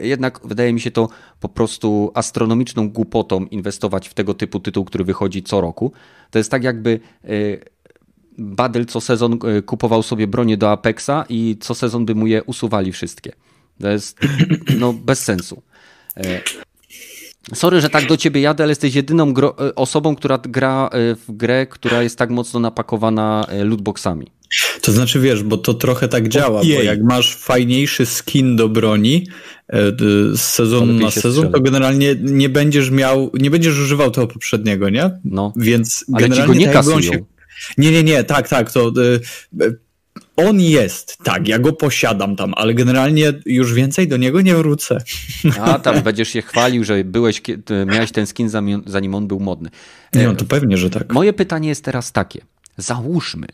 Jednak 0.00 0.40
wydaje 0.44 0.72
mi 0.72 0.80
się 0.80 0.90
to 0.90 1.08
po 1.40 1.48
prostu 1.48 2.03
astronomiczną 2.14 2.90
głupotą 2.90 3.44
inwestować 3.44 4.08
w 4.08 4.14
tego 4.14 4.34
typu 4.34 4.60
tytuł, 4.60 4.84
który 4.84 5.04
wychodzi 5.04 5.42
co 5.42 5.60
roku. 5.60 5.92
To 6.30 6.38
jest 6.38 6.50
tak 6.50 6.64
jakby 6.64 7.00
e, 7.24 7.28
Badel 8.38 8.86
co 8.86 9.00
sezon 9.00 9.32
e, 9.32 9.62
kupował 9.62 10.02
sobie 10.02 10.26
bronię 10.26 10.56
do 10.56 10.70
Apexa 10.70 11.24
i 11.28 11.56
co 11.60 11.74
sezon 11.74 12.06
by 12.06 12.14
mu 12.14 12.26
je 12.26 12.42
usuwali 12.42 12.92
wszystkie. 12.92 13.32
To 13.80 13.88
jest 13.88 14.18
no, 14.78 14.92
bez 14.92 15.24
sensu. 15.24 15.62
E, 16.16 16.40
sorry, 17.54 17.80
że 17.80 17.90
tak 17.90 18.06
do 18.06 18.16
ciebie 18.16 18.40
jadę, 18.40 18.64
ale 18.64 18.70
jesteś 18.70 18.94
jedyną 18.94 19.34
osobą, 19.76 20.16
która 20.16 20.38
gra 20.38 20.90
w 20.94 21.24
grę, 21.28 21.66
która 21.66 22.02
jest 22.02 22.18
tak 22.18 22.30
mocno 22.30 22.60
napakowana 22.60 23.46
lootboxami. 23.64 24.26
To 24.84 24.92
znaczy, 24.92 25.20
wiesz, 25.20 25.42
bo 25.42 25.56
to 25.56 25.74
trochę 25.74 26.08
tak 26.08 26.28
działa, 26.28 26.60
bo 26.60 26.82
jak 26.82 27.02
masz 27.02 27.36
fajniejszy 27.36 28.06
skin 28.06 28.56
do 28.56 28.68
broni 28.68 29.26
e, 29.68 29.78
z 30.32 30.40
sezonu 30.40 30.92
na 30.92 31.10
sezon, 31.10 31.52
to 31.52 31.60
generalnie 31.60 32.16
nie 32.20 32.48
będziesz 32.48 32.90
miał, 32.90 33.30
nie 33.34 33.50
będziesz 33.50 33.78
używał 33.78 34.10
tego 34.10 34.26
poprzedniego, 34.26 34.90
nie? 34.90 35.10
No. 35.24 35.52
Więc 35.56 36.04
Ale 36.12 36.28
generalnie 36.28 36.54
ci 36.54 36.60
go 36.60 36.66
nie 36.66 36.72
kasują. 36.72 37.00
Się... 37.00 37.24
Nie, 37.78 37.90
nie, 37.90 38.02
nie, 38.02 38.24
tak, 38.24 38.48
tak, 38.48 38.72
to 38.72 38.92
y, 39.62 39.78
on 40.36 40.60
jest, 40.60 41.18
tak, 41.24 41.48
ja 41.48 41.58
go 41.58 41.72
posiadam 41.72 42.36
tam, 42.36 42.52
ale 42.56 42.74
generalnie 42.74 43.32
już 43.46 43.74
więcej 43.74 44.08
do 44.08 44.16
niego 44.16 44.40
nie 44.40 44.54
wrócę. 44.54 44.98
A 45.60 45.78
tam 45.78 46.02
będziesz 46.02 46.28
się 46.28 46.42
chwalił, 46.42 46.84
że 46.84 47.04
byłeś, 47.04 47.42
miałeś 47.86 48.12
ten 48.12 48.26
skin 48.26 48.48
zanim 48.86 49.14
on 49.14 49.26
był 49.26 49.40
modny. 49.40 49.70
Nie, 50.14 50.26
no 50.26 50.34
to 50.34 50.44
pewnie, 50.44 50.76
że 50.76 50.90
tak. 50.90 51.12
Moje 51.12 51.32
pytanie 51.32 51.68
jest 51.68 51.84
teraz 51.84 52.12
takie. 52.12 52.40
Załóżmy, 52.76 53.46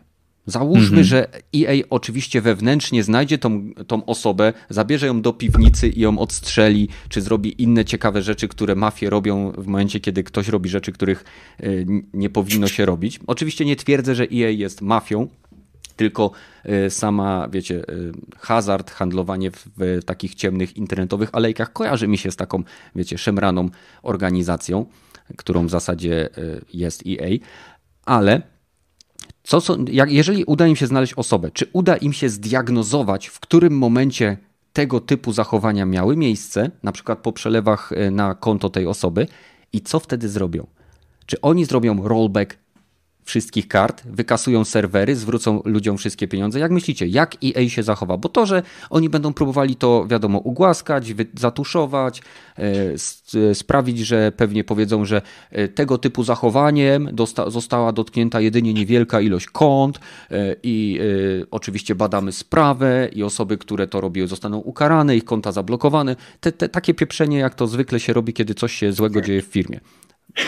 Załóżmy, 0.47 1.01
mhm. 1.01 1.05
że 1.05 1.29
EA 1.57 1.83
oczywiście 1.91 2.41
wewnętrznie 2.41 3.03
znajdzie 3.03 3.39
tą, 3.39 3.71
tą 3.87 4.05
osobę, 4.05 4.53
zabierze 4.71 5.07
ją 5.07 5.23
do 5.23 5.33
piwnicy 5.33 5.89
i 5.89 6.01
ją 6.01 6.19
odstrzeli, 6.19 6.89
czy 7.09 7.23
zrobi 7.23 7.63
inne 7.63 7.85
ciekawe 7.85 8.23
rzeczy, 8.23 8.49
które 8.49 8.75
mafie 8.75 9.11
robią 9.11 9.53
w 9.53 9.67
momencie, 9.67 10.01
kiedy 10.01 10.25
ktoś 10.25 10.49
robi 10.49 10.71
rzeczy, 10.71 10.93
których 10.93 11.25
e, 11.61 11.67
nie 12.15 12.31
powinno 12.31 12.69
się 12.69 12.87
robić. 12.87 13.21
Oczywiście 13.27 13.65
nie 13.65 13.77
twierdzę, 13.77 14.15
że 14.15 14.25
EA 14.25 14.51
jest 14.51 14.81
mafią, 14.81 15.29
tylko 15.97 16.31
e, 16.65 16.91
sama, 16.91 17.49
wiecie, 17.49 17.77
e, 17.79 17.83
hazard, 18.39 18.91
handlowanie 18.91 19.51
w, 19.51 19.67
w 19.77 20.05
takich 20.05 20.35
ciemnych 20.35 20.77
internetowych 20.77 21.31
alejkach 21.33 21.73
kojarzy 21.73 22.09
mi 22.09 22.19
się 22.19 22.31
z 22.31 22.37
taką, 22.37 22.63
wiecie, 22.95 23.19
szemraną 23.19 23.69
organizacją, 24.03 24.87
którą 25.37 25.67
w 25.67 25.71
zasadzie 25.71 26.29
jest 26.73 27.03
EA, 27.07 27.29
ale 28.05 28.43
co, 29.43 29.61
co, 29.61 29.77
jak, 29.93 30.11
jeżeli 30.11 30.45
uda 30.45 30.67
im 30.67 30.77
się 30.77 30.87
znaleźć 30.87 31.15
osobę, 31.15 31.51
czy 31.51 31.67
uda 31.73 31.97
im 31.97 32.13
się 32.13 32.29
zdiagnozować, 32.29 33.27
w 33.27 33.41
którym 33.41 33.79
momencie 33.79 34.37
tego 34.73 35.01
typu 35.01 35.33
zachowania 35.33 35.87
miały 35.87 36.17
miejsce, 36.17 36.71
na 36.83 36.93
przykład 36.93 37.19
po 37.19 37.33
przelewach 37.33 37.93
e, 37.93 38.11
na 38.11 38.35
konto 38.35 38.71
tej 38.71 38.87
osoby, 38.87 39.27
i 39.73 39.81
co 39.81 40.01
wtedy 40.01 40.29
zrobią? 40.29 40.67
Czy 41.27 41.41
oni 41.41 41.65
zrobią 41.65 42.09
rollback 42.09 42.57
wszystkich 43.31 43.69
kart, 43.69 44.03
wykasują 44.07 44.65
serwery, 44.65 45.17
zwrócą 45.17 45.63
ludziom 45.65 45.99
wszystkie 45.99 46.29
pieniądze. 46.29 46.59
Jak 46.59 46.71
myślicie, 46.71 47.07
jak 47.07 47.37
EA 47.45 47.69
się 47.69 47.83
zachowa? 47.83 48.17
Bo 48.17 48.29
to, 48.29 48.47
że 48.47 48.63
oni 48.91 49.09
będą 49.09 49.33
próbowali 49.33 49.77
to, 49.77 50.07
wiadomo, 50.07 50.39
ugłaskać, 50.39 51.15
zatuszować, 51.35 52.23
e, 52.57 53.55
sprawić, 53.55 53.99
że 53.99 54.33
pewnie 54.33 54.65
powiedzą, 54.65 55.05
że 55.05 55.23
e, 55.51 55.69
tego 55.69 55.99
typu 55.99 56.25
zachowaniem 56.25 57.09
została 57.47 57.93
dotknięta 57.93 58.41
jedynie 58.41 58.75
niewielka 58.75 59.21
ilość 59.21 59.47
kont 59.47 59.99
e, 59.99 60.57
i 60.63 61.01
oczywiście 61.51 61.95
badamy 61.95 62.33
sprawę 62.33 63.09
i 63.13 63.23
osoby, 63.23 63.59
które 63.59 63.87
to 63.87 64.01
robiły 64.01 64.29
zostaną 64.29 64.59
ukarane, 64.59 65.17
ich 65.17 65.25
konta 65.25 65.53
zablokowane. 65.53 66.17
Te, 66.41 66.53
te, 66.53 66.69
takie 66.69 66.95
pieprzenie, 66.95 67.39
jak 67.39 67.55
to 67.55 67.67
zwykle 67.67 68.01
się 68.01 68.13
robi, 68.13 68.33
kiedy 68.33 68.55
coś 68.55 68.73
się 68.73 68.93
złego 68.93 69.21
dzieje 69.21 69.43
w 69.43 69.45
firmie. 69.45 69.81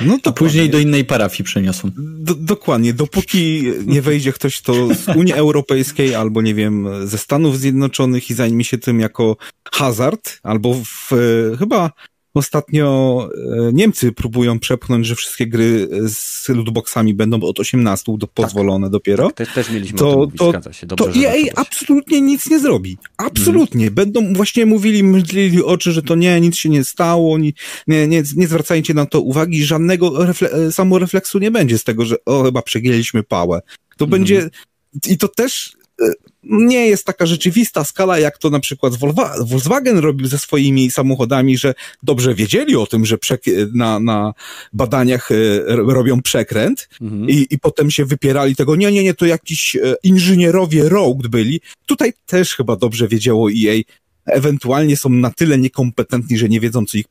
No 0.05 0.19
to 0.23 0.33
później 0.33 0.71
do 0.71 0.79
innej 0.79 1.05
parafii 1.05 1.45
przeniosą. 1.45 1.91
Do, 1.97 2.35
dokładnie, 2.35 2.93
dopóki 2.93 3.63
nie 3.87 4.03
wejdzie 4.03 4.33
ktoś 4.33 4.61
to 4.61 4.95
z 4.95 5.17
Unii 5.17 5.33
Europejskiej 5.33 6.15
albo 6.15 6.43
nie 6.43 6.55
wiem, 6.55 6.89
ze 7.05 7.19
Stanów 7.19 7.59
Zjednoczonych 7.59 8.31
i 8.31 8.35
zajmie 8.35 8.65
się 8.65 8.79
tym 8.79 9.01
jako 9.01 9.37
hazard, 9.73 10.41
albo 10.43 10.75
w, 10.75 11.11
chyba 11.59 11.91
ostatnio 12.35 13.29
e, 13.69 13.73
Niemcy 13.73 14.13
próbują 14.13 14.59
przepchnąć, 14.59 15.07
że 15.07 15.15
wszystkie 15.15 15.47
gry 15.47 15.89
z 16.09 16.49
lootboxami 16.49 17.15
będą 17.15 17.41
od 17.41 17.61
18 17.61 18.13
do 18.19 18.27
pozwolone 18.27 18.87
tak. 18.87 18.93
dopiero. 18.93 19.27
Tak, 19.27 19.37
też, 19.37 19.55
też 19.55 19.71
mieliśmy 19.71 19.99
to, 19.99 20.17
mówić, 20.17 20.39
to, 20.39 20.51
zgadza 20.51 20.73
się. 20.73 20.87
Dobrze, 20.87 21.05
to 21.05 21.19
EA 21.21 21.35
absolutnie 21.57 22.21
nic 22.21 22.51
nie 22.51 22.59
zrobi. 22.59 22.99
Absolutnie. 23.17 23.85
Mm. 23.85 23.95
Będą 23.95 24.33
właśnie 24.33 24.67
mówili, 24.67 25.05
mydlili 25.05 25.63
oczy, 25.63 25.93
że 25.93 26.03
to 26.03 26.15
nie, 26.15 26.41
nic 26.41 26.57
się 26.57 26.69
nie 26.69 26.85
stało, 26.85 27.39
nie, 27.39 27.53
nie, 27.87 28.09
nie, 28.09 28.23
nie 28.37 28.49
zwracajcie 28.49 28.95
na 28.95 29.07
to 29.07 29.21
uwagi, 29.21 29.65
żadnego 29.65 30.11
refle- 30.11 30.73
samorefleksu 30.73 31.39
nie 31.39 31.51
będzie 31.51 31.79
z 31.79 31.85
tego, 31.85 32.05
że 32.05 32.17
o, 32.25 32.43
chyba 32.43 32.63
przegięliśmy 32.63 33.23
pałę. 33.23 33.61
To 33.97 34.05
mm. 34.05 34.11
będzie, 34.11 34.51
i 35.09 35.19
to 35.19 35.29
też 35.29 35.73
e, 36.03 36.13
nie 36.43 36.87
jest 36.87 37.07
taka 37.07 37.27
rzeczywista 37.27 37.85
skala, 37.85 38.19
jak 38.19 38.39
to 38.39 38.51
na 38.51 38.61
przykład 38.61 38.95
Volkswagen 39.41 39.99
robił 39.99 40.27
ze 40.27 40.39
swoimi 40.39 40.91
samochodami, 40.91 41.59
że 41.59 41.75
dobrze 42.03 42.35
wiedzieli 42.35 42.77
o 42.77 42.87
tym, 42.87 43.07
że 43.07 43.19
na, 43.75 44.01
na 44.01 44.33
badaniach 44.73 45.31
e, 45.33 45.37
robią 45.77 46.23
przekręt 46.23 46.89
mhm. 47.01 47.31
i, 47.31 47.47
i 47.51 47.59
potem 47.59 47.91
się 47.91 48.05
wypierali 48.05 48.57
tego, 48.57 48.77
nie, 48.77 48.93
nie, 48.93 49.05
nie, 49.05 49.15
to 49.15 49.27
jakiś 49.27 49.77
e, 49.77 49.95
inżynierowie 50.03 50.89
rogue 50.89 51.29
byli. 51.29 51.61
Tutaj 51.87 52.13
też 52.27 52.55
chyba 52.55 52.77
dobrze 52.77 53.09
wiedziało 53.09 53.51
EA, 53.51 53.83
ewentualnie 54.27 54.97
są 54.97 55.09
na 55.09 55.31
tyle 55.31 55.59
niekompetentni, 55.59 56.39
że 56.39 56.49
nie 56.49 56.61
wiedzą, 56.61 56.87
co 56.87 56.99
ich 56.99 57.07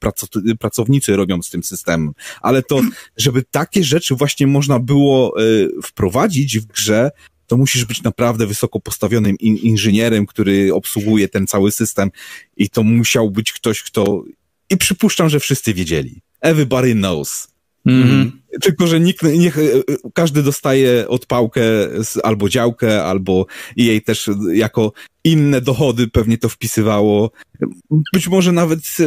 pracownicy 0.59 1.15
robią 1.15 1.41
z 1.41 1.49
tym 1.49 1.63
systemem. 1.63 2.13
Ale 2.41 2.63
to, 2.63 2.81
żeby 3.17 3.43
takie 3.51 3.83
rzeczy 3.83 4.15
właśnie 4.15 4.47
można 4.47 4.79
było 4.79 5.41
y, 5.43 5.69
wprowadzić 5.83 6.59
w 6.59 6.65
grze, 6.65 7.11
to 7.51 7.57
musisz 7.57 7.85
być 7.85 8.03
naprawdę 8.03 8.47
wysoko 8.47 8.79
postawionym 8.79 9.35
in 9.39 9.57
inżynierem, 9.57 10.25
który 10.25 10.73
obsługuje 10.73 11.27
ten 11.27 11.47
cały 11.47 11.71
system 11.71 12.11
i 12.57 12.69
to 12.69 12.83
musiał 12.83 13.31
być 13.31 13.53
ktoś, 13.53 13.83
kto... 13.83 14.23
I 14.69 14.77
przypuszczam, 14.77 15.29
że 15.29 15.39
wszyscy 15.39 15.73
wiedzieli. 15.73 16.21
Everybody 16.41 16.93
knows. 16.93 17.47
Mm 17.85 18.07
-hmm. 18.07 18.31
Tylko, 18.61 18.87
że 18.87 18.99
nikt, 18.99 19.23
niech, 19.23 19.57
e, 19.57 19.61
każdy 20.13 20.43
dostaje 20.43 21.07
odpałkę 21.07 21.61
albo 22.23 22.49
działkę, 22.49 23.03
albo 23.03 23.45
jej 23.75 24.01
też 24.01 24.29
jako 24.53 24.93
inne 25.23 25.61
dochody 25.61 26.07
pewnie 26.07 26.37
to 26.37 26.49
wpisywało. 26.49 27.31
Być 28.13 28.27
może 28.27 28.51
nawet 28.51 28.79
e, 28.79 29.03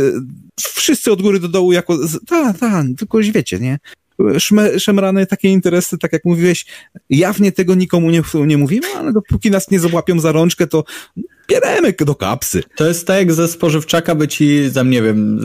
wszyscy 0.60 1.12
od 1.12 1.22
góry 1.22 1.40
do 1.40 1.48
dołu 1.48 1.72
jako, 1.72 1.98
tak, 2.26 2.58
tak, 2.58 2.86
tylko 2.98 3.18
wiecie, 3.18 3.58
nie? 3.58 3.78
Szemrane 4.78 5.26
takie 5.26 5.48
interesy, 5.48 5.98
tak 5.98 6.12
jak 6.12 6.24
mówiłeś, 6.24 6.66
jawnie 7.10 7.52
tego 7.52 7.74
nikomu 7.74 8.10
nie, 8.10 8.22
nie 8.46 8.58
mówimy, 8.58 8.86
ale 8.96 9.12
dopóki 9.12 9.50
nas 9.50 9.70
nie 9.70 9.80
złapią 9.80 10.20
za 10.20 10.32
rączkę, 10.32 10.66
to 10.66 10.84
bieremy 11.48 11.94
do 12.00 12.14
kapsy. 12.14 12.62
To 12.76 12.86
jest 12.86 13.06
tak 13.06 13.16
jak 13.16 13.32
ze 13.32 13.48
spożywczaka 13.48 14.14
by 14.14 14.28
ci, 14.28 14.70
tam 14.74 14.90
nie 14.90 15.02
wiem, 15.02 15.40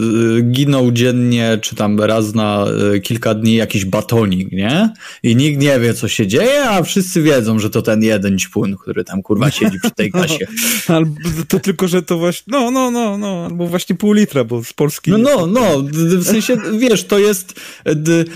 ginął 0.52 0.92
dziennie, 0.92 1.58
czy 1.62 1.76
tam 1.76 2.00
raz 2.00 2.36
na 2.36 2.66
y, 2.96 3.00
kilka 3.00 3.34
dni 3.34 3.56
jakiś 3.56 3.86
batonik, 3.86 4.52
nie? 4.52 4.94
I 5.24 5.36
nikt 5.36 5.62
nie 5.62 5.80
wie, 5.80 5.94
co 5.94 6.08
się 6.08 6.28
dzieje, 6.28 6.70
a 6.70 6.84
wszyscy 6.84 7.22
wiedzą, 7.22 7.60
że 7.60 7.70
to 7.70 7.82
ten 7.82 8.04
jeden 8.04 8.40
ćpun, 8.40 8.78
który 8.78 9.04
tam 9.04 9.22
kurwa 9.22 9.52
siedzi 9.52 9.80
przy 9.80 9.92
tej 9.92 10.12
kasie. 10.12 10.48
albo 10.88 11.14
to 11.48 11.60
tylko, 11.60 11.88
że 11.88 12.04
to 12.04 12.18
właśnie, 12.18 12.52
no, 12.52 12.72
no, 12.72 12.92
no, 12.92 13.18
no, 13.18 13.46
albo 13.46 13.68
właśnie 13.68 13.96
pół 13.96 14.14
litra, 14.14 14.44
bo 14.44 14.64
z 14.64 14.74
Polski... 14.74 15.12
No, 15.12 15.18
no, 15.18 15.48
no, 15.48 15.84
w 15.94 16.24
sensie, 16.24 16.58
wiesz, 16.80 17.04
to 17.04 17.20
jest, 17.20 17.60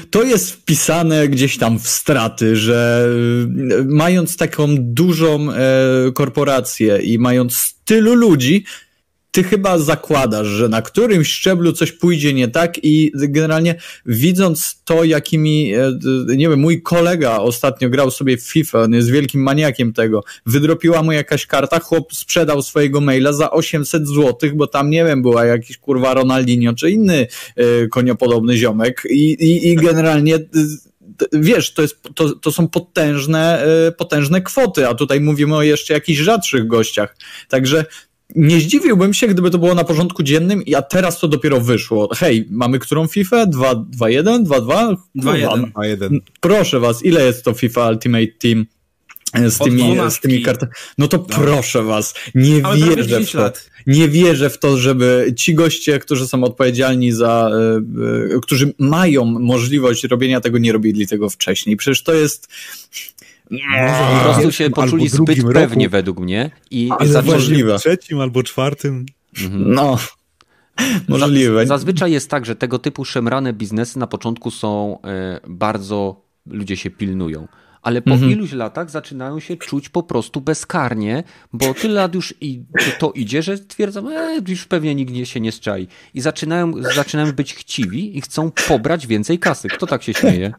to 0.09 0.23
jest 0.23 0.51
wpisane 0.51 1.27
gdzieś 1.27 1.57
tam 1.57 1.79
w 1.79 1.87
straty, 1.87 2.55
że 2.55 3.07
y, 3.79 3.85
mając 3.85 4.37
taką 4.37 4.75
dużą 4.79 5.51
e, 5.51 5.55
korporację 6.13 6.97
i 6.97 7.19
mając 7.19 7.52
tylu 7.85 8.13
ludzi, 8.13 8.65
ty 9.33 9.43
chyba 9.43 9.77
zakładasz, 9.77 10.47
że 10.47 10.69
na 10.69 10.81
którymś 10.81 11.27
szczeblu 11.27 11.73
coś 11.73 11.91
pójdzie 11.91 12.33
nie 12.33 12.47
tak 12.47 12.83
i 12.83 13.11
generalnie 13.15 13.75
widząc 14.05 14.81
to, 14.85 15.03
jakimi, 15.03 15.73
e, 15.73 15.91
nie 16.37 16.49
wiem, 16.49 16.59
mój 16.59 16.81
kolega 16.81 17.37
ostatnio 17.37 17.89
grał 17.89 18.11
sobie 18.11 18.37
w 18.37 18.41
FIFA, 18.41 18.81
on 18.81 18.93
jest 18.93 19.11
wielkim 19.11 19.41
maniakiem 19.41 19.93
tego, 19.93 20.23
wydropiła 20.45 21.03
mu 21.03 21.11
jakaś 21.11 21.45
karta, 21.45 21.79
chłop 21.79 22.13
sprzedał 22.13 22.61
swojego 22.61 23.01
maila 23.01 23.33
za 23.33 23.51
800 23.51 24.07
zł, 24.07 24.49
bo 24.55 24.67
tam, 24.67 24.89
nie 24.89 25.05
wiem, 25.05 25.21
była 25.21 25.45
jakiś 25.45 25.77
kurwa 25.77 26.13
Ronaldinho 26.13 26.73
czy 26.73 26.91
inny 26.91 27.27
y, 27.59 27.87
koniopodobny 27.91 28.57
ziomek 28.57 29.03
i, 29.09 29.33
i, 29.33 29.67
i 29.67 29.75
generalnie 29.75 30.39
wiesz, 31.33 31.73
to, 31.73 31.81
jest, 31.81 32.01
to, 32.15 32.35
to 32.35 32.51
są 32.51 32.67
potężne, 32.67 33.65
e, 33.87 33.91
potężne 33.91 34.41
kwoty, 34.41 34.87
a 34.87 34.93
tutaj 34.93 35.19
mówimy 35.19 35.55
o 35.55 35.61
jeszcze 35.61 35.93
jakichś 35.93 36.19
rzadszych 36.19 36.67
gościach. 36.67 37.17
Także 37.49 37.85
nie 38.35 38.59
zdziwiłbym 38.59 39.13
się, 39.13 39.27
gdyby 39.27 39.49
to 39.49 39.57
było 39.57 39.75
na 39.75 39.83
porządku 39.83 40.23
dziennym, 40.23 40.63
a 40.77 40.81
teraz 40.81 41.19
to 41.19 41.27
dopiero 41.27 41.61
wyszło. 41.61 42.09
Hej, 42.15 42.47
mamy 42.49 42.79
którą 42.79 43.07
FIFA? 43.07 43.45
2-1? 43.45 44.43
2-2? 44.43 44.95
2-1. 45.15 46.19
Proszę 46.39 46.79
was, 46.79 47.05
ile 47.05 47.25
jest 47.25 47.43
to 47.43 47.53
FIFA 47.53 47.89
Ultimate 47.89 48.27
Team? 48.27 48.65
z 49.47 49.57
tymi, 49.57 49.97
z 50.09 50.19
tymi 50.19 50.41
kartami. 50.41 50.71
No 50.97 51.07
to 51.07 51.17
no. 51.17 51.23
proszę 51.23 51.83
was, 51.83 52.13
nie 52.35 52.65
Ale 52.65 52.77
wierzę 52.77 53.19
w 53.19 53.31
to. 53.31 53.39
Lat. 53.39 53.69
Nie 53.87 54.09
wierzę 54.09 54.49
w 54.49 54.59
to, 54.59 54.77
żeby 54.77 55.33
ci 55.37 55.53
goście, 55.55 55.99
którzy 55.99 56.27
są 56.27 56.43
odpowiedzialni 56.43 57.11
za, 57.11 57.51
y, 58.31 58.35
y, 58.35 58.39
którzy 58.41 58.73
mają 58.79 59.25
możliwość 59.25 60.03
robienia 60.03 60.41
tego, 60.41 60.57
nie 60.57 60.73
robili 60.73 61.07
tego 61.07 61.29
wcześniej. 61.29 61.77
Przecież 61.77 62.03
to 62.03 62.13
jest. 62.13 62.47
Może 63.51 64.17
po 64.17 64.23
prostu 64.23 64.51
się 64.51 64.69
poczuli 64.69 65.09
zbyt 65.09 65.37
roku. 65.37 65.53
pewnie 65.53 65.89
według 65.89 66.19
mnie 66.19 66.51
i 66.71 66.89
zaczęli... 67.05 67.63
trzecim 67.79 68.19
albo 68.19 68.43
czwartym. 68.43 69.05
Mhm. 69.43 69.73
No. 69.73 69.97
Możliwe. 71.07 71.67
Zazwyczaj 71.67 72.11
jest 72.11 72.29
tak, 72.29 72.45
że 72.45 72.55
tego 72.55 72.79
typu 72.79 73.05
szemrane 73.05 73.53
biznesy 73.53 73.99
na 73.99 74.07
początku 74.07 74.51
są 74.51 74.97
y, 74.97 75.49
bardzo, 75.49 76.21
ludzie 76.45 76.77
się 76.77 76.89
pilnują 76.89 77.47
ale 77.83 78.01
po 78.01 78.11
mhm. 78.11 78.31
iluś 78.31 78.51
latach 78.51 78.89
zaczynają 78.89 79.39
się 79.39 79.57
czuć 79.57 79.89
po 79.89 80.03
prostu 80.03 80.41
bezkarnie, 80.41 81.23
bo 81.53 81.73
tyle 81.73 81.93
lat 81.93 82.15
już 82.15 82.33
i 82.41 82.61
to 82.99 83.11
idzie, 83.11 83.41
że 83.41 83.57
twierdzą, 83.57 84.09
e, 84.09 84.41
już 84.47 84.65
pewnie 84.65 84.95
nikt 84.95 85.29
się 85.29 85.39
nie 85.39 85.51
strzai. 85.51 85.87
I 86.13 86.21
zaczynają, 86.21 86.73
zaczynają 86.95 87.31
być 87.31 87.53
chciwi 87.53 88.17
i 88.17 88.21
chcą 88.21 88.51
pobrać 88.67 89.07
więcej 89.07 89.39
kasy. 89.39 89.67
Kto 89.67 89.87
tak 89.87 90.03
się 90.03 90.13
śmieje? 90.13 90.53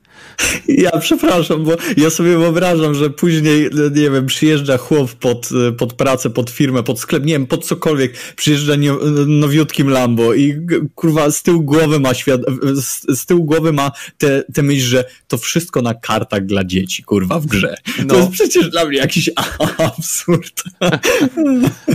Ja 0.68 0.98
przepraszam, 0.98 1.64
bo 1.64 1.76
ja 1.96 2.10
sobie 2.10 2.38
wyobrażam, 2.38 2.94
że 2.94 3.10
później, 3.10 3.70
nie 3.94 4.10
wiem, 4.10 4.26
przyjeżdża 4.26 4.78
chłop 4.78 5.12
pod, 5.12 5.48
pod 5.78 5.92
pracę, 5.92 6.30
pod 6.30 6.50
firmę, 6.50 6.82
pod 6.82 7.00
sklep, 7.00 7.24
nie 7.24 7.32
wiem, 7.32 7.46
pod 7.46 7.66
cokolwiek, 7.66 8.12
przyjeżdża 8.36 8.76
nie, 8.76 8.92
nowiutkim 9.26 9.90
Lambo 9.90 10.34
i 10.34 10.66
kurwa 10.94 11.30
z 11.30 11.42
tyłu 11.42 11.62
głowy 11.62 12.00
ma 12.00 12.14
świat, 12.14 12.40
z, 12.74 13.18
z 13.20 13.26
tyłu 13.26 13.44
głowy 13.44 13.72
ma 13.72 13.92
te, 14.18 14.44
te 14.54 14.62
myśl, 14.62 14.86
że 14.86 15.04
to 15.28 15.38
wszystko 15.38 15.82
na 15.82 15.94
kartach 15.94 16.46
dla 16.46 16.64
dzieci, 16.64 17.02
kurwa, 17.02 17.13
w 17.22 17.46
grze. 17.46 17.74
No. 17.98 18.04
To 18.06 18.16
jest 18.16 18.30
przecież 18.30 18.70
dla 18.70 18.84
mnie 18.84 18.98
jakiś 18.98 19.30
absurd. 19.78 20.62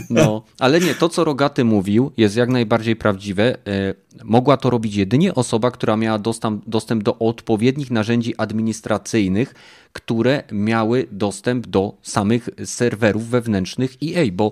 No, 0.09 0.43
ale 0.59 0.79
nie, 0.79 0.95
to 0.95 1.09
co 1.09 1.23
Rogaty 1.23 1.63
mówił 1.63 2.11
jest 2.17 2.35
jak 2.35 2.49
najbardziej 2.49 2.95
prawdziwe. 2.95 3.57
E, 3.67 3.93
mogła 4.23 4.57
to 4.57 4.69
robić 4.69 4.95
jedynie 4.95 5.35
osoba, 5.35 5.71
która 5.71 5.97
miała 5.97 6.19
dostęp, 6.19 6.63
dostęp 6.67 7.03
do 7.03 7.19
odpowiednich 7.19 7.91
narzędzi 7.91 8.33
administracyjnych, 8.37 9.53
które 9.93 10.43
miały 10.51 11.07
dostęp 11.11 11.67
do 11.67 11.93
samych 12.01 12.49
serwerów 12.65 13.27
wewnętrznych 13.27 13.95
EA, 14.03 14.25
bo 14.33 14.51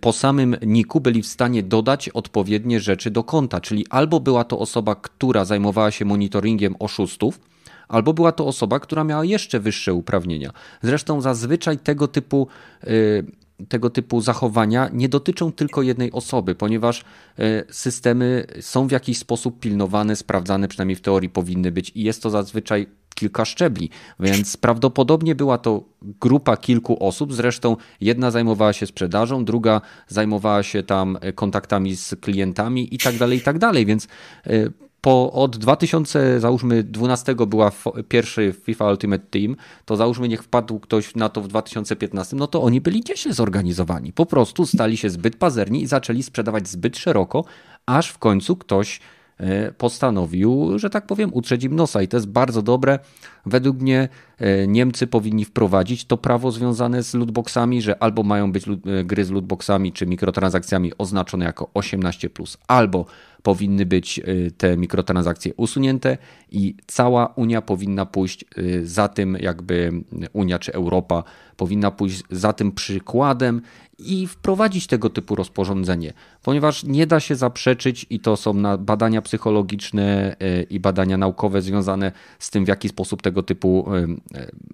po 0.00 0.12
samym 0.12 0.56
niku 0.66 1.00
byli 1.00 1.22
w 1.22 1.26
stanie 1.26 1.62
dodać 1.62 2.08
odpowiednie 2.08 2.80
rzeczy 2.80 3.10
do 3.10 3.24
konta, 3.24 3.60
czyli 3.60 3.86
albo 3.90 4.20
była 4.20 4.44
to 4.44 4.58
osoba, 4.58 4.94
która 4.94 5.44
zajmowała 5.44 5.90
się 5.90 6.04
monitoringiem 6.04 6.74
oszustów, 6.78 7.40
albo 7.88 8.14
była 8.14 8.32
to 8.32 8.46
osoba, 8.46 8.80
która 8.80 9.04
miała 9.04 9.24
jeszcze 9.24 9.60
wyższe 9.60 9.94
uprawnienia. 9.94 10.50
Zresztą 10.82 11.20
zazwyczaj 11.20 11.78
tego 11.78 12.08
typu, 12.08 12.48
y, 12.84 13.24
tego 13.68 13.90
typu 13.90 14.20
zachowania 14.20 14.90
nie 14.92 15.08
dotyczą 15.08 15.52
tylko 15.52 15.82
jednej 15.82 16.12
osoby, 16.12 16.54
ponieważ 16.54 17.00
y, 17.00 17.64
systemy 17.70 18.46
są 18.60 18.86
w 18.86 18.90
jakiś 18.90 19.18
sposób 19.18 19.60
pilnowane, 19.60 20.16
sprawdzane, 20.16 20.68
przynajmniej 20.68 20.96
w 20.96 21.00
teorii 21.00 21.28
powinny 21.28 21.72
być 21.72 21.92
i 21.94 22.02
jest 22.02 22.22
to 22.22 22.30
zazwyczaj 22.30 22.86
kilka 23.14 23.44
szczebli, 23.44 23.90
więc 24.20 24.56
prawdopodobnie 24.56 25.34
była 25.34 25.58
to 25.58 25.84
grupa 26.02 26.56
kilku 26.56 27.06
osób. 27.06 27.32
Zresztą 27.32 27.76
jedna 28.00 28.30
zajmowała 28.30 28.72
się 28.72 28.86
sprzedażą, 28.86 29.44
druga 29.44 29.80
zajmowała 30.08 30.62
się 30.62 30.82
tam 30.82 31.18
kontaktami 31.34 31.96
z 31.96 32.14
klientami 32.20 32.94
i 32.94 32.98
tak 32.98 33.16
dalej, 33.16 33.38
i 33.38 33.40
tak 33.40 33.58
dalej. 33.58 33.86
Więc 33.86 34.08
y, 34.46 34.72
po, 35.04 35.32
od 35.32 35.56
2000, 35.56 36.40
załóżmy 36.40 36.82
12 36.82 37.34
była 37.46 37.72
pierwszy 38.08 38.54
FIFA 38.62 38.90
Ultimate 38.90 39.24
Team, 39.30 39.56
to 39.84 39.96
załóżmy 39.96 40.28
niech 40.28 40.42
wpadł 40.42 40.80
ktoś 40.80 41.14
na 41.14 41.28
to 41.28 41.40
w 41.40 41.48
2015, 41.48 42.36
no 42.36 42.46
to 42.46 42.62
oni 42.62 42.80
byli 42.80 43.00
gdzieś 43.00 43.24
zorganizowani. 43.24 44.12
Po 44.12 44.26
prostu 44.26 44.66
stali 44.66 44.96
się 44.96 45.10
zbyt 45.10 45.36
pazerni 45.36 45.82
i 45.82 45.86
zaczęli 45.86 46.22
sprzedawać 46.22 46.68
zbyt 46.68 46.96
szeroko, 46.96 47.44
aż 47.86 48.08
w 48.08 48.18
końcu 48.18 48.56
ktoś 48.56 49.00
e, 49.38 49.72
postanowił, 49.72 50.78
że 50.78 50.90
tak 50.90 51.06
powiem, 51.06 51.30
utrzeć 51.32 51.64
im 51.64 51.76
nosa 51.76 52.02
i 52.02 52.08
to 52.08 52.16
jest 52.16 52.28
bardzo 52.28 52.62
dobre. 52.62 52.98
Według 53.46 53.80
mnie 53.80 54.08
e, 54.38 54.66
Niemcy 54.66 55.06
powinni 55.06 55.44
wprowadzić 55.44 56.04
to 56.04 56.16
prawo 56.16 56.50
związane 56.50 57.02
z 57.02 57.14
lootboxami, 57.14 57.82
że 57.82 58.02
albo 58.02 58.22
mają 58.22 58.52
być 58.52 58.68
e, 58.68 59.04
gry 59.04 59.24
z 59.24 59.30
lootboxami 59.30 59.92
czy 59.92 60.06
mikrotransakcjami 60.06 60.92
oznaczone 60.98 61.44
jako 61.44 61.70
18+, 61.74 62.56
albo 62.68 63.06
powinny 63.44 63.86
być 63.86 64.18
y, 64.18 64.52
te 64.58 64.76
mikrotransakcje 64.76 65.54
usunięte 65.56 66.18
i 66.50 66.76
cała 66.86 67.26
Unia 67.26 67.62
powinna 67.62 68.06
pójść 68.06 68.44
y, 68.58 68.86
za 68.86 69.08
tym, 69.08 69.36
jakby 69.40 69.92
Unia 70.32 70.58
czy 70.58 70.72
Europa 70.72 71.24
powinna 71.56 71.90
pójść 71.90 72.22
za 72.30 72.52
tym 72.52 72.72
przykładem 72.72 73.62
i 73.98 74.26
wprowadzić 74.26 74.86
tego 74.86 75.10
typu 75.10 75.34
rozporządzenie, 75.34 76.12
ponieważ 76.42 76.84
nie 76.84 77.06
da 77.06 77.20
się 77.20 77.36
zaprzeczyć 77.36 78.06
i 78.10 78.20
to 78.20 78.36
są 78.36 78.78
badania 78.78 79.22
psychologiczne 79.22 80.36
y, 80.42 80.66
i 80.70 80.80
badania 80.80 81.16
naukowe 81.16 81.62
związane 81.62 82.12
z 82.38 82.50
tym, 82.50 82.64
w 82.64 82.68
jaki 82.68 82.88
sposób 82.88 83.22
tego 83.22 83.42
typu 83.42 83.86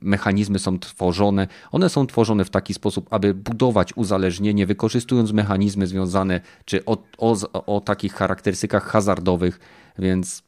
mechanizmy 0.01 0.59
są 0.59 0.79
tworzone. 0.79 1.47
One 1.73 1.89
są 1.89 2.07
tworzone 2.07 2.45
w 2.45 2.51
taki 2.51 2.75
sposób, 2.75 3.07
aby 3.11 3.35
budować 3.35 3.97
uzależnienie, 3.97 4.67
wykorzystując 4.67 5.33
mechanizmy 5.33 5.87
związane 5.87 6.41
czy 6.65 6.85
o, 6.85 6.99
o, 7.19 7.37
o 7.67 7.81
takich 7.81 8.15
charakterystykach 8.15 8.60
hazardowych, 8.69 9.61
więc 9.99 10.43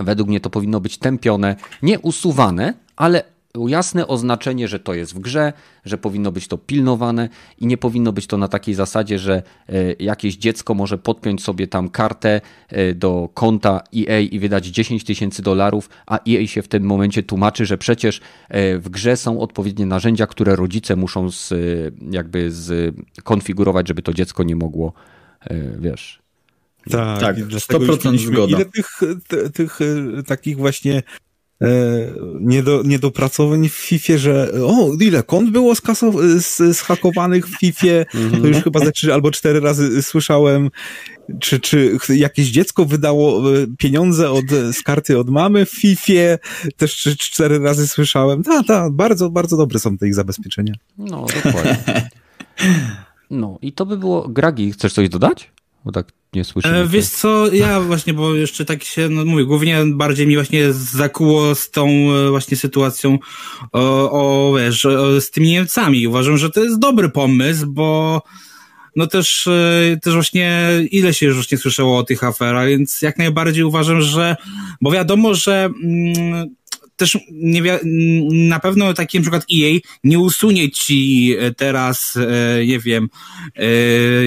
według 0.00 0.28
mnie 0.28 0.40
to 0.40 0.50
powinno 0.50 0.80
być 0.80 0.98
tępione, 0.98 1.56
nie 1.82 2.00
usuwane, 2.00 2.74
ale 2.96 3.34
jasne 3.68 4.06
oznaczenie, 4.06 4.68
że 4.68 4.80
to 4.80 4.94
jest 4.94 5.14
w 5.14 5.18
grze, 5.18 5.52
że 5.84 5.98
powinno 5.98 6.32
być 6.32 6.48
to 6.48 6.58
pilnowane 6.58 7.28
i 7.58 7.66
nie 7.66 7.76
powinno 7.76 8.12
być 8.12 8.26
to 8.26 8.38
na 8.38 8.48
takiej 8.48 8.74
zasadzie, 8.74 9.18
że 9.18 9.42
e, 9.68 9.72
jakieś 9.98 10.36
dziecko 10.36 10.74
może 10.74 10.98
podpiąć 10.98 11.42
sobie 11.42 11.66
tam 11.66 11.88
kartę 11.88 12.40
e, 12.68 12.94
do 12.94 13.28
konta 13.34 13.82
EA 13.96 14.20
i 14.20 14.38
wydać 14.38 14.66
10 14.66 15.04
tysięcy 15.04 15.42
dolarów, 15.42 15.90
a 16.06 16.18
EA 16.28 16.46
się 16.46 16.62
w 16.62 16.68
tym 16.68 16.82
momencie 16.84 17.22
tłumaczy, 17.22 17.66
że 17.66 17.78
przecież 17.78 18.20
e, 18.48 18.78
w 18.78 18.88
grze 18.88 19.16
są 19.16 19.40
odpowiednie 19.40 19.86
narzędzia, 19.86 20.26
które 20.26 20.56
rodzice 20.56 20.96
muszą 20.96 21.30
z, 21.30 21.52
jakby 22.10 22.50
skonfigurować, 23.18 23.88
żeby 23.88 24.02
to 24.02 24.14
dziecko 24.14 24.42
nie 24.42 24.56
mogło, 24.56 24.92
wiesz, 25.78 26.23
tak, 26.90 27.20
tak 27.20 27.36
100% 27.36 28.18
zgoda. 28.18 28.56
Ile 28.56 28.64
tych, 28.64 29.00
tych 29.54 29.78
takich 30.26 30.56
właśnie 30.56 31.02
E, 31.62 31.66
niedo, 32.40 32.82
niedopracowań 32.84 33.68
w 33.68 33.72
FIFA, 33.72 34.18
że 34.18 34.52
o, 34.66 34.90
ile 35.00 35.22
kont 35.22 35.50
było 35.50 35.72
skasow- 35.74 36.72
zhakowanych 36.72 37.48
w 37.48 37.58
FIFA, 37.58 38.04
to 38.40 38.46
już 38.46 38.56
chyba 38.56 38.80
ze 38.80 38.92
trzy 38.92 39.14
albo 39.14 39.30
cztery 39.30 39.60
razy 39.60 40.02
słyszałem, 40.02 40.70
czy, 41.40 41.60
czy 41.60 41.98
jakieś 42.08 42.46
dziecko 42.46 42.84
wydało 42.84 43.54
e, 43.54 43.66
pieniądze 43.78 44.30
od, 44.30 44.44
z 44.72 44.82
karty 44.82 45.18
od 45.18 45.30
mamy 45.30 45.66
w 45.66 45.70
FIFA, 45.70 46.38
też 46.76 46.94
trzy, 46.94 47.16
cztery 47.16 47.58
razy 47.58 47.88
słyszałem. 47.88 48.42
Tak, 48.42 48.66
tak, 48.66 48.92
bardzo, 48.92 49.30
bardzo 49.30 49.56
dobre 49.56 49.78
są 49.78 49.98
te 49.98 50.06
ich 50.06 50.14
zabezpieczenia. 50.14 50.74
No, 50.98 51.26
dokładnie. 51.44 51.76
No 53.30 53.58
i 53.62 53.72
to 53.72 53.86
by 53.86 53.98
było, 53.98 54.28
Gragi, 54.28 54.72
chcesz 54.72 54.92
coś 54.92 55.08
dodać? 55.08 55.50
Bo 55.84 55.92
tak 55.92 56.12
nie 56.34 56.44
słyszę. 56.44 56.80
E, 56.80 56.88
wiesz 56.88 57.08
co, 57.08 57.52
ja 57.52 57.80
właśnie, 57.90 58.14
bo 58.14 58.34
jeszcze 58.34 58.64
tak 58.64 58.84
się, 58.84 59.08
no 59.08 59.24
mówię, 59.24 59.44
głównie 59.44 59.84
bardziej 59.86 60.26
mi 60.26 60.34
właśnie 60.34 60.72
zakuło 60.72 61.54
z 61.54 61.70
tą 61.70 61.88
e, 61.88 62.30
właśnie 62.30 62.56
sytuacją 62.56 63.18
o, 63.72 64.10
o 64.10 64.54
wiesz, 64.58 64.86
z 65.20 65.30
tymi 65.30 65.50
Niemcami. 65.50 66.06
Uważam, 66.06 66.38
że 66.38 66.50
to 66.50 66.64
jest 66.64 66.78
dobry 66.78 67.08
pomysł, 67.08 67.66
bo 67.66 68.22
no 68.96 69.06
też, 69.06 69.46
e, 69.46 69.96
też 70.02 70.14
właśnie 70.14 70.70
ile 70.90 71.14
się 71.14 71.26
już 71.26 71.34
właśnie 71.34 71.58
słyszało 71.58 71.98
o 71.98 72.02
tych 72.02 72.24
aferach, 72.24 72.68
więc 72.68 73.02
jak 73.02 73.18
najbardziej 73.18 73.64
uważam, 73.64 74.02
że, 74.02 74.36
bo 74.80 74.90
wiadomo, 74.90 75.34
że 75.34 75.70
mm, 75.84 76.54
też 76.96 77.18
nie 77.32 77.62
na 78.30 78.60
pewno 78.60 78.94
taki 78.94 79.18
na 79.18 79.22
przykład 79.22 79.42
EA 79.52 79.78
nie 80.04 80.18
usunie 80.18 80.70
ci 80.70 81.30
e, 81.38 81.54
teraz, 81.54 82.16
e, 82.16 82.66
nie 82.66 82.78
wiem, 82.78 83.08
e, 83.56 83.68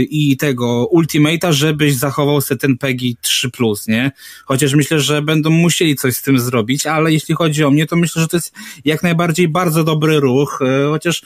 i 0.02 0.38
tego 0.38 0.90
Ultimate'a, 0.96 1.52
żebyś 1.52 1.96
zachował 1.96 2.42
sobie 2.42 2.60
ten 2.60 2.78
PEGI 2.78 3.18
3+, 3.22 3.88
nie? 3.88 4.12
Chociaż 4.46 4.74
myślę, 4.74 5.00
że 5.00 5.22
będą 5.22 5.50
musieli 5.50 5.96
coś 5.96 6.16
z 6.16 6.22
tym 6.22 6.40
zrobić, 6.40 6.86
ale 6.86 7.14
jeśli 7.14 7.36
chodzi 7.36 7.64
o 7.64 7.72
mnie, 7.72 7.86
to 7.86 7.96
myślę, 7.96 8.22
że 8.22 8.28
to 8.28 8.38
jest 8.38 8.54
jak 8.86 9.04
najbardziej 9.04 9.48
bardzo 9.48 9.84
dobry 9.84 10.20
ruch, 10.20 10.60
chociaż 10.90 11.22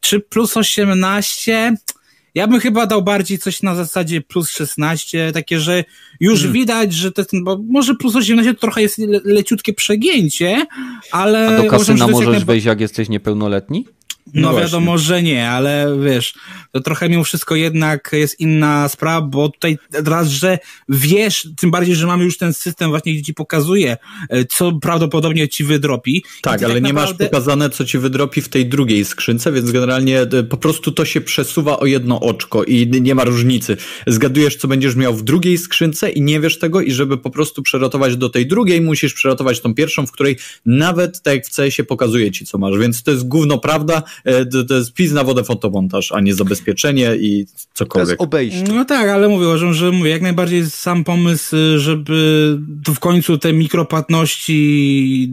3 0.00 0.20
plus 0.20 0.56
18 0.56 1.76
ja 2.34 2.48
bym 2.48 2.60
chyba 2.60 2.86
dał 2.86 3.02
bardziej 3.02 3.38
coś 3.38 3.62
na 3.62 3.74
zasadzie 3.74 4.20
plus 4.20 4.50
16, 4.50 5.32
takie, 5.32 5.60
że 5.60 5.84
już 6.20 6.38
hmm. 6.38 6.52
widać, 6.52 6.92
że 6.92 7.12
to 7.12 7.22
jest, 7.22 7.32
bo 7.44 7.58
może 7.68 7.94
plus 7.94 8.16
18 8.16 8.54
to 8.54 8.60
trochę 8.60 8.82
jest 8.82 8.98
le 8.98 9.20
leciutkie 9.24 9.72
przegięcie, 9.72 10.66
ale... 11.12 11.58
A 11.58 11.62
do 11.62 11.70
kasyna 11.70 12.06
możesz 12.06 12.44
wejść, 12.44 12.66
jak 12.66 12.80
jesteś 12.80 13.08
niepełnoletni? 13.08 13.86
No, 14.34 14.52
no 14.52 14.58
wiadomo, 14.58 14.98
że 14.98 15.22
nie, 15.22 15.50
ale 15.50 15.98
wiesz, 16.04 16.34
to 16.72 16.80
trochę 16.80 17.08
mimo 17.08 17.24
wszystko 17.24 17.56
jednak 17.56 18.10
jest 18.12 18.40
inna 18.40 18.88
sprawa, 18.88 19.26
bo 19.26 19.48
tutaj 19.48 19.78
raz, 19.92 20.28
że 20.28 20.58
wiesz, 20.88 21.48
tym 21.56 21.70
bardziej, 21.70 21.96
że 21.96 22.06
mamy 22.06 22.24
już 22.24 22.38
ten 22.38 22.54
system 22.54 22.90
właśnie, 22.90 23.12
gdzie 23.12 23.22
ci 23.22 23.34
pokazuje, 23.34 23.96
e, 24.30 24.44
co 24.44 24.72
prawdopodobnie 24.72 25.48
ci 25.48 25.64
wydropi. 25.64 26.24
Tak, 26.42 26.62
ale 26.62 26.74
tak 26.74 26.82
nie 26.82 26.92
naprawdę... 26.92 27.24
masz 27.24 27.30
pokazane, 27.30 27.70
co 27.70 27.84
ci 27.84 27.98
wydropi 27.98 28.40
w 28.40 28.48
tej 28.48 28.66
drugiej 28.66 29.04
skrzynce, 29.04 29.52
więc 29.52 29.70
generalnie 29.70 30.20
e, 30.20 30.42
po 30.42 30.56
prostu 30.56 30.92
to 30.92 31.04
się 31.04 31.20
przesuwa 31.20 31.78
o 31.78 31.86
jedno 31.86 32.20
oczko 32.20 32.64
i 32.64 32.86
nie 33.00 33.14
ma 33.14 33.24
różnicy. 33.24 33.76
Zgadujesz, 34.06 34.56
co 34.56 34.68
będziesz 34.68 34.96
miał 34.96 35.14
w 35.14 35.22
drugiej 35.22 35.58
skrzynce 35.58 36.10
i 36.10 36.22
nie 36.22 36.40
wiesz 36.40 36.58
tego 36.58 36.80
i 36.80 36.92
żeby 36.92 37.18
po 37.18 37.30
prostu 37.30 37.62
przerotować 37.62 38.16
do 38.16 38.28
tej 38.28 38.46
drugiej, 38.46 38.80
musisz 38.80 39.14
przerotować 39.14 39.60
tą 39.60 39.74
pierwszą, 39.74 40.06
w 40.06 40.12
której 40.12 40.36
nawet 40.66 41.22
tak 41.22 41.34
jak 41.34 41.46
w 41.46 41.56
CS 41.56 41.74
pokazuje 41.88 42.30
ci, 42.30 42.46
co 42.46 42.58
masz, 42.58 42.78
więc 42.78 43.02
to 43.02 43.10
jest 43.10 43.28
gówno 43.28 43.58
prawda, 43.58 44.02
to, 44.52 44.64
to 44.64 44.74
jest 44.74 44.92
pis 44.92 45.12
na 45.12 45.24
wodę 45.24 45.44
fotomontaż, 45.44 46.12
a 46.12 46.20
nie 46.20 46.34
zabezpieczenie 46.34 47.16
i 47.16 47.46
cokolwiek. 47.74 48.06
To 48.06 48.12
jest 48.12 48.22
obejście. 48.22 48.64
No 48.74 48.84
tak, 48.84 49.08
ale 49.08 49.28
mówię, 49.28 49.46
uważam, 49.46 49.74
że 49.74 49.90
mówię, 49.92 50.10
jak 50.10 50.22
najbardziej 50.22 50.70
sam 50.70 51.04
pomysł, 51.04 51.56
żeby 51.76 52.58
w 52.94 52.98
końcu 52.98 53.38
te 53.38 53.52
mikropłatności 53.52 55.30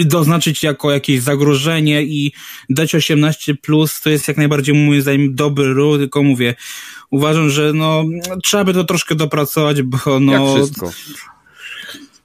doznaczyć 0.00 0.62
jako 0.62 0.90
jakieś 0.90 1.20
zagrożenie 1.20 2.02
i 2.02 2.32
dać 2.70 2.94
18 2.94 3.54
plus, 3.54 4.00
to 4.00 4.10
jest 4.10 4.28
jak 4.28 4.36
najbardziej 4.36 4.74
moim 4.74 5.02
zdaniem 5.02 5.34
dobry 5.34 5.74
ruch, 5.74 5.98
tylko 5.98 6.22
mówię, 6.22 6.54
uważam, 7.10 7.50
że 7.50 7.72
no, 7.72 8.04
trzeba 8.42 8.64
by 8.64 8.74
to 8.74 8.84
troszkę 8.84 9.14
dopracować, 9.14 9.82
bo 9.82 10.20
no... 10.20 10.32
Jak 10.32 10.56
wszystko. 10.56 10.92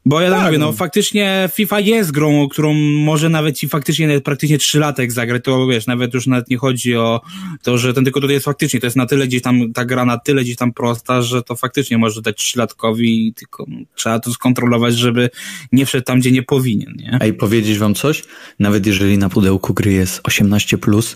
Bo 0.09 0.21
ja 0.21 0.31
tak, 0.31 0.45
mówię, 0.45 0.57
no, 0.57 0.65
no 0.65 0.73
faktycznie 0.73 1.49
FIFA 1.53 1.79
jest 1.79 2.11
grą, 2.11 2.47
którą 2.49 2.73
może 2.73 3.29
nawet 3.29 3.57
ci 3.57 3.69
faktycznie 3.69 4.07
nawet 4.07 4.23
praktycznie 4.23 4.57
trzylatek 4.57 5.11
zagrać, 5.11 5.43
to 5.43 5.67
wiesz, 5.67 5.87
nawet 5.87 6.13
już 6.13 6.27
nawet 6.27 6.49
nie 6.49 6.57
chodzi 6.57 6.95
o 6.95 7.21
to, 7.63 7.77
że 7.77 7.93
ten 7.93 8.03
tylko 8.03 8.21
tutaj 8.21 8.33
jest 8.33 8.45
faktycznie, 8.45 8.79
to 8.79 8.87
jest 8.87 8.97
na 8.97 9.05
tyle 9.05 9.27
gdzieś 9.27 9.41
tam, 9.41 9.73
ta 9.73 9.85
gra 9.85 10.05
na 10.05 10.17
tyle 10.17 10.41
gdzieś 10.43 10.55
tam 10.55 10.73
prosta, 10.73 11.21
że 11.21 11.43
to 11.43 11.55
faktycznie 11.55 11.97
może 11.97 12.21
dać 12.21 12.37
trzylatkowi, 12.37 13.33
tylko 13.35 13.65
trzeba 13.95 14.19
to 14.19 14.31
skontrolować, 14.31 14.95
żeby 14.95 15.29
nie 15.71 15.85
wszedł 15.85 16.03
tam, 16.03 16.19
gdzie 16.19 16.31
nie 16.31 16.43
powinien, 16.43 16.93
nie? 16.95 17.27
I 17.27 17.33
powiedzieć 17.33 17.77
wam 17.77 17.95
coś? 17.95 18.23
Nawet 18.59 18.85
jeżeli 18.85 19.17
na 19.17 19.29
pudełku 19.29 19.73
gry 19.73 19.91
jest 19.91 20.21
18+, 20.21 21.15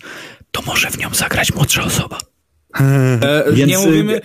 to 0.52 0.62
może 0.62 0.90
w 0.90 0.98
nią 0.98 1.10
zagrać 1.14 1.54
młodsza 1.56 1.84
osoba. 1.84 2.18
E, 2.80 3.44
Więc... 3.54 3.70
Nie 3.70 3.78
mówimy 3.78 4.22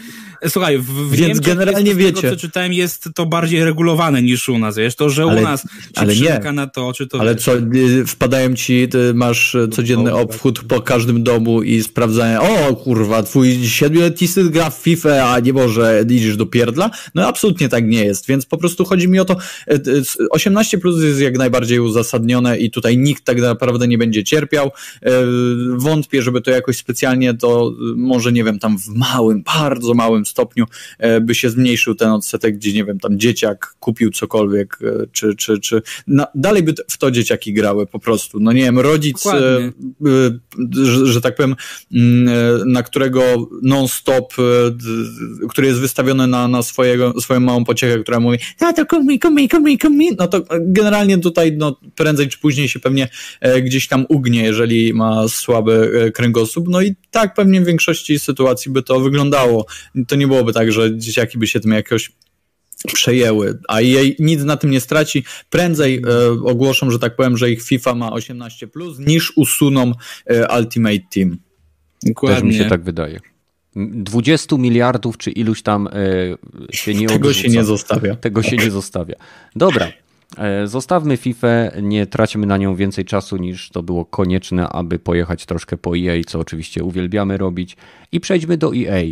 Słuchaj, 0.49 0.79
w, 0.79 1.11
Więc 1.11 1.29
Niemczech 1.29 1.47
generalnie 1.47 1.89
jest, 1.89 2.01
wiecie. 2.01 2.23
Tego, 2.23 2.35
co 2.35 2.41
czytałem, 2.41 2.73
jest 2.73 3.09
to 3.15 3.27
bardziej 3.27 3.65
regulowane 3.65 4.23
niż 4.23 4.49
u 4.49 4.59
nas, 4.59 4.77
wiesz, 4.77 4.97
to, 4.97 5.11
że 5.11 5.23
ale, 5.23 5.41
u 5.41 5.45
nas 5.45 5.67
ale 5.95 6.17
nie. 6.17 6.53
na 6.53 6.67
to, 6.67 6.93
czy 6.93 7.07
to... 7.07 7.21
Ale 7.21 7.35
wiesz. 7.35 7.45
co, 7.45 7.57
y, 7.57 8.07
wpadają 8.07 8.55
ci, 8.55 8.89
masz 9.15 9.57
codzienny 9.73 10.15
obchód 10.15 10.61
po 10.69 10.81
każdym 10.81 11.23
domu 11.23 11.63
i 11.63 11.83
sprawdzają, 11.83 12.69
o 12.69 12.77
kurwa, 12.77 13.23
twój 13.23 13.69
siedmioletni 13.69 14.29
syn 14.29 14.51
gra 14.51 14.71
w 14.71 14.75
FIFA, 14.75 15.33
a 15.33 15.41
nie 15.41 15.53
może 15.53 16.05
idziesz 16.11 16.37
do 16.37 16.47
pierdla? 16.47 16.91
No 17.15 17.27
absolutnie 17.27 17.69
tak 17.69 17.87
nie 17.87 18.05
jest, 18.05 18.27
więc 18.27 18.47
po 18.47 18.59
prostu 18.59 18.85
chodzi 18.85 19.09
mi 19.09 19.21
o 19.21 19.25
to, 19.25 19.37
18 20.31 20.77
y, 20.77 20.81
plus 20.81 21.03
jest 21.03 21.21
jak 21.21 21.39
najbardziej 21.39 21.81
uzasadnione 21.81 22.59
i 22.59 22.71
tutaj 22.71 22.99
nikt 22.99 23.25
tak 23.25 23.41
naprawdę 23.41 23.89
nie 23.89 23.99
będzie 23.99 24.25
cierpiał. 24.25 24.67
Y, 24.67 25.11
wątpię, 25.77 26.23
żeby 26.23 26.41
to 26.41 26.51
jakoś 26.51 26.77
specjalnie 26.77 27.35
to 27.35 27.73
może, 27.97 28.33
nie 28.33 28.45
wiem, 28.45 28.59
tam 28.59 28.79
w 28.79 28.89
małym, 28.89 29.43
bardzo 29.43 29.95
małym 29.95 30.25
stopniu 30.29 30.65
e, 30.99 31.21
by 31.21 31.35
się 31.35 31.51
zmniejszył 31.51 31.95
ten 31.95 32.09
odsetek, 32.09 32.57
gdzie 32.57 32.73
nie 32.73 32.85
wiem, 32.85 33.01
tam 33.01 33.19
dzieciak 33.19 33.75
kupił 33.81 34.11
cokolwiek, 34.11 34.79
e, 34.83 35.07
czy, 35.13 35.37
czy, 35.37 35.61
czy 35.61 35.83
no, 36.07 36.27
dalej 36.35 36.63
by 36.63 36.75
w 36.91 36.99
to 36.99 37.11
dzieciaki 37.11 37.53
grały 37.53 37.87
po 37.87 37.99
prostu. 37.99 38.41
No 38.41 38.53
nie 38.53 38.63
wiem, 38.63 38.79
rodzic, 38.79 39.27
e, 39.27 39.73
że, 40.71 41.07
że, 41.07 41.21
tak 41.21 41.37
powiem, 41.37 41.57
mm, 41.95 42.73
na 42.73 42.83
którego 42.83 43.49
non-stop, 43.63 44.35
który 45.49 45.67
jest 45.67 45.81
wystawiony 45.81 46.27
na, 46.27 46.49
na 46.49 46.63
swojego, 46.63 47.21
swoją 47.21 47.41
małą 47.41 47.65
pociechę, 47.65 47.99
która 47.99 48.21
mówi, 48.21 48.39
no 48.61 48.73
to 48.73 48.87
kup 48.87 49.05
mi, 49.05 49.19
kup 49.19 49.35
mi, 49.35 49.49
kup 49.49 49.63
mi, 49.63 49.79
kup 49.79 49.93
mi, 49.93 50.11
no 50.19 50.29
to 50.29 50.45
generalnie 50.61 51.19
tutaj 51.19 51.57
no, 51.57 51.81
prędzej 51.95 52.29
czy 52.29 52.39
później 52.39 52.69
się 52.69 52.81
pewnie 52.81 53.09
gdzieś 53.63 53.89
tam 53.89 54.07
ugnie, 54.09 54.43
jeżeli 54.43 54.95
ma 54.95 55.29
słaby 55.29 56.11
kręgosłup, 56.15 56.69
no 56.69 56.83
i 56.83 56.95
tak 57.11 57.35
pewnie 57.35 57.61
w 57.61 57.65
większości 57.65 58.19
sytuacji 58.19 58.73
by 58.73 58.83
to 58.83 59.01
wyglądało. 59.01 59.67
To 60.09 60.17
nie 60.19 60.27
byłoby 60.27 60.53
tak, 60.53 60.73
że 60.73 60.99
dzieciaki 60.99 61.39
by 61.39 61.47
się 61.47 61.61
tym 61.61 61.73
jakoś 61.73 62.13
przejęły, 62.95 63.59
a 63.69 63.81
jej 63.81 64.17
nic 64.19 64.43
na 64.43 64.57
tym 64.57 64.71
nie 64.71 64.81
straci. 64.81 65.25
Prędzej 65.51 66.03
e, 66.09 66.31
ogłoszą, 66.31 66.91
że 66.91 66.99
tak 66.99 67.17
powiem, 67.17 67.37
że 67.37 67.51
ich 67.51 67.63
FIFA 67.63 67.95
ma 67.95 68.11
18+, 68.11 68.67
plus, 68.67 68.99
niż 68.99 69.33
usuną 69.37 69.93
e, 70.27 70.59
Ultimate 70.59 71.01
Team. 71.15 71.39
Dokładnie. 72.03 72.37
Też 72.37 72.45
mi 72.45 72.65
się 72.65 72.71
tak 72.71 72.83
wydaje. 72.83 73.21
20 73.77 74.57
miliardów 74.57 75.19
czy 75.19 75.31
iluś 75.31 75.63
tam 75.63 75.89
się 76.71 76.95
nie 76.95 77.07
Tego 77.07 77.29
odrzuca. 77.29 77.49
się 77.49 77.49
nie 77.49 77.65
zostawia. 77.65 78.17
Tego 78.17 78.43
się 78.43 78.57
nie 78.57 78.71
zostawia. 78.71 79.15
Dobra, 79.57 79.93
zostawmy 80.65 81.17
FIFA, 81.17 81.49
nie 81.83 82.07
traćmy 82.07 82.47
na 82.47 82.57
nią 82.57 82.75
więcej 82.75 83.05
czasu 83.05 83.37
niż 83.37 83.71
to 83.71 83.83
było 83.83 84.05
konieczne, 84.05 84.69
aby 84.69 84.99
pojechać 84.99 85.47
troszkę 85.47 85.77
po 85.77 85.97
EA, 85.99 86.25
co 86.27 86.39
oczywiście 86.39 86.85
uwielbiamy 86.85 87.37
robić. 87.37 87.77
I 88.13 88.21
przejdźmy 88.21 88.57
do 88.57 88.73
EA, 88.77 89.03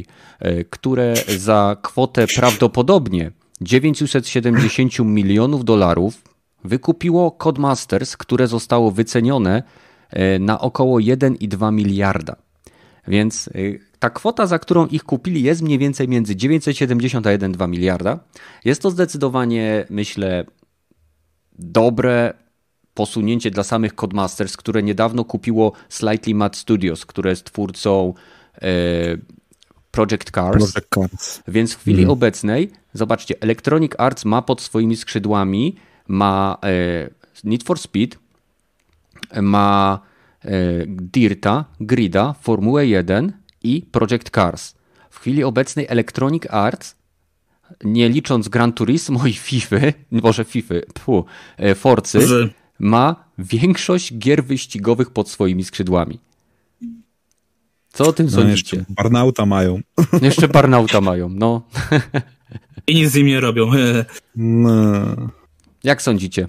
które 0.70 1.14
za 1.38 1.76
kwotę 1.82 2.26
prawdopodobnie 2.26 3.30
970 3.60 4.98
milionów 4.98 5.64
dolarów 5.64 6.22
wykupiło 6.64 7.30
Codemasters, 7.30 8.16
które 8.16 8.47
zostało 8.47 8.90
wycenione 8.90 9.62
na 10.40 10.60
około 10.60 10.98
1,2 10.98 11.72
miliarda. 11.72 12.36
Więc 13.09 13.51
ta 13.98 14.10
kwota, 14.10 14.47
za 14.47 14.59
którą 14.59 14.86
ich 14.86 15.05
kupili, 15.05 15.43
jest 15.43 15.62
mniej 15.62 15.78
więcej 15.78 16.09
między 16.09 16.36
970 16.36 17.26
a 17.26 17.30
1,2 17.30 17.68
miliarda. 17.68 18.18
Jest 18.64 18.82
to 18.82 18.90
zdecydowanie, 18.90 19.84
myślę, 19.90 20.44
dobre 21.59 22.35
posunięcie 22.95 23.51
dla 23.51 23.65
samych 23.65 23.95
Codemasters, 23.95 24.57
które 24.57 24.83
niedawno 24.83 25.24
kupiło 25.24 25.73
Slightly 25.89 26.35
Mad 26.35 26.57
Studios, 26.57 27.07
które 27.07 27.31
jest 27.31 27.45
twórcą 27.45 28.15
Project 29.91 30.31
Cars. 30.31 30.73
Project 30.73 30.89
Cars. 30.95 31.43
Więc 31.49 31.74
w 31.74 31.81
chwili 31.81 31.99
mhm. 31.99 32.11
obecnej, 32.11 32.70
zobaczcie, 32.95 33.35
Electronic 33.41 33.93
Arts 33.99 34.24
ma 34.24 34.43
pod 34.43 34.61
swoimi 34.61 34.97
skrzydłami 34.97 35.77
ma 36.09 36.59
Need 37.45 37.62
for 37.62 37.78
Speed, 37.78 38.19
ma 39.43 40.01
Dirta, 40.87 41.65
Grida, 41.81 42.35
Formułę 42.41 42.87
1 42.87 43.33
i 43.62 43.83
Project 43.83 44.31
Cars. 44.31 44.74
W 45.11 45.19
chwili 45.20 45.45
obecnej 45.45 45.87
Electronic 45.89 46.43
Arts, 46.51 46.97
nie 47.84 48.09
licząc 48.09 48.48
Gran 48.48 48.72
Turismo 48.72 49.26
i 49.26 49.32
FIFA, 49.32 49.76
może 50.10 50.44
FIFA, 50.44 50.74
pfu, 50.94 51.24
Forcy, 51.74 52.18
ma 52.78 53.24
większość 53.38 54.18
gier 54.18 54.44
wyścigowych 54.44 55.10
pod 55.10 55.30
swoimi 55.30 55.64
skrzydłami. 55.64 56.18
Co 57.93 58.09
o 58.09 58.12
tym 58.12 58.26
no 58.26 58.32
sądzicie? 58.32 58.76
Jeszcze 58.76 58.94
Barnauta 58.94 59.47
mają. 59.47 59.80
Jeszcze 60.22 60.48
Barnauta 60.48 61.01
mają, 61.01 61.28
no. 61.28 61.62
I 62.86 62.94
nic 62.94 63.10
z 63.10 63.14
nim 63.14 63.26
nie 63.26 63.40
robią. 63.40 63.70
No. 64.36 64.72
Jak 65.84 66.02
sądzicie? 66.02 66.48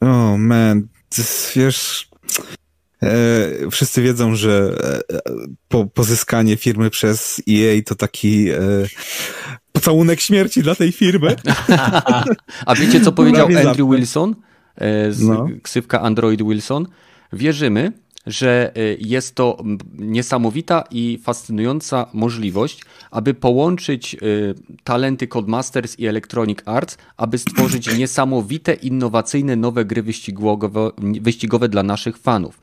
O, 0.00 0.06
oh, 0.06 0.36
man, 0.38 0.88
wiesz, 1.56 2.08
e, 3.02 3.70
wszyscy 3.70 4.02
wiedzą, 4.02 4.36
że 4.36 4.78
e, 5.10 5.18
po, 5.68 5.86
pozyskanie 5.86 6.56
firmy 6.56 6.90
przez 6.90 7.42
EA 7.50 7.82
to 7.86 7.94
taki 7.94 8.50
e, 8.50 8.58
pocałunek 9.80 10.20
śmierci 10.20 10.62
dla 10.62 10.74
tej 10.74 10.92
firmy. 10.92 11.36
A 12.66 12.74
wiecie, 12.74 13.00
co 13.00 13.12
powiedział 13.12 13.46
Andrew 13.46 13.90
Wilson 13.90 14.34
e, 14.76 15.12
z 15.12 15.22
no. 15.22 15.48
ksywka 15.62 16.00
Android 16.00 16.42
Wilson? 16.42 16.86
Wierzymy, 17.32 17.92
że 18.26 18.72
y, 18.76 18.96
jest 19.00 19.34
to 19.34 19.64
niesamowita 19.98 20.84
i 20.90 21.18
fascynująca 21.22 22.06
możliwość, 22.12 22.82
aby 23.10 23.34
połączyć 23.34 24.14
y, 24.14 24.54
talenty 24.84 25.28
Codemasters 25.28 25.98
i 25.98 26.06
Electronic 26.06 26.58
Arts, 26.64 26.98
aby 27.16 27.38
stworzyć 27.38 27.86
niesamowite, 27.98 28.74
innowacyjne 28.74 29.56
nowe 29.56 29.84
gry 29.84 30.02
wyścigowe, 30.02 30.90
wyścigowe 31.20 31.68
dla 31.68 31.82
naszych 31.82 32.18
fanów. 32.18 32.60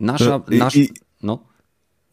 Nasza, 0.00 0.40
no 0.48 0.56
nasz, 0.56 0.78
no. 1.22 1.38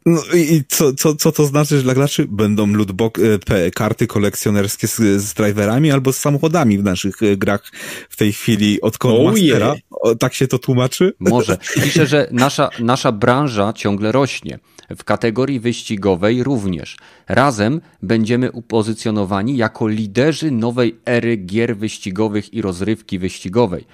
No 0.05 0.21
i 0.33 0.63
co, 0.67 0.93
co, 0.93 1.15
co 1.15 1.31
to 1.31 1.45
znaczy 1.45 1.77
że 1.77 1.83
dla 1.83 1.93
graczy? 1.93 2.27
Będą 2.29 2.67
lootbox, 2.73 3.21
e, 3.49 3.71
karty 3.71 4.07
kolekcjonerskie 4.07 4.87
z, 4.87 4.95
z 5.21 5.33
driverami 5.33 5.91
albo 5.91 6.13
z 6.13 6.17
samochodami 6.17 6.77
w 6.77 6.83
naszych 6.83 7.23
e, 7.23 7.37
grach 7.37 7.71
w 8.09 8.17
tej 8.17 8.33
chwili 8.33 8.81
od 8.81 8.97
Codemastera. 8.97 9.75
Oh. 9.91 10.15
Tak 10.15 10.33
się 10.33 10.47
to 10.47 10.59
tłumaczy? 10.59 11.13
Może. 11.19 11.57
Pisze, 11.83 12.07
że 12.07 12.27
nasza, 12.31 12.69
nasza 12.79 13.11
branża 13.11 13.73
ciągle 13.73 14.11
rośnie. 14.11 14.59
W 14.97 15.03
kategorii 15.03 15.59
wyścigowej 15.59 16.43
również. 16.43 16.97
Razem 17.27 17.81
będziemy 18.01 18.51
upozycjonowani 18.51 19.57
jako 19.57 19.87
liderzy 19.87 20.51
nowej 20.51 20.95
ery 21.05 21.37
gier 21.37 21.77
wyścigowych 21.77 22.53
i 22.53 22.61
rozrywki 22.61 23.19
wyścigowej. 23.19 23.85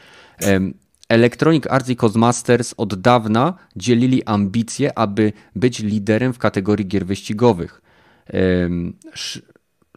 Electronic 1.10 1.68
Arts 1.68 1.90
i 1.90 1.96
Codemasters 1.96 2.74
od 2.78 3.02
dawna 3.02 3.54
dzielili 3.76 4.24
ambicje, 4.24 4.98
aby 4.98 5.34
być 5.56 5.80
liderem 5.80 6.34
w 6.34 6.38
kategorii 6.38 6.88
gier 6.88 7.06
wyścigowych. 7.06 7.82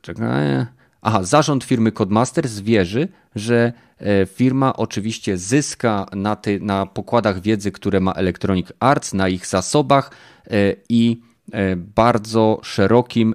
Czekaj. 0.02 0.66
Aha, 1.02 1.22
zarząd 1.22 1.64
firmy 1.64 1.93
Codemasters 1.93 2.60
wierzy, 2.60 3.09
że 3.34 3.72
e, 3.98 4.26
firma 4.26 4.76
oczywiście 4.76 5.39
zyska 5.39 6.06
na, 6.12 6.36
ty, 6.36 6.60
na 6.60 6.86
pokładach 6.86 7.40
wiedzy, 7.40 7.72
które 7.72 8.01
ma 8.01 8.12
Electronic 8.12 8.72
Arts, 8.80 9.14
na 9.14 9.28
ich 9.28 9.47
zasobach 9.47 10.10
e, 10.47 10.74
i 10.89 11.20
e, 11.52 11.76
bardzo 11.76 12.60
szerokim 12.62 13.34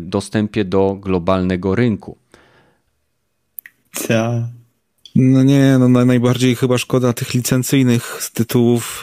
dostępie 0.00 0.64
do 0.64 0.94
globalnego 1.00 1.74
rynku. 1.74 2.18
Co? 3.92 4.48
No 5.14 5.42
nie, 5.42 5.78
no 5.78 5.88
najbardziej 5.88 6.56
chyba 6.56 6.78
szkoda 6.78 7.12
tych 7.12 7.34
licencyjnych 7.34 8.30
tytułów 8.32 9.02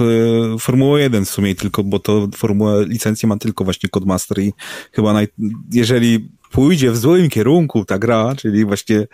y, 0.55 0.59
Formuły 0.59 1.01
1 1.01 1.25
w 1.25 1.29
sumie 1.29 1.55
tylko, 1.55 1.83
bo 1.83 1.99
to 1.99 2.27
Formuła 2.35 2.81
licencję 2.81 3.29
ma 3.29 3.37
tylko 3.37 3.63
właśnie 3.63 3.89
Codemaster 3.89 4.39
i 4.39 4.53
chyba 4.91 5.13
naj, 5.13 5.27
jeżeli 5.71 6.29
pójdzie 6.51 6.91
w 6.91 6.97
złym 6.97 7.29
kierunku 7.29 7.85
ta 7.85 7.99
gra, 7.99 8.35
czyli 8.37 8.65
właśnie 8.65 9.07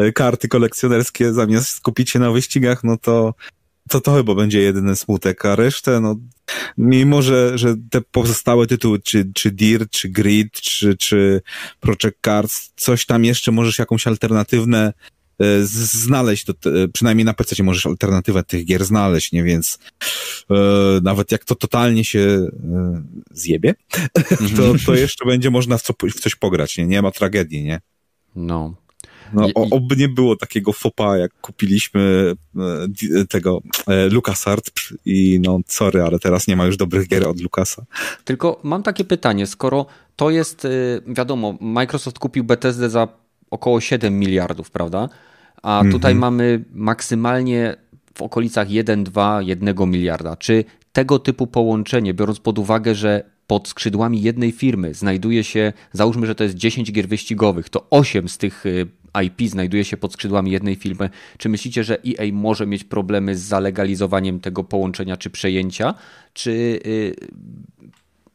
y, 0.00 0.12
karty 0.12 0.48
kolekcjonerskie 0.48 1.32
zamiast 1.32 1.68
skupić 1.68 2.10
się 2.10 2.18
na 2.18 2.30
wyścigach, 2.30 2.84
no 2.84 2.96
to 2.96 3.34
to, 3.88 4.00
to 4.00 4.14
chyba 4.14 4.34
będzie 4.34 4.60
jedyny 4.62 4.96
smutek, 4.96 5.44
a 5.44 5.56
resztę, 5.56 6.00
no, 6.00 6.16
mimo 6.78 7.22
że, 7.22 7.58
że 7.58 7.74
te 7.90 8.00
pozostałe 8.00 8.66
tytuły, 8.66 8.98
czy, 9.00 9.30
czy 9.34 9.50
Dirt, 9.50 9.90
czy 9.90 10.08
Grid, 10.08 10.52
czy, 10.52 10.96
czy 10.96 11.42
Project 11.80 12.18
Cars, 12.24 12.70
coś 12.76 13.06
tam 13.06 13.24
jeszcze 13.24 13.52
możesz 13.52 13.78
jakąś 13.78 14.06
alternatywne 14.06 14.92
E, 14.92 15.13
znaleźć, 15.62 16.44
to, 16.44 16.52
przynajmniej 16.92 17.24
na 17.24 17.34
PC 17.34 17.62
możesz 17.62 17.86
alternatywę 17.86 18.42
tych 18.42 18.64
gier 18.64 18.84
znaleźć, 18.84 19.32
nie? 19.32 19.42
Więc 19.42 19.78
e, 20.50 20.54
nawet 21.02 21.32
jak 21.32 21.44
to 21.44 21.54
totalnie 21.54 22.04
się 22.04 22.20
e, 22.20 22.48
zjebie, 23.30 23.74
to, 24.56 24.74
to 24.86 24.94
jeszcze 24.94 25.26
będzie 25.26 25.50
można 25.50 25.78
w, 25.78 25.82
co, 25.82 25.94
w 26.02 26.20
coś 26.20 26.34
pograć, 26.34 26.78
nie? 26.78 26.86
Nie 26.86 27.02
ma 27.02 27.10
tragedii, 27.10 27.62
nie? 27.62 27.80
No. 28.36 28.74
No, 29.32 29.48
oby 29.54 29.96
nie 29.96 30.08
było 30.08 30.36
takiego 30.36 30.72
fopa, 30.72 31.16
jak 31.16 31.40
kupiliśmy 31.40 32.34
e, 32.56 33.24
tego 33.24 33.60
e, 33.86 34.08
LucasArts 34.08 34.94
i 35.04 35.40
no 35.42 35.60
sorry, 35.66 36.02
ale 36.02 36.18
teraz 36.18 36.46
nie 36.46 36.56
ma 36.56 36.66
już 36.66 36.76
dobrych 36.76 37.08
gier 37.08 37.28
od 37.28 37.40
Lucasa. 37.40 37.84
Tylko 38.24 38.60
mam 38.62 38.82
takie 38.82 39.04
pytanie, 39.04 39.46
skoro 39.46 39.86
to 40.16 40.30
jest, 40.30 40.66
wiadomo, 41.06 41.58
Microsoft 41.60 42.18
kupił 42.18 42.44
Bethesdę 42.44 42.90
za 42.90 43.23
około 43.54 43.80
7 43.80 44.18
miliardów, 44.18 44.70
prawda? 44.70 45.08
A 45.62 45.82
tutaj 45.90 46.12
mm 46.12 46.18
-hmm. 46.18 46.20
mamy 46.20 46.64
maksymalnie 46.72 47.76
w 48.14 48.22
okolicach 48.22 48.68
1,2, 48.68 49.42
1 49.42 49.90
miliarda. 49.90 50.36
Czy 50.36 50.64
tego 50.92 51.18
typu 51.18 51.46
połączenie, 51.46 52.14
biorąc 52.14 52.40
pod 52.40 52.58
uwagę, 52.58 52.94
że 52.94 53.24
pod 53.46 53.68
skrzydłami 53.68 54.22
jednej 54.22 54.52
firmy 54.52 54.94
znajduje 54.94 55.44
się, 55.44 55.72
załóżmy, 55.92 56.26
że 56.26 56.34
to 56.34 56.44
jest 56.44 56.56
10 56.56 56.92
gier 56.92 57.08
wyścigowych, 57.08 57.68
to 57.68 57.86
8 57.90 58.28
z 58.28 58.38
tych 58.38 58.66
y, 58.66 58.86
IP 59.24 59.50
znajduje 59.50 59.84
się 59.84 59.96
pod 59.96 60.12
skrzydłami 60.12 60.50
jednej 60.50 60.76
firmy. 60.76 61.10
Czy 61.38 61.48
myślicie, 61.48 61.84
że 61.84 61.98
EA 62.06 62.32
może 62.32 62.66
mieć 62.66 62.84
problemy 62.84 63.36
z 63.36 63.40
zalegalizowaniem 63.40 64.40
tego 64.40 64.64
połączenia 64.64 65.16
czy 65.16 65.30
przejęcia? 65.30 65.94
Czy 66.32 66.50
y, 66.86 67.14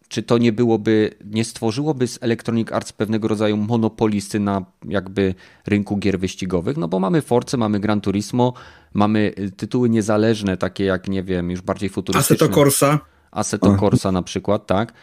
czy 0.09 0.23
to 0.23 0.37
nie 0.37 0.51
byłoby, 0.53 1.15
nie 1.25 1.45
stworzyłoby 1.45 2.07
z 2.07 2.19
Electronic 2.21 2.71
Arts 2.71 2.93
pewnego 2.93 3.27
rodzaju 3.27 3.57
monopolisty 3.57 4.39
na 4.39 4.65
jakby 4.85 5.35
rynku 5.67 5.97
gier 5.97 6.19
wyścigowych? 6.19 6.77
No 6.77 6.87
bo 6.87 6.99
mamy 6.99 7.21
Force, 7.21 7.57
mamy 7.57 7.79
Gran 7.79 8.01
Turismo, 8.01 8.53
mamy 8.93 9.33
y, 9.39 9.51
tytuły 9.51 9.89
niezależne, 9.89 10.57
takie 10.57 10.85
jak, 10.85 11.07
nie 11.07 11.23
wiem, 11.23 11.51
już 11.51 11.61
bardziej 11.61 11.89
futurystyczne. 11.89 12.35
Assetto 12.35 12.55
Corsa. 12.55 12.99
Assetto 13.31 13.77
Corsa 13.77 14.11
na 14.11 14.21
przykład, 14.21 14.67
tak. 14.67 14.93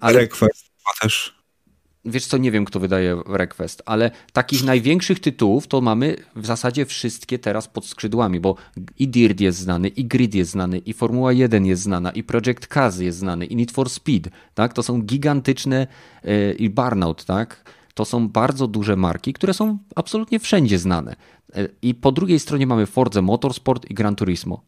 Ale... 0.00 0.18
Request 0.18 0.66
też 1.00 1.35
wiesz 2.06 2.26
co, 2.26 2.38
nie 2.38 2.50
wiem 2.50 2.64
kto 2.64 2.80
wydaje 2.80 3.22
Request, 3.26 3.82
ale 3.86 4.10
takich 4.32 4.64
największych 4.64 5.20
tytułów 5.20 5.66
to 5.66 5.80
mamy 5.80 6.16
w 6.36 6.46
zasadzie 6.46 6.86
wszystkie 6.86 7.38
teraz 7.38 7.68
pod 7.68 7.86
skrzydłami, 7.86 8.40
bo 8.40 8.56
i 8.98 9.08
Dirt 9.08 9.40
jest 9.40 9.58
znany, 9.58 9.88
i 9.88 10.04
Grid 10.04 10.34
jest 10.34 10.50
znany, 10.50 10.78
i 10.78 10.92
Formuła 10.92 11.32
1 11.32 11.66
jest 11.66 11.82
znana, 11.82 12.10
i 12.10 12.22
Project 12.22 12.66
Cars 12.74 12.98
jest 12.98 13.18
znany, 13.18 13.46
i 13.46 13.56
Need 13.56 13.70
for 13.70 13.90
Speed, 13.90 14.30
tak? 14.54 14.72
To 14.72 14.82
są 14.82 15.02
gigantyczne 15.02 15.86
yy, 16.24 16.52
i 16.58 16.70
Burnout, 16.70 17.24
tak? 17.24 17.70
To 17.94 18.04
są 18.04 18.28
bardzo 18.28 18.66
duże 18.66 18.96
marki, 18.96 19.32
które 19.32 19.54
są 19.54 19.78
absolutnie 19.94 20.38
wszędzie 20.38 20.78
znane. 20.78 21.16
Yy, 21.54 21.68
I 21.82 21.94
po 21.94 22.12
drugiej 22.12 22.38
stronie 22.38 22.66
mamy 22.66 22.86
Forza 22.86 23.22
Motorsport 23.22 23.90
i 23.90 23.94
Gran 23.94 24.16
Turismo. 24.16 24.62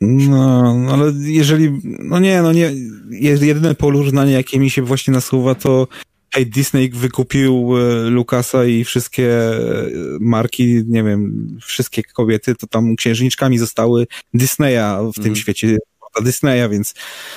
No, 0.00 0.74
no, 0.74 0.92
ale 0.92 1.12
jeżeli, 1.18 1.80
no 1.84 2.18
nie, 2.18 2.42
no 2.42 2.52
nie, 2.52 2.72
jedyne 3.10 3.74
porównanie, 3.74 4.32
jakie 4.32 4.58
mi 4.58 4.70
się 4.70 4.82
właśnie 4.82 5.14
nasuwa, 5.14 5.54
to 5.54 5.88
hej, 6.34 6.46
Disney 6.46 6.90
wykupił 6.90 7.78
e, 7.78 8.10
Lukasa 8.10 8.64
i 8.64 8.84
wszystkie 8.84 9.28
e, 9.28 9.90
marki, 10.20 10.82
nie 10.86 11.02
wiem, 11.02 11.48
wszystkie 11.62 12.02
kobiety, 12.02 12.54
to 12.54 12.66
tam 12.66 12.96
księżniczkami 12.96 13.58
zostały 13.58 14.06
Disneya 14.34 15.12
w 15.12 15.14
tym 15.14 15.24
mm. 15.24 15.36
świecie 15.36 15.76
Disneya, 16.22 16.68
więc 16.70 16.94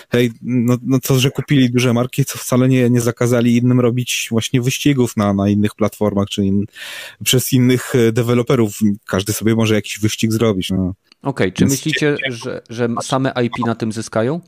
hej, 0.09 0.31
no, 0.41 0.77
no 0.83 0.99
to, 0.99 1.19
że 1.19 1.31
kupili 1.31 1.71
duże 1.71 1.93
marki, 1.93 2.25
to 2.25 2.37
wcale 2.37 2.67
nie, 2.67 2.89
nie 2.89 3.01
zakazali 3.01 3.57
innym 3.57 3.79
robić 3.79 4.27
właśnie 4.31 4.61
wyścigów 4.61 5.17
na, 5.17 5.33
na 5.33 5.49
innych 5.49 5.75
platformach, 5.75 6.27
czy 6.27 6.45
in, 6.45 6.65
przez 7.23 7.53
innych 7.53 7.95
e, 7.95 8.11
deweloperów. 8.11 8.79
Każdy 9.05 9.33
sobie 9.33 9.55
może 9.55 9.75
jakiś 9.75 9.99
wyścig 9.99 10.31
zrobić. 10.31 10.69
No. 10.69 10.77
Okej, 10.77 10.93
okay, 11.21 11.51
czy 11.51 11.65
myślicie, 11.65 12.15
że, 12.29 12.61
że 12.69 12.89
same 13.01 13.33
IP 13.45 13.65
na 13.65 13.75
tym 13.75 13.91
zyskają? 13.91 14.41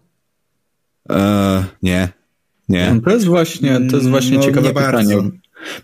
Eee, 1.09 1.63
nie. 1.83 2.18
Nie. 2.69 2.93
No 2.93 3.01
to 3.01 3.09
jest 3.09 3.25
właśnie, 3.25 3.81
to 3.89 3.95
jest 3.97 4.09
właśnie 4.09 4.37
no, 4.37 4.43
ciekawe 4.43 4.69
pytanie. 4.69 5.15
Bardzo. 5.15 5.31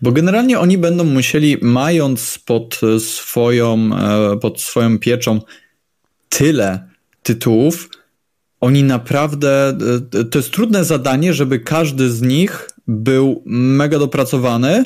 Bo 0.02 0.12
generalnie 0.12 0.60
oni 0.60 0.78
będą 0.78 1.03
musieli, 1.03 1.57
mając 1.62 2.40
pod 2.45 2.82
swoją, 2.99 3.90
e, 4.34 4.38
pod 4.38 4.62
swoją 4.62 4.99
pieczą 4.99 5.41
tyle 6.30 6.88
tytułów, 7.24 7.90
oni 8.62 8.84
naprawdę, 8.84 9.78
e, 10.20 10.24
to 10.24 10.40
jest 10.40 10.52
trudne 10.52 10.86
zadanie, 10.86 11.34
żeby 11.34 11.60
każdy 11.60 12.10
z 12.10 12.22
nich 12.22 12.70
był 12.88 13.44
mega 13.45 13.99
dopracowany. 13.99 14.84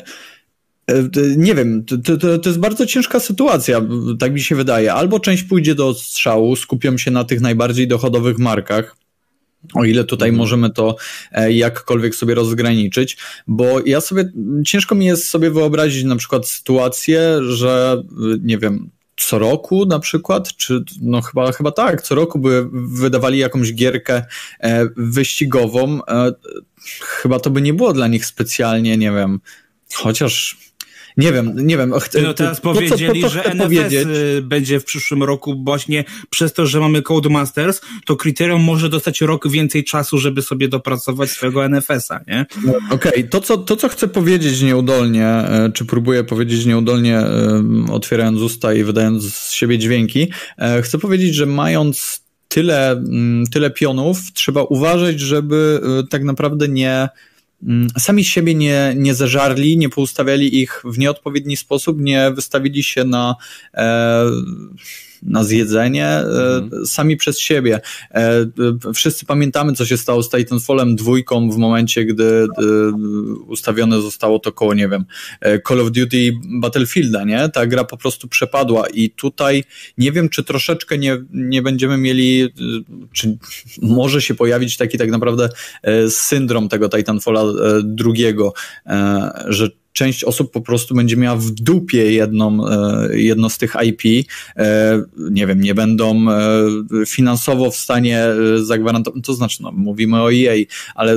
E, 0.86 1.08
nie 1.36 1.54
wiem, 1.54 1.84
to, 1.84 2.16
to, 2.16 2.38
to, 2.38 2.48
jest 2.48 2.60
bardzo 2.60 2.86
ciężka 2.86 3.20
sytuacja, 3.20 3.80
tak 4.18 4.32
mi 4.32 4.40
się 4.40 4.56
wydaje. 4.56 4.92
Albo 4.92 5.20
część 5.20 5.42
pójdzie 5.42 5.74
do 5.74 5.94
strzału, 5.94 6.56
skupią 6.56 6.98
się 6.98 7.10
na 7.10 7.24
tych 7.24 7.40
najbardziej 7.40 7.88
dochodowych 7.88 8.38
markach, 8.38 8.96
o 9.74 9.84
ile 9.84 10.04
tutaj 10.04 10.28
mhm. 10.28 10.38
możemy 10.38 10.70
to 10.70 10.96
e, 11.32 11.52
jakkolwiek 11.52 12.14
sobie 12.14 12.34
rozgraniczyć, 12.34 13.16
bo 13.46 13.80
ja 13.86 14.00
sobie, 14.00 14.32
ciężko 14.66 14.94
mi 14.94 15.06
jest 15.06 15.30
sobie 15.30 15.50
wyobrazić 15.50 16.04
na 16.04 16.16
przykład 16.16 16.48
sytuację, 16.48 17.38
że 17.42 18.02
nie 18.40 18.58
wiem, 18.58 18.90
co 19.16 19.38
roku 19.38 19.86
na 19.86 19.98
przykład, 19.98 20.56
czy 20.56 20.84
no 21.00 21.20
chyba, 21.22 21.52
chyba 21.52 21.72
tak, 21.72 22.02
co 22.02 22.14
roku 22.14 22.38
by 22.38 22.68
wydawali 22.72 23.38
jakąś 23.38 23.74
gierkę 23.74 24.24
e, 24.60 24.86
wyścigową, 24.96 26.04
e, 26.04 26.32
chyba 27.00 27.40
to 27.40 27.50
by 27.50 27.62
nie 27.62 27.74
było 27.74 27.92
dla 27.92 28.06
nich 28.06 28.26
specjalnie, 28.26 28.96
nie 28.96 29.10
wiem, 29.10 29.40
chociaż 29.94 30.56
nie 31.20 31.32
wiem, 31.32 31.66
nie 31.66 31.76
wiem. 31.76 31.92
No 32.22 32.34
teraz 32.34 32.60
powiedzieli, 32.60 33.28
że 33.28 33.42
NFS 33.44 33.62
powiedzieć. 33.62 34.06
Y, 34.38 34.42
będzie 34.42 34.80
w 34.80 34.84
przyszłym 34.84 35.22
roku 35.22 35.62
właśnie 35.64 36.04
przez 36.30 36.52
to, 36.52 36.66
że 36.66 36.80
mamy 36.80 37.02
Codemasters, 37.02 37.80
to 38.06 38.16
kryterium 38.16 38.62
może 38.62 38.88
dostać 38.88 39.20
rok 39.20 39.48
więcej 39.48 39.84
czasu, 39.84 40.18
żeby 40.18 40.42
sobie 40.42 40.68
dopracować 40.68 41.30
swojego 41.30 41.68
NFS-a, 41.68 42.20
nie? 42.28 42.46
Okej, 42.90 43.12
okay. 43.12 43.24
to, 43.24 43.40
co, 43.40 43.56
to 43.56 43.76
co 43.76 43.88
chcę 43.88 44.08
powiedzieć 44.08 44.62
nieudolnie, 44.62 45.26
e, 45.26 45.70
czy 45.74 45.84
próbuję 45.84 46.24
powiedzieć 46.24 46.66
nieudolnie, 46.66 47.18
e, 47.18 47.62
otwierając 47.92 48.40
usta 48.40 48.74
i 48.74 48.84
wydając 48.84 49.34
z 49.34 49.52
siebie 49.52 49.78
dźwięki, 49.78 50.32
e, 50.58 50.82
chcę 50.82 50.98
powiedzieć, 50.98 51.34
że 51.34 51.46
mając 51.46 52.24
tyle, 52.48 52.90
mm, 52.90 53.46
tyle 53.46 53.70
pionów, 53.70 54.18
trzeba 54.32 54.62
uważać, 54.62 55.20
żeby 55.20 55.80
tak 56.10 56.24
naprawdę 56.24 56.68
nie 56.68 57.08
sami 57.98 58.24
siebie 58.24 58.54
nie, 58.54 58.92
nie 58.96 59.14
zeżarli, 59.14 59.76
nie 59.76 59.88
poustawiali 59.88 60.60
ich 60.60 60.82
w 60.84 60.98
nieodpowiedni 60.98 61.56
sposób, 61.56 62.00
nie 62.00 62.30
wystawili 62.30 62.82
się 62.82 63.04
na 63.04 63.36
e, 63.74 64.24
na 65.22 65.44
zjedzenie 65.44 66.08
mhm. 66.08 66.86
sami 66.86 67.16
przez 67.16 67.40
siebie. 67.40 67.80
E, 68.14 68.46
wszyscy 68.94 69.26
pamiętamy, 69.26 69.72
co 69.72 69.86
się 69.86 69.96
stało 69.96 70.22
z 70.22 70.30
Titanfallem 70.30 70.96
dwójką 70.96 71.50
w 71.50 71.56
momencie, 71.56 72.04
gdy 72.04 72.48
ustawione 73.46 74.00
zostało 74.00 74.38
to 74.38 74.52
koło, 74.52 74.74
nie 74.74 74.88
wiem, 74.88 75.04
e, 75.40 75.60
Call 75.60 75.80
of 75.80 75.90
Duty 75.90 76.32
Battlefielda, 76.60 77.24
nie? 77.24 77.48
Ta 77.48 77.66
gra 77.66 77.84
po 77.84 77.96
prostu 77.96 78.28
przepadła 78.28 78.88
i 78.88 79.10
tutaj 79.10 79.64
nie 79.98 80.12
wiem, 80.12 80.28
czy 80.28 80.44
troszeczkę 80.44 80.98
nie, 80.98 81.18
nie 81.32 81.62
będziemy 81.62 81.96
mieli, 81.96 82.48
czy 83.12 83.38
może 83.82 84.22
się 84.22 84.34
pojawić 84.34 84.76
taki 84.76 84.98
tak 84.98 85.10
naprawdę 85.10 85.48
syndrom 86.08 86.68
tego 86.68 86.88
Titanfalla 86.88 87.44
drugiego, 87.82 88.52
że 89.48 89.68
część 89.92 90.24
osób 90.24 90.52
po 90.52 90.60
prostu 90.60 90.94
będzie 90.94 91.16
miała 91.16 91.36
w 91.36 91.50
dupie 91.50 92.12
jedną, 92.12 92.68
e, 92.68 93.18
jedno 93.18 93.50
z 93.50 93.58
tych 93.58 93.76
IP, 93.84 94.28
e, 94.56 95.02
nie 95.16 95.46
wiem, 95.46 95.60
nie 95.60 95.74
będą 95.74 96.30
e, 96.30 96.46
finansowo 97.06 97.70
w 97.70 97.76
stanie 97.76 98.26
zagwarantować, 98.56 99.24
to 99.24 99.34
znaczy, 99.34 99.62
no, 99.62 99.72
mówimy 99.72 100.22
o 100.22 100.32
EA, 100.32 100.54
ale 100.94 101.16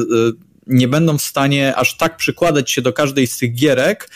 nie 0.67 0.87
będą 0.87 1.17
w 1.17 1.21
stanie 1.21 1.75
aż 1.75 1.97
tak 1.97 2.17
przykładać 2.17 2.71
się 2.71 2.81
do 2.81 2.93
każdej 2.93 3.27
z 3.27 3.37
tych 3.37 3.53
gierek, 3.53 4.09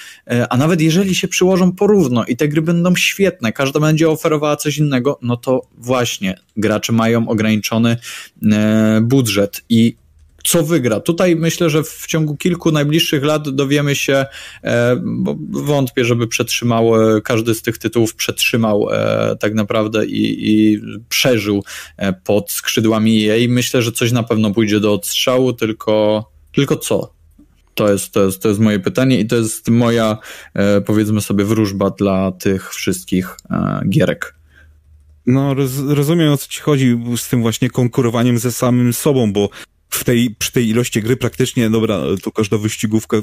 a 0.50 0.58
nawet 0.58 0.82
jeżeli 0.82 1.16
się 1.16 1.28
przyłożą 1.28 1.72
porówno 1.72 2.26
i 2.26 2.38
te 2.38 2.48
gry 2.48 2.62
będą 2.62 2.96
świetne, 2.96 3.54
każda 3.54 3.80
będzie 3.80 4.10
oferowała 4.10 4.56
coś 4.56 4.78
innego, 4.78 5.20
no 5.22 5.38
to 5.38 5.62
właśnie 5.78 6.40
gracze 6.58 6.94
mają 6.94 7.28
ograniczony 7.28 7.98
budżet 9.02 9.62
i 9.70 9.96
co 10.48 10.64
wygra. 10.64 11.00
Tutaj 11.00 11.36
myślę, 11.36 11.70
że 11.70 11.84
w 11.84 12.08
ciągu 12.08 12.38
kilku 12.38 12.72
najbliższych 12.72 13.24
lat 13.24 13.50
dowiemy 13.50 13.96
się, 13.96 14.26
e, 14.64 14.96
bo 15.06 15.36
wątpię, 15.50 16.06
żeby 16.06 16.28
przetrzymał, 16.28 16.92
każdy 17.24 17.56
z 17.56 17.62
tych 17.62 17.78
tytułów 17.78 18.16
przetrzymał 18.16 18.88
e, 18.92 19.36
tak 19.40 19.54
naprawdę 19.54 20.06
i, 20.06 20.52
i 20.52 20.82
przeżył 21.10 21.64
e, 21.98 22.14
pod 22.14 22.52
skrzydłami 22.52 23.30
EA. 23.30 23.48
Myślę, 23.50 23.82
że 23.82 23.92
coś 23.92 24.12
na 24.12 24.24
pewno 24.24 24.54
pójdzie 24.54 24.80
do 24.80 24.94
odstrzału, 24.94 25.54
tylko, 25.54 26.26
tylko 26.52 26.76
co? 26.76 27.14
To 27.76 27.92
jest, 27.92 28.12
to, 28.12 28.26
jest, 28.26 28.42
to 28.42 28.50
jest 28.50 28.60
moje 28.60 28.80
pytanie 28.80 29.20
i 29.20 29.28
to 29.28 29.36
jest 29.36 29.70
moja, 29.70 30.18
powiedzmy 30.86 31.22
sobie, 31.22 31.46
wróżba 31.46 31.90
dla 31.90 32.32
tych 32.32 32.74
wszystkich 32.74 33.38
gierek. 33.90 34.36
No, 35.26 35.54
roz, 35.54 35.72
rozumiem 35.88 36.34
o 36.34 36.38
co 36.38 36.48
ci 36.48 36.62
chodzi 36.62 37.00
z 37.18 37.30
tym 37.30 37.42
właśnie 37.42 37.70
konkurowaniem 37.70 38.40
ze 38.40 38.52
samym 38.52 38.94
sobą, 38.94 39.34
bo 39.34 39.50
w 39.90 40.04
tej, 40.04 40.36
przy 40.40 40.52
tej 40.52 40.70
ilości 40.70 41.02
gry 41.02 41.18
praktycznie, 41.18 41.70
dobra, 41.70 42.02
to 42.24 42.32
każda 42.32 42.58
wyścigówka, 42.58 43.18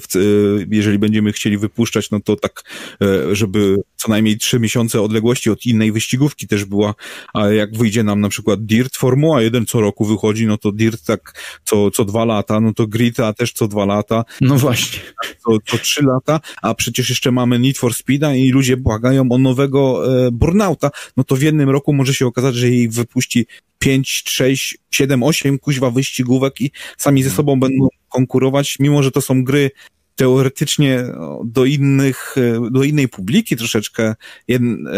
jeżeli 0.70 0.98
będziemy 0.98 1.32
chcieli 1.32 1.58
wypuszczać, 1.58 2.10
no 2.10 2.20
to 2.20 2.36
tak, 2.36 2.62
e, 3.02 3.34
żeby 3.34 3.76
co 4.04 4.10
najmniej 4.10 4.38
trzy 4.38 4.60
miesiące 4.60 5.02
odległości 5.02 5.50
od 5.50 5.66
innej 5.66 5.92
wyścigówki 5.92 6.46
też 6.46 6.64
była, 6.64 6.94
a 7.34 7.48
jak 7.48 7.76
wyjdzie 7.76 8.02
nam 8.02 8.20
na 8.20 8.28
przykład 8.28 8.64
Dirt 8.64 8.96
Formuła 8.96 9.42
1 9.42 9.66
co 9.66 9.80
roku 9.80 10.04
wychodzi, 10.04 10.46
no 10.46 10.58
to 10.58 10.72
Dirt 10.72 11.04
tak 11.04 11.32
co, 11.64 11.90
co 11.90 12.04
dwa 12.04 12.24
lata, 12.24 12.60
no 12.60 12.72
to 12.72 12.86
Grita 12.86 13.32
też 13.32 13.52
co 13.52 13.68
dwa 13.68 13.84
lata. 13.84 14.24
No 14.40 14.56
właśnie. 14.56 15.00
Co, 15.44 15.58
co 15.66 15.78
trzy 15.78 16.04
lata, 16.04 16.40
a 16.62 16.74
przecież 16.74 17.08
jeszcze 17.08 17.32
mamy 17.32 17.58
Need 17.58 17.78
for 17.78 17.94
Speeda 17.94 18.34
i 18.34 18.50
ludzie 18.50 18.76
błagają 18.76 19.28
o 19.30 19.38
nowego 19.38 20.02
e, 20.26 20.30
Burnouta, 20.30 20.90
no 21.16 21.24
to 21.24 21.36
w 21.36 21.42
jednym 21.42 21.70
roku 21.70 21.92
może 21.92 22.14
się 22.14 22.26
okazać, 22.26 22.54
że 22.54 22.70
jej 22.70 22.88
wypuści 22.88 23.46
5, 23.78 24.22
6, 24.26 24.78
7, 24.90 25.22
8 25.22 25.58
kuźwa 25.58 25.90
wyścigówek 25.90 26.60
i 26.60 26.70
sami 26.98 27.22
ze 27.22 27.30
sobą 27.30 27.60
będą 27.60 27.88
konkurować, 28.08 28.76
mimo 28.80 29.02
że 29.02 29.10
to 29.10 29.20
są 29.20 29.44
gry 29.44 29.70
teoretycznie 30.14 31.04
do 31.44 31.64
innych, 31.64 32.34
do 32.70 32.82
innej 32.82 33.08
publiki 33.08 33.56
troszeczkę 33.56 34.14
jedn, 34.48 34.86
e, 34.86 34.90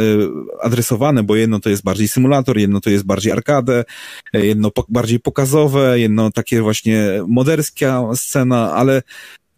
adresowane, 0.62 1.22
bo 1.22 1.36
jedno 1.36 1.60
to 1.60 1.70
jest 1.70 1.82
bardziej 1.82 2.09
symulator, 2.09 2.59
jedno 2.59 2.80
to 2.80 2.90
jest 2.90 3.05
bardziej 3.05 3.32
arkadę, 3.32 3.84
jedno 4.32 4.70
po, 4.70 4.84
bardziej 4.88 5.20
pokazowe, 5.20 6.01
jedno 6.01 6.30
takie 6.30 6.62
właśnie 6.62 7.09
moderska 7.28 8.02
scena, 8.14 8.72
ale 8.72 9.02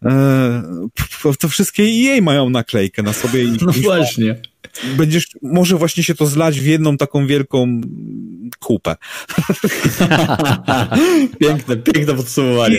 e, 0.05 0.89
to 1.39 1.47
wszystkie 1.47 1.83
jej 1.83 2.21
mają 2.21 2.49
naklejkę 2.49 3.03
na 3.03 3.13
sobie. 3.13 3.43
I, 3.43 3.51
no 3.61 3.71
właśnie 3.71 4.41
będziesz, 4.97 5.27
może 5.41 5.77
właśnie 5.77 6.03
się 6.03 6.15
to 6.15 6.25
zlać 6.25 6.59
w 6.59 6.65
jedną 6.65 6.97
taką 6.97 7.27
wielką 7.27 7.81
kupę. 8.59 8.95
piękne, 11.41 11.77
piękne 11.77 12.13
podsumowanie. 12.15 12.77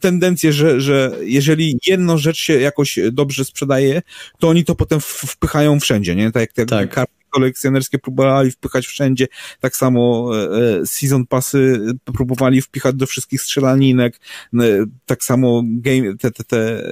Tendencję, 0.00 0.52
że, 0.52 0.80
że 0.80 1.12
jeżeli 1.20 1.78
jedną 1.86 2.18
rzecz 2.18 2.38
się 2.38 2.60
jakoś 2.60 2.98
dobrze 3.12 3.44
sprzedaje, 3.44 4.02
to 4.38 4.48
oni 4.48 4.64
to 4.64 4.74
potem 4.74 5.00
wpychają 5.00 5.80
wszędzie, 5.80 6.16
nie? 6.16 6.32
Tak 6.32 6.48
jak 6.56 6.68
tak. 6.68 6.90
karty 6.90 7.19
kolekcjonerskie 7.30 7.98
próbowali 7.98 8.50
wpychać 8.50 8.86
wszędzie, 8.86 9.26
tak 9.60 9.76
samo 9.76 10.30
e, 10.36 10.80
e, 10.80 10.86
season 10.86 11.26
passy 11.26 11.80
próbowali 12.04 12.62
wpychać 12.62 12.96
do 12.96 13.06
wszystkich 13.06 13.42
strzelaninek, 13.42 14.20
e, 14.54 14.58
tak 15.06 15.24
samo 15.24 15.62
game, 15.66 16.16
te, 16.16 16.30
te, 16.30 16.44
te 16.44 16.82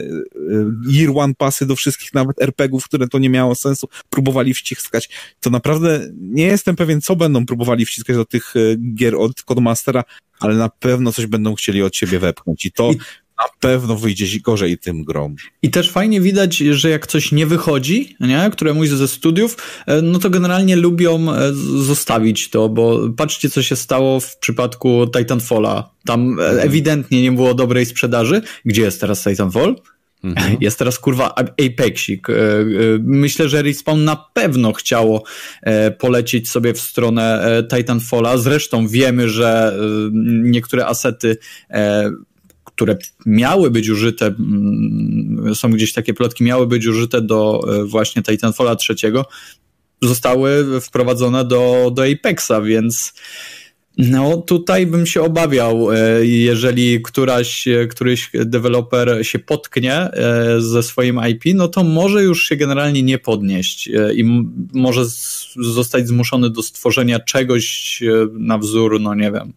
year 0.91 1.11
one 1.15 1.35
passy 1.35 1.67
do 1.67 1.77
wszystkich 1.77 2.15
nawet 2.15 2.43
RPGów, 2.43 2.85
które 2.85 3.09
to 3.09 3.19
nie 3.19 3.31
miało 3.31 3.55
sensu, 3.55 3.89
próbowali 4.11 4.55
wciskać. 4.55 5.09
To 5.41 5.51
naprawdę 5.51 6.09
nie 6.21 6.45
jestem 6.45 6.77
pewien, 6.77 7.01
co 7.01 7.17
będą 7.17 7.47
próbowali 7.47 7.87
wciskać 7.87 8.17
do 8.17 8.25
tych 8.25 8.55
gier 8.95 9.15
od 9.15 9.43
Codemastera, 9.43 10.05
ale 10.41 10.55
na 10.55 10.69
pewno 10.69 11.13
coś 11.13 11.27
będą 11.27 11.55
chcieli 11.55 11.83
od 11.83 11.97
siebie 11.97 12.19
wepchnąć. 12.19 12.65
I 12.65 12.73
to 12.73 12.91
na 13.39 13.49
pewno 13.61 13.97
wyjdzie 13.97 14.41
gorzej 14.41 14.79
tym 14.79 15.05
grom. 15.05 15.37
I 15.63 15.71
też 15.71 15.91
fajnie 15.91 16.21
widać, 16.21 16.57
że 16.57 16.91
jak 16.91 17.07
coś 17.07 17.33
nie 17.33 17.47
wychodzi, 17.47 18.17
nie, 18.21 18.51
któremuś 18.53 18.89
ze 18.89 19.09
studiów, 19.09 19.57
e, 19.87 20.03
no 20.03 20.19
to 20.19 20.31
generalnie 20.31 20.77
lubią 20.77 21.33
e, 21.33 21.53
zostawić 21.85 22.51
to, 22.51 22.69
bo 22.69 23.01
patrzcie, 23.17 23.51
co 23.51 23.63
się 23.63 23.77
stało 23.77 24.21
w 24.21 24.39
przypadku 24.39 25.07
Titanfalla. 25.17 25.91
Tam 26.07 26.41
e, 26.41 26.45
mhm. 26.45 26.69
ewidentnie 26.69 27.23
nie 27.23 27.33
było 27.33 27.55
dobrej 27.55 27.87
sprzedaży. 27.87 28.43
Gdzie 28.65 28.83
jest 28.83 29.01
teraz 29.01 29.25
Titanfall? 29.25 29.77
Mhm. 30.25 30.57
Jest 30.61 30.79
teraz 30.79 30.99
kurwa 30.99 31.35
Apexik. 31.67 32.27
Myślę, 33.01 33.49
że 33.49 33.63
Respawn 33.63 34.05
na 34.05 34.17
pewno 34.35 34.73
chciało 34.73 35.25
polecieć 35.99 36.51
sobie 36.51 36.75
w 36.75 36.81
stronę 36.81 37.47
Titanfalla. 37.71 38.39
Zresztą 38.39 38.89
wiemy, 38.89 39.29
że 39.29 39.79
niektóre 40.43 40.87
asety 40.87 41.37
które 42.79 42.97
miały 43.27 43.71
być 43.71 43.89
użyte, 43.89 44.27
mm, 44.27 45.55
są 45.55 45.71
gdzieś 45.71 45.93
takie 45.93 46.15
plotki, 46.15 46.45
miały 46.45 46.67
być 46.67 46.87
użyte 46.87 47.21
do 47.23 47.61
e, 47.69 47.85
właśnie 47.85 48.23
Titanfalla 48.23 48.77
trzeciego, 48.77 49.25
zostały 50.03 50.81
wprowadzone 50.81 51.45
do, 51.45 51.93
do 51.95 52.03
Apexa, 52.07 52.63
więc 52.65 53.15
no 53.97 54.37
tutaj 54.37 54.87
bym 54.87 55.07
się 55.07 55.23
obawiał, 55.23 55.93
e, 55.93 56.27
jeżeli 56.27 57.03
któraś, 57.03 57.69
któryś 57.91 58.31
deweloper 58.35 59.27
się 59.27 59.39
potknie 59.39 59.95
e, 59.95 60.61
ze 60.61 60.83
swoim 60.83 61.21
IP, 61.31 61.43
no 61.55 61.69
to 61.69 61.85
może 61.85 62.23
już 62.23 62.49
się 62.49 62.57
generalnie 62.57 63.03
nie 63.03 63.19
podnieść 63.19 63.91
i 64.15 64.25
może 64.73 65.05
zostać 65.57 66.09
zmuszony 66.09 66.51
do 66.51 66.63
stworzenia 66.63 67.21
czegoś 67.21 68.03
na 68.33 68.59
wzór, 68.59 69.01
no 69.01 69.15
nie 69.15 69.33
wiem, 69.33 69.53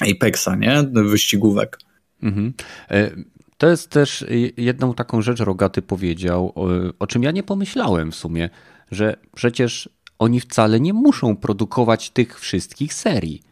Apexa, 0.00 0.56
nie? 0.58 0.84
Wyścigówek. 0.92 1.78
Mhm. 2.22 2.52
E, 2.90 3.10
to 3.58 3.68
jest 3.68 3.90
też 3.90 4.24
jedną 4.56 4.94
taką 4.94 5.22
rzecz 5.22 5.40
Rogaty 5.40 5.82
powiedział, 5.82 6.52
o, 6.98 7.06
czym 7.06 7.22
ja 7.22 7.30
nie 7.30 7.42
pomyślałem 7.42 8.12
w 8.12 8.14
sumie, 8.14 8.50
że 8.90 9.16
przecież 9.34 9.88
oni 10.18 10.40
wcale 10.40 10.80
nie 10.80 10.92
muszą 10.92 11.36
produkować 11.36 12.10
tych 12.10 12.40
wszystkich 12.40 12.94
serii. 12.94 13.42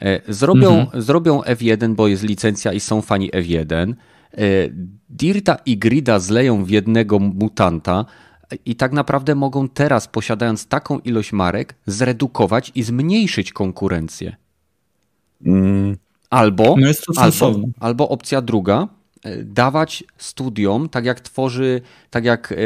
E, 0.00 0.32
zrobią, 0.32 0.80
mhm. 0.80 1.02
zrobią 1.02 1.40
F1, 1.40 1.94
bo 1.94 2.08
jest 2.08 2.22
licencja 2.22 2.72
i 2.72 2.80
są 2.80 3.02
fani 3.02 3.30
F1. 3.30 3.94
E, 4.32 4.36
Dirta 5.10 5.56
i 5.66 5.78
Grida 5.78 6.18
zleją 6.18 6.64
w 6.64 6.70
jednego 6.70 7.18
mutanta 7.18 8.04
i 8.64 8.76
tak 8.76 8.92
naprawdę 8.92 9.34
mogą 9.34 9.68
teraz, 9.68 10.08
posiadając 10.08 10.66
taką 10.66 10.98
ilość 10.98 11.32
marek, 11.32 11.74
zredukować 11.86 12.72
i 12.74 12.82
zmniejszyć 12.82 13.52
konkurencję. 13.52 14.36
Mm. 15.46 15.96
Albo, 16.34 16.76
no 16.78 16.86
albo, 17.16 17.60
albo 17.80 18.08
opcja 18.08 18.42
druga, 18.42 18.88
e, 19.22 19.44
dawać 19.44 20.04
studiom, 20.18 20.88
tak 20.88 21.04
jak 21.04 21.20
tworzy, 21.20 21.80
tak 22.10 22.24
jak 22.24 22.52
e, 22.52 22.56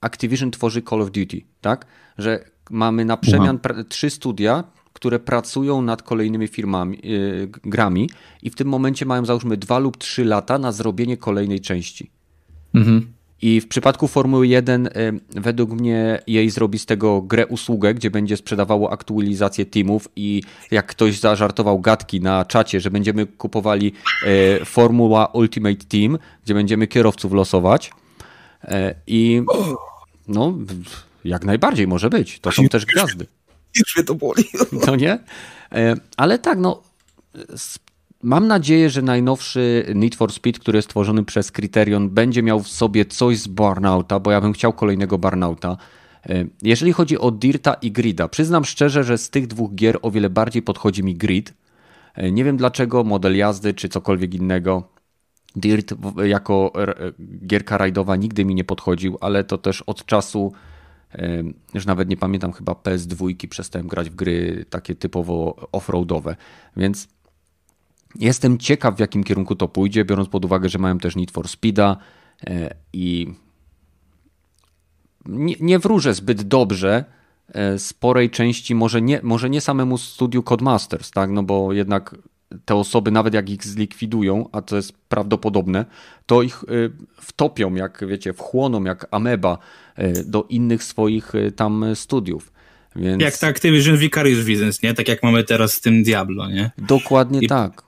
Activision 0.00 0.50
tworzy 0.50 0.82
Call 0.82 1.02
of 1.02 1.10
Duty, 1.10 1.40
tak? 1.60 1.86
Że 2.18 2.44
mamy 2.70 3.04
na 3.04 3.16
przemian 3.16 3.58
trzy 3.88 4.10
studia, 4.10 4.64
które 4.92 5.18
pracują 5.18 5.82
nad 5.82 6.02
kolejnymi 6.02 6.48
firmami, 6.48 6.98
yy, 7.02 7.48
grami 7.64 8.10
i 8.42 8.50
w 8.50 8.54
tym 8.54 8.68
momencie 8.68 9.06
mają 9.06 9.24
załóżmy 9.24 9.56
dwa 9.56 9.78
lub 9.78 9.96
trzy 9.96 10.24
lata 10.24 10.58
na 10.58 10.72
zrobienie 10.72 11.16
kolejnej 11.16 11.60
części. 11.60 12.10
Mhm. 12.74 13.12
I 13.42 13.60
w 13.60 13.68
przypadku 13.68 14.08
Formuły 14.08 14.46
1 14.46 14.88
według 15.30 15.70
mnie 15.70 16.22
jej 16.26 16.50
zrobi 16.50 16.78
z 16.78 16.86
tego 16.86 17.22
grę 17.22 17.46
usługę, 17.46 17.94
gdzie 17.94 18.10
będzie 18.10 18.36
sprzedawało 18.36 18.92
aktualizację 18.92 19.66
teamów 19.66 20.08
i 20.16 20.42
jak 20.70 20.86
ktoś 20.86 21.18
zażartował 21.18 21.80
gadki 21.80 22.20
na 22.20 22.44
czacie, 22.44 22.80
że 22.80 22.90
będziemy 22.90 23.26
kupowali 23.26 23.92
e, 24.26 24.64
Formuła 24.64 25.26
Ultimate 25.26 25.84
Team, 25.88 26.18
gdzie 26.44 26.54
będziemy 26.54 26.86
kierowców 26.86 27.32
losować 27.32 27.90
e, 28.64 28.94
i 29.06 29.42
no 30.28 30.58
jak 31.24 31.44
najbardziej 31.44 31.86
może 31.86 32.10
być. 32.10 32.40
To 32.40 32.52
są 32.52 32.68
też 32.68 32.86
gwiazdy. 32.86 33.26
Już 33.76 33.96
mnie 33.96 34.04
to 34.04 34.14
boli. 34.14 34.44
No 34.86 34.96
nie? 34.96 35.18
Ale 36.16 36.38
tak, 36.38 36.58
no 36.58 36.82
Mam 38.24 38.46
nadzieję, 38.46 38.90
że 38.90 39.02
najnowszy 39.02 39.92
Need 39.94 40.14
for 40.14 40.32
Speed, 40.32 40.58
który 40.60 40.78
jest 40.78 40.88
tworzony 40.88 41.24
przez 41.24 41.52
Criterion, 41.52 42.10
będzie 42.10 42.42
miał 42.42 42.60
w 42.60 42.68
sobie 42.68 43.04
coś 43.04 43.38
z 43.38 43.46
Burnouta, 43.46 44.20
bo 44.20 44.30
ja 44.30 44.40
bym 44.40 44.52
chciał 44.52 44.72
kolejnego 44.72 45.18
Burnouta. 45.18 45.76
E, 46.28 46.44
jeżeli 46.62 46.92
chodzi 46.92 47.18
o 47.18 47.30
Dirta 47.30 47.74
i 47.74 47.92
Grida, 47.92 48.28
przyznam 48.28 48.64
szczerze, 48.64 49.04
że 49.04 49.18
z 49.18 49.30
tych 49.30 49.46
dwóch 49.46 49.74
gier 49.74 49.98
o 50.02 50.10
wiele 50.10 50.30
bardziej 50.30 50.62
podchodzi 50.62 51.04
mi 51.04 51.14
Grid. 51.14 51.54
E, 52.14 52.32
nie 52.32 52.44
wiem 52.44 52.56
dlaczego, 52.56 53.04
model 53.04 53.36
jazdy 53.36 53.74
czy 53.74 53.88
cokolwiek 53.88 54.34
innego. 54.34 54.88
Dirt 55.56 55.94
jako 56.24 56.72
gierka 57.46 57.78
rajdowa 57.78 58.16
nigdy 58.16 58.44
mi 58.44 58.54
nie 58.54 58.64
podchodził, 58.64 59.18
ale 59.20 59.44
to 59.44 59.58
też 59.58 59.82
od 59.82 60.06
czasu, 60.06 60.52
już 61.74 61.86
nawet 61.86 62.08
nie 62.08 62.16
pamiętam, 62.16 62.52
chyba 62.52 62.72
PS2 62.72 63.48
przestałem 63.48 63.88
grać 63.88 64.10
w 64.10 64.14
gry 64.14 64.64
takie 64.70 64.94
typowo 64.94 65.68
offroadowe, 65.72 66.36
więc 66.76 67.08
Jestem 68.20 68.58
ciekaw, 68.58 68.96
w 68.96 69.00
jakim 69.00 69.24
kierunku 69.24 69.56
to 69.56 69.68
pójdzie, 69.68 70.04
biorąc 70.04 70.28
pod 70.28 70.44
uwagę, 70.44 70.68
że 70.68 70.78
mają 70.78 70.98
też 70.98 71.16
Need 71.16 71.30
for 71.30 71.48
Speeda 71.48 71.96
e, 72.46 72.74
i 72.92 73.34
nie, 75.26 75.54
nie 75.60 75.78
wróżę 75.78 76.14
zbyt 76.14 76.42
dobrze 76.42 77.04
e, 77.48 77.78
sporej 77.78 78.30
części, 78.30 78.74
może 78.74 79.02
nie, 79.02 79.20
może 79.22 79.50
nie 79.50 79.60
samemu 79.60 79.98
studiu 79.98 80.42
Codemasters, 80.42 81.10
tak? 81.10 81.30
no 81.30 81.42
bo 81.42 81.72
jednak 81.72 82.16
te 82.64 82.74
osoby, 82.74 83.10
nawet 83.10 83.34
jak 83.34 83.50
ich 83.50 83.64
zlikwidują, 83.64 84.48
a 84.52 84.62
to 84.62 84.76
jest 84.76 84.92
prawdopodobne, 85.08 85.84
to 86.26 86.42
ich 86.42 86.64
e, 86.64 86.66
wtopią, 87.16 87.74
jak 87.74 88.04
wiecie, 88.08 88.32
wchłoną 88.32 88.84
jak 88.84 89.06
ameba 89.10 89.58
do 90.26 90.46
innych 90.48 90.84
swoich 90.84 91.32
tam 91.56 91.84
studiów. 91.94 92.52
Więc... 92.96 93.22
Jak 93.22 93.38
ta 93.38 93.46
Activision 93.46 93.96
Vicarious 93.96 94.44
Visions, 94.44 94.82
nie? 94.82 94.94
Tak 94.94 95.08
jak 95.08 95.22
mamy 95.22 95.44
teraz 95.44 95.72
z 95.72 95.80
tym 95.80 96.02
Diablo, 96.02 96.48
nie? 96.48 96.70
Dokładnie 96.78 97.40
I... 97.40 97.46
tak. 97.46 97.82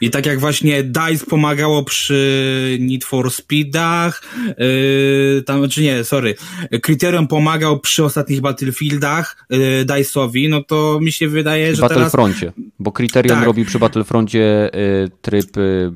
I 0.00 0.10
tak 0.10 0.26
jak 0.26 0.40
właśnie 0.40 0.82
DICE 0.82 1.26
pomagało 1.26 1.84
przy 1.84 2.78
Need 2.80 3.04
for 3.04 3.30
Speedach, 3.30 4.22
yy, 4.58 5.42
tam, 5.46 5.68
czy 5.68 5.82
nie, 5.82 6.04
sorry, 6.04 6.34
Criterion 6.82 7.26
pomagał 7.26 7.80
przy 7.80 8.04
ostatnich 8.04 8.40
Battlefieldach 8.40 9.46
yy, 9.50 9.58
DICE'owi, 9.84 10.48
no 10.48 10.62
to 10.62 10.98
mi 11.02 11.12
się 11.12 11.28
wydaje, 11.28 11.74
że 11.76 11.82
Battlefroncie, 11.82 12.52
teraz... 12.52 12.70
bo 12.78 12.92
Criterion 12.92 13.38
tak. 13.38 13.46
robi 13.46 13.64
przy 13.64 13.78
Battlefroncie 13.78 14.70
yy, 14.74 15.10
tryb 15.22 15.56
y, 15.56 15.92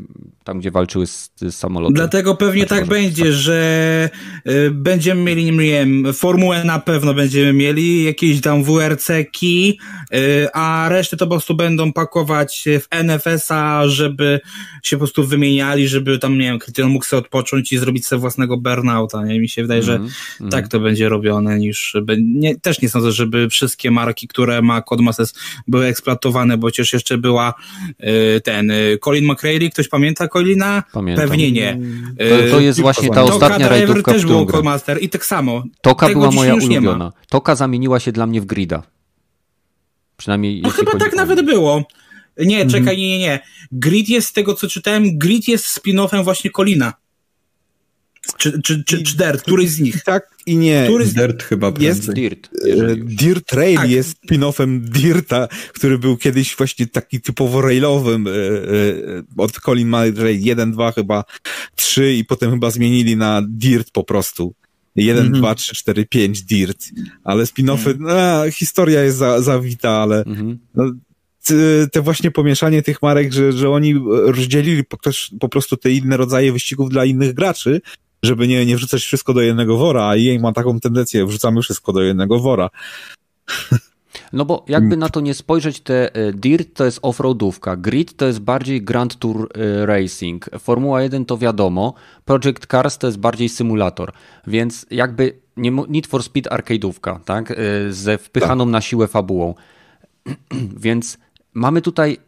tam, 0.49 0.61
gdzie 0.61 0.71
walczyły 0.71 1.07
z, 1.07 1.31
z 1.41 1.55
samolotem. 1.55 1.95
Dlatego 1.95 2.35
pewnie 2.35 2.63
znaczy, 2.63 2.81
tak 2.81 2.89
będzie, 2.89 3.25
tak. 3.25 3.33
że 3.33 4.11
y, 4.49 4.71
będziemy 4.71 5.23
mieli, 5.23 5.45
nie 5.45 5.53
wiem, 5.53 6.15
formułę 6.15 6.65
na 6.65 6.79
pewno 6.79 7.15
będziemy 7.15 7.53
mieli, 7.53 8.05
jakieś 8.05 8.41
tam 8.41 8.65
WRC-ki, 8.65 9.79
y, 10.15 10.49
a 10.53 10.89
resztę 10.89 11.17
to 11.17 11.27
po 11.27 11.31
prostu 11.31 11.55
będą 11.55 11.93
pakować 11.93 12.65
w 12.81 12.95
NFS-a, 13.05 13.89
żeby 13.89 14.41
się 14.83 14.97
po 14.97 14.99
prostu 14.99 15.27
wymieniali, 15.27 15.89
żeby 15.89 16.19
tam, 16.19 16.39
nie 16.39 16.45
wiem, 16.45 16.59
Kryterion 16.59 16.93
mógł 16.93 17.05
sobie 17.05 17.21
odpocząć 17.21 17.73
i 17.73 17.79
zrobić 17.79 18.07
sobie 18.07 18.21
własnego 18.21 18.57
burnouta, 18.57 19.25
nie? 19.25 19.41
Mi 19.41 19.49
się 19.49 19.63
wydaje, 19.63 19.83
mm, 19.83 19.87
że 19.87 19.95
mm. 20.41 20.51
tak 20.51 20.69
to 20.69 20.81
będzie 20.81 21.09
robione, 21.09 21.59
niż, 21.59 21.97
nie, 22.19 22.61
też 22.61 22.83
nie 22.83 22.89
sądzę, 22.89 23.13
żeby 23.13 23.49
wszystkie 23.49 23.91
marki, 23.91 24.29
które 24.29 24.63
ma 24.63 24.83
Codemasters 24.83 25.35
były 25.67 25.87
eksploatowane, 25.87 26.59
bo 26.59 26.67
przecież 26.67 26.93
jeszcze 26.93 27.19
była 27.19 27.55
y, 28.37 28.41
ten 28.41 28.71
y, 28.71 28.99
Colin 29.01 29.25
McRae, 29.33 29.71
ktoś 29.73 29.89
pamięta 29.89 30.29
Colina? 30.39 30.83
Pamiętam. 30.93 31.29
Pewnie 31.29 31.53
nie. 31.53 31.79
To, 32.19 32.51
to 32.51 32.61
jest 32.61 32.81
właśnie 32.81 33.11
ta 33.11 33.23
ostatnia 33.23 33.69
rajdówka, 33.69 34.13
też 34.13 34.27
był 34.27 34.47
Codemaster 34.47 35.03
i 35.03 35.09
tak 35.09 35.27
samo. 35.27 35.63
Toka 35.81 36.07
Tego 36.07 36.21
była 36.21 36.33
moja 36.33 36.55
ulubiona. 36.55 37.13
Toka 37.29 37.55
zamieniła 37.55 38.01
się 38.01 38.13
dla 38.13 38.27
mnie 38.27 38.41
w 38.41 38.47
Grida. 38.47 38.83
Przynajmniej 40.17 40.63
No 40.63 40.71
chyba 40.71 40.99
tak 40.99 41.17
nawet 41.17 41.45
było. 41.45 41.83
Nie, 42.39 42.63
mhm. 42.63 42.71
czekaj, 42.71 42.97
nie, 42.97 43.09
nie, 43.09 43.19
nie. 43.19 43.41
Grid 43.73 44.09
jest 44.09 44.29
z 44.29 44.33
tego, 44.33 44.55
co 44.55 44.69
czytałem, 44.69 45.19
Grid 45.19 45.49
jest 45.49 45.79
spin-offem 45.79 46.25
właśnie 46.25 46.51
Colina. 46.51 46.93
Czy, 48.39 48.63
czy, 48.63 48.85
czy, 48.85 49.03
czy 49.03 49.17
Dirt, 49.17 49.43
któryś 49.43 49.71
z 49.71 49.81
nich? 49.81 50.05
Tak 50.05 50.31
i 50.47 50.57
nie. 50.57 50.85
Który 50.85 51.07
z... 51.07 51.15
Dirt 51.15 51.43
chyba 51.43 51.73
jest 51.81 52.13
Dirt. 52.13 52.49
E, 52.67 52.97
Dirt 52.97 53.47
Trail 53.47 53.77
tak. 53.77 53.91
jest 53.91 54.17
spin-offem 54.25 54.81
Dirta, 54.81 55.49
który 55.73 55.99
był 55.99 56.17
kiedyś 56.17 56.57
właśnie 56.57 56.87
taki 56.87 57.21
typowo 57.21 57.61
railowym 57.61 58.27
e, 58.27 58.31
e, 58.31 58.35
od 59.37 59.53
Colin 59.53 59.89
McRae 59.89 60.33
1, 60.33 60.73
2 60.73 60.93
chyba 60.93 61.25
3 61.77 62.15
i 62.15 62.25
potem 62.25 62.51
chyba 62.51 62.71
zmienili 62.71 63.17
na 63.17 63.43
Dirt 63.49 63.91
po 63.91 64.05
prostu. 64.05 64.55
1, 64.97 65.27
mm 65.27 65.33
-hmm. 65.33 65.39
2, 65.39 65.55
3, 65.55 65.75
4, 65.75 66.07
5 66.07 66.43
Dirt. 66.43 66.85
Ale 67.25 67.45
spin-offy, 67.45 67.91
mm. 67.91 67.99
no, 68.01 68.51
historia 68.51 69.03
jest 69.03 69.19
za, 69.19 69.43
zawita, 69.43 69.91
ale 69.91 70.23
mm 70.23 70.37
-hmm. 70.37 70.57
no, 70.75 70.93
te 71.93 72.03
właśnie 72.03 72.31
pomieszanie 72.31 72.83
tych 72.83 73.03
marek, 73.03 73.33
że, 73.33 73.53
że 73.53 73.71
oni 73.71 73.95
rozdzielili 74.09 74.85
po, 74.85 74.97
po 75.41 75.49
prostu 75.49 75.77
te 75.77 75.91
inne 75.91 76.17
rodzaje 76.17 76.53
wyścigów 76.53 76.91
dla 76.91 77.05
innych 77.05 77.35
graczy, 77.35 77.81
żeby 78.23 78.49
nie, 78.49 78.67
nie 78.67 78.77
wrzucać 78.77 79.03
wszystko 79.03 79.35
do 79.35 79.41
jednego 79.41 79.77
wora, 79.77 80.09
a 80.09 80.17
jej 80.17 80.39
ma 80.39 80.53
taką 80.53 80.81
tendencję, 80.81 81.27
wrzucamy 81.27 81.63
wszystko 81.63 81.93
do 81.93 82.03
jednego 82.03 82.39
wora. 82.39 82.71
No 84.33 84.45
bo 84.45 84.65
jakby 84.69 84.97
na 84.97 85.09
to 85.09 85.21
nie 85.21 85.35
spojrzeć, 85.35 85.81
te 85.81 86.15
e, 86.15 86.33
Dirt 86.33 86.69
to 86.75 86.85
jest 86.85 86.99
offroadówka, 87.03 87.77
Grid 87.77 88.17
to 88.17 88.27
jest 88.27 88.39
bardziej 88.39 88.83
Grand 88.83 89.19
Tour 89.19 89.49
e, 89.55 89.87
Racing, 89.87 90.51
Formuła 90.59 91.03
1 91.03 91.25
to 91.25 91.39
wiadomo, 91.39 91.95
Project 92.25 92.67
Cars 92.67 92.99
to 92.99 93.07
jest 93.07 93.19
bardziej 93.19 93.49
symulator, 93.49 94.13
więc 94.47 94.87
jakby 94.91 95.33
nie, 95.57 95.71
Need 95.71 96.07
for 96.07 96.23
Speed 96.23 96.51
arcade'ówka, 96.51 97.21
tak? 97.25 97.51
E, 97.51 97.55
ze 97.91 98.19
wpychaną 98.19 98.67
na 98.67 98.81
siłę 98.81 99.09
fabułą. 99.09 99.55
więc 100.87 101.19
mamy 101.55 101.83
tutaj 101.83 102.19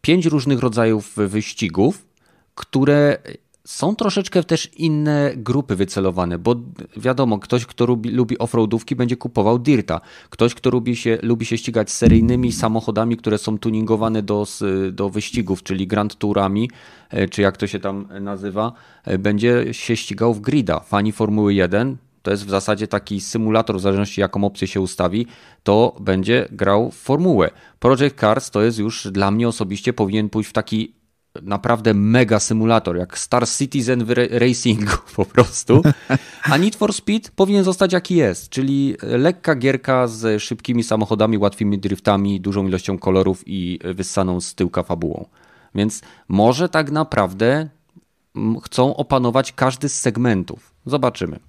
pięć 0.00 0.26
różnych 0.26 0.58
rodzajów 0.58 1.16
wyścigów, 1.16 2.06
które 2.54 3.18
są 3.68 3.96
troszeczkę 3.96 4.44
też 4.44 4.70
inne 4.76 5.32
grupy 5.36 5.76
wycelowane, 5.76 6.38
bo 6.38 6.56
wiadomo, 6.96 7.38
ktoś, 7.38 7.66
kto 7.66 7.86
lubi, 7.86 8.10
lubi 8.10 8.38
offroadówki, 8.38 8.96
będzie 8.96 9.16
kupował 9.16 9.58
Dirta. 9.58 10.00
Ktoś, 10.30 10.54
kto 10.54 10.70
lubi 10.70 10.96
się, 10.96 11.18
lubi 11.22 11.46
się 11.46 11.58
ścigać 11.58 11.90
seryjnymi 11.90 12.52
samochodami, 12.52 13.16
które 13.16 13.38
są 13.38 13.58
tuningowane 13.58 14.22
do, 14.22 14.46
do 14.92 15.10
wyścigów, 15.10 15.62
czyli 15.62 15.86
Grand 15.86 16.18
Tourami, 16.18 16.70
e, 17.10 17.28
czy 17.28 17.42
jak 17.42 17.56
to 17.56 17.66
się 17.66 17.78
tam 17.78 18.08
nazywa, 18.20 18.72
e, 19.04 19.18
będzie 19.18 19.74
się 19.74 19.96
ścigał 19.96 20.34
w 20.34 20.40
grida. 20.40 20.80
Fani 20.80 21.12
Formuły 21.12 21.54
1 21.54 21.96
to 22.22 22.30
jest 22.30 22.46
w 22.46 22.50
zasadzie 22.50 22.88
taki 22.88 23.20
symulator, 23.20 23.76
w 23.76 23.80
zależności 23.80 24.20
jaką 24.20 24.44
opcję 24.44 24.68
się 24.68 24.80
ustawi, 24.80 25.26
to 25.62 25.96
będzie 26.00 26.48
grał 26.50 26.90
w 26.90 26.96
formułę. 26.96 27.50
Project 27.78 28.20
Cars 28.20 28.50
to 28.50 28.62
jest 28.62 28.78
już 28.78 29.08
dla 29.10 29.30
mnie 29.30 29.48
osobiście 29.48 29.92
powinien 29.92 30.28
pójść 30.28 30.50
w 30.50 30.52
taki 30.52 30.97
naprawdę 31.42 31.94
mega 31.94 32.40
symulator, 32.40 32.96
jak 32.96 33.18
Star 33.18 33.48
Citizen 33.48 34.04
w 34.04 34.10
racingu 34.30 34.96
po 35.16 35.24
prostu. 35.24 35.82
A 36.42 36.56
Need 36.56 36.76
for 36.76 36.92
Speed 36.92 37.30
powinien 37.36 37.64
zostać 37.64 37.92
jaki 37.92 38.16
jest, 38.16 38.48
czyli 38.48 38.96
lekka 39.02 39.54
gierka 39.54 40.06
z 40.06 40.42
szybkimi 40.42 40.82
samochodami, 40.82 41.38
łatwymi 41.38 41.78
driftami, 41.78 42.40
dużą 42.40 42.66
ilością 42.66 42.98
kolorów 42.98 43.42
i 43.46 43.78
wyssaną 43.94 44.40
z 44.40 44.54
tyłka 44.54 44.82
fabułą. 44.82 45.26
Więc 45.74 46.02
może 46.28 46.68
tak 46.68 46.90
naprawdę 46.90 47.68
chcą 48.64 48.96
opanować 48.96 49.52
każdy 49.52 49.88
z 49.88 50.00
segmentów. 50.00 50.74
Zobaczymy. 50.86 51.47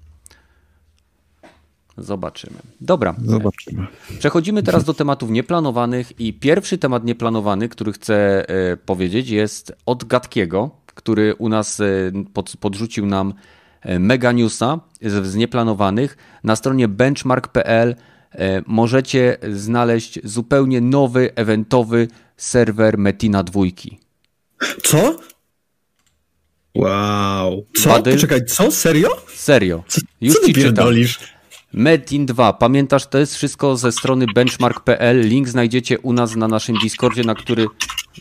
Zobaczymy. 2.00 2.56
Dobra. 2.80 3.14
Zobaczymy. 3.24 3.86
Przechodzimy 4.18 4.62
teraz 4.62 4.84
do 4.84 4.94
tematów 4.94 5.30
nieplanowanych 5.30 6.20
i 6.20 6.34
pierwszy 6.34 6.78
temat 6.78 7.04
nieplanowany, 7.04 7.68
który 7.68 7.92
chcę 7.92 8.48
e, 8.48 8.76
powiedzieć 8.76 9.30
jest 9.30 9.72
od 9.86 10.04
Gatkiego, 10.04 10.70
który 10.86 11.34
u 11.34 11.48
nas 11.48 11.80
e, 11.80 11.84
pod, 12.32 12.52
podrzucił 12.60 13.06
nam 13.06 13.34
e, 13.82 13.98
mega 13.98 14.32
newsa 14.32 14.80
z, 15.02 15.26
z 15.26 15.34
nieplanowanych. 15.34 16.16
Na 16.44 16.56
stronie 16.56 16.88
benchmark.pl 16.88 17.96
możecie 18.66 19.36
znaleźć 19.52 20.20
zupełnie 20.24 20.80
nowy, 20.80 21.34
eventowy 21.34 22.08
serwer 22.36 22.98
Metina 22.98 23.42
dwójki. 23.42 23.98
Co? 24.82 25.16
Wow. 26.74 27.66
Co? 27.82 27.88
Badyl? 27.88 28.18
Czekaj, 28.18 28.44
co? 28.44 28.70
Serio? 28.70 29.08
Serio. 29.34 29.84
Co, 29.88 30.00
Już 30.20 30.34
co 30.34 30.46
ci 30.46 30.54
czytam. 30.54 30.86
Metin 31.72 32.26
2. 32.26 32.52
Pamiętasz, 32.52 33.06
to 33.06 33.18
jest 33.18 33.34
wszystko 33.34 33.76
ze 33.76 33.92
strony 33.92 34.26
benchmark.pl. 34.34 35.28
Link 35.28 35.48
znajdziecie 35.48 35.98
u 35.98 36.12
nas 36.12 36.36
na 36.36 36.48
naszym 36.48 36.76
Discordzie, 36.76 37.24
na 37.24 37.34
który... 37.34 37.66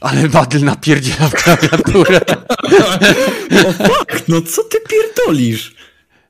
Ale 0.01 0.29
Badyl 0.29 0.63
napierdziela 0.63 1.29
w 1.29 1.33
klawiaturę. 1.33 2.21
o 3.67 3.71
fuck, 3.71 4.27
no 4.27 4.41
co 4.41 4.63
ty 4.63 4.77
pierdolisz? 4.89 5.75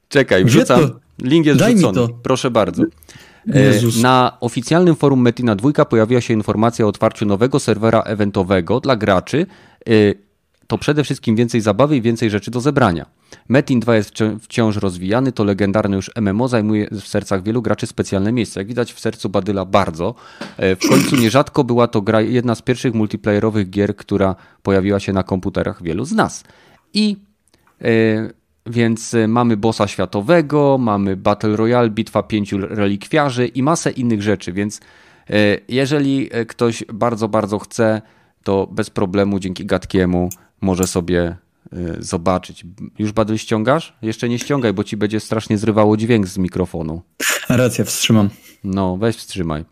Czekaj, 0.10 0.46
wrzucam. 0.46 0.92
Link 1.22 1.46
jest 1.46 1.60
Daj 1.60 1.76
wrzucony. 1.76 2.14
Proszę 2.24 2.52
bardzo. 2.52 2.84
E, 3.54 3.62
Jezus. 3.62 4.02
Na 4.02 4.38
oficjalnym 4.40 4.96
forum 4.96 5.22
Metina 5.22 5.56
2 5.56 5.86
pojawiła 5.86 6.22
się 6.22 6.34
informacja 6.34 6.86
o 6.86 6.88
otwarciu 6.88 7.26
nowego 7.26 7.60
serwera 7.60 8.02
eventowego 8.02 8.80
dla 8.80 8.96
graczy 8.96 9.46
e, 9.90 9.92
to 10.68 10.78
przede 10.78 11.04
wszystkim 11.04 11.36
więcej 11.36 11.62
zabawy 11.62 11.98
i 11.98 12.02
więcej 12.02 12.30
rzeczy 12.30 12.52
do 12.52 12.62
zebrania. 12.62 13.06
Metin 13.50 13.80
2 13.80 13.96
jest 13.96 14.14
wciąż 14.42 14.76
rozwijany, 14.76 15.32
to 15.32 15.44
legendarny 15.44 15.96
już 15.96 16.12
MMO, 16.22 16.48
zajmuje 16.48 16.88
w 16.92 17.08
sercach 17.08 17.44
wielu 17.44 17.62
graczy 17.62 17.88
specjalne 17.88 18.32
miejsce. 18.32 18.60
Jak 18.60 18.68
widać 18.68 18.94
w 18.94 19.00
sercu 19.00 19.30
Badyla 19.30 19.66
bardzo. 19.66 20.16
E, 20.58 20.76
w 20.76 20.90
końcu 20.90 21.16
nierzadko 21.16 21.64
była 21.64 21.88
to 21.88 22.02
gra 22.02 22.22
jedna 22.22 22.56
z 22.56 22.62
pierwszych 22.62 22.94
multiplayerowych 22.94 23.70
gier, 23.70 23.96
która 23.96 24.36
pojawiła 24.64 25.00
się 25.00 25.14
na 25.14 25.24
komputerach 25.24 25.84
wielu 25.84 26.06
z 26.06 26.12
nas. 26.12 26.44
I 26.94 27.18
yy, 27.82 28.34
więc 28.66 29.16
mamy 29.28 29.58
bossa 29.58 29.88
światowego, 29.88 30.78
mamy 30.78 31.18
Battle 31.18 31.56
Royale, 31.56 31.90
bitwa 31.90 32.24
pięciu 32.24 32.58
relikwiarzy 32.58 33.48
i 33.48 33.64
masę 33.64 33.92
innych 33.92 34.22
rzeczy, 34.22 34.54
więc 34.54 34.80
jeżeli 35.68 36.30
ktoś 36.48 36.84
bardzo, 36.94 37.28
bardzo 37.28 37.60
chce, 37.60 38.02
to 38.44 38.68
bez 38.72 38.90
problemu 38.90 39.40
dzięki 39.40 39.66
Gatkiemu 39.66 40.30
może 40.62 40.88
sobie 40.88 41.36
zobaczyć. 42.00 42.66
Już 43.00 43.12
Badyl 43.12 43.38
ściągasz? 43.38 43.98
Jeszcze 44.02 44.30
nie 44.30 44.40
ściągaj, 44.40 44.74
bo 44.74 44.84
ci 44.84 44.98
będzie 44.98 45.20
strasznie 45.20 45.58
zrywało 45.58 45.98
dźwięk 45.98 46.28
z 46.28 46.38
mikrofonu. 46.38 47.02
Racja, 47.50 47.86
wstrzymam. 47.86 48.30
No, 48.64 48.98
weź 48.98 49.16
wstrzymaj. 49.16 49.66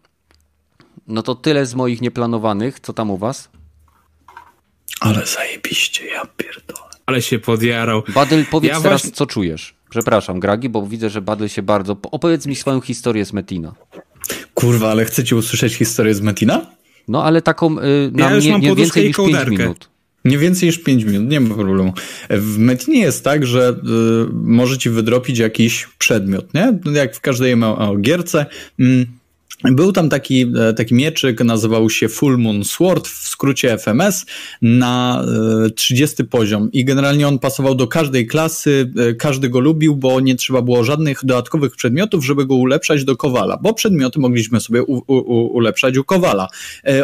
No 1.08 1.24
to 1.24 1.36
tyle 1.36 1.66
z 1.66 1.76
moich 1.76 2.02
nieplanowanych. 2.02 2.80
Co 2.80 2.94
tam 2.94 3.12
u 3.12 3.18
was? 3.18 3.50
Ale 5.00 5.26
zajebiście, 5.26 6.06
ja 6.06 6.26
pierdolę. 6.26 6.90
Ale 7.06 7.22
się 7.22 7.40
podjarał. 7.40 8.04
Badyl, 8.16 8.46
powiedz 8.46 8.70
ja 8.72 8.82
teraz, 8.82 9.02
właśnie... 9.02 9.12
co 9.12 9.26
czujesz. 9.26 9.76
Przepraszam, 9.90 10.40
Gragi, 10.40 10.70
bo 10.70 10.88
widzę, 10.88 11.10
że 11.10 11.22
Badyl 11.22 11.48
się 11.48 11.62
bardzo... 11.62 11.98
Opowiedz 12.12 12.46
mi 12.46 12.56
swoją 12.56 12.82
historię 12.82 13.26
z 13.26 13.34
Metina. 13.34 13.76
Kurwa, 14.54 14.92
ale 14.92 15.06
chcecie 15.06 15.36
usłyszeć 15.36 15.76
historię 15.76 16.14
z 16.14 16.22
Metina? 16.22 16.66
No, 17.08 17.24
ale 17.24 17.42
taką 17.42 17.80
y, 17.80 18.12
na 18.14 18.32
ja 18.32 18.40
nie, 18.40 18.60
nie 18.60 18.76
więcej 18.76 19.08
niż 19.08 19.18
5 19.18 19.48
minut. 19.48 19.90
Nie 20.28 20.38
więcej 20.38 20.68
niż 20.68 20.78
5 20.78 21.04
minut, 21.04 21.30
nie 21.30 21.40
ma 21.40 21.56
problemu. 21.56 21.94
W 22.30 22.58
Metinie 22.58 23.00
jest 23.00 23.24
tak, 23.24 23.46
że 23.46 23.70
y, 23.70 24.34
może 24.34 24.78
ci 24.78 24.90
wydropić 24.90 25.40
jakiś 25.40 25.88
przedmiot, 25.98 26.54
nie? 26.54 26.80
Jak 26.94 27.16
w 27.16 27.22
każdej 27.22 27.56
gierce. 28.02 28.46
Y, 28.80 29.08
był 29.64 29.92
tam 29.92 30.10
taki, 30.10 30.42
e, 30.42 30.74
taki 30.74 30.96
mieczyk, 30.96 31.44
nazywał 31.44 31.90
się 31.90 32.10
Full 32.10 32.38
Moon 32.38 32.64
Sword, 32.64 33.08
w 33.08 33.28
skrócie 33.28 33.78
FMS, 33.78 34.26
na 34.62 35.26
30 35.76 36.24
e, 36.24 36.26
poziom 36.26 36.72
i 36.72 36.86
generalnie 36.86 37.28
on 37.28 37.40
pasował 37.40 37.76
do 37.76 37.88
każdej 37.88 38.28
klasy, 38.28 38.92
e, 38.98 39.14
każdy 39.14 39.50
go 39.50 39.60
lubił, 39.60 39.96
bo 39.96 40.20
nie 40.20 40.36
trzeba 40.36 40.62
było 40.62 40.84
żadnych 40.84 41.26
dodatkowych 41.26 41.76
przedmiotów, 41.76 42.26
żeby 42.26 42.46
go 42.46 42.56
ulepszać 42.56 43.04
do 43.04 43.16
Kowala, 43.16 43.58
bo 43.62 43.74
przedmioty 43.74 44.20
mogliśmy 44.20 44.60
sobie 44.60 44.84
u, 44.84 44.98
u, 45.08 45.58
ulepszać 45.58 45.98
u 45.98 46.04
Kowala. 46.04 46.48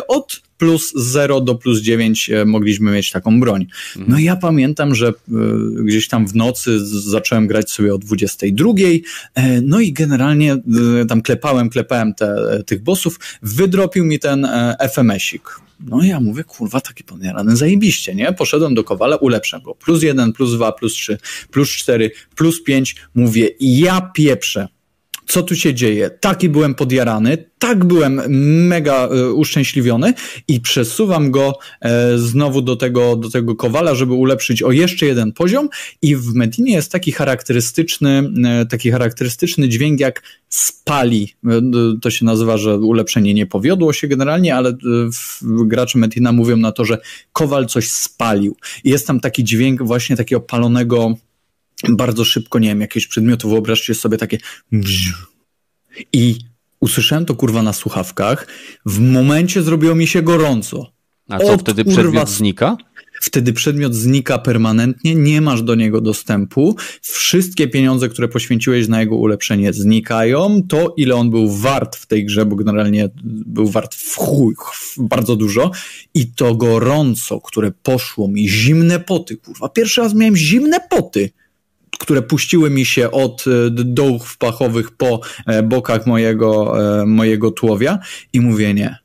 Od 0.07 0.41
plus 0.63 0.93
0 0.95 1.41
do 1.41 1.55
plus 1.55 1.81
9 1.81 2.29
mogliśmy 2.45 2.91
mieć 2.91 3.11
taką 3.11 3.39
broń. 3.39 3.65
Mhm. 3.95 4.11
No 4.11 4.19
i 4.19 4.23
ja 4.23 4.35
pamiętam, 4.35 4.95
że 4.95 5.13
gdzieś 5.83 6.07
tam 6.07 6.27
w 6.27 6.35
nocy 6.35 6.85
zacząłem 6.85 7.47
grać 7.47 7.71
sobie 7.71 7.93
o 7.93 7.97
22, 7.97 8.73
no 9.61 9.79
i 9.79 9.93
generalnie 9.93 10.57
tam 11.07 11.21
klepałem, 11.21 11.69
klepałem 11.69 12.13
te 12.13 12.33
E, 12.53 12.63
tych 12.63 12.83
bossów, 12.83 13.19
wydropił 13.41 14.05
mi 14.05 14.19
ten 14.19 14.45
e, 14.45 14.75
FMS-ik. 14.79 15.59
No 15.79 16.03
i 16.03 16.07
ja 16.07 16.19
mówię, 16.19 16.43
kurwa, 16.43 16.81
taki 16.81 17.03
podjarany, 17.03 17.55
zajebiście, 17.55 18.15
nie? 18.15 18.33
Poszedłem 18.33 18.75
do 18.75 18.83
Kowala, 18.83 19.15
ulepszę 19.15 19.61
go. 19.63 19.75
Plus 19.75 20.03
jeden, 20.03 20.33
plus 20.33 20.53
dwa, 20.53 20.71
plus 20.71 20.93
trzy, 20.93 21.17
plus 21.51 21.69
cztery, 21.69 22.11
plus 22.35 22.63
pięć. 22.63 22.95
Mówię, 23.15 23.49
ja 23.59 24.11
pieprzę 24.15 24.67
co 25.27 25.43
tu 25.43 25.55
się 25.55 25.73
dzieje. 25.73 26.09
Taki 26.09 26.49
byłem 26.49 26.75
podjarany, 26.75 27.37
tak 27.59 27.85
byłem 27.85 28.21
mega 28.67 29.09
y, 29.11 29.33
uszczęśliwiony 29.33 30.13
i 30.47 30.61
przesuwam 30.61 31.31
go 31.31 31.57
e, 31.81 32.17
znowu 32.17 32.61
do 32.61 32.75
tego, 32.75 33.15
do 33.15 33.29
tego 33.29 33.55
kowala, 33.55 33.95
żeby 33.95 34.13
ulepszyć 34.13 34.63
o 34.63 34.71
jeszcze 34.71 35.05
jeden 35.05 35.31
poziom 35.31 35.69
i 36.01 36.15
w 36.15 36.33
Medinie 36.33 36.73
jest 36.73 36.91
taki 36.91 37.11
charakterystyczny, 37.11 38.31
e, 38.45 38.65
taki 38.65 38.91
charakterystyczny 38.91 39.69
dźwięk 39.69 39.99
jak 39.99 40.23
spali. 40.49 41.33
E, 41.45 41.61
to 42.01 42.11
się 42.11 42.25
nazywa, 42.25 42.57
że 42.57 42.77
ulepszenie 42.77 43.33
nie 43.33 43.45
powiodło 43.45 43.93
się 43.93 44.07
generalnie, 44.07 44.55
ale 44.55 44.73
gracze 45.41 45.99
Medina 45.99 46.31
mówią 46.31 46.57
na 46.57 46.71
to, 46.71 46.85
że 46.85 46.97
kowal 47.33 47.65
coś 47.65 47.89
spalił. 47.89 48.55
I 48.83 48.89
jest 48.89 49.07
tam 49.07 49.19
taki 49.19 49.43
dźwięk 49.43 49.83
właśnie 49.83 50.17
takiego 50.17 50.41
palonego 50.41 51.15
bardzo 51.89 52.25
szybko, 52.25 52.59
nie 52.59 52.67
wiem, 52.67 52.81
jakieś 52.81 53.07
przedmiotu, 53.07 53.49
wyobraźcie 53.49 53.95
sobie 53.95 54.17
takie 54.17 54.37
i 56.13 56.35
usłyszałem 56.79 57.25
to 57.25 57.35
kurwa 57.35 57.63
na 57.63 57.73
słuchawkach, 57.73 58.47
w 58.85 58.99
momencie 58.99 59.63
zrobiło 59.63 59.95
mi 59.95 60.07
się 60.07 60.21
gorąco. 60.21 60.93
A 61.29 61.39
co, 61.39 61.53
Od, 61.53 61.61
wtedy 61.61 61.83
kurwa, 61.83 62.01
przedmiot 62.01 62.29
znika? 62.29 62.77
Wtedy 63.21 63.53
przedmiot 63.53 63.95
znika 63.95 64.37
permanentnie, 64.37 65.15
nie 65.15 65.41
masz 65.41 65.61
do 65.61 65.75
niego 65.75 66.01
dostępu, 66.01 66.75
wszystkie 67.01 67.67
pieniądze, 67.67 68.09
które 68.09 68.27
poświęciłeś 68.27 68.87
na 68.87 68.99
jego 68.99 69.15
ulepszenie 69.15 69.73
znikają, 69.73 70.63
to 70.69 70.93
ile 70.97 71.15
on 71.15 71.29
był 71.29 71.49
wart 71.51 71.95
w 71.95 72.05
tej 72.05 72.25
grze, 72.25 72.45
bo 72.45 72.55
generalnie 72.55 73.09
był 73.23 73.67
wart 73.67 73.95
w 73.95 74.15
chuj, 74.15 74.55
bardzo 74.97 75.35
dużo. 75.35 75.71
I 76.13 76.27
to 76.27 76.55
gorąco, 76.55 77.41
które 77.41 77.71
poszło 77.71 78.27
mi, 78.27 78.49
zimne 78.49 78.99
poty, 78.99 79.37
kurwa, 79.37 79.69
pierwszy 79.69 80.01
raz 80.01 80.13
miałem 80.13 80.35
zimne 80.35 80.79
poty 80.89 81.29
które 81.99 82.21
puściły 82.21 82.69
mi 82.69 82.85
się 82.85 83.11
od 83.11 83.45
dołów 83.71 84.27
wpachowych 84.27 84.91
po 84.91 85.21
bokach 85.63 86.07
mojego, 86.07 86.73
mojego 87.05 87.51
tułowia 87.51 87.99
i 88.33 88.41
mówię 88.41 88.73
nie. 88.73 88.97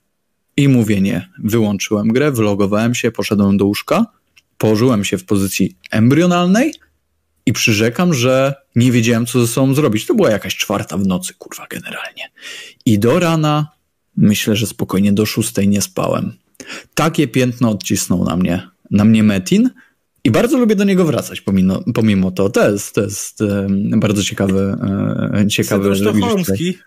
I 0.56 0.68
mówię 0.68 1.00
nie. 1.00 1.28
Wyłączyłem 1.38 2.08
grę, 2.08 2.32
wylogowałem 2.32 2.94
się, 2.94 3.10
poszedłem 3.10 3.56
do 3.56 3.66
łóżka, 3.66 4.06
położyłem 4.58 5.04
się 5.04 5.18
w 5.18 5.24
pozycji 5.24 5.76
embrionalnej 5.90 6.74
i 7.46 7.52
przyrzekam, 7.52 8.14
że 8.14 8.54
nie 8.76 8.92
wiedziałem, 8.92 9.26
co 9.26 9.40
ze 9.40 9.46
sobą 9.46 9.74
zrobić. 9.74 10.06
To 10.06 10.14
była 10.14 10.30
jakaś 10.30 10.56
czwarta 10.56 10.96
w 10.96 11.06
nocy, 11.06 11.34
kurwa, 11.38 11.66
generalnie. 11.70 12.30
I 12.84 12.98
do 12.98 13.18
rana, 13.18 13.68
myślę, 14.16 14.56
że 14.56 14.66
spokojnie 14.66 15.12
do 15.12 15.26
szóstej 15.26 15.68
nie 15.68 15.82
spałem. 15.82 16.32
Takie 16.94 17.28
piętno 17.28 17.70
odcisnął 17.70 18.24
na 18.24 18.36
mnie, 18.36 18.68
na 18.90 19.04
mnie 19.04 19.22
Metin 19.22 19.70
i 20.28 20.30
bardzo 20.30 20.58
lubię 20.58 20.76
do 20.76 20.84
niego 20.84 21.04
wracać 21.04 21.40
pomimo, 21.40 21.82
pomimo 21.94 22.30
to. 22.30 22.50
To 22.50 22.70
jest, 22.70 22.94
to 22.94 23.00
jest 23.00 23.40
um, 23.40 24.00
bardzo 24.00 24.22
ciekawy, 24.22 24.76
um, 25.32 25.50
ciekawy 25.50 25.96
Sztokholmski. 25.96 26.78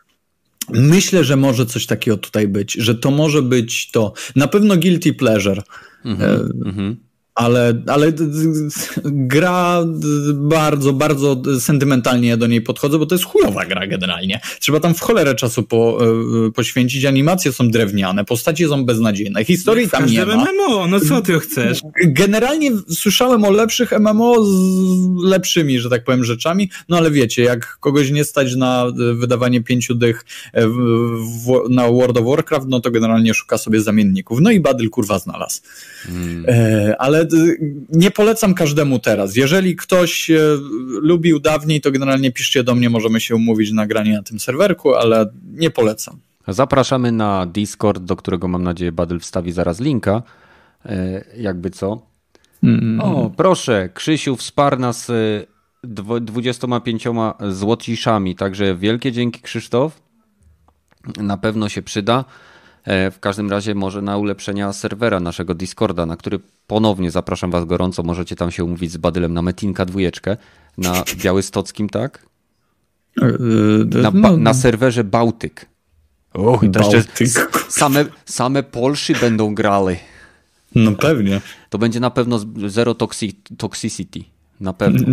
Myślę, 0.69 1.23
że 1.23 1.35
może 1.35 1.65
coś 1.65 1.85
takiego 1.85 2.17
tutaj 2.17 2.47
być, 2.47 2.73
że 2.73 2.95
to 2.95 3.11
może 3.11 3.41
być 3.41 3.91
to. 3.91 4.13
Na 4.35 4.47
pewno 4.47 4.77
guilty 4.77 5.13
pleasure. 5.13 5.61
Mm 6.05 6.17
-hmm, 6.17 6.95
ale, 7.35 7.81
ale 7.87 8.13
gra 9.05 9.83
bardzo, 10.33 10.93
bardzo 10.93 11.41
sentymentalnie 11.59 12.37
do 12.37 12.47
niej 12.47 12.61
podchodzę, 12.61 12.99
bo 12.99 13.05
to 13.05 13.15
jest 13.15 13.25
chujowa 13.25 13.65
gra 13.65 13.87
generalnie. 13.87 14.39
Trzeba 14.59 14.79
tam 14.79 14.93
w 14.93 14.99
cholerę 14.99 15.35
czasu 15.35 15.63
po, 15.63 15.99
e, 16.47 16.51
poświęcić, 16.51 17.05
animacje 17.05 17.51
są 17.51 17.69
drewniane, 17.69 18.25
postacie 18.25 18.67
są 18.67 18.85
beznadziejne, 18.85 19.45
historii 19.45 19.89
tam 19.89 20.05
nie 20.05 20.25
ma. 20.25 20.45
MMO, 20.51 20.87
no 20.87 20.99
co 20.99 21.21
ty 21.21 21.39
chcesz? 21.39 21.79
Generalnie 22.05 22.71
słyszałem 22.89 23.45
o 23.45 23.51
lepszych 23.51 23.91
MMO 23.99 24.45
z 24.45 24.51
lepszymi, 25.23 25.79
że 25.79 25.89
tak 25.89 26.03
powiem, 26.03 26.23
rzeczami, 26.23 26.69
no 26.89 26.97
ale 26.97 27.11
wiecie, 27.11 27.43
jak 27.43 27.77
kogoś 27.79 28.11
nie 28.11 28.23
stać 28.23 28.55
na 28.55 28.85
wydawanie 29.13 29.63
pięciu 29.63 29.95
dych 29.95 30.25
e, 30.53 30.67
w, 30.67 30.73
w, 31.45 31.69
na 31.69 31.87
World 31.87 32.17
of 32.17 32.25
Warcraft, 32.25 32.67
no 32.69 32.79
to 32.79 32.91
generalnie 32.91 33.33
szuka 33.33 33.57
sobie 33.57 33.81
zamienników. 33.81 34.39
No 34.41 34.51
i 34.51 34.59
Badyl 34.59 34.89
kurwa 34.89 35.19
znalazł. 35.19 35.61
Hmm. 36.03 36.45
E, 36.47 36.95
ale 37.01 37.25
nie 37.89 38.11
polecam 38.11 38.53
każdemu 38.53 38.99
teraz. 38.99 39.35
Jeżeli 39.35 39.75
ktoś 39.75 40.31
e, 40.31 40.39
lubił 41.01 41.39
dawniej, 41.39 41.81
to 41.81 41.91
generalnie 41.91 42.31
piszcie 42.31 42.63
do 42.63 42.75
mnie, 42.75 42.89
możemy 42.89 43.21
się 43.21 43.35
umówić 43.35 43.71
na 43.71 43.87
granie 43.87 44.13
na 44.13 44.23
tym 44.23 44.39
serwerku, 44.39 44.95
ale 44.95 45.25
nie 45.53 45.69
polecam. 45.69 46.17
Zapraszamy 46.47 47.11
na 47.11 47.45
Discord, 47.45 48.03
do 48.03 48.15
którego 48.15 48.47
mam 48.47 48.63
nadzieję 48.63 48.91
Badel 48.91 49.19
wstawi 49.19 49.51
zaraz 49.51 49.79
linka. 49.79 50.23
E, 50.85 51.23
jakby 51.37 51.69
co. 51.69 52.01
Mm. 52.63 53.01
O, 53.01 53.31
proszę, 53.37 53.89
Krzysiu 53.93 54.35
wsparł 54.35 54.79
nas 54.79 55.11
25 56.21 57.07
e, 57.07 57.11
złociszami, 57.51 58.35
także 58.35 58.75
wielkie 58.75 59.11
dzięki 59.11 59.41
Krzysztof. 59.41 60.01
Na 61.17 61.37
pewno 61.37 61.69
się 61.69 61.81
przyda. 61.81 62.25
E, 62.83 63.11
w 63.11 63.19
każdym 63.19 63.49
razie 63.49 63.75
może 63.75 64.01
na 64.01 64.17
ulepszenia 64.17 64.73
serwera 64.73 65.19
naszego 65.19 65.53
Discorda, 65.53 66.05
na 66.05 66.17
który 66.17 66.39
ponownie 66.67 67.11
zapraszam 67.11 67.51
Was 67.51 67.65
gorąco. 67.65 68.03
Możecie 68.03 68.35
tam 68.35 68.51
się 68.51 68.63
umówić 68.63 68.91
z 68.91 68.97
Badylem 68.97 69.33
na 69.33 69.41
Metinka 69.41 69.85
dwójeczkę 69.85 70.37
na 70.77 71.03
Białystockim, 71.23 71.89
tak? 71.89 72.25
E, 73.21 73.25
e, 73.25 74.01
na, 74.01 74.11
no. 74.11 74.37
na 74.37 74.53
serwerze 74.53 75.03
Bałtyk. 75.03 75.65
Och, 76.33 76.61
to 76.73 76.79
jeszcze 76.79 77.03
same, 77.69 78.05
same 78.25 78.63
Polszy 78.63 79.13
będą 79.13 79.55
grali. 79.55 79.95
No 80.75 80.91
pewnie. 80.91 81.41
To 81.69 81.77
będzie 81.77 81.99
na 81.99 82.09
pewno 82.09 82.39
zero 82.67 82.95
toxic, 82.95 83.35
toxicity. 83.57 84.23
Na 84.59 84.73
pewno. 84.73 85.07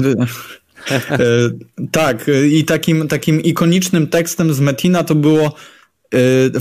tak, 1.90 2.26
i 2.50 2.64
takim, 2.64 3.08
takim 3.08 3.40
ikonicznym 3.40 4.06
tekstem 4.06 4.54
z 4.54 4.60
Metina 4.60 5.04
to 5.04 5.14
było 5.14 5.54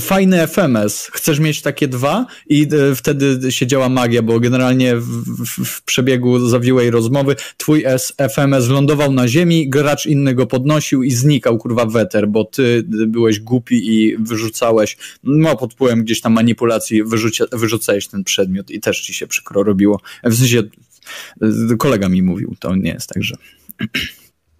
fajny 0.00 0.46
FMS. 0.46 1.10
Chcesz 1.12 1.38
mieć 1.38 1.62
takie 1.62 1.88
dwa 1.88 2.26
i 2.48 2.68
y, 2.72 2.94
wtedy 2.94 3.52
się 3.52 3.66
działa 3.66 3.88
magia, 3.88 4.22
bo 4.22 4.40
generalnie 4.40 4.96
w, 4.96 5.06
w, 5.44 5.64
w 5.64 5.82
przebiegu 5.82 6.48
zawiłej 6.48 6.90
rozmowy 6.90 7.36
twój 7.56 7.82
S 7.86 8.12
FMS 8.34 8.68
lądował 8.68 9.12
na 9.12 9.28
ziemi, 9.28 9.68
gracz 9.68 10.06
inny 10.06 10.34
go 10.34 10.46
podnosił 10.46 11.02
i 11.02 11.10
znikał 11.10 11.58
kurwa 11.58 11.86
weter, 11.86 12.28
bo 12.28 12.44
ty 12.44 12.84
byłeś 12.86 13.40
głupi 13.40 13.94
i 13.94 14.16
wyrzucałeś, 14.16 14.96
no 15.24 15.56
pod 15.56 15.72
wpływem 15.74 16.04
gdzieś 16.04 16.20
tam 16.20 16.32
manipulacji 16.32 17.04
wyrzucia, 17.04 17.44
wyrzucałeś 17.52 18.08
ten 18.08 18.24
przedmiot 18.24 18.70
i 18.70 18.80
też 18.80 19.00
ci 19.00 19.14
się 19.14 19.26
przykro 19.26 19.62
robiło. 19.62 20.00
W 20.24 20.34
sensie 20.34 20.62
y, 21.42 21.76
kolega 21.78 22.08
mi 22.08 22.22
mówił, 22.22 22.56
to 22.60 22.76
nie 22.76 22.90
jest 22.90 23.08
tak, 23.08 23.22
że... 23.22 23.34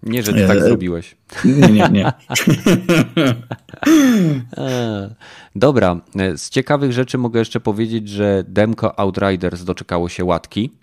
Nie, 0.03 0.23
że 0.23 0.33
ty 0.33 0.47
tak 0.47 0.57
e, 0.57 0.61
zrobiłeś. 0.61 1.15
Nie, 1.45 1.67
nie, 1.67 1.89
nie. 1.91 2.11
E, 4.57 5.15
dobra, 5.55 6.01
e, 6.15 6.37
z 6.37 6.49
ciekawych 6.49 6.91
rzeczy 6.91 7.17
mogę 7.17 7.39
jeszcze 7.39 7.59
powiedzieć, 7.59 8.09
że 8.09 8.43
demko 8.47 8.99
Outriders 8.99 9.63
doczekało 9.63 10.09
się 10.09 10.25
łatki, 10.25 10.73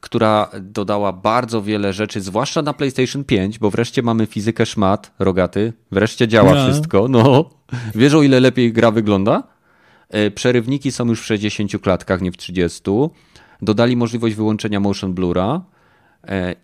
która 0.00 0.50
dodała 0.60 1.12
bardzo 1.12 1.62
wiele 1.62 1.92
rzeczy, 1.92 2.20
zwłaszcza 2.20 2.62
na 2.62 2.72
PlayStation 2.72 3.24
5, 3.24 3.58
bo 3.58 3.70
wreszcie 3.70 4.02
mamy 4.02 4.26
fizykę 4.26 4.66
szmat, 4.66 5.12
rogaty, 5.18 5.72
wreszcie 5.92 6.28
działa 6.28 6.54
no. 6.54 6.64
wszystko. 6.64 7.08
No, 7.08 7.50
wiesz 7.94 8.14
o 8.14 8.22
ile 8.22 8.40
lepiej 8.40 8.72
gra 8.72 8.90
wygląda? 8.90 9.42
Przerywniki 10.34 10.92
są 10.92 11.06
już 11.06 11.22
w 11.22 11.24
60 11.24 11.72
klatkach, 11.82 12.20
nie 12.20 12.32
w 12.32 12.36
30. 12.36 12.82
Dodali 13.62 13.96
możliwość 13.96 14.34
wyłączenia 14.34 14.80
motion 14.80 15.14
blura 15.14 15.60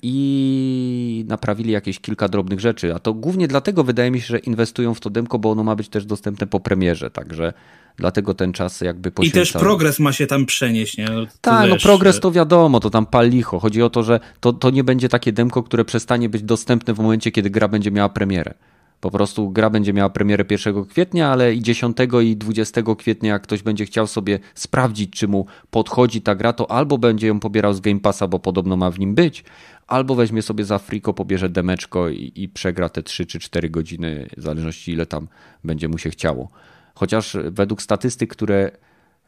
i 0.02 1.24
naprawili 1.28 1.72
jakieś 1.72 2.00
kilka 2.00 2.28
drobnych 2.28 2.60
rzeczy. 2.60 2.94
A 2.94 2.98
to 2.98 3.14
głównie 3.14 3.48
dlatego 3.48 3.84
wydaje 3.84 4.10
mi 4.10 4.20
się, 4.20 4.26
że 4.26 4.38
inwestują 4.38 4.94
w 4.94 5.00
to 5.00 5.10
demko, 5.10 5.38
bo 5.38 5.50
ono 5.50 5.64
ma 5.64 5.76
być 5.76 5.88
też 5.88 6.06
dostępne 6.06 6.46
po 6.46 6.60
premierze, 6.60 7.10
także 7.10 7.52
dlatego 7.96 8.34
ten 8.34 8.52
czas 8.52 8.80
jakby 8.80 9.10
poświęcają. 9.10 9.42
I 9.42 9.46
też 9.46 9.52
progres 9.52 9.98
ma 9.98 10.12
się 10.12 10.26
tam 10.26 10.46
przenieść, 10.46 10.96
nie? 10.96 11.04
No, 11.04 11.26
tak, 11.40 11.70
no 11.70 11.76
progres 11.82 12.20
to 12.20 12.32
wiadomo, 12.32 12.80
to 12.80 12.90
tam 12.90 13.06
pal 13.06 13.28
licho. 13.28 13.58
Chodzi 13.58 13.82
o 13.82 13.90
to, 13.90 14.02
że 14.02 14.20
to, 14.40 14.52
to 14.52 14.70
nie 14.70 14.84
będzie 14.84 15.08
takie 15.08 15.32
demko, 15.32 15.62
które 15.62 15.84
przestanie 15.84 16.28
być 16.28 16.42
dostępne 16.42 16.94
w 16.94 16.98
momencie, 16.98 17.30
kiedy 17.30 17.50
gra 17.50 17.68
będzie 17.68 17.90
miała 17.90 18.08
premierę. 18.08 18.54
Po 19.00 19.10
prostu 19.10 19.50
gra 19.50 19.70
będzie 19.70 19.92
miała 19.92 20.10
premierę 20.10 20.44
1 20.50 20.84
kwietnia, 20.84 21.28
ale 21.28 21.54
i 21.54 21.62
10 21.62 21.96
i 22.22 22.36
20 22.36 22.82
kwietnia, 22.98 23.32
jak 23.32 23.42
ktoś 23.42 23.62
będzie 23.62 23.86
chciał 23.86 24.06
sobie 24.06 24.38
sprawdzić, 24.54 25.10
czy 25.10 25.28
mu 25.28 25.46
podchodzi 25.70 26.22
ta 26.22 26.34
gra, 26.34 26.52
to 26.52 26.70
albo 26.70 26.98
będzie 26.98 27.26
ją 27.26 27.40
pobierał 27.40 27.74
z 27.74 27.80
Game 27.80 28.00
Passa, 28.00 28.28
bo 28.28 28.38
podobno 28.38 28.76
ma 28.76 28.90
w 28.90 28.98
nim 28.98 29.14
być, 29.14 29.44
albo 29.86 30.14
weźmie 30.14 30.42
sobie 30.42 30.64
za 30.64 30.78
friko, 30.78 31.14
pobierze 31.14 31.48
demeczko 31.48 32.08
i, 32.08 32.32
i 32.34 32.48
przegra 32.48 32.88
te 32.88 33.02
3 33.02 33.26
czy 33.26 33.38
4 33.38 33.70
godziny, 33.70 34.28
w 34.36 34.42
zależności 34.42 34.92
ile 34.92 35.06
tam 35.06 35.28
będzie 35.64 35.88
mu 35.88 35.98
się 35.98 36.10
chciało. 36.10 36.48
Chociaż 36.94 37.36
według 37.44 37.82
statystyk, 37.82 38.30
które. 38.30 38.70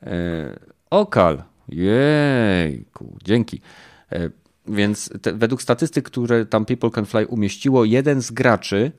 E, 0.02 0.58
okal, 0.90 1.42
jejku, 1.68 3.16
dzięki. 3.24 3.60
E, 4.12 4.30
więc 4.66 5.10
te, 5.22 5.32
według 5.32 5.62
statystyk, 5.62 6.04
które 6.04 6.46
tam 6.46 6.64
People 6.64 6.90
Can 6.90 7.06
Fly 7.06 7.26
umieściło, 7.26 7.84
jeden 7.84 8.22
z 8.22 8.30
graczy 8.30 8.92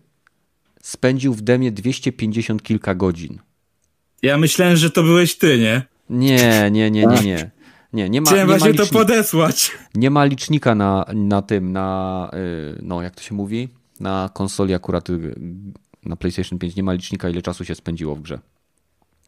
spędził 0.83 1.33
w 1.33 1.41
demie 1.41 1.71
250 1.71 2.63
kilka 2.63 2.95
godzin. 2.95 3.39
Ja 4.21 4.37
myślałem, 4.37 4.77
że 4.77 4.89
to 4.89 5.03
byłeś 5.03 5.37
ty, 5.37 5.59
nie? 5.59 5.81
Nie, 6.09 6.71
nie, 6.71 6.91
nie, 6.91 7.05
nie, 7.05 7.21
nie. 7.23 7.51
Nie, 7.93 8.09
nie 8.09 8.21
ma, 8.21 8.25
Chciałem 8.25 8.47
nie 8.47 8.57
właśnie 8.57 8.73
to 8.73 8.85
podesłać. 8.85 9.71
Nie 9.95 10.09
ma 10.09 10.25
licznika 10.25 10.75
na, 10.75 11.05
na 11.13 11.41
tym, 11.41 11.71
na, 11.71 12.31
y, 12.33 12.79
no 12.81 13.01
jak 13.01 13.15
to 13.15 13.21
się 13.21 13.35
mówi, 13.35 13.69
na 13.99 14.29
konsoli 14.33 14.73
akurat 14.73 15.09
y, 15.09 15.35
na 16.05 16.15
PlayStation 16.15 16.59
5 16.59 16.75
nie 16.75 16.83
ma 16.83 16.93
licznika, 16.93 17.29
ile 17.29 17.41
czasu 17.41 17.65
się 17.65 17.75
spędziło 17.75 18.15
w 18.15 18.21
grze. 18.21 18.39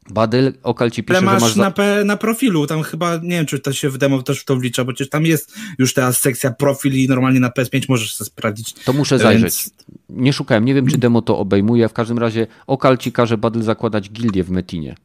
Badyl, 0.09 0.53
Okal 0.63 0.91
ci 0.91 1.03
pisze, 1.03 1.17
Ale 1.17 1.25
masz, 1.25 1.41
że 1.41 1.47
masz... 1.47 1.55
Na, 1.55 1.71
P, 1.71 2.03
na 2.05 2.17
profilu, 2.17 2.67
tam 2.67 2.83
chyba, 2.83 3.15
nie 3.15 3.29
wiem, 3.29 3.45
czy 3.45 3.59
to 3.59 3.73
się 3.73 3.89
w 3.89 3.97
demo 3.97 4.23
też 4.23 4.39
w 4.39 4.45
to 4.45 4.55
wlicza, 4.55 4.85
bo 4.85 4.93
przecież 4.93 5.09
tam 5.09 5.25
jest 5.25 5.53
już 5.79 5.93
teraz 5.93 6.19
sekcja 6.19 6.51
profil 6.51 6.93
i 6.93 7.07
normalnie 7.07 7.39
na 7.39 7.49
PS5 7.49 7.85
możesz 7.89 8.15
sobie 8.15 8.25
sprawdzić. 8.25 8.73
To 8.73 8.93
muszę 8.93 9.19
zajrzeć. 9.19 9.41
Więc... 9.41 9.73
Nie 10.09 10.33
szukałem, 10.33 10.65
nie 10.65 10.73
wiem, 10.73 10.87
czy 10.87 10.97
demo 10.97 11.21
to 11.21 11.37
obejmuje, 11.37 11.89
w 11.89 11.93
każdym 11.93 12.17
razie 12.17 12.47
Okal 12.67 12.97
ci 12.97 13.11
każe 13.11 13.37
Badyl 13.37 13.61
zakładać 13.61 14.09
gildię 14.09 14.43
w 14.43 14.49
Metinie. 14.49 14.95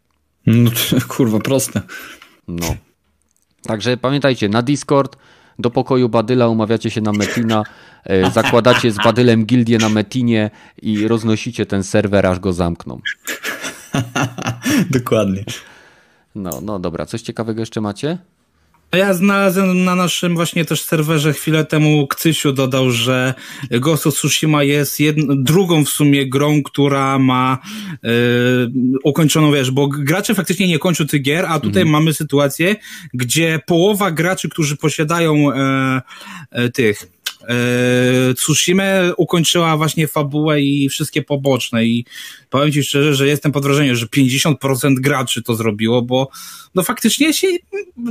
No 0.46 0.70
to, 0.70 0.96
kurwa, 1.14 1.38
proste. 1.38 1.82
No. 2.48 2.76
Także 3.62 3.96
pamiętajcie, 3.96 4.48
na 4.48 4.62
Discord 4.62 5.16
do 5.58 5.70
pokoju 5.70 6.08
Badyla 6.08 6.48
umawiacie 6.48 6.90
się 6.90 7.00
na 7.00 7.12
Metina, 7.12 7.62
e, 8.04 8.30
zakładacie 8.30 8.90
z 8.90 8.96
Badylem 8.96 9.46
gildię 9.46 9.78
na 9.78 9.88
Metinie 9.88 10.50
i 10.82 11.08
roznosicie 11.08 11.66
ten 11.66 11.82
serwer, 11.82 12.26
aż 12.26 12.40
go 12.40 12.52
zamkną. 12.52 13.00
Dokładnie. 14.90 15.44
No, 16.34 16.60
no 16.62 16.78
dobra, 16.78 17.06
coś 17.06 17.22
ciekawego 17.22 17.60
jeszcze 17.60 17.80
macie? 17.80 18.18
Ja 18.92 19.14
znalazłem 19.14 19.84
na 19.84 19.94
naszym 19.94 20.34
właśnie 20.34 20.64
też 20.64 20.82
serwerze 20.82 21.32
chwilę 21.32 21.64
temu 21.64 22.06
Kcysiu 22.06 22.52
dodał, 22.52 22.90
że 22.90 23.34
Ghost 23.70 24.06
of 24.06 24.14
Tsushima 24.14 24.62
jest 24.62 25.00
jedną, 25.00 25.42
drugą 25.44 25.84
w 25.84 25.88
sumie 25.88 26.28
grą, 26.28 26.62
która 26.62 27.18
ma 27.18 27.58
yy, 28.02 28.10
ukończoną, 29.04 29.52
wiesz, 29.52 29.70
bo 29.70 29.88
gracze 29.88 30.34
faktycznie 30.34 30.68
nie 30.68 30.78
kończą 30.78 31.06
tych 31.06 31.22
gier, 31.22 31.46
a 31.48 31.60
tutaj 31.60 31.82
mhm. 31.82 31.88
mamy 31.88 32.14
sytuację, 32.14 32.76
gdzie 33.14 33.60
połowa 33.66 34.10
graczy, 34.10 34.48
którzy 34.48 34.76
posiadają 34.76 35.52
e, 35.52 36.02
e, 36.50 36.68
tych 36.68 37.02
Yy, 37.02 37.19
Tsushima 38.36 38.84
ukończyła 39.16 39.76
właśnie 39.76 40.08
fabułę 40.08 40.60
i 40.60 40.88
wszystkie 40.88 41.22
poboczne 41.22 41.84
i 41.84 42.04
powiem 42.50 42.72
ci 42.72 42.82
szczerze, 42.82 43.14
że 43.14 43.26
jestem 43.26 43.52
pod 43.52 43.62
wrażeniem, 43.62 43.96
że 43.96 44.06
50% 44.06 44.94
graczy 44.94 45.42
to 45.42 45.54
zrobiło, 45.54 46.02
bo 46.02 46.30
no 46.74 46.82
faktycznie 46.82 47.32
się, 47.32 47.46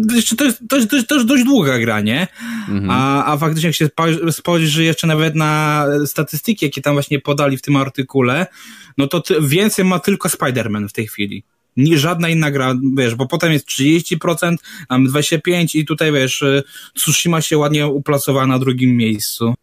to 0.10 0.16
jest, 0.16 0.38
to 0.38 0.46
jest, 0.46 0.60
to 0.70 0.76
jest, 0.96 1.08
to 1.08 1.16
jest 1.16 1.28
dość 1.28 1.44
długa 1.44 1.80
gra, 1.80 2.02
nie? 2.02 2.28
Mhm. 2.70 2.90
A, 2.90 3.26
a 3.26 3.38
faktycznie 3.38 3.68
jak 3.68 3.76
się 3.76 3.90
spojrzy 4.32 4.84
jeszcze 4.84 5.08
nawet 5.08 5.36
na 5.36 5.86
statystyki, 6.06 6.66
jakie 6.66 6.82
tam 6.82 6.94
właśnie 6.94 7.20
podali 7.20 7.58
w 7.58 7.62
tym 7.62 7.76
artykule, 7.76 8.48
no 8.98 9.08
to 9.08 9.24
więcej 9.42 9.86
ma 9.86 10.00
tylko 10.00 10.30
Spider-Man 10.30 10.88
w 10.88 10.94
tej 10.94 11.08
chwili 11.08 11.44
nie 11.80 11.98
żadna 11.98 12.30
inna 12.30 12.52
gra, 12.52 12.76
wiesz, 12.98 13.16
bo 13.16 13.28
potem 13.28 13.52
jest 13.52 13.68
30%, 13.68 14.56
mam 14.90 15.08
25% 15.08 15.76
i 15.76 15.86
tutaj, 15.86 16.12
wiesz, 16.12 16.42
y, 16.42 16.64
Tsushima 16.96 17.42
się 17.42 17.58
ładnie 17.58 17.88
uplacowała 17.88 18.48
na 18.48 18.60
drugim 18.60 18.98
miejscu. 18.98 19.54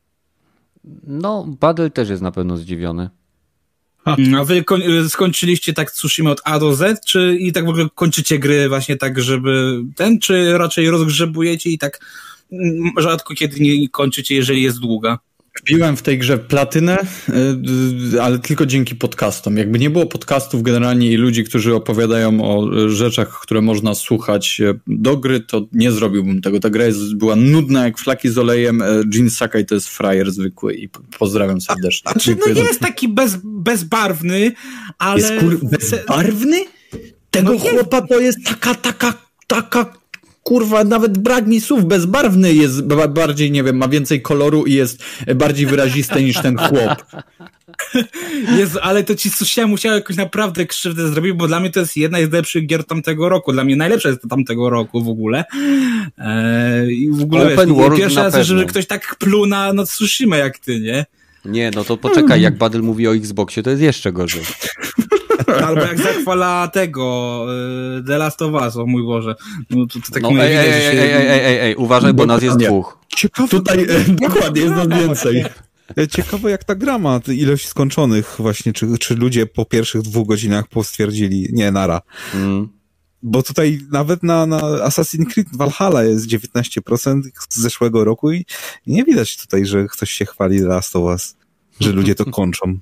No, 1.06 1.56
Badel 1.60 1.90
też 1.90 2.08
jest 2.08 2.22
na 2.22 2.32
pewno 2.32 2.56
zdziwiony. 2.56 3.10
A 4.38 4.44
wy 4.44 4.64
y, 5.04 5.08
skończyliście 5.08 5.72
tak 5.72 5.90
Tsushima 5.90 6.30
od 6.30 6.40
A 6.44 6.58
do 6.58 6.74
Z, 6.74 7.04
czy 7.06 7.36
i 7.40 7.52
tak 7.52 7.66
w 7.66 7.68
ogóle 7.68 7.86
kończycie 7.94 8.38
gry 8.38 8.68
właśnie 8.68 8.96
tak, 8.96 9.22
żeby 9.22 9.82
ten, 9.96 10.18
czy 10.18 10.58
raczej 10.58 10.90
rozgrzebujecie 10.90 11.70
i 11.70 11.78
tak 11.78 12.00
mm, 12.52 12.92
rzadko 12.98 13.34
kiedy 13.34 13.60
nie 13.60 13.88
kończycie, 13.88 14.34
jeżeli 14.34 14.62
jest 14.62 14.78
długa? 14.78 15.18
Wbiłem 15.60 15.96
w 15.96 16.02
tej 16.02 16.18
grze 16.18 16.38
platynę, 16.38 16.98
y, 18.14 18.22
ale 18.22 18.38
tylko 18.38 18.66
dzięki 18.66 18.94
podcastom. 18.94 19.56
Jakby 19.56 19.78
nie 19.78 19.90
było 19.90 20.06
podcastów 20.06 20.62
generalnie 20.62 21.12
i 21.12 21.16
ludzi, 21.16 21.44
którzy 21.44 21.74
opowiadają 21.74 22.40
o 22.40 22.68
rzeczach, 22.88 23.40
które 23.40 23.62
można 23.62 23.94
słuchać 23.94 24.60
y, 24.60 24.80
do 24.86 25.16
gry, 25.16 25.40
to 25.40 25.66
nie 25.72 25.92
zrobiłbym 25.92 26.40
tego. 26.40 26.60
Ta 26.60 26.70
gra 26.70 26.84
jest, 26.84 27.14
była 27.14 27.36
nudna 27.36 27.84
jak 27.84 27.98
flaki 27.98 28.28
z 28.28 28.38
olejem. 28.38 28.82
Y, 28.82 29.30
Sakai 29.30 29.66
to 29.66 29.74
jest 29.74 29.88
frajer 29.88 30.32
zwykły 30.32 30.74
i 30.74 30.88
pozdrawiam 31.18 31.60
serdecznie. 31.60 32.10
A, 32.10 32.18
czy 32.18 32.36
no 32.46 32.54
nie 32.54 32.62
jest 32.62 32.80
taki 32.80 33.08
bez, 33.08 33.36
bezbarwny, 33.44 34.52
ale... 34.98 35.20
Jest 35.20 35.34
kur... 35.40 35.58
bezbarwny? 35.62 36.64
Tego 37.30 37.52
no 37.52 37.58
chłopa 37.58 38.02
to 38.02 38.20
jest 38.20 38.38
taka, 38.44 38.74
taka, 38.74 39.14
taka 39.46 39.92
kurwa, 40.46 40.84
nawet 40.84 41.18
brak 41.18 41.46
mi 41.46 41.60
słów, 41.60 41.84
bezbarwny 41.84 42.54
jest 42.54 42.82
bardziej, 43.08 43.50
nie 43.50 43.62
wiem, 43.62 43.76
ma 43.76 43.88
więcej 43.88 44.22
koloru 44.22 44.64
i 44.64 44.72
jest 44.72 45.04
bardziej 45.34 45.66
wyrazisty 45.66 46.24
niż 46.24 46.36
ten 46.42 46.56
chłop. 46.56 47.04
Jezu, 48.58 48.78
ale 48.82 49.04
to 49.04 49.14
ci 49.14 49.30
Susia 49.30 49.66
musiał 49.66 49.94
jakoś 49.94 50.16
naprawdę 50.16 50.66
krzywdę 50.66 51.08
zrobić, 51.08 51.32
bo 51.32 51.48
dla 51.48 51.60
mnie 51.60 51.70
to 51.70 51.80
jest 51.80 51.96
jedna 51.96 52.18
z 52.26 52.32
lepszych 52.32 52.66
gier 52.66 52.84
tamtego 52.84 53.28
roku. 53.28 53.52
Dla 53.52 53.64
mnie 53.64 53.76
najlepsza 53.76 54.08
jest 54.08 54.22
to 54.22 54.28
tamtego 54.28 54.70
roku 54.70 55.02
w 55.02 55.08
ogóle. 55.08 55.44
Eee, 56.18 57.02
I 57.02 57.10
w 57.10 57.22
ogóle 57.22 57.54
Open 57.54 57.68
wiesz, 57.68 57.76
World 57.76 57.98
pierwszy 57.98 58.16
raz, 58.16 58.46
żeby 58.46 58.66
ktoś 58.66 58.86
tak 58.86 59.16
pluł 59.18 59.46
na, 59.46 59.72
na 59.72 59.84
Tsushima 59.84 60.36
jak 60.36 60.58
ty, 60.58 60.80
nie? 60.80 61.06
Nie, 61.44 61.70
no 61.74 61.84
to 61.84 61.96
poczekaj, 61.96 62.40
jak 62.40 62.58
Badel 62.58 62.82
mówi 62.82 63.08
o 63.08 63.16
Xboxie, 63.16 63.62
to 63.62 63.70
jest 63.70 63.82
jeszcze 63.82 64.12
gorzej. 64.12 64.42
Albo 65.64 65.80
jak 65.80 65.98
zachwala 65.98 66.68
tego 66.68 67.46
y, 67.98 68.04
The 68.04 68.18
Last 68.18 68.42
of 68.42 68.52
Us, 68.52 68.76
o 68.76 68.86
mój 68.86 69.02
Boże. 69.02 69.34
No, 69.70 69.86
to, 69.86 70.00
to 70.00 70.12
tak 70.12 70.22
no, 70.22 70.30
ej, 70.30 70.56
ej, 70.56 70.56
ej, 70.56 70.98
ej, 70.98 71.12
ej, 71.12 71.40
ej, 71.44 71.58
ej, 71.60 71.76
uważaj, 71.76 72.14
bo 72.14 72.26
nas 72.26 72.42
jest 72.42 72.56
dwóch. 72.56 72.98
Ciekawe, 73.16 73.48
Tutaj 73.48 73.82
e, 73.82 74.00
dokładnie 74.28 74.62
jest 74.62 74.74
nas 74.74 74.88
więcej. 74.88 75.44
E, 75.98 76.08
ciekawe 76.08 76.50
jak 76.50 76.64
ta 76.64 76.74
gra 76.74 76.98
ma 76.98 77.20
ilość 77.28 77.68
skończonych 77.68 78.34
właśnie, 78.38 78.72
czy, 78.72 78.98
czy 78.98 79.14
ludzie 79.14 79.46
po 79.46 79.64
pierwszych 79.64 80.02
dwóch 80.02 80.28
godzinach 80.28 80.68
postwierdzili, 80.68 81.48
nie, 81.52 81.70
nara. 81.70 82.00
Mm. 82.34 82.68
Bo 83.22 83.42
tutaj 83.42 83.80
nawet 83.92 84.22
na, 84.22 84.46
na 84.46 84.60
Assassin's 84.60 85.26
Creed 85.32 85.48
Valhalla 85.52 86.04
jest 86.04 86.28
19% 86.28 87.20
z 87.48 87.58
zeszłego 87.58 88.04
roku 88.04 88.32
i 88.32 88.44
nie 88.86 89.04
widać 89.04 89.36
tutaj, 89.36 89.66
że 89.66 89.86
ktoś 89.86 90.10
się 90.10 90.26
chwali 90.26 90.60
The 90.60 90.66
Last 90.66 90.96
of 90.96 91.02
Us, 91.02 91.36
że 91.80 91.92
ludzie 91.92 92.14
to 92.14 92.24
kończą. 92.40 92.78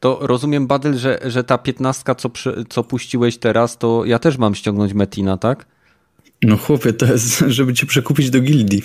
To 0.00 0.18
rozumiem, 0.20 0.66
Badyl, 0.66 0.94
że, 0.94 1.20
że 1.24 1.44
ta 1.44 1.58
piętnastka, 1.58 2.14
co, 2.14 2.30
co 2.68 2.84
puściłeś 2.84 3.38
teraz, 3.38 3.78
to 3.78 4.04
ja 4.04 4.18
też 4.18 4.38
mam 4.38 4.54
ściągnąć 4.54 4.92
Metina, 4.92 5.36
tak? 5.36 5.66
No 6.42 6.56
chłopie, 6.56 6.92
to 6.92 7.06
jest, 7.06 7.38
żeby 7.46 7.74
cię 7.74 7.86
przekupić 7.86 8.30
do 8.30 8.40
gildii. 8.40 8.82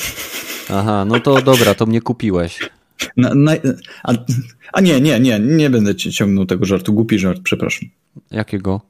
Aha, 0.70 1.06
no 1.06 1.20
to 1.20 1.42
dobra, 1.42 1.76
to 1.76 1.86
mnie 1.86 2.02
kupiłeś. 2.02 2.60
Na, 3.18 3.34
na, 3.36 3.52
a, 4.04 4.14
a, 4.74 4.82
nie, 4.82 5.02
nie, 5.02 5.20
nie, 5.20 5.40
nie 5.40 5.70
będę 5.70 5.96
ci 5.96 6.12
ciągnął 6.12 6.46
tego 6.46 6.66
żartu. 6.66 6.94
Głupi 6.94 7.20
żart, 7.20 7.40
przepraszam. 7.44 7.90
Jakiego? 8.32 8.82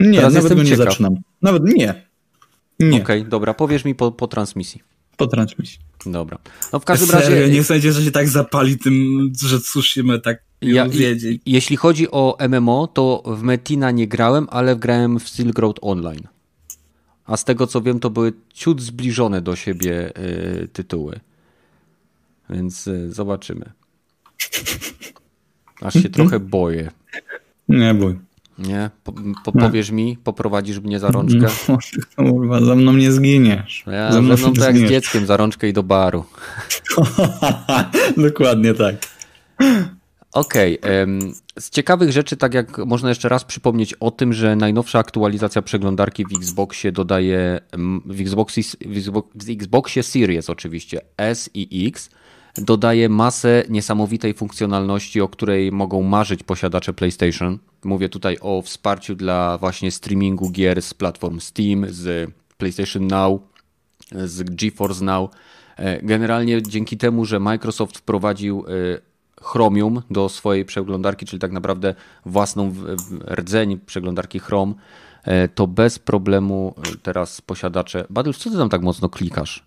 Nie, 0.00 0.18
Teraz 0.18 0.34
nawet 0.34 0.54
go 0.54 0.62
nie 0.62 0.70
ciekaw. 0.70 0.84
zaczynam. 0.84 1.16
Nawet 1.42 1.64
nie. 1.64 2.06
Nie. 2.80 3.02
Okej, 3.02 3.20
okay, 3.20 3.30
dobra, 3.30 3.54
powiesz 3.54 3.84
mi 3.84 3.94
po, 3.94 4.12
po 4.12 4.26
transmisji. 4.26 4.82
Po 5.16 5.26
transmisji. 5.26 5.78
Dobra. 6.06 6.38
No 6.72 6.80
w 6.80 6.84
każdym 6.84 7.08
Serio, 7.08 7.40
razie... 7.40 7.52
nie 7.52 7.64
sądzę, 7.64 7.92
że 7.92 8.04
się 8.04 8.10
tak 8.10 8.28
zapali 8.28 8.78
tym, 8.78 9.32
że 9.42 9.60
Tsushima 9.60 10.18
tak 10.18 10.46
ja, 10.62 10.86
Jeśli 11.46 11.76
chodzi 11.76 12.10
o 12.10 12.36
MMO, 12.48 12.86
to 12.86 13.22
w 13.26 13.42
Metina 13.42 13.90
nie 13.90 14.08
grałem, 14.08 14.46
ale 14.50 14.76
grałem 14.76 15.18
w 15.18 15.28
Silk 15.28 15.58
Road 15.58 15.78
Online. 15.82 16.28
A 17.24 17.36
z 17.36 17.44
tego 17.44 17.66
co 17.66 17.82
wiem, 17.82 18.00
to 18.00 18.10
były 18.10 18.32
ciut 18.54 18.82
zbliżone 18.82 19.40
do 19.42 19.56
siebie 19.56 20.12
y, 20.18 20.68
tytuły. 20.72 21.20
Więc 22.50 22.86
y, 22.86 23.12
zobaczymy. 23.12 23.72
Aż 25.80 25.94
się 25.94 26.08
trochę 26.18 26.40
boję. 26.40 26.90
Nie 27.68 27.94
bój. 27.94 28.18
Nie? 28.58 28.90
Po, 29.04 29.12
po, 29.44 29.52
powiesz 29.52 29.90
mi, 29.90 30.18
poprowadzisz 30.24 30.80
mnie 30.80 30.98
za 30.98 31.10
rączkę? 31.10 31.46
No, 31.68 31.78
kurwa, 32.32 32.60
za 32.60 32.74
mną 32.74 32.92
nie 32.92 33.12
zginiesz. 33.12 33.84
Ja, 33.86 34.12
za 34.12 34.22
mną, 34.22 34.36
to 34.58 34.64
jak 34.64 34.78
z 34.78 34.82
dzieckiem 34.82 35.26
za 35.26 35.36
rączkę 35.36 35.68
i 35.68 35.72
do 35.72 35.82
baru. 35.82 36.24
Dokładnie 38.16 38.74
tak. 38.74 38.96
Okej. 40.32 40.80
Okay. 40.80 41.06
Z 41.58 41.70
ciekawych 41.70 42.12
rzeczy, 42.12 42.36
tak 42.36 42.54
jak 42.54 42.78
można 42.78 43.08
jeszcze 43.08 43.28
raz 43.28 43.44
przypomnieć 43.44 43.94
o 43.94 44.10
tym, 44.10 44.32
że 44.32 44.56
najnowsza 44.56 44.98
aktualizacja 44.98 45.62
przeglądarki 45.62 46.24
w 46.24 46.36
Xboxie 46.36 46.92
dodaje 46.92 47.60
w 48.06 48.20
Xboxie, 48.20 48.62
w 49.34 49.50
Xboxie 49.50 50.02
Series 50.02 50.50
oczywiście 50.50 51.00
S 51.16 51.50
i 51.54 51.88
X 51.88 52.10
dodaje 52.58 53.08
masę 53.08 53.64
niesamowitej 53.68 54.34
funkcjonalności, 54.34 55.20
o 55.20 55.28
której 55.28 55.72
mogą 55.72 56.02
marzyć 56.02 56.42
posiadacze 56.42 56.92
PlayStation. 56.92 57.58
Mówię 57.86 58.08
tutaj 58.08 58.38
o 58.40 58.62
wsparciu 58.62 59.14
dla 59.14 59.58
właśnie 59.58 59.90
streamingu 59.90 60.50
gier 60.50 60.82
z 60.82 60.94
platform 60.94 61.40
Steam, 61.40 61.86
z 61.88 62.30
PlayStation 62.58 63.06
Now, 63.06 63.40
z 64.12 64.42
GeForce 64.42 65.04
Now. 65.04 65.30
E, 65.76 66.02
generalnie 66.02 66.62
dzięki 66.62 66.96
temu, 66.96 67.24
że 67.24 67.40
Microsoft 67.40 67.98
wprowadził 67.98 68.64
e, 68.68 69.42
Chromium 69.42 70.02
do 70.10 70.28
swojej 70.28 70.64
przeglądarki, 70.64 71.26
czyli 71.26 71.40
tak 71.40 71.52
naprawdę 71.52 71.94
własną 72.26 72.74
rdzeń 73.30 73.78
przeglądarki 73.86 74.38
Chrome, 74.38 74.74
e, 75.24 75.48
to 75.48 75.66
bez 75.66 75.98
problemu 75.98 76.74
teraz 77.02 77.40
posiadacze. 77.40 78.06
Badus, 78.10 78.38
co 78.38 78.50
ty 78.50 78.56
tam 78.56 78.68
tak 78.68 78.82
mocno 78.82 79.08
klikasz? 79.08 79.64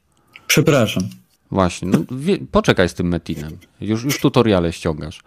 Przepraszam. 0.47 1.03
Właśnie, 1.51 1.87
no, 1.87 1.99
wie, 2.11 2.37
poczekaj 2.51 2.89
z 2.89 2.93
tym 2.93 3.07
Metinem. 3.07 3.57
Już, 3.81 4.03
już 4.03 4.19
tutoriale 4.19 4.73
ściągasz. 4.73 5.19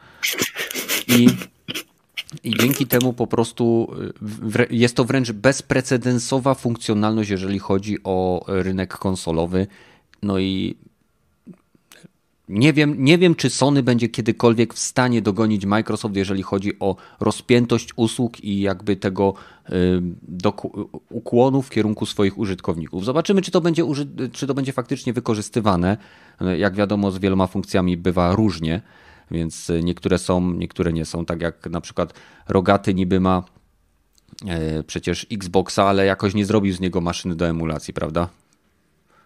I, 1.08 1.28
I 2.44 2.54
dzięki 2.60 2.86
temu 2.86 3.12
po 3.12 3.26
prostu 3.26 3.94
jest 4.70 4.96
to 4.96 5.04
wręcz 5.04 5.32
bezprecedensowa 5.32 6.54
funkcjonalność, 6.54 7.30
jeżeli 7.30 7.58
chodzi 7.58 7.98
o 8.04 8.44
rynek 8.46 8.98
konsolowy. 8.98 9.66
No 10.22 10.38
i 10.38 10.76
nie 12.48 12.72
wiem, 12.72 13.04
nie 13.04 13.18
wiem, 13.18 13.34
czy 13.34 13.50
Sony 13.50 13.82
będzie 13.82 14.08
kiedykolwiek 14.08 14.74
w 14.74 14.78
stanie 14.78 15.22
dogonić 15.22 15.66
Microsoft, 15.66 16.16
jeżeli 16.16 16.42
chodzi 16.42 16.78
o 16.78 16.96
rozpiętość 17.20 17.88
usług 17.96 18.44
i 18.44 18.60
jakby 18.60 18.96
tego 18.96 19.34
ukłonu 21.10 21.62
w 21.62 21.70
kierunku 21.70 22.06
swoich 22.06 22.38
użytkowników. 22.38 23.04
Zobaczymy, 23.04 23.42
czy 23.42 23.50
to, 23.50 23.60
będzie 23.60 23.84
czy 24.32 24.46
to 24.46 24.54
będzie 24.54 24.72
faktycznie 24.72 25.12
wykorzystywane. 25.12 25.96
Jak 26.58 26.74
wiadomo, 26.74 27.10
z 27.10 27.18
wieloma 27.18 27.46
funkcjami 27.46 27.96
bywa 27.96 28.34
różnie, 28.34 28.80
więc 29.32 29.72
niektóre 29.82 30.18
są, 30.18 30.52
niektóre 30.52 30.92
nie 30.92 31.04
są. 31.04 31.24
Tak 31.24 31.40
jak 31.40 31.66
na 31.70 31.80
przykład 31.80 32.14
Rogaty 32.48 32.94
niby 32.94 33.20
ma 33.20 33.42
e, 34.46 34.82
przecież 34.82 35.26
Xboxa, 35.32 35.84
ale 35.84 36.06
jakoś 36.06 36.34
nie 36.34 36.46
zrobił 36.46 36.74
z 36.74 36.80
niego 36.80 37.00
maszyny 37.00 37.36
do 37.36 37.48
emulacji, 37.48 37.94
prawda? 37.94 38.28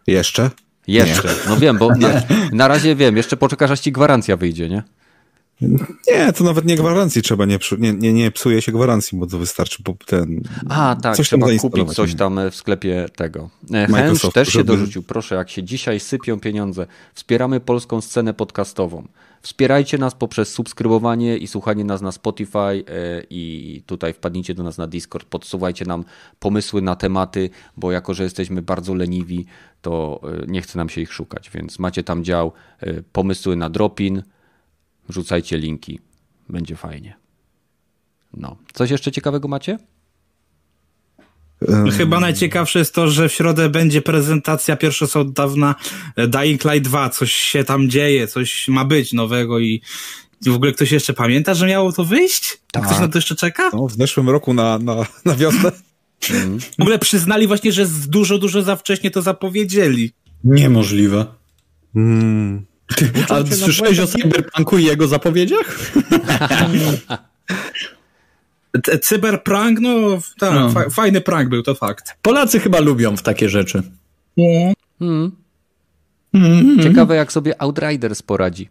Jeszcze? 0.07 0.51
Jeszcze. 0.87 1.29
Nie. 1.29 1.35
No 1.49 1.57
wiem, 1.57 1.79
bo 1.79 1.89
na, 1.99 2.23
na, 2.53 2.69
razie 2.69 2.97
wiem, 2.97 3.17
jeszcze 3.17 3.37
poczekasz, 3.37 3.71
aż 3.71 3.81
ci 3.81 3.93
gwarancja 3.93 4.37
wyjdzie, 4.37 4.69
nie? 4.69 4.83
Nie, 6.07 6.33
to 6.33 6.45
nawet 6.45 6.65
nie 6.65 6.77
gwarancji 6.77 7.23
trzeba, 7.23 7.45
nie, 7.45 7.59
nie, 7.79 7.93
nie, 7.93 8.13
nie 8.13 8.31
psuje 8.31 8.63
się 8.63 8.73
gwarancji, 8.73 9.19
bo 9.19 9.27
to 9.27 9.39
wystarczy 9.39 9.83
po 9.83 9.95
ten... 10.07 10.41
A, 10.69 10.97
tak, 11.03 11.17
coś 11.17 11.27
trzeba 11.27 11.47
kupić 11.61 11.95
coś 11.95 12.15
tam 12.15 12.41
w 12.51 12.55
sklepie 12.55 13.07
tego. 13.17 13.51
Microsoft, 13.89 14.35
też 14.35 14.49
się 14.49 14.53
żeby- 14.53 14.65
dorzucił, 14.65 15.03
proszę, 15.03 15.35
jak 15.35 15.51
się 15.51 15.63
dzisiaj 15.63 16.01
sypią 16.01 16.41
pieniądze. 16.41 16.87
Wspieramy 17.15 17.61
polską 17.61 18.01
scenę 18.01 18.35
podcastową. 18.35 19.09
Wspierajcie 19.43 19.99
nas 19.99 20.15
poprzez 20.15 20.53
subskrybowanie 20.53 21.37
i 21.37 21.47
słuchanie 21.47 21.85
nas 21.85 22.03
na 22.03 22.13
Spotify 22.13 22.59
e, 22.59 22.83
i 23.31 23.83
tutaj 23.87 24.13
wpadnijcie 24.13 24.55
do 24.55 24.63
nas 24.63 24.79
na 24.79 24.87
Discord, 24.87 25.27
podsuwajcie 25.27 25.85
nam 25.85 26.05
pomysły 26.39 26.83
na 26.83 26.97
tematy, 26.97 27.51
bo 27.77 27.93
jako, 27.93 28.15
że 28.15 28.23
jesteśmy 28.23 28.63
bardzo 28.63 28.95
leniwi, 28.95 29.47
to 29.83 30.21
e, 30.43 30.47
nie 30.47 30.63
chce 30.63 30.79
nam 30.79 30.89
się 30.89 31.01
ich 31.01 31.13
szukać, 31.13 31.51
więc 31.51 31.79
macie 31.79 32.03
tam 32.03 32.25
dział 32.25 32.53
e, 32.81 33.03
pomysły 33.03 33.57
na 33.57 33.71
dropin, 33.71 34.23
wrzucajcie 35.09 35.59
linki, 35.59 36.01
będzie 36.49 36.77
fajnie. 36.77 37.17
No. 38.35 38.57
Coś 38.73 38.91
jeszcze 38.91 39.13
ciekawego 39.13 39.49
macie? 39.49 39.79
Chyba 41.97 42.21
najciekawsze 42.21 42.79
jest 42.79 42.95
to, 42.95 43.09
że 43.09 43.29
w 43.29 43.33
środę 43.33 43.69
będzie 43.69 44.03
prezentacja 44.03 44.77
pierwsza 44.77 45.21
od 45.21 45.33
dawna 45.33 45.75
e, 46.17 46.29
Dying 46.29 46.65
Light 46.65 46.89
2. 46.89 47.11
Coś 47.11 47.33
się 47.33 47.65
tam 47.65 47.91
dzieje, 47.91 48.29
coś 48.29 48.69
ma 48.69 48.85
być 48.85 49.13
nowego 49.13 49.59
i 49.59 49.83
w 50.47 50.55
ogóle 50.55 50.73
ktoś 50.73 50.93
jeszcze 50.93 51.13
pamięta, 51.13 51.55
że 51.55 51.67
miało 51.67 51.93
to 51.93 52.05
wyjść? 52.05 52.59
Tak. 52.73 52.87
Ktoś 52.87 52.99
na 52.99 53.09
to 53.09 53.19
jeszcze 53.19 53.35
czeka? 53.35 53.71
No, 53.73 53.89
w 53.89 53.93
zeszłym 53.93 54.31
roku 54.31 54.55
na, 54.55 54.79
na, 54.79 55.07
na 55.25 55.35
wiosnę. 55.35 55.73
W 56.79 56.83
ogóle 56.83 56.99
przyznali 56.99 57.47
właśnie, 57.47 57.73
że 57.73 57.87
z 57.87 58.09
dużo, 58.09 58.39
dużo 58.39 58.63
za 58.63 58.77
wcześnie 58.77 59.11
to 59.11 59.23
zapowiedzieli. 59.23 60.13
Niemożliwe. 60.45 61.27
Mm. 61.97 62.67
A 63.29 63.55
słyszałeś 63.55 63.99
o 63.99 64.07
Cyberpunku 64.07 64.79
i 64.79 64.85
jego 64.85 65.09
zapowiedziach? 65.09 65.79
Cyberprank, 69.03 69.81
no 69.81 70.19
tak, 70.39 70.55
No. 70.55 70.71
fa- 70.71 70.91
fajny 70.91 71.21
prank 71.21 71.49
był, 71.49 71.63
to 71.63 71.75
fakt. 71.75 72.15
Polacy 72.23 72.61
chyba 72.61 72.81
lubią 72.81 73.17
w 73.17 73.23
takie 73.23 73.49
rzeczy. 73.49 73.83
Hmm. 74.99 75.33
Mhm. 76.35 76.81
Ciekawe, 76.83 77.17
jak 77.17 77.33
sobie 77.33 77.63
Outriders 77.63 78.23
poradzi. 78.23 78.69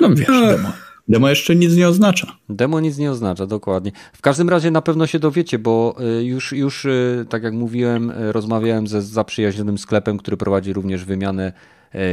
No 0.00 0.08
wiesz, 0.14 0.26
demo. 0.26 0.72
Demo 1.08 1.28
jeszcze 1.28 1.56
nic 1.56 1.76
nie 1.76 1.88
oznacza. 1.88 2.36
Demo 2.48 2.80
nic 2.80 2.98
nie 2.98 3.10
oznacza, 3.10 3.46
dokładnie. 3.46 3.92
W 4.12 4.20
każdym 4.20 4.48
razie 4.48 4.70
na 4.70 4.82
pewno 4.82 5.06
się 5.06 5.18
dowiecie, 5.18 5.58
bo 5.58 5.96
y, 6.20 6.24
już, 6.24 6.52
już 6.52 6.84
y, 6.84 7.26
tak 7.28 7.42
jak 7.42 7.54
mówiłem, 7.54 8.10
y, 8.10 8.32
rozmawiałem 8.32 8.86
ze 8.86 9.02
zaprzyjaźnionym 9.02 9.78
sklepem, 9.78 10.18
który 10.18 10.36
prowadzi 10.36 10.72
również 10.72 11.04
wymianę 11.04 11.52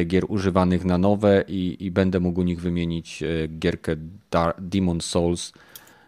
gier 0.06 0.24
używanych 0.28 0.86
na 0.86 0.98
nowe 0.98 1.44
i, 1.48 1.78
i 1.80 1.92
będę 1.92 2.20
mógł 2.20 2.42
u 2.42 2.44
nich 2.44 2.62
wymienić 2.62 3.24
e, 3.24 3.48
gierkę 3.48 3.96
Dar 4.32 4.56
Demon 4.60 5.02
Souls 5.02 5.54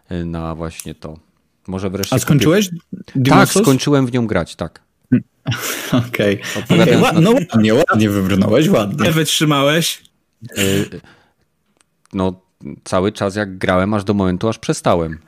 e, 0.08 0.24
na 0.24 0.54
właśnie 0.54 0.94
to. 0.94 1.18
Może 1.66 1.90
wreszcie. 1.90 2.16
A 2.16 2.18
skończyłeś? 2.18 2.70
Kupię... 2.70 3.30
Tak, 3.30 3.48
skończyłem 3.48 4.06
w 4.06 4.12
nią 4.12 4.26
grać, 4.26 4.56
tak. 4.56 4.82
Okej. 6.08 6.40
Okay. 6.70 7.00
na- 7.00 7.12
No 7.12 7.30
ładnie, 7.30 7.74
ładnie 7.74 8.10
wybrnąłeś, 8.10 8.68
ładnie. 8.68 9.06
Nie 9.06 9.12
wytrzymałeś? 9.12 10.02
No, 12.12 12.40
cały 12.84 13.12
czas 13.12 13.36
jak 13.36 13.58
grałem, 13.58 13.94
aż 13.94 14.04
do 14.04 14.14
momentu, 14.14 14.48
aż 14.48 14.58
przestałem. 14.58 15.18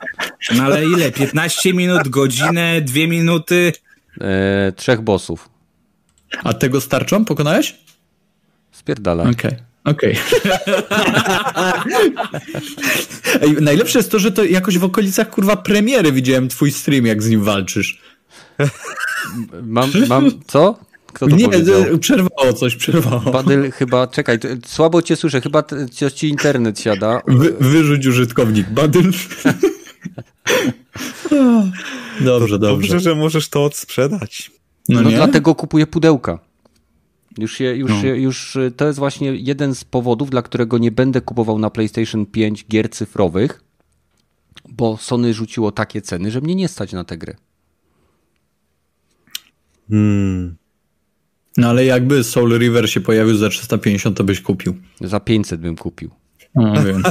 No 0.55 0.63
ale 0.63 0.85
ile? 0.85 1.11
15 1.11 1.73
minut, 1.73 2.07
godzinę, 2.07 2.81
dwie 2.81 3.07
minuty? 3.07 3.73
E, 4.21 4.71
trzech 4.75 5.01
bossów. 5.01 5.49
A 6.43 6.53
tego 6.53 6.81
starczą 6.81 7.25
pokonałeś? 7.25 7.75
Spierdalaj. 8.77 9.31
Okej. 9.31 9.51
Okej. 9.83 10.15
Ej, 13.41 13.53
Najlepsze 13.61 13.99
jest 13.99 14.11
to, 14.11 14.19
że 14.19 14.31
to 14.31 14.43
jakoś 14.43 14.77
w 14.77 14.83
okolicach 14.83 15.29
kurwa 15.29 15.55
premiery 15.57 16.11
widziałem 16.11 16.47
twój 16.47 16.71
stream, 16.71 17.05
jak 17.05 17.23
z 17.23 17.29
nim 17.29 17.43
walczysz. 17.43 18.01
Mam, 19.63 19.89
mam, 20.07 20.31
co? 20.47 20.79
Kto 21.13 21.27
to 21.27 21.35
Nie, 21.35 21.45
powiedział? 21.45 21.81
e, 21.81 21.97
przerwało 21.97 22.53
coś, 22.53 22.75
przerwało. 22.75 23.31
Badyl 23.31 23.71
chyba, 23.71 24.07
czekaj, 24.07 24.39
słabo 24.65 25.01
cię 25.01 25.15
słyszę, 25.15 25.41
chyba 25.41 25.63
ci- 25.91 26.11
ci 26.15 26.29
internet 26.29 26.79
siada. 26.79 27.21
Wy, 27.27 27.53
wyrzuć 27.59 28.05
użytkownik. 28.07 28.69
Badyl. 28.69 29.11
dobrze, 32.21 32.59
dobrze. 32.59 32.59
Dobrze, 32.59 32.99
że 32.99 33.15
możesz 33.15 33.49
to 33.49 33.63
odsprzedać. 33.65 34.51
No, 34.89 35.01
No 35.01 35.09
nie? 35.09 35.15
dlatego 35.15 35.55
kupuję 35.55 35.87
pudełka. 35.87 36.39
Już, 37.37 37.59
je, 37.59 37.75
już, 37.75 37.91
No. 37.91 38.03
je, 38.03 38.21
już 38.21 38.55
y, 38.55 38.71
to 38.77 38.87
jest 38.87 38.99
właśnie 38.99 39.35
jeden 39.35 39.75
z 39.75 39.83
powodów, 39.83 40.29
dla 40.29 40.41
którego 40.41 40.77
nie 40.77 40.91
będę 40.91 41.21
kupował 41.21 41.59
na 41.59 41.69
PlayStation 41.69 42.25
5 42.25 42.65
gier 42.67 42.89
cyfrowych, 42.89 43.63
bo 44.69 44.97
Sony 44.97 45.33
rzuciło 45.33 45.71
takie 45.71 46.01
ceny, 46.01 46.31
że 46.31 46.41
mnie 46.41 46.55
nie 46.55 46.67
stać 46.67 46.93
na 46.93 47.03
tę 47.03 47.17
grę. 47.17 47.35
Hmm. 49.89 50.55
No 51.57 51.69
ale 51.69 51.85
jakby 51.85 52.23
Soul 52.23 52.57
River 52.59 52.89
się 52.89 53.01
pojawił 53.01 53.37
za 53.37 53.49
350, 53.49 54.17
to 54.17 54.23
byś 54.23 54.41
kupił. 54.41 54.75
Za 55.01 55.19
500 55.19 55.61
bym 55.61 55.75
kupił. 55.75 56.09
No, 56.55 56.83
wiem. 56.83 57.03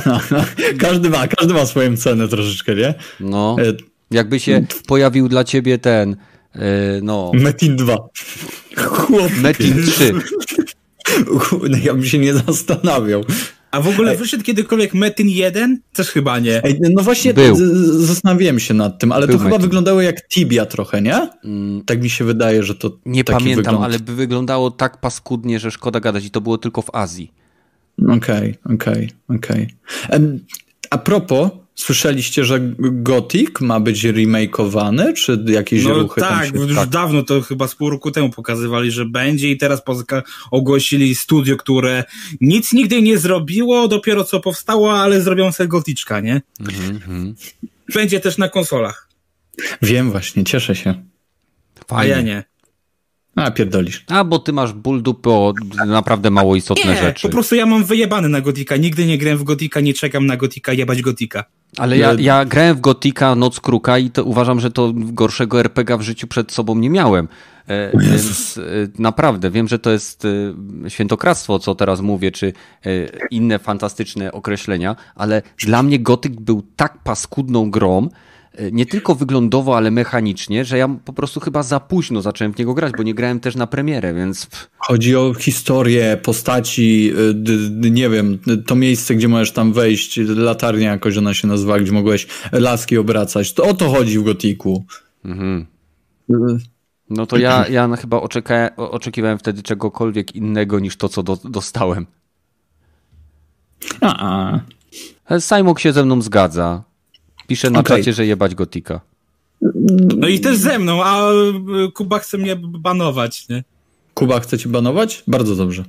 każdy 0.78 1.10
ma, 1.10 1.28
każdy 1.28 1.54
ma 1.54 1.66
swoją 1.66 1.96
cenę 1.96 2.28
troszeczkę, 2.28 2.74
nie? 2.74 2.94
No, 3.20 3.56
E, 3.60 3.72
jakby 4.10 4.40
się 4.40 4.66
pojawił 4.86 5.28
dla 5.28 5.44
ciebie 5.44 5.78
ten, 5.78 6.16
no, 7.02 7.32
Metin 7.34 7.76
2. 7.76 7.96
Chłop, 8.76 9.30
Metin 9.42 9.82
3. 9.86 10.12
no, 11.70 11.76
ja 11.84 11.94
bym 11.94 12.04
się 12.04 12.18
nie 12.18 12.34
zastanawiał. 12.34 13.24
A 13.70 13.80
w 13.80 13.88
ogóle 13.88 14.16
wyszedł 14.16 14.44
kiedykolwiek 14.44 14.94
Metin 14.94 15.28
1? 15.28 15.80
Też 15.92 16.10
chyba 16.10 16.38
nie. 16.38 16.64
Ej, 16.64 16.80
no 16.80 17.02
właśnie 17.02 17.34
Był. 17.34 17.56
zastanawiałem 18.06 18.60
się 18.60 18.74
nad 18.74 18.98
tym, 18.98 19.12
ale 19.12 19.26
Był 19.26 19.34
to 19.36 19.38
chyba 19.38 19.50
Metin. 19.50 19.62
wyglądało 19.68 20.02
jak 20.02 20.28
Tibia 20.28 20.66
trochę, 20.66 21.02
nie? 21.02 21.28
Tak 21.86 22.02
mi 22.02 22.10
się 22.10 22.24
wydaje, 22.24 22.62
że 22.62 22.74
to 22.74 22.98
Nie 23.06 23.24
taki 23.24 23.38
pamiętam, 23.38 23.64
wygląd. 23.64 23.84
ale 23.84 23.98
by 23.98 24.14
wyglądało 24.14 24.70
tak 24.70 25.00
paskudnie, 25.00 25.60
że 25.60 25.70
szkoda 25.70 26.00
gadać 26.00 26.24
i 26.24 26.30
to 26.30 26.40
było 26.40 26.58
tylko 26.58 26.82
w 26.82 26.90
Azji. 26.94 27.32
Okej, 28.08 28.54
okej, 28.74 29.10
okej. 29.28 29.68
Em, 30.08 30.40
A 30.90 30.98
propos, 30.98 31.50
słyszeliście, 31.76 32.44
że 32.44 32.60
Gothic 32.78 33.60
ma 33.60 33.80
być 33.80 34.04
remakeowany, 34.04 35.12
czy 35.12 35.44
jakieś 35.46 35.84
No 35.84 35.94
ruchy 35.94 36.20
tam 36.20 36.38
tak, 36.38 36.48
się... 36.48 36.56
już 36.58 36.86
dawno 36.86 37.22
to 37.22 37.40
chyba 37.40 37.68
z 37.68 37.74
pół 37.74 37.90
roku 37.90 38.10
temu 38.10 38.30
pokazywali, 38.30 38.90
że 38.90 39.04
będzie 39.04 39.50
i 39.50 39.56
teraz 39.58 39.82
ogłosili 40.50 41.14
studio, 41.14 41.56
które 41.56 42.04
nic 42.40 42.72
nigdy 42.72 43.02
nie 43.02 43.18
zrobiło, 43.18 43.88
dopiero 43.88 44.24
co 44.24 44.40
powstało, 44.40 45.00
ale 45.00 45.20
zrobią 45.22 45.52
sobie 45.52 45.68
goticzka, 45.68 46.20
nie? 46.20 46.42
Mhm, 46.60 47.34
Będzie 47.94 48.20
też 48.20 48.38
na 48.38 48.48
konsolach, 48.48 49.08
Wiem 49.82 50.10
właśnie, 50.10 50.44
cieszę 50.44 50.74
się. 50.76 50.94
a 51.80 51.94
Fajnie. 51.94 52.10
ja 52.12 52.20
nie. 52.20 52.44
A, 53.36 53.50
pierdolisz. 53.50 54.04
A, 54.08 54.24
bo 54.24 54.38
ty 54.38 54.52
masz 54.52 54.72
ból 54.72 55.02
dupy 55.02 55.30
o 55.30 55.54
naprawdę 55.86 56.30
mało 56.30 56.56
istotne 56.56 56.90
Nie, 56.90 57.00
rzeczy. 57.00 57.28
po 57.28 57.32
prostu 57.32 57.54
ja 57.54 57.66
mam 57.66 57.84
wyjebany 57.84 58.28
na 58.28 58.40
gotika, 58.40 58.76
nigdy 58.76 59.06
nie 59.06 59.18
grałem 59.18 59.38
w 59.38 59.44
gotika, 59.44 59.80
nie 59.80 59.94
czekam 59.94 60.26
na 60.26 60.36
gotika, 60.36 60.72
jebać 60.72 61.02
gotika. 61.02 61.44
Ale 61.76 61.98
ja, 61.98 62.14
ja 62.18 62.44
grałem 62.44 62.76
w 62.76 62.80
Gotika 62.80 63.34
Noc 63.34 63.60
Kruka 63.60 63.98
i 63.98 64.10
to 64.10 64.24
uważam, 64.24 64.60
że 64.60 64.70
to 64.70 64.92
gorszego 64.94 65.60
RPG 65.60 65.98
w 65.98 66.02
życiu 66.02 66.26
przed 66.26 66.52
sobą 66.52 66.78
nie 66.78 66.90
miałem. 66.90 67.28
E, 67.68 67.98
więc 67.98 68.58
e, 68.58 68.62
naprawdę 68.98 69.50
wiem, 69.50 69.68
że 69.68 69.78
to 69.78 69.90
jest 69.90 70.24
e, 70.24 70.90
świętokradztwo, 70.90 71.58
co 71.58 71.74
teraz 71.74 72.00
mówię, 72.00 72.32
czy 72.32 72.52
inne 73.30 73.58
fantastyczne 73.58 74.32
określenia, 74.32 74.96
ale 75.14 75.42
dla 75.58 75.82
mnie 75.82 75.98
Gotyk 75.98 76.40
był 76.40 76.62
tak 76.76 76.98
paskudną 76.98 77.70
grą, 77.70 78.08
nie 78.72 78.86
tylko 78.86 79.14
wyglądowo, 79.14 79.76
ale 79.76 79.90
mechanicznie, 79.90 80.64
że 80.64 80.78
ja 80.78 80.88
po 81.04 81.12
prostu 81.12 81.40
chyba 81.40 81.62
za 81.62 81.80
późno 81.80 82.22
zacząłem 82.22 82.52
w 82.52 82.58
niego 82.58 82.74
grać, 82.74 82.92
bo 82.96 83.02
nie 83.02 83.14
grałem 83.14 83.40
też 83.40 83.56
na 83.56 83.66
premierę, 83.66 84.14
więc 84.14 84.46
Chodzi 84.78 85.16
o 85.16 85.34
historię, 85.34 86.18
postaci, 86.22 87.12
d, 87.34 87.90
nie 87.90 88.10
wiem, 88.10 88.38
to 88.66 88.74
miejsce, 88.74 89.14
gdzie 89.14 89.28
możesz 89.28 89.52
tam 89.52 89.72
wejść, 89.72 90.20
latarnia 90.36 90.90
jakoś 90.90 91.18
ona 91.18 91.34
się 91.34 91.48
nazywa, 91.48 91.78
gdzie 91.78 91.92
mogłeś 91.92 92.26
laski 92.52 92.98
obracać. 92.98 93.52
To 93.52 93.64
o 93.64 93.74
to 93.74 93.88
chodzi 93.88 94.18
w 94.18 94.22
Gotiku. 94.22 94.84
mhm. 95.24 95.66
Y, 96.30 96.34
no 97.10 97.26
to 97.26 97.36
ja, 97.36 97.66
ja 97.76 97.96
chyba 97.96 98.20
oczeka, 98.20 98.76
oczekiwałem 98.76 99.38
wtedy 99.38 99.62
czegokolwiek 99.62 100.36
innego 100.36 100.80
niż 100.80 100.96
to, 100.96 101.08
co 101.08 101.22
do, 101.22 101.38
dostałem. 101.44 102.06
A, 104.00 104.60
a. 105.28 105.40
Simok 105.40 105.80
się 105.80 105.92
ze 105.92 106.04
mną 106.04 106.22
zgadza. 106.22 106.82
Pisze 107.46 107.70
na 107.70 107.80
Okej. 107.80 107.96
czacie, 107.96 108.12
że 108.12 108.26
jebać 108.26 108.54
Gotika. 108.54 109.00
No 110.16 110.28
i 110.28 110.40
też 110.40 110.56
ze 110.56 110.78
mną, 110.78 111.04
a 111.04 111.32
y, 111.32 111.92
Kuba 111.92 112.18
chce 112.18 112.38
mnie 112.38 112.56
banować, 112.56 113.48
nie? 113.48 113.64
Kuba 114.14 114.40
chce 114.40 114.58
ci 114.58 114.68
banować? 114.68 115.22
Bardzo 115.26 115.56
dobrze. 115.56 115.84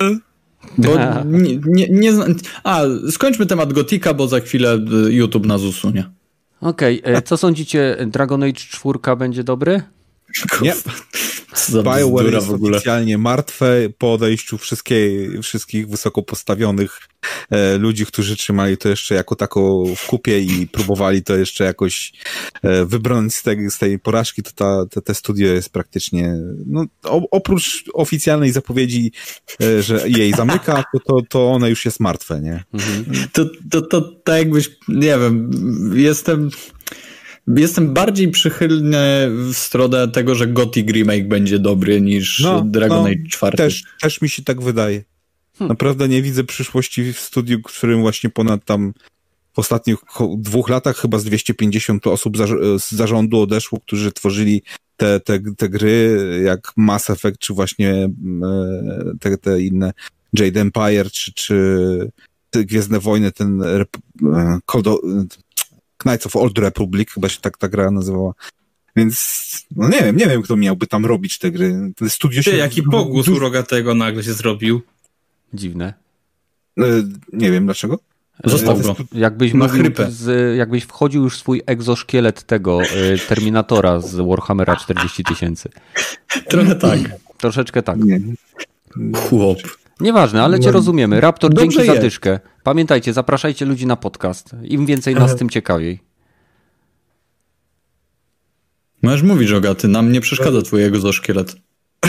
Bo 0.78 0.90
nie, 1.26 1.60
nie, 1.66 1.88
nie 1.90 2.14
zna... 2.14 2.26
A, 2.64 2.82
skończmy 3.12 3.46
temat 3.46 3.74
Gotika, 3.74 4.14
bo 4.14 4.28
za 4.28 4.40
chwilę 4.40 4.80
y, 5.08 5.14
YouTube 5.14 5.46
nas 5.46 5.62
usunie. 5.62 6.10
Okej, 6.62 7.02
e, 7.04 7.22
co 7.22 7.38
sądzicie? 7.38 7.98
Dragon 8.08 8.44
Age 8.44 8.54
4 8.54 9.18
będzie 9.18 9.44
dobry? 9.44 9.82
Nie. 10.62 10.74
BioWare 11.84 12.34
jest 12.34 12.48
w 12.48 12.54
ogóle. 12.54 12.78
oficjalnie 12.78 13.18
martwe 13.18 13.90
po 13.98 14.14
odejściu 14.14 14.58
wszystkich 15.42 15.90
wysoko 15.90 16.24
postawionych 16.24 17.00
e, 17.50 17.78
ludzi, 17.78 18.06
którzy 18.06 18.36
trzymali 18.36 18.78
to 18.78 18.90
jeszcze 18.90 19.16
jako 19.16 19.36
taką 19.36 19.86
w 19.96 20.08
kupie 20.08 20.40
i 20.40 20.68
próbowali 20.68 21.24
to 21.24 21.36
jeszcze 21.36 21.64
jakoś 21.64 22.14
e, 22.64 22.86
wybrnąć 22.86 23.36
z 23.36 23.44
tej, 23.44 23.72
z 23.72 23.78
tej 23.78 24.00
porażki, 24.00 24.44
to 24.44 24.52
ta, 24.56 24.86
te, 24.86 25.02
te 25.02 25.16
studio 25.16 25.54
jest 25.54 25.70
praktycznie, 25.70 26.36
no, 26.66 26.86
o, 27.04 27.30
oprócz 27.32 27.84
oficjalnej 27.94 28.52
zapowiedzi, 28.52 29.12
e, 29.62 29.84
że 29.84 30.10
jej 30.10 30.34
zamyka, 30.34 30.84
to, 30.94 31.00
to, 31.00 31.22
to 31.30 31.52
one 31.52 31.70
już 31.70 31.86
jest 31.86 32.00
martwe, 32.00 32.42
nie? 32.42 32.64
Mhm. 32.74 33.28
To, 33.32 33.46
to, 33.72 33.82
to 33.82 34.02
tak 34.02 34.38
jakbyś, 34.38 34.70
nie 34.88 35.18
wiem, 35.20 35.52
jestem 35.96 36.50
Jestem 37.48 37.94
bardziej 37.94 38.32
przychylny 38.32 39.30
w 39.30 39.54
stronę 39.54 40.08
tego, 40.08 40.36
że 40.36 40.48
Gothic 40.48 40.88
Remake 40.92 41.28
będzie 41.28 41.60
dobry 41.60 42.02
niż 42.02 42.40
no, 42.40 42.62
Dragon 42.62 43.04
no, 43.04 43.10
Age 43.10 43.30
4. 43.30 43.58
Też, 43.58 43.84
też 44.02 44.22
mi 44.22 44.30
się 44.30 44.44
tak 44.44 44.62
wydaje. 44.62 45.04
Hmm. 45.58 45.70
Naprawdę 45.70 46.08
nie 46.08 46.22
widzę 46.22 46.44
przyszłości 46.44 47.14
w 47.14 47.20
studiu, 47.20 47.62
którym 47.62 48.02
właśnie 48.02 48.30
ponad 48.30 48.66
tam 48.66 48.94
w 49.54 49.60
ostatnich 49.60 49.98
dwóch 50.38 50.70
latach 50.70 50.98
chyba 50.98 51.20
z 51.20 51.24
250 51.24 52.08
osób 52.08 52.38
z 52.78 52.92
zarządu 52.92 53.40
odeszło, 53.40 53.80
którzy 53.80 54.12
tworzyli 54.12 54.62
te, 54.98 55.20
te, 55.20 55.40
te 55.58 55.70
gry 55.70 56.20
jak 56.46 56.72
Mass 56.78 57.10
Effect, 57.10 57.38
czy 57.40 57.54
właśnie 57.54 57.92
e, 57.94 58.10
te, 59.20 59.38
te 59.38 59.62
inne 59.62 59.94
Jade 60.34 60.62
Empire, 60.62 61.12
czy, 61.12 61.34
czy 61.34 62.10
Gwiezdne 62.52 63.00
Wojny, 63.00 63.32
ten 63.32 63.62
e, 63.62 63.86
Knights 65.98 66.26
of 66.26 66.36
Old 66.36 66.60
Republic, 66.60 67.12
chyba 67.12 67.30
się 67.30 67.42
tak 67.42 67.58
ta 67.58 67.68
gra 67.68 67.92
nazywała. 67.92 68.34
Więc, 68.96 69.66
no 69.76 69.90
nie 69.90 70.02
wiem, 70.02 70.18
nie 70.18 70.28
wiem, 70.28 70.42
kto 70.42 70.56
miałby 70.58 70.88
tam 70.88 71.06
robić 71.06 71.38
te 71.38 71.52
gry. 71.52 71.92
Te 71.96 72.10
studio 72.10 72.42
się... 72.42 72.58
jaki 72.58 72.84
pogłos 72.84 73.26
du... 73.26 73.40
Rogatego 73.40 73.96
nagle 73.96 74.24
się 74.24 74.34
zrobił. 74.34 74.82
Dziwne. 75.54 75.94
E, 76.80 76.84
nie 77.34 77.52
wiem 77.52 77.66
dlaczego. 77.66 78.00
Został 78.46 78.78
go. 78.78 78.96
Jakbyś, 79.14 79.54
mówił 79.54 79.92
z, 80.10 80.58
jakbyś 80.58 80.84
wchodził 80.84 81.24
już 81.24 81.36
w 81.36 81.40
swój 81.40 81.62
egzoszkielet 81.66 82.44
tego 82.44 82.82
y, 82.82 83.20
Terminatora 83.28 84.00
z 84.00 84.16
Warhammera 84.16 84.76
40 84.76 85.24
tysięcy. 85.24 85.70
Trochę 86.50 86.76
tak. 86.76 87.00
Troszeczkę 87.38 87.84
tak. 87.84 87.98
Nie. 88.00 88.20
Chłop. 89.16 89.58
Nieważne, 90.00 90.44
ale 90.44 90.60
cię 90.60 90.66
no, 90.66 90.72
rozumiemy. 90.72 91.22
Raptor, 91.22 91.54
dzięki 91.54 91.86
za 91.86 91.96
dyszkę. 91.96 92.40
Pamiętajcie, 92.64 93.14
zapraszajcie 93.14 93.66
ludzi 93.66 93.86
na 93.86 93.96
podcast. 93.96 94.56
Im 94.64 94.86
więcej 94.86 95.16
nas, 95.16 95.36
tym 95.36 95.50
ciekawiej. 95.50 96.00
Możesz 99.02 99.22
mówić, 99.22 99.50
Rogaty, 99.50 99.88
nam 99.88 100.12
nie 100.12 100.22
przeszkadza 100.22 100.62
twojego 100.62 101.00
zoszkielet. 101.00 101.56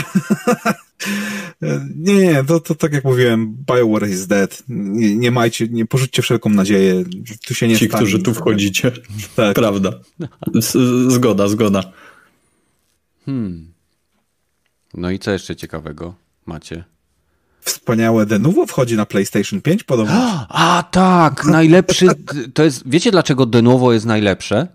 nie, 1.95 2.13
nie, 2.13 2.43
to, 2.43 2.59
to 2.59 2.75
tak 2.75 2.93
jak 2.93 3.03
mówiłem, 3.03 3.55
Bioware 3.73 4.09
is 4.09 4.27
dead. 4.27 4.63
Nie, 4.67 5.15
nie 5.15 5.31
majcie, 5.31 5.67
nie 5.67 5.85
porzućcie 5.85 6.21
wszelką 6.21 6.49
nadzieję. 6.49 7.03
Tu 7.47 7.55
się 7.55 7.67
nie 7.67 7.77
Ci, 7.77 7.87
stanie. 7.87 8.03
którzy 8.03 8.19
tu 8.19 8.33
wchodzicie. 8.33 8.91
tak. 9.35 9.55
Prawda. 9.55 9.91
Zgoda, 11.07 11.47
zgoda. 11.47 11.83
Hmm. 13.25 13.73
No 14.93 15.11
i 15.11 15.19
co 15.19 15.31
jeszcze 15.31 15.55
ciekawego 15.55 16.15
macie? 16.45 16.83
Wspaniałe 17.61 18.25
Denuvo 18.25 18.65
wchodzi 18.65 18.95
na 18.95 19.05
PlayStation 19.05 19.61
5 19.61 19.83
podobno. 19.83 20.13
A 20.49 20.83
tak, 20.91 21.45
najlepszy. 21.45 22.07
To 22.53 22.63
jest, 22.63 22.83
wiecie 22.85 23.11
dlaczego 23.11 23.45
Denuvo 23.45 23.93
jest 23.93 24.05
najlepsze? 24.05 24.67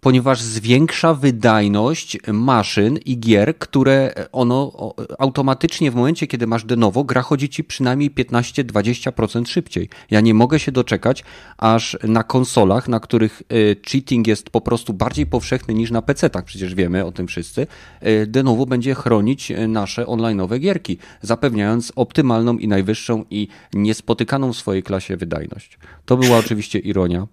Ponieważ 0.00 0.42
zwiększa 0.42 1.14
wydajność 1.14 2.18
maszyn 2.32 2.98
i 3.04 3.18
gier, 3.18 3.58
które 3.58 4.14
ono 4.32 4.72
automatycznie 5.18 5.90
w 5.90 5.94
momencie, 5.94 6.26
kiedy 6.26 6.46
masz 6.46 6.64
de 6.64 6.76
novo, 6.76 7.04
gra 7.04 7.22
chodzi 7.22 7.48
ci 7.48 7.64
przynajmniej 7.64 8.10
15-20% 8.10 9.46
szybciej. 9.46 9.88
Ja 10.10 10.20
nie 10.20 10.34
mogę 10.34 10.58
się 10.58 10.72
doczekać, 10.72 11.24
aż 11.58 11.98
na 12.02 12.22
konsolach, 12.22 12.88
na 12.88 13.00
których 13.00 13.42
y, 13.52 13.76
cheating 13.90 14.26
jest 14.26 14.50
po 14.50 14.60
prostu 14.60 14.92
bardziej 14.92 15.26
powszechny 15.26 15.74
niż 15.74 15.90
na 15.90 16.02
PC-tach, 16.02 16.44
przecież 16.44 16.74
wiemy 16.74 17.04
o 17.04 17.12
tym 17.12 17.26
wszyscy, 17.26 17.66
y, 18.06 18.26
de 18.26 18.42
novo 18.42 18.66
będzie 18.66 18.94
chronić 18.94 19.52
nasze 19.68 20.04
online'owe 20.04 20.58
gierki, 20.58 20.98
zapewniając 21.22 21.92
optymalną 21.96 22.58
i 22.58 22.68
najwyższą 22.68 23.24
i 23.30 23.48
niespotykaną 23.74 24.52
w 24.52 24.56
swojej 24.56 24.82
klasie 24.82 25.16
wydajność. 25.16 25.78
To 26.04 26.16
była 26.16 26.38
oczywiście 26.38 26.78
ironia. 26.78 27.26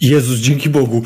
Jezus, 0.00 0.38
dzięki 0.38 0.68
Bogu. 0.68 1.02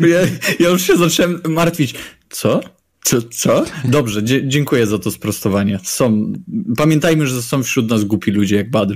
ja, 0.00 0.20
ja 0.60 0.68
już 0.68 0.82
się 0.82 0.96
zacząłem 0.96 1.40
martwić. 1.48 1.94
Co? 2.30 2.60
Co? 3.04 3.22
co? 3.22 3.64
Dobrze, 3.84 4.22
dziękuję 4.44 4.86
za 4.86 4.98
to 4.98 5.10
sprostowanie. 5.10 5.78
Są, 5.84 6.32
pamiętajmy, 6.76 7.26
że 7.26 7.42
są 7.42 7.62
wśród 7.62 7.90
nas 7.90 8.04
głupi 8.04 8.30
ludzie 8.30 8.56
jak 8.56 8.70
Badr. 8.70 8.94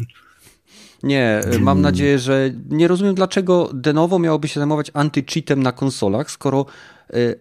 Nie, 1.03 1.41
mam 1.61 1.81
nadzieję, 1.81 2.19
że 2.19 2.51
nie 2.69 2.89
rozumiem, 2.89 3.15
dlaczego 3.15 3.71
Denovo 3.75 4.19
miałoby 4.19 4.49
się 4.49 4.61
zajmować 4.61 4.91
anty-cheatem 4.91 5.57
na 5.57 5.73
konsolach, 5.73 6.31
skoro 6.31 6.67
y, 7.15 7.39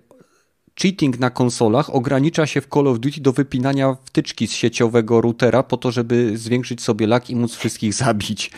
cheating 0.82 1.20
na 1.20 1.30
konsolach 1.30 1.96
ogranicza 1.96 2.46
się 2.46 2.62
w 2.62 2.68
Call 2.68 2.88
of 2.88 3.00
Duty 3.00 3.22
do 3.22 3.34
wypinania 3.34 3.96
wtyczki 4.06 4.48
z 4.48 4.52
sieciowego 4.52 5.22
routera 5.22 5.64
po 5.64 5.78
to, 5.78 5.92
żeby 5.92 6.38
zwiększyć 6.38 6.82
sobie 6.82 7.08
lak 7.08 7.30
i 7.30 7.36
móc 7.36 7.56
wszystkich 7.56 7.94
zabić. 8.04 8.52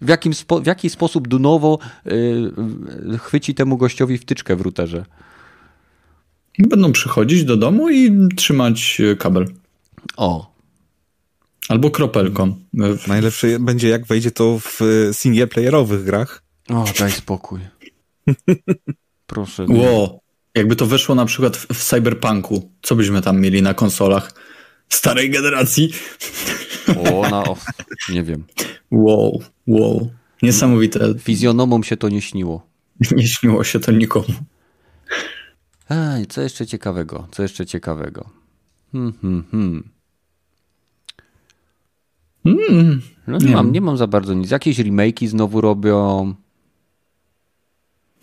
W, 0.00 0.08
jakim 0.08 0.34
spo, 0.34 0.60
w 0.60 0.66
jaki 0.66 0.90
sposób 0.90 1.28
Dunowo 1.28 1.78
yy, 2.04 3.18
chwyci 3.18 3.54
temu 3.54 3.76
gościowi 3.76 4.18
wtyczkę 4.18 4.56
w 4.56 4.60
routerze? 4.60 5.04
Będą 6.58 6.92
przychodzić 6.92 7.44
do 7.44 7.56
domu 7.56 7.90
i 7.90 8.28
trzymać 8.36 9.00
y, 9.00 9.16
kabel. 9.16 9.46
O. 10.16 10.54
Albo 11.68 11.90
kropelką. 11.90 12.54
Najlepsze 13.06 13.58
będzie 13.58 13.88
jak 13.88 14.06
wejdzie 14.06 14.30
to 14.30 14.58
w 14.58 14.82
y, 14.82 15.14
singleplayerowych 15.14 16.04
grach. 16.04 16.42
O, 16.68 16.84
daj 16.98 17.12
spokój. 17.12 17.60
Proszę. 19.26 19.66
Wow. 19.68 20.23
Jakby 20.54 20.76
to 20.76 20.86
weszło 20.86 21.14
na 21.14 21.24
przykład 21.24 21.56
w, 21.56 21.66
w 21.74 21.84
Cyberpunku, 21.84 22.70
co 22.82 22.96
byśmy 22.96 23.22
tam 23.22 23.40
mieli 23.40 23.62
na 23.62 23.74
konsolach 23.74 24.32
starej 24.88 25.30
generacji? 25.30 25.92
O, 27.10 27.28
no, 27.30 27.56
nie 28.08 28.22
wiem. 28.22 28.44
Wow, 28.90 29.42
wow. 29.66 30.10
Niesamowite. 30.42 31.14
Fizjonomom 31.18 31.84
się 31.84 31.96
to 31.96 32.08
nie 32.08 32.22
śniło. 32.22 32.66
Nie 33.16 33.28
śniło 33.28 33.64
się 33.64 33.80
to 33.80 33.92
nikomu. 33.92 34.34
Ej, 35.90 36.26
co 36.26 36.40
jeszcze 36.40 36.66
ciekawego? 36.66 37.28
Co 37.30 37.42
jeszcze 37.42 37.66
ciekawego? 37.66 38.30
Hmm, 38.92 39.12
hmm, 39.20 39.44
hmm. 39.50 39.88
Mm, 42.44 43.02
no 43.26 43.38
nie, 43.38 43.46
nie 43.46 43.56
mam, 43.56 43.72
nie 43.72 43.80
mam 43.80 43.96
za 43.96 44.06
bardzo 44.06 44.34
nic. 44.34 44.50
Jakieś 44.50 44.78
remake'i 44.78 45.28
znowu 45.28 45.60
robią. 45.60 46.34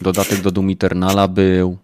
Dodatek 0.02 0.42
do 0.42 0.52
Doom 0.52 0.70
Eternala 0.70 1.28
był. 1.28 1.78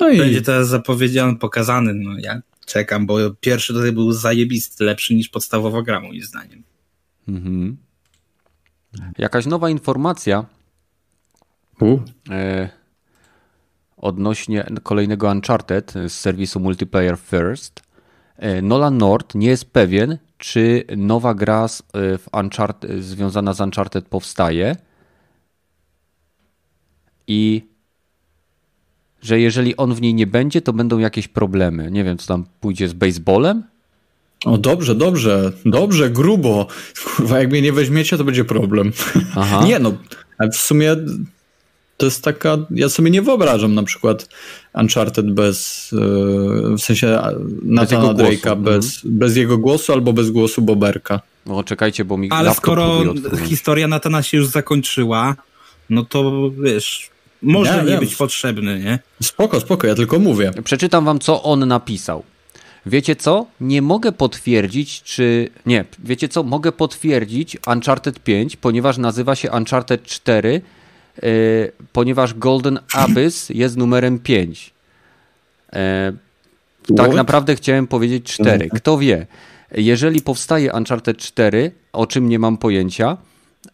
No 0.00 0.08
i... 0.08 0.18
Będzie 0.18 0.42
teraz 0.42 0.68
zapowiedziany, 0.68 1.36
pokazany. 1.36 1.94
No 1.94 2.18
ja 2.18 2.42
czekam, 2.66 3.06
bo 3.06 3.16
pierwszy 3.40 3.74
tutaj 3.74 3.92
był 3.92 4.12
zajebisty, 4.12 4.84
lepszy 4.84 5.14
niż 5.14 5.28
podstawowa 5.28 5.82
gra 5.82 6.00
moim 6.00 6.22
zdaniem. 6.22 6.62
Mhm. 7.28 7.76
Jakaś 9.18 9.46
nowa 9.46 9.70
informacja 9.70 10.44
e, 12.30 12.68
odnośnie 13.96 14.66
kolejnego 14.82 15.30
Uncharted 15.30 15.92
z 16.08 16.12
serwisu 16.12 16.60
Multiplayer 16.60 17.18
First. 17.18 17.82
E, 18.36 18.62
Nolan 18.62 18.98
North 18.98 19.34
nie 19.34 19.48
jest 19.48 19.64
pewien, 19.64 20.18
czy 20.38 20.84
nowa 20.96 21.34
gra 21.34 21.68
z, 21.68 21.80
e, 21.80 22.18
w 22.18 22.28
Uncharted, 22.32 23.04
związana 23.04 23.52
z 23.54 23.60
Uncharted 23.60 24.08
powstaje 24.08 24.76
i 27.26 27.73
że 29.24 29.40
jeżeli 29.40 29.76
on 29.76 29.94
w 29.94 30.00
niej 30.00 30.14
nie 30.14 30.26
będzie, 30.26 30.62
to 30.62 30.72
będą 30.72 30.98
jakieś 30.98 31.28
problemy. 31.28 31.90
Nie 31.90 32.04
wiem, 32.04 32.18
co 32.18 32.26
tam 32.26 32.44
pójdzie 32.60 32.88
z 32.88 32.92
baseballem? 32.92 33.62
O 34.44 34.58
dobrze, 34.58 34.94
dobrze, 34.94 35.52
dobrze, 35.66 36.10
grubo. 36.10 36.66
Kurwa, 37.16 37.38
jak 37.38 37.50
mnie 37.50 37.62
nie 37.62 37.72
weźmiecie, 37.72 38.16
to 38.16 38.24
będzie 38.24 38.44
problem. 38.44 38.92
Aha. 39.36 39.64
Nie 39.66 39.78
no, 39.78 39.92
w 40.52 40.56
sumie 40.56 40.96
to 41.96 42.06
jest 42.06 42.24
taka, 42.24 42.56
ja 42.70 42.88
sobie 42.88 43.10
nie 43.10 43.22
wyobrażam 43.22 43.74
na 43.74 43.82
przykład 43.82 44.28
Uncharted 44.74 45.34
bez, 45.34 45.90
e, 45.92 46.76
w 46.76 46.80
sensie 46.80 47.18
Nathana 47.62 48.14
Drake'a, 48.14 48.52
mhm. 48.52 48.62
bez, 48.62 49.00
bez 49.04 49.36
jego 49.36 49.58
głosu 49.58 49.92
albo 49.92 50.12
bez 50.12 50.30
głosu 50.30 50.62
Boberka. 50.62 51.20
No 51.46 51.64
czekajcie, 51.64 52.04
bo 52.04 52.16
mi 52.18 52.30
Ale 52.30 52.54
skoro 52.54 53.02
historia 53.46 53.88
Natana 53.88 54.22
się 54.22 54.36
już 54.36 54.46
zakończyła, 54.46 55.36
no 55.90 56.04
to 56.04 56.50
wiesz, 56.62 57.10
może 57.44 57.84
nie, 57.84 57.90
nie 57.90 57.98
być 57.98 58.16
potrzebny, 58.16 58.80
nie? 58.80 58.98
Spoko, 59.22 59.60
spoko, 59.60 59.86
ja 59.86 59.94
tylko 59.94 60.18
mówię. 60.18 60.50
Przeczytam 60.64 61.04
wam, 61.04 61.18
co 61.18 61.42
on 61.42 61.68
napisał. 61.68 62.22
Wiecie 62.86 63.16
co? 63.16 63.46
Nie 63.60 63.82
mogę 63.82 64.12
potwierdzić, 64.12 65.02
czy. 65.02 65.48
Nie, 65.66 65.84
wiecie 65.98 66.28
co? 66.28 66.42
Mogę 66.42 66.72
potwierdzić 66.72 67.56
Uncharted 67.66 68.20
5, 68.20 68.56
ponieważ 68.56 68.98
nazywa 68.98 69.34
się 69.34 69.50
Uncharted 69.50 70.02
4, 70.02 70.60
yy, 71.22 71.72
ponieważ 71.92 72.34
Golden 72.34 72.78
Abyss 72.92 73.50
jest 73.50 73.76
numerem 73.76 74.18
5. 74.18 74.74
Yy, 75.72 75.78
Tak 76.96 77.06
What? 77.06 77.16
naprawdę 77.16 77.56
chciałem 77.56 77.86
powiedzieć 77.86 78.24
4. 78.24 78.68
Kto 78.68 78.98
wie, 78.98 79.26
jeżeli 79.76 80.20
powstaje 80.20 80.72
Uncharted 80.72 81.18
4, 81.18 81.72
o 81.92 82.06
czym 82.06 82.28
nie 82.28 82.38
mam 82.38 82.56
pojęcia, 82.56 83.16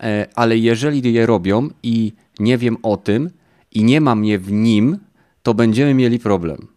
e, 0.02 0.26
ale 0.34 0.58
jeżeli 0.58 1.12
je 1.12 1.26
robią 1.26 1.68
i 1.82 2.12
nie 2.38 2.58
wiem 2.58 2.76
o 2.82 2.96
tym 2.96 3.30
i 3.72 3.84
nie 3.84 4.00
mam 4.00 4.24
je 4.24 4.38
w 4.38 4.52
nim, 4.52 4.98
to 5.42 5.54
będziemy 5.54 5.94
mieli 5.94 6.18
problem. 6.18 6.68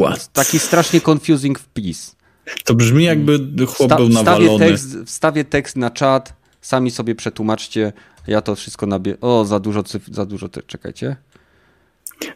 What? 0.00 0.32
Taki 0.32 0.58
strasznie 0.58 1.00
confusing 1.00 1.58
wpis. 1.58 2.16
To 2.64 2.74
brzmi 2.74 3.04
jakby 3.04 3.66
chłop 3.66 3.88
Sta- 3.88 3.96
był 3.96 4.08
wstawię, 4.08 4.44
nawalony. 4.46 4.66
tekst, 4.66 4.96
wstawię 5.06 5.44
tekst 5.44 5.76
na 5.76 5.90
czat, 5.90 6.34
sami 6.60 6.90
sobie 6.90 7.14
przetłumaczcie. 7.14 7.92
Ja 8.26 8.42
to 8.42 8.54
wszystko 8.54 8.86
nabie... 8.86 9.20
O, 9.20 9.44
za 9.44 9.60
dużo 9.60 9.82
cyfr, 9.82 10.14
za 10.14 10.26
dużo, 10.26 10.48
te... 10.48 10.62
czekajcie. 10.62 11.16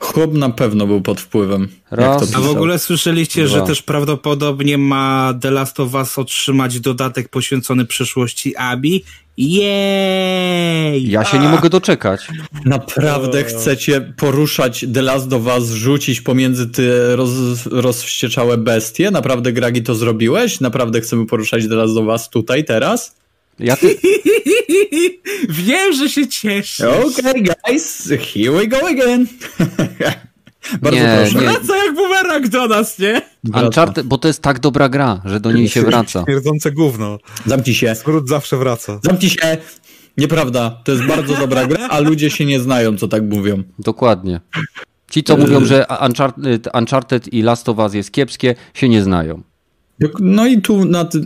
Chłop 0.01 0.35
na 0.35 0.51
pewno 0.51 0.87
był 0.87 1.01
pod 1.01 1.21
wpływem. 1.21 1.69
Raz. 1.91 2.23
Jak 2.23 2.31
to 2.31 2.39
A 2.39 2.41
w 2.41 2.51
ogóle 2.51 2.79
słyszeliście, 2.79 3.49
że 3.49 3.57
Dwa. 3.57 3.67
też 3.67 3.83
prawdopodobnie 3.83 4.79
ma 4.79 5.35
The 5.41 5.51
Last 5.51 5.81
of 5.81 5.95
Us 5.95 6.19
otrzymać 6.19 6.81
dodatek 6.81 7.29
poświęcony 7.29 7.87
przyszłości 7.87 8.57
Abi? 8.57 9.05
Jej! 9.37 11.11
Ja 11.11 11.25
się 11.25 11.39
nie 11.39 11.49
mogę 11.49 11.71
doczekać. 11.71 12.21
Naprawdę 12.65 13.45
chcecie 13.45 14.01
poruszać 14.01 14.87
The 14.95 15.03
Last 15.03 15.33
of 15.33 15.43
Us, 15.47 15.71
rzucić 15.71 16.21
pomiędzy 16.21 16.67
te 16.67 17.17
roz, 17.17 17.31
rozwścieczałe 17.67 18.59
bestie? 18.59 19.11
Naprawdę, 19.11 19.53
Gragi, 19.53 19.83
to 19.83 19.95
zrobiłeś? 19.95 20.61
Naprawdę 20.61 21.01
chcemy 21.01 21.27
poruszać 21.27 21.69
The 21.69 21.75
Last 21.75 21.97
of 21.97 22.07
Us 22.07 22.29
tutaj, 22.29 22.65
teraz? 22.65 23.17
Ja 23.61 23.77
ty... 23.77 23.97
Wiem, 25.49 25.93
że 25.93 26.09
się 26.09 26.29
cieszę. 26.29 26.91
Okay, 26.91 27.35
guys, 27.43 28.13
here 28.35 28.53
we 28.53 28.67
go 28.67 28.89
again. 28.89 29.27
Bardzo 30.83 30.99
Nie, 31.01 31.19
proszę. 31.21 31.35
nie. 31.35 31.41
Wraca 31.41 31.77
jak 31.77 31.95
bumerang 31.95 32.49
do 32.49 32.69
nas, 32.69 32.99
nie? 32.99 33.23
Uncharted, 33.65 34.07
bo 34.07 34.19
to 34.19 34.29
jest 34.29 34.43
tak 34.43 34.59
dobra 34.59 34.89
gra, 34.89 35.23
że 35.25 35.41
do 35.41 35.53
niej 35.53 35.69
się 35.69 35.83
wraca. 35.83 36.25
Śmierdzące 36.25 36.73
gówno. 36.73 37.19
Zamknij 37.47 37.75
się. 37.75 37.95
Skrót 37.95 38.29
zawsze 38.29 38.57
wraca. 38.57 39.01
Zamknij 39.05 39.31
się. 39.31 39.59
Nieprawda. 40.17 40.81
To 40.85 40.93
jest 40.93 41.05
bardzo 41.05 41.37
dobra 41.37 41.67
gra, 41.67 41.89
a 41.89 42.01
ludzie 42.01 42.31
się 42.31 42.47
nie 42.47 42.61
znają, 42.61 42.97
co 42.97 43.09
tak 43.09 43.23
mówią. 43.23 43.63
Dokładnie. 43.79 44.41
Ci, 45.11 45.23
co 45.23 45.37
mówią, 45.37 45.65
że 45.65 45.87
Uncharted, 46.07 46.69
Uncharted 46.75 47.33
i 47.33 47.43
Last 47.43 47.69
of 47.69 47.79
Us 47.79 47.95
jest 47.95 48.11
kiepskie, 48.11 48.55
się 48.75 48.89
nie 48.89 49.03
znają. 49.03 49.43
No 50.21 50.47
i 50.47 50.63
tu 50.63 50.85
na 50.85 51.05
ty... 51.05 51.21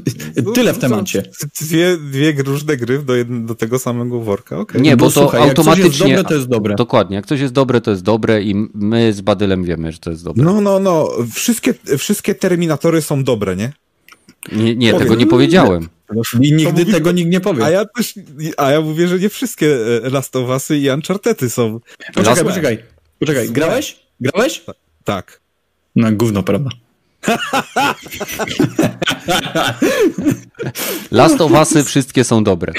tyle 0.55 0.72
w 0.74 0.78
temacie. 0.78 1.22
Dwie, 1.60 1.96
dwie 1.96 2.32
różne 2.32 2.76
gry 2.76 3.02
do, 3.02 3.14
jedno, 3.14 3.46
do 3.46 3.55
tego 3.55 3.78
samego 3.78 4.20
worka, 4.20 4.59
okej. 4.59 4.82
Nie, 4.82 4.96
bo, 4.96 5.05
to 5.05 5.10
słuchaj, 5.10 5.40
jak 5.40 5.56
coś 5.56 5.66
automatycznie. 5.66 5.88
jest 5.88 5.98
dobre, 5.98 6.24
to 6.24 6.34
jest 6.34 6.48
dobre. 6.48 6.74
Dokładnie. 6.74 7.16
Jak 7.16 7.26
coś 7.26 7.40
jest 7.40 7.52
dobre, 7.52 7.80
to 7.80 7.90
jest 7.90 8.02
dobre 8.02 8.42
i 8.42 8.55
my 8.74 9.12
z 9.12 9.20
Badylem 9.20 9.64
wiemy, 9.64 9.92
że 9.92 9.98
to 9.98 10.10
jest 10.10 10.24
dobre. 10.24 10.44
No, 10.44 10.60
no, 10.60 10.80
no. 10.80 11.09
Wszystkie, 11.32 11.74
wszystkie 11.98 12.34
Terminatory 12.34 13.02
są 13.02 13.24
dobre, 13.24 13.56
nie? 13.56 13.72
Nie, 14.52 14.76
nie 14.76 14.94
tego 14.94 15.14
nie 15.14 15.26
powiedziałem. 15.26 15.88
I 16.40 16.52
nigdy 16.52 16.72
mówi- 16.72 16.92
tego 16.92 17.12
nikt 17.12 17.30
nie 17.30 17.40
powie. 17.40 17.64
A 17.64 17.70
ja 17.70 17.84
też, 17.84 18.14
a 18.56 18.70
ja 18.70 18.80
mówię, 18.80 19.09
że 19.09 19.18
nie 19.18 19.28
wszystkie 19.28 19.76
e, 20.05 20.10
Last 20.10 20.36
of 20.36 20.56
Usy 20.56 20.78
i 20.78 20.90
Unchartedy 20.90 21.51
są. 21.51 21.80
Poczekaj, 22.14 22.24
Last- 22.24 22.44
poczekaj. 22.44 22.78
Poczekaj, 23.18 23.51
grałeś? 23.51 24.01
Grałeś? 24.20 24.64
Tak. 25.05 25.40
No 25.96 26.12
gówno, 26.12 26.42
prawda? 26.42 26.70
Last 31.10 31.40
of 31.40 31.52
Usy 31.52 31.84
wszystkie 31.84 32.24
są 32.24 32.44
dobre. 32.44 32.72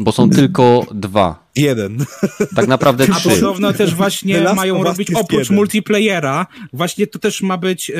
Bo 0.00 0.12
są 0.12 0.30
tylko 0.30 0.86
dwa. 0.94 1.48
Jeden. 1.56 2.04
Tak 2.56 2.68
naprawdę 2.68 3.06
A 3.12 3.14
trzy. 3.14 3.28
podobno 3.28 3.72
też 3.72 3.94
właśnie 3.94 4.40
mają 4.56 4.82
robić 4.82 5.10
oprócz 5.10 5.40
jeden. 5.40 5.56
multiplayera, 5.56 6.46
właśnie 6.72 7.06
to 7.06 7.18
też 7.18 7.42
ma 7.42 7.58
być 7.58 7.90
e, 7.90 7.94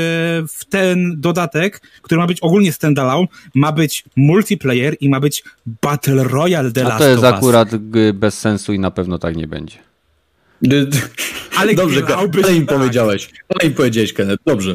w 0.48 0.64
ten 0.70 1.20
dodatek, 1.20 1.80
który 2.02 2.20
ma 2.20 2.26
być 2.26 2.40
ogólnie 2.40 2.72
standalone, 2.72 3.26
ma 3.54 3.72
być 3.72 4.04
multiplayer 4.16 4.96
i 5.00 5.08
ma 5.08 5.20
być 5.20 5.44
Battle 5.82 6.24
Royale 6.24 6.72
The 6.72 6.84
A 6.84 6.88
Last 6.88 6.98
to 6.98 7.08
jest 7.08 7.24
akurat 7.24 7.76
bez 8.14 8.38
sensu 8.38 8.72
i 8.72 8.78
na 8.78 8.90
pewno 8.90 9.18
tak 9.18 9.36
nie 9.36 9.46
będzie. 9.46 9.76
Ale 11.56 11.74
Dobrze, 11.74 12.02
ale 12.44 12.54
im 12.56 12.66
tak. 12.66 12.78
powiedziałeś. 12.78 13.30
Ale 13.48 13.68
im 13.68 13.74
powiedziałeś, 13.74 14.12
Kenneth. 14.12 14.42
Dobrze. 14.46 14.74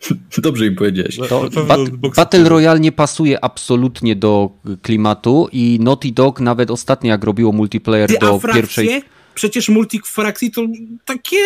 Dobrze 0.38 0.66
im 0.66 0.74
powiedziałeś. 0.74 1.16
To 1.28 1.42
Na 1.42 1.50
pewno 1.50 1.64
bat 1.64 2.14
Battle 2.16 2.48
Royale 2.48 2.80
nie 2.80 2.92
pasuje 2.92 3.44
absolutnie 3.44 4.16
do 4.16 4.50
klimatu 4.82 5.48
i 5.52 5.78
Naughty 5.82 6.12
Dog 6.12 6.40
nawet 6.40 6.70
ostatnio 6.70 7.10
jak 7.10 7.24
robiło 7.24 7.52
multiplayer 7.52 8.08
Ty, 8.08 8.18
do 8.18 8.40
pierwszej... 8.54 9.02
Przecież 9.34 9.68
multifrakcji 9.68 10.50
to 10.50 10.62
takie 11.04 11.36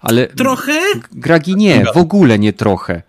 Ale 0.00 0.26
trochę... 0.26 0.72
Gragi 1.12 1.56
nie, 1.56 1.84
w 1.94 1.96
ogóle 1.96 2.38
nie 2.38 2.52
trochę. 2.52 3.02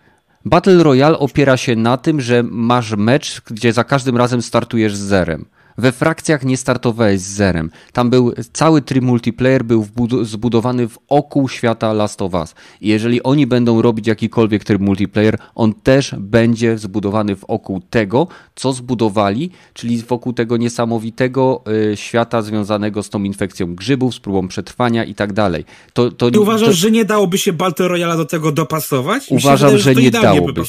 Battle 0.44 0.82
Royale 0.82 1.18
opiera 1.18 1.56
się 1.56 1.76
na 1.76 1.96
tym, 1.96 2.20
że 2.20 2.42
masz 2.42 2.96
mecz, 2.96 3.40
gdzie 3.40 3.72
za 3.72 3.84
każdym 3.84 4.16
razem 4.16 4.42
startujesz 4.42 4.96
z 4.96 5.00
zerem. 5.00 5.44
We 5.78 5.92
frakcjach 5.92 6.44
nie 6.44 6.56
startowałeś 6.56 7.20
z 7.20 7.32
zerem. 7.32 7.70
Tam 7.92 8.10
był 8.10 8.32
cały 8.52 8.82
tryb 8.82 9.04
multiplayer 9.04 9.64
był 9.64 9.86
zbudowany 10.22 10.88
wokół 11.10 11.48
świata 11.48 11.92
Last 11.92 12.22
of 12.22 12.34
Us. 12.34 12.54
I 12.80 12.88
jeżeli 12.88 13.22
oni 13.22 13.46
będą 13.46 13.82
robić 13.82 14.06
jakikolwiek 14.06 14.64
tryb 14.64 14.82
multiplayer, 14.82 15.38
on 15.54 15.74
też 15.74 16.14
będzie 16.18 16.78
zbudowany 16.78 17.34
wokół 17.34 17.80
tego, 17.90 18.26
co 18.54 18.72
zbudowali, 18.72 19.50
czyli 19.74 20.02
wokół 20.02 20.32
tego 20.32 20.56
niesamowitego 20.56 21.64
y, 21.92 21.96
świata 21.96 22.42
związanego 22.42 23.02
z 23.02 23.10
tą 23.10 23.22
infekcją 23.22 23.74
grzybów, 23.74 24.14
z 24.14 24.20
próbą 24.20 24.48
przetrwania 24.48 25.04
i 25.04 25.14
tak 25.14 25.32
dalej. 25.32 25.64
To, 25.92 26.10
to, 26.10 26.30
Ty 26.30 26.40
uważasz, 26.40 26.68
to, 26.68 26.74
że 26.74 26.90
nie 26.90 27.04
dałoby 27.04 27.38
się 27.38 27.52
Battle 27.52 27.88
Royale 27.88 28.16
do 28.16 28.24
tego 28.24 28.52
dopasować? 28.52 29.26
Uważam, 29.30 29.70
wydaje, 29.70 29.78
że 29.78 29.94
to 29.94 30.00
nie 30.00 30.10
dałoby. 30.10 30.62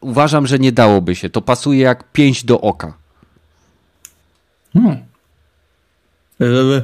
Uważam, 0.00 0.46
że 0.46 0.58
nie 0.58 0.72
dałoby 0.72 1.14
się. 1.14 1.30
To 1.30 1.42
pasuje 1.42 1.80
jak 1.80 2.12
pięść 2.12 2.44
do 2.44 2.60
oka. 2.60 2.99
Hmm. 4.72 4.96
Żeby- 6.40 6.82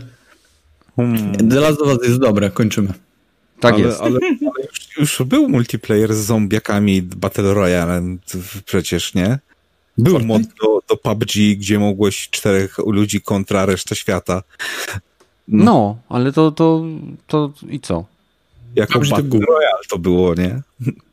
Hmm. 0.96 1.48
The 1.50 1.60
Last 1.60 1.80
of 1.80 1.88
Us 1.88 2.08
jest 2.08 2.20
dobre, 2.20 2.50
kończymy. 2.50 2.88
Tak 3.60 3.74
ale, 3.74 3.84
jest. 3.84 4.00
Ale, 4.00 4.18
ale 4.54 4.64
już, 4.66 4.96
już 4.98 5.22
był 5.28 5.48
multiplayer 5.48 6.14
z 6.14 6.18
zombiakami 6.26 7.02
Battle 7.02 7.54
Royale 7.54 8.02
przecież, 8.64 9.14
nie? 9.14 9.38
Był 9.98 10.12
Fortnite? 10.12 10.38
mod 10.38 10.42
do, 10.62 10.80
do 10.88 10.96
PUBG, 10.96 11.32
gdzie 11.56 11.78
mogłeś 11.78 12.28
czterech 12.30 12.78
ludzi 12.78 13.20
kontra 13.20 13.66
resztę 13.66 13.96
świata. 13.96 14.42
No, 15.48 15.98
ale 16.08 16.32
to, 16.32 16.52
to, 16.52 16.84
to 17.26 17.52
i 17.68 17.80
co? 17.80 18.04
To 18.86 18.92
Battle. 19.22 19.40
Royale 19.48 19.78
to 19.88 19.98
było, 19.98 20.34
nie? 20.34 20.62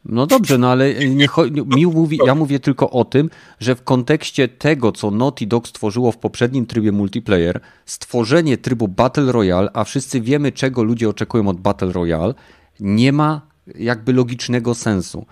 No 0.06 0.28
dobrze, 0.28 0.58
no 0.58 0.70
ale 0.70 0.94
nie, 0.94 1.28
cho- 1.28 1.76
mi 1.76 1.86
mówi, 1.86 2.20
ja 2.26 2.36
mówię 2.36 2.60
tylko 2.60 2.90
o 2.90 3.06
tym, 3.06 3.30
że 3.60 3.76
w 3.76 3.84
kontekście 3.84 4.48
tego, 4.48 4.92
co 4.92 5.12
Naughty 5.12 5.48
Dog 5.48 5.68
stworzyło 5.68 6.12
w 6.12 6.18
poprzednim 6.18 6.66
trybie 6.66 6.92
multiplayer, 6.92 7.60
stworzenie 7.86 8.58
trybu 8.58 8.88
Battle 8.88 9.32
Royale, 9.32 9.70
a 9.74 9.84
wszyscy 9.84 10.22
wiemy, 10.22 10.52
czego 10.52 10.84
ludzie 10.84 11.10
oczekują 11.10 11.48
od 11.48 11.62
Battle 11.62 11.92
Royale, 11.92 12.34
nie 12.80 13.12
ma 13.12 13.42
jakby 13.76 14.14
logicznego 14.14 14.76
sensu. 14.76 15.26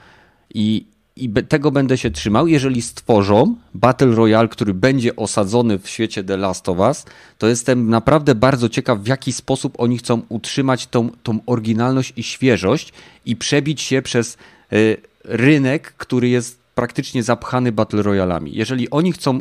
I, 0.53 0.87
i 1.22 1.30
tego 1.30 1.72
będę 1.72 1.98
się 1.98 2.11
trzymał. 2.11 2.48
Jeżeli 2.48 2.81
stworzą 2.81 3.56
Battle 3.73 4.15
Royale, 4.15 4.48
który 4.48 4.73
będzie 4.73 5.15
osadzony 5.15 5.80
w 5.80 5.89
świecie 5.89 6.23
The 6.23 6.38
Last 6.38 6.69
of 6.69 6.77
Us, 6.77 7.06
to 7.38 7.48
jestem 7.48 7.89
naprawdę 7.89 8.35
bardzo 8.35 8.69
ciekaw, 8.69 8.99
w 8.99 9.07
jaki 9.07 9.34
sposób 9.34 9.73
oni 9.77 9.98
chcą 9.98 10.22
utrzymać 10.30 10.88
tą, 10.88 11.10
tą 11.23 11.39
oryginalność 11.45 12.14
i 12.15 12.23
świeżość 12.23 12.93
i 13.26 13.35
przebić 13.35 13.81
się 13.81 14.02
przez 14.02 14.38
y, 14.73 14.98
rynek, 15.23 15.93
który 15.98 16.30
jest 16.30 16.60
praktycznie 16.76 17.23
zapchany 17.23 17.72
Battle 17.72 18.02
Royalami. 18.02 18.52
Jeżeli 18.56 18.89
oni 18.89 19.11
chcą 19.11 19.39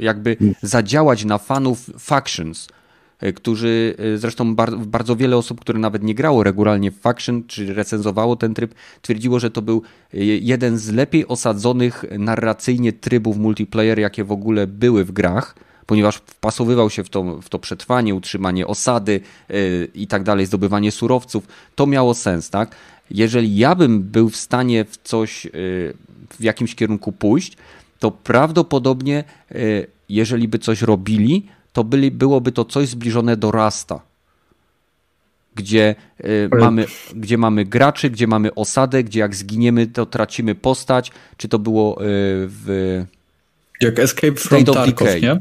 jakby 0.00 0.36
zadziałać 0.62 1.24
na 1.24 1.38
fanów 1.38 1.90
factions, 1.98 2.68
którzy 3.34 3.94
y, 4.00 4.18
zresztą 4.18 4.54
bar 4.54 4.76
bardzo 4.78 5.16
wiele 5.16 5.36
osób, 5.36 5.60
które 5.60 5.78
nawet 5.78 6.02
nie 6.02 6.14
grało 6.14 6.42
regularnie 6.42 6.90
w 6.90 7.00
faction, 7.00 7.44
czy 7.46 7.74
recenzowało 7.74 8.36
ten 8.36 8.54
tryb, 8.54 8.74
twierdziło, 9.02 9.40
że 9.40 9.50
to 9.50 9.62
był 9.62 9.82
y, 10.14 10.18
jeden 10.24 10.78
z 10.78 10.92
lepiej 10.92 11.28
osadzonych 11.28 12.04
narracyjnie 12.18 12.92
trybów 12.92 13.36
multiplayer, 13.36 13.98
jakie 13.98 14.24
w 14.24 14.32
ogóle 14.32 14.66
były 14.66 15.04
w 15.04 15.12
grach, 15.12 15.54
ponieważ 15.86 16.16
wpasowywał 16.16 16.90
się 16.90 17.04
w 17.04 17.08
to, 17.08 17.40
w 17.42 17.48
to 17.48 17.58
przetrwanie, 17.58 18.14
utrzymanie 18.14 18.66
osady 18.66 19.20
i 19.94 20.06
tak 20.06 20.22
dalej, 20.22 20.46
zdobywanie 20.46 20.92
surowców. 20.92 21.46
To 21.74 21.86
miało 21.86 22.14
sens, 22.14 22.50
tak? 22.50 22.76
Jeżeli 23.10 23.56
ja 23.56 23.74
bym 23.74 24.02
był 24.02 24.28
w 24.28 24.36
stanie 24.36 24.84
w 24.84 24.96
coś, 25.04 25.46
w 26.38 26.42
jakimś 26.42 26.74
kierunku 26.74 27.12
pójść, 27.12 27.56
to 27.98 28.10
prawdopodobnie, 28.10 29.24
jeżeli 30.08 30.48
by 30.48 30.58
coś 30.58 30.82
robili, 30.82 31.46
to 31.72 31.84
byli, 31.84 32.10
byłoby 32.10 32.52
to 32.52 32.64
coś 32.64 32.88
zbliżone 32.88 33.36
do 33.36 33.50
Rasta. 33.50 34.00
Gdzie, 35.54 35.94
y, 36.24 36.48
mamy, 36.60 36.86
gdzie 37.14 37.38
mamy 37.38 37.64
graczy, 37.64 38.10
gdzie 38.10 38.26
mamy 38.26 38.54
osadę, 38.54 39.04
gdzie 39.04 39.20
jak 39.20 39.34
zginiemy, 39.34 39.86
to 39.86 40.06
tracimy 40.06 40.54
postać. 40.54 41.12
Czy 41.36 41.48
to 41.48 41.58
było 41.58 42.02
y, 42.02 42.04
w 42.48 43.04
Jak 43.80 43.98
Escape 43.98 44.32
from 44.32 44.62
State 44.62 44.72
Tarkov, 44.72 45.08
Decay. 45.08 45.22
nie? 45.22 45.40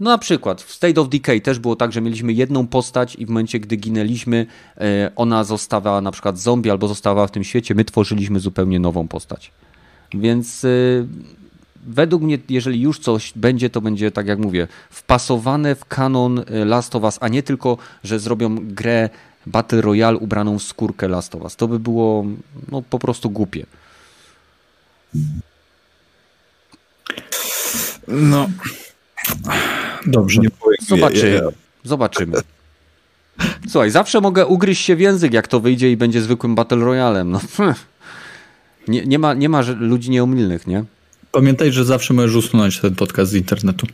No 0.00 0.10
na 0.10 0.18
przykład 0.18 0.62
w 0.62 0.72
State 0.72 1.00
of 1.00 1.08
Decay 1.08 1.40
też 1.40 1.58
było 1.58 1.76
tak, 1.76 1.92
że 1.92 2.00
mieliśmy 2.00 2.32
jedną 2.32 2.66
postać 2.66 3.16
i 3.16 3.26
w 3.26 3.28
momencie, 3.28 3.60
gdy 3.60 3.76
ginęliśmy, 3.76 4.46
e, 4.76 5.10
ona 5.16 5.44
zostawała 5.44 6.00
na 6.00 6.10
przykład 6.10 6.38
zombie 6.38 6.70
albo 6.70 6.88
zostawała 6.88 7.26
w 7.26 7.30
tym 7.30 7.44
świecie, 7.44 7.74
my 7.74 7.84
tworzyliśmy 7.84 8.40
zupełnie 8.40 8.80
nową 8.80 9.08
postać. 9.08 9.52
Więc 10.14 10.66
według 11.86 12.22
mnie, 12.22 12.38
jeżeli 12.48 12.80
już 12.80 12.98
coś 12.98 13.32
będzie, 13.36 13.70
to 13.70 13.80
będzie, 13.80 14.10
tak 14.10 14.26
jak 14.26 14.38
mówię, 14.38 14.68
wpasowane 14.90 15.74
w 15.74 15.84
kanon 15.84 16.38
e, 16.38 16.64
Last 16.64 16.96
of 16.96 17.02
Us, 17.02 17.18
a 17.20 17.28
nie 17.28 17.42
tylko, 17.42 17.78
że 18.04 18.18
zrobią 18.18 18.56
grę 18.60 19.10
Battle 19.46 19.80
Royale 19.80 20.16
ubraną 20.16 20.58
w 20.58 20.62
skórkę 20.62 21.08
Last 21.08 21.34
of 21.34 21.42
Us. 21.42 21.56
To 21.56 21.68
by 21.68 21.78
było 21.78 22.24
no, 22.72 22.82
po 22.82 22.98
prostu 22.98 23.30
głupie. 23.30 23.66
No. 28.08 28.50
Dobrze. 30.06 30.40
Zobaczymy. 30.88 31.40
Zobaczymy. 31.84 32.36
Słuchaj, 33.68 33.90
zawsze 33.90 34.20
mogę 34.20 34.46
ugryźć 34.46 34.84
się 34.84 34.96
w 34.96 35.00
język, 35.00 35.32
jak 35.32 35.48
to 35.48 35.60
wyjdzie 35.60 35.92
i 35.92 35.96
będzie 35.96 36.22
zwykłym 36.22 36.54
Battle 36.54 36.78
Royalem. 36.78 37.30
No. 37.30 37.40
Nie, 38.88 39.06
nie, 39.06 39.18
ma, 39.18 39.34
nie 39.34 39.48
ma 39.48 39.60
ludzi 39.78 40.10
nieomylnych, 40.10 40.66
nie? 40.66 40.84
Pamiętaj, 41.32 41.72
że 41.72 41.84
zawsze 41.84 42.14
możesz 42.14 42.34
usunąć 42.34 42.80
ten 42.80 42.94
podcast 42.94 43.32
z 43.32 43.34
internetu. 43.34 43.86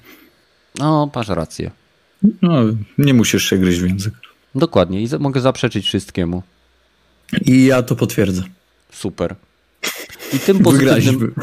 No, 0.78 1.10
masz 1.14 1.28
rację. 1.28 1.70
No, 2.42 2.62
nie 2.98 3.14
musisz 3.14 3.50
się 3.50 3.58
gryźć 3.58 3.80
w 3.80 3.88
język. 3.88 4.14
Dokładnie 4.54 5.02
i 5.02 5.08
mogę 5.18 5.40
zaprzeczyć 5.40 5.86
wszystkiemu. 5.86 6.42
I 7.44 7.64
ja 7.64 7.82
to 7.82 7.96
potwierdzę. 7.96 8.42
Super. 8.92 9.34
I 10.32 10.38
tym 10.38 10.58
pozytywnym, 10.58 11.34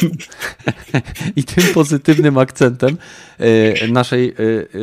I 1.36 1.44
tym 1.44 1.74
pozytywnym 1.74 2.38
akcentem 2.38 2.98
e, 3.40 3.88
naszej 3.88 4.30
e, 4.30 4.34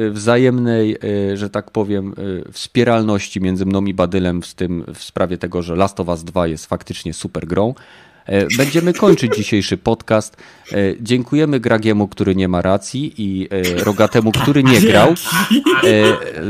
e, 0.06 0.10
wzajemnej, 0.10 0.96
że 1.34 1.50
tak 1.50 1.70
powiem, 1.70 2.14
wspieralności 2.52 3.40
między 3.40 3.66
mną 3.66 3.84
i 3.84 3.94
Badylem 3.94 4.42
w, 4.42 4.54
tym, 4.54 4.84
w 4.94 5.02
sprawie 5.02 5.38
tego, 5.38 5.62
że 5.62 5.76
Last 5.76 6.00
of 6.00 6.08
Us 6.08 6.24
2 6.24 6.46
jest 6.46 6.66
faktycznie 6.66 7.14
super 7.14 7.46
grą, 7.46 7.74
będziemy 8.56 8.92
kończyć 8.92 9.36
dzisiejszy 9.36 9.76
podcast. 9.76 10.36
E, 10.72 10.76
dziękujemy 11.00 11.60
Gragiemu, 11.60 12.08
który 12.08 12.34
nie 12.34 12.48
ma 12.48 12.62
racji 12.62 13.14
i 13.18 13.48
e, 13.50 13.84
Rogatemu, 13.84 14.32
który 14.32 14.64
nie 14.64 14.80
grał 14.80 15.14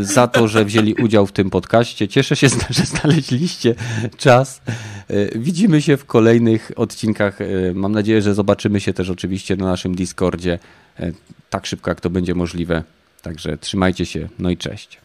za 0.01 0.29
to, 0.29 0.49
że 0.49 0.65
wzięli 0.65 0.95
udział 0.95 1.27
w 1.27 1.33
tym 1.33 1.51
podcaście. 1.51 2.09
Cieszę 2.09 2.37
się, 2.37 2.49
że 2.71 2.85
znaleźliście 2.85 3.75
czas. 4.17 4.61
Widzimy 5.35 5.83
się 5.83 5.97
w 5.97 6.05
kolejnych 6.05 6.73
odcinkach. 6.77 7.39
Mam 7.75 7.93
nadzieję, 7.93 8.23
że 8.23 8.35
zobaczymy 8.35 8.81
się 8.81 8.93
też 8.93 9.11
oczywiście 9.11 9.57
na 9.57 9.65
naszym 9.65 9.95
Discordzie 9.95 10.59
tak 11.51 11.67
szybko, 11.67 11.91
jak 11.91 12.01
to 12.01 12.11
będzie 12.11 12.35
możliwe. 12.35 12.83
Także 13.23 13.59
trzymajcie 13.59 14.07
się, 14.07 14.29
no 14.39 14.51
i 14.51 14.57
cześć. 14.57 14.99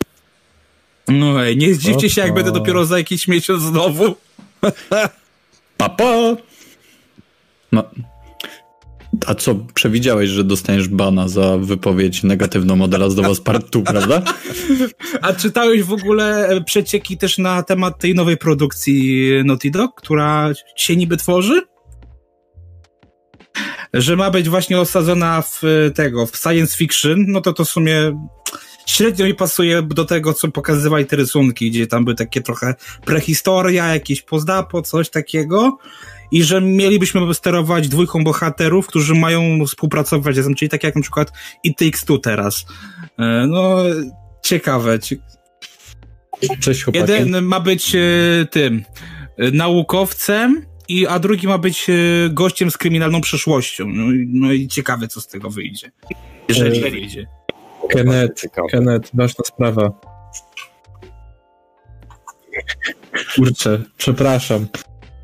No 1.07 1.45
ej, 1.45 1.57
nie 1.57 1.73
zdziwcie 1.73 2.09
się, 2.09 2.21
jak 2.21 2.33
będę 2.33 2.51
dopiero 2.51 2.85
za 2.85 2.97
jakiś 2.97 3.27
miesiąc 3.27 3.63
znowu. 3.63 4.15
pa, 5.77 5.89
pa. 5.89 6.35
No. 7.75 7.83
A 9.25 9.35
co, 9.35 9.55
przewidziałeś, 9.73 10.29
że 10.29 10.43
dostaniesz 10.43 10.87
bana 10.87 11.27
za 11.27 11.57
wypowiedź 11.57 12.23
negatywną 12.23 12.87
Last 12.87 13.19
of 13.19 13.27
Us 13.27 13.41
Part 13.41 13.69
2, 13.69 13.81
prawda? 13.81 14.21
A 15.21 15.33
czytałeś 15.33 15.83
w 15.83 15.93
ogóle 15.93 16.47
e, 16.47 16.61
przecieki 16.61 17.17
też 17.17 17.37
na 17.37 17.63
temat 17.63 17.99
tej 17.99 18.15
nowej 18.15 18.37
produkcji 18.37 19.29
Naughty 19.45 19.71
Dog, 19.71 19.95
która 19.95 20.51
się 20.75 20.95
niby 20.95 21.17
tworzy? 21.17 21.61
Że 23.93 24.15
ma 24.15 24.31
być 24.31 24.49
właśnie 24.49 24.79
osadzona 24.79 25.41
w 25.41 25.61
e, 25.63 25.91
tego, 25.91 26.25
w 26.25 26.37
science 26.37 26.77
fiction, 26.77 27.25
no 27.27 27.41
to 27.41 27.53
to 27.53 27.65
w 27.65 27.69
sumie 27.69 28.27
średnio 28.85 29.25
mi 29.25 29.33
pasuje 29.33 29.81
do 29.81 30.05
tego, 30.05 30.33
co 30.33 30.51
pokazywali 30.51 31.05
te 31.05 31.15
rysunki, 31.15 31.71
gdzie 31.71 31.87
tam 31.87 32.05
były 32.05 32.15
takie 32.15 32.41
trochę 32.41 32.75
prehistoria, 33.05 33.93
jakieś 33.93 34.21
pozdapo, 34.21 34.81
coś 34.81 35.09
takiego 35.09 35.77
i 36.31 36.43
że 36.43 36.61
mielibyśmy 36.61 37.33
sterować 37.33 37.87
dwójką 37.87 38.23
bohaterów, 38.23 38.87
którzy 38.87 39.15
mają 39.15 39.65
współpracować 39.65 40.37
razem, 40.37 40.55
czyli 40.55 40.69
tak 40.69 40.83
jak 40.83 40.95
na 40.95 41.01
przykład 41.01 41.31
It 41.63 41.77
Takes 41.77 42.05
Two 42.05 42.17
teraz. 42.17 42.65
E, 43.19 43.47
no, 43.47 43.77
ciekawe. 44.43 44.99
Cześć 46.59 46.83
chłopaki. 46.83 47.11
Jeden 47.11 47.45
ma 47.45 47.59
być 47.59 47.95
e, 47.95 47.99
tym 48.51 48.83
e, 49.37 49.51
naukowcem, 49.51 50.65
i, 50.87 51.07
a 51.07 51.19
drugi 51.19 51.47
ma 51.47 51.57
być 51.57 51.87
gościem 52.29 52.71
z 52.71 52.77
kryminalną 52.77 53.21
przeszłością. 53.21 53.87
No, 53.87 54.03
no 54.27 54.53
i 54.53 54.67
ciekawe, 54.67 55.07
co 55.07 55.21
z 55.21 55.27
tego 55.27 55.49
wyjdzie. 55.49 55.91
Jeżeli 56.49 56.81
wyjdzie. 56.81 57.27
Kenneth, 57.89 58.45
Kenneth, 58.71 59.09
ważna 59.13 59.43
sprawa. 59.45 59.91
Kurczę, 63.35 63.83
przepraszam. 63.97 64.67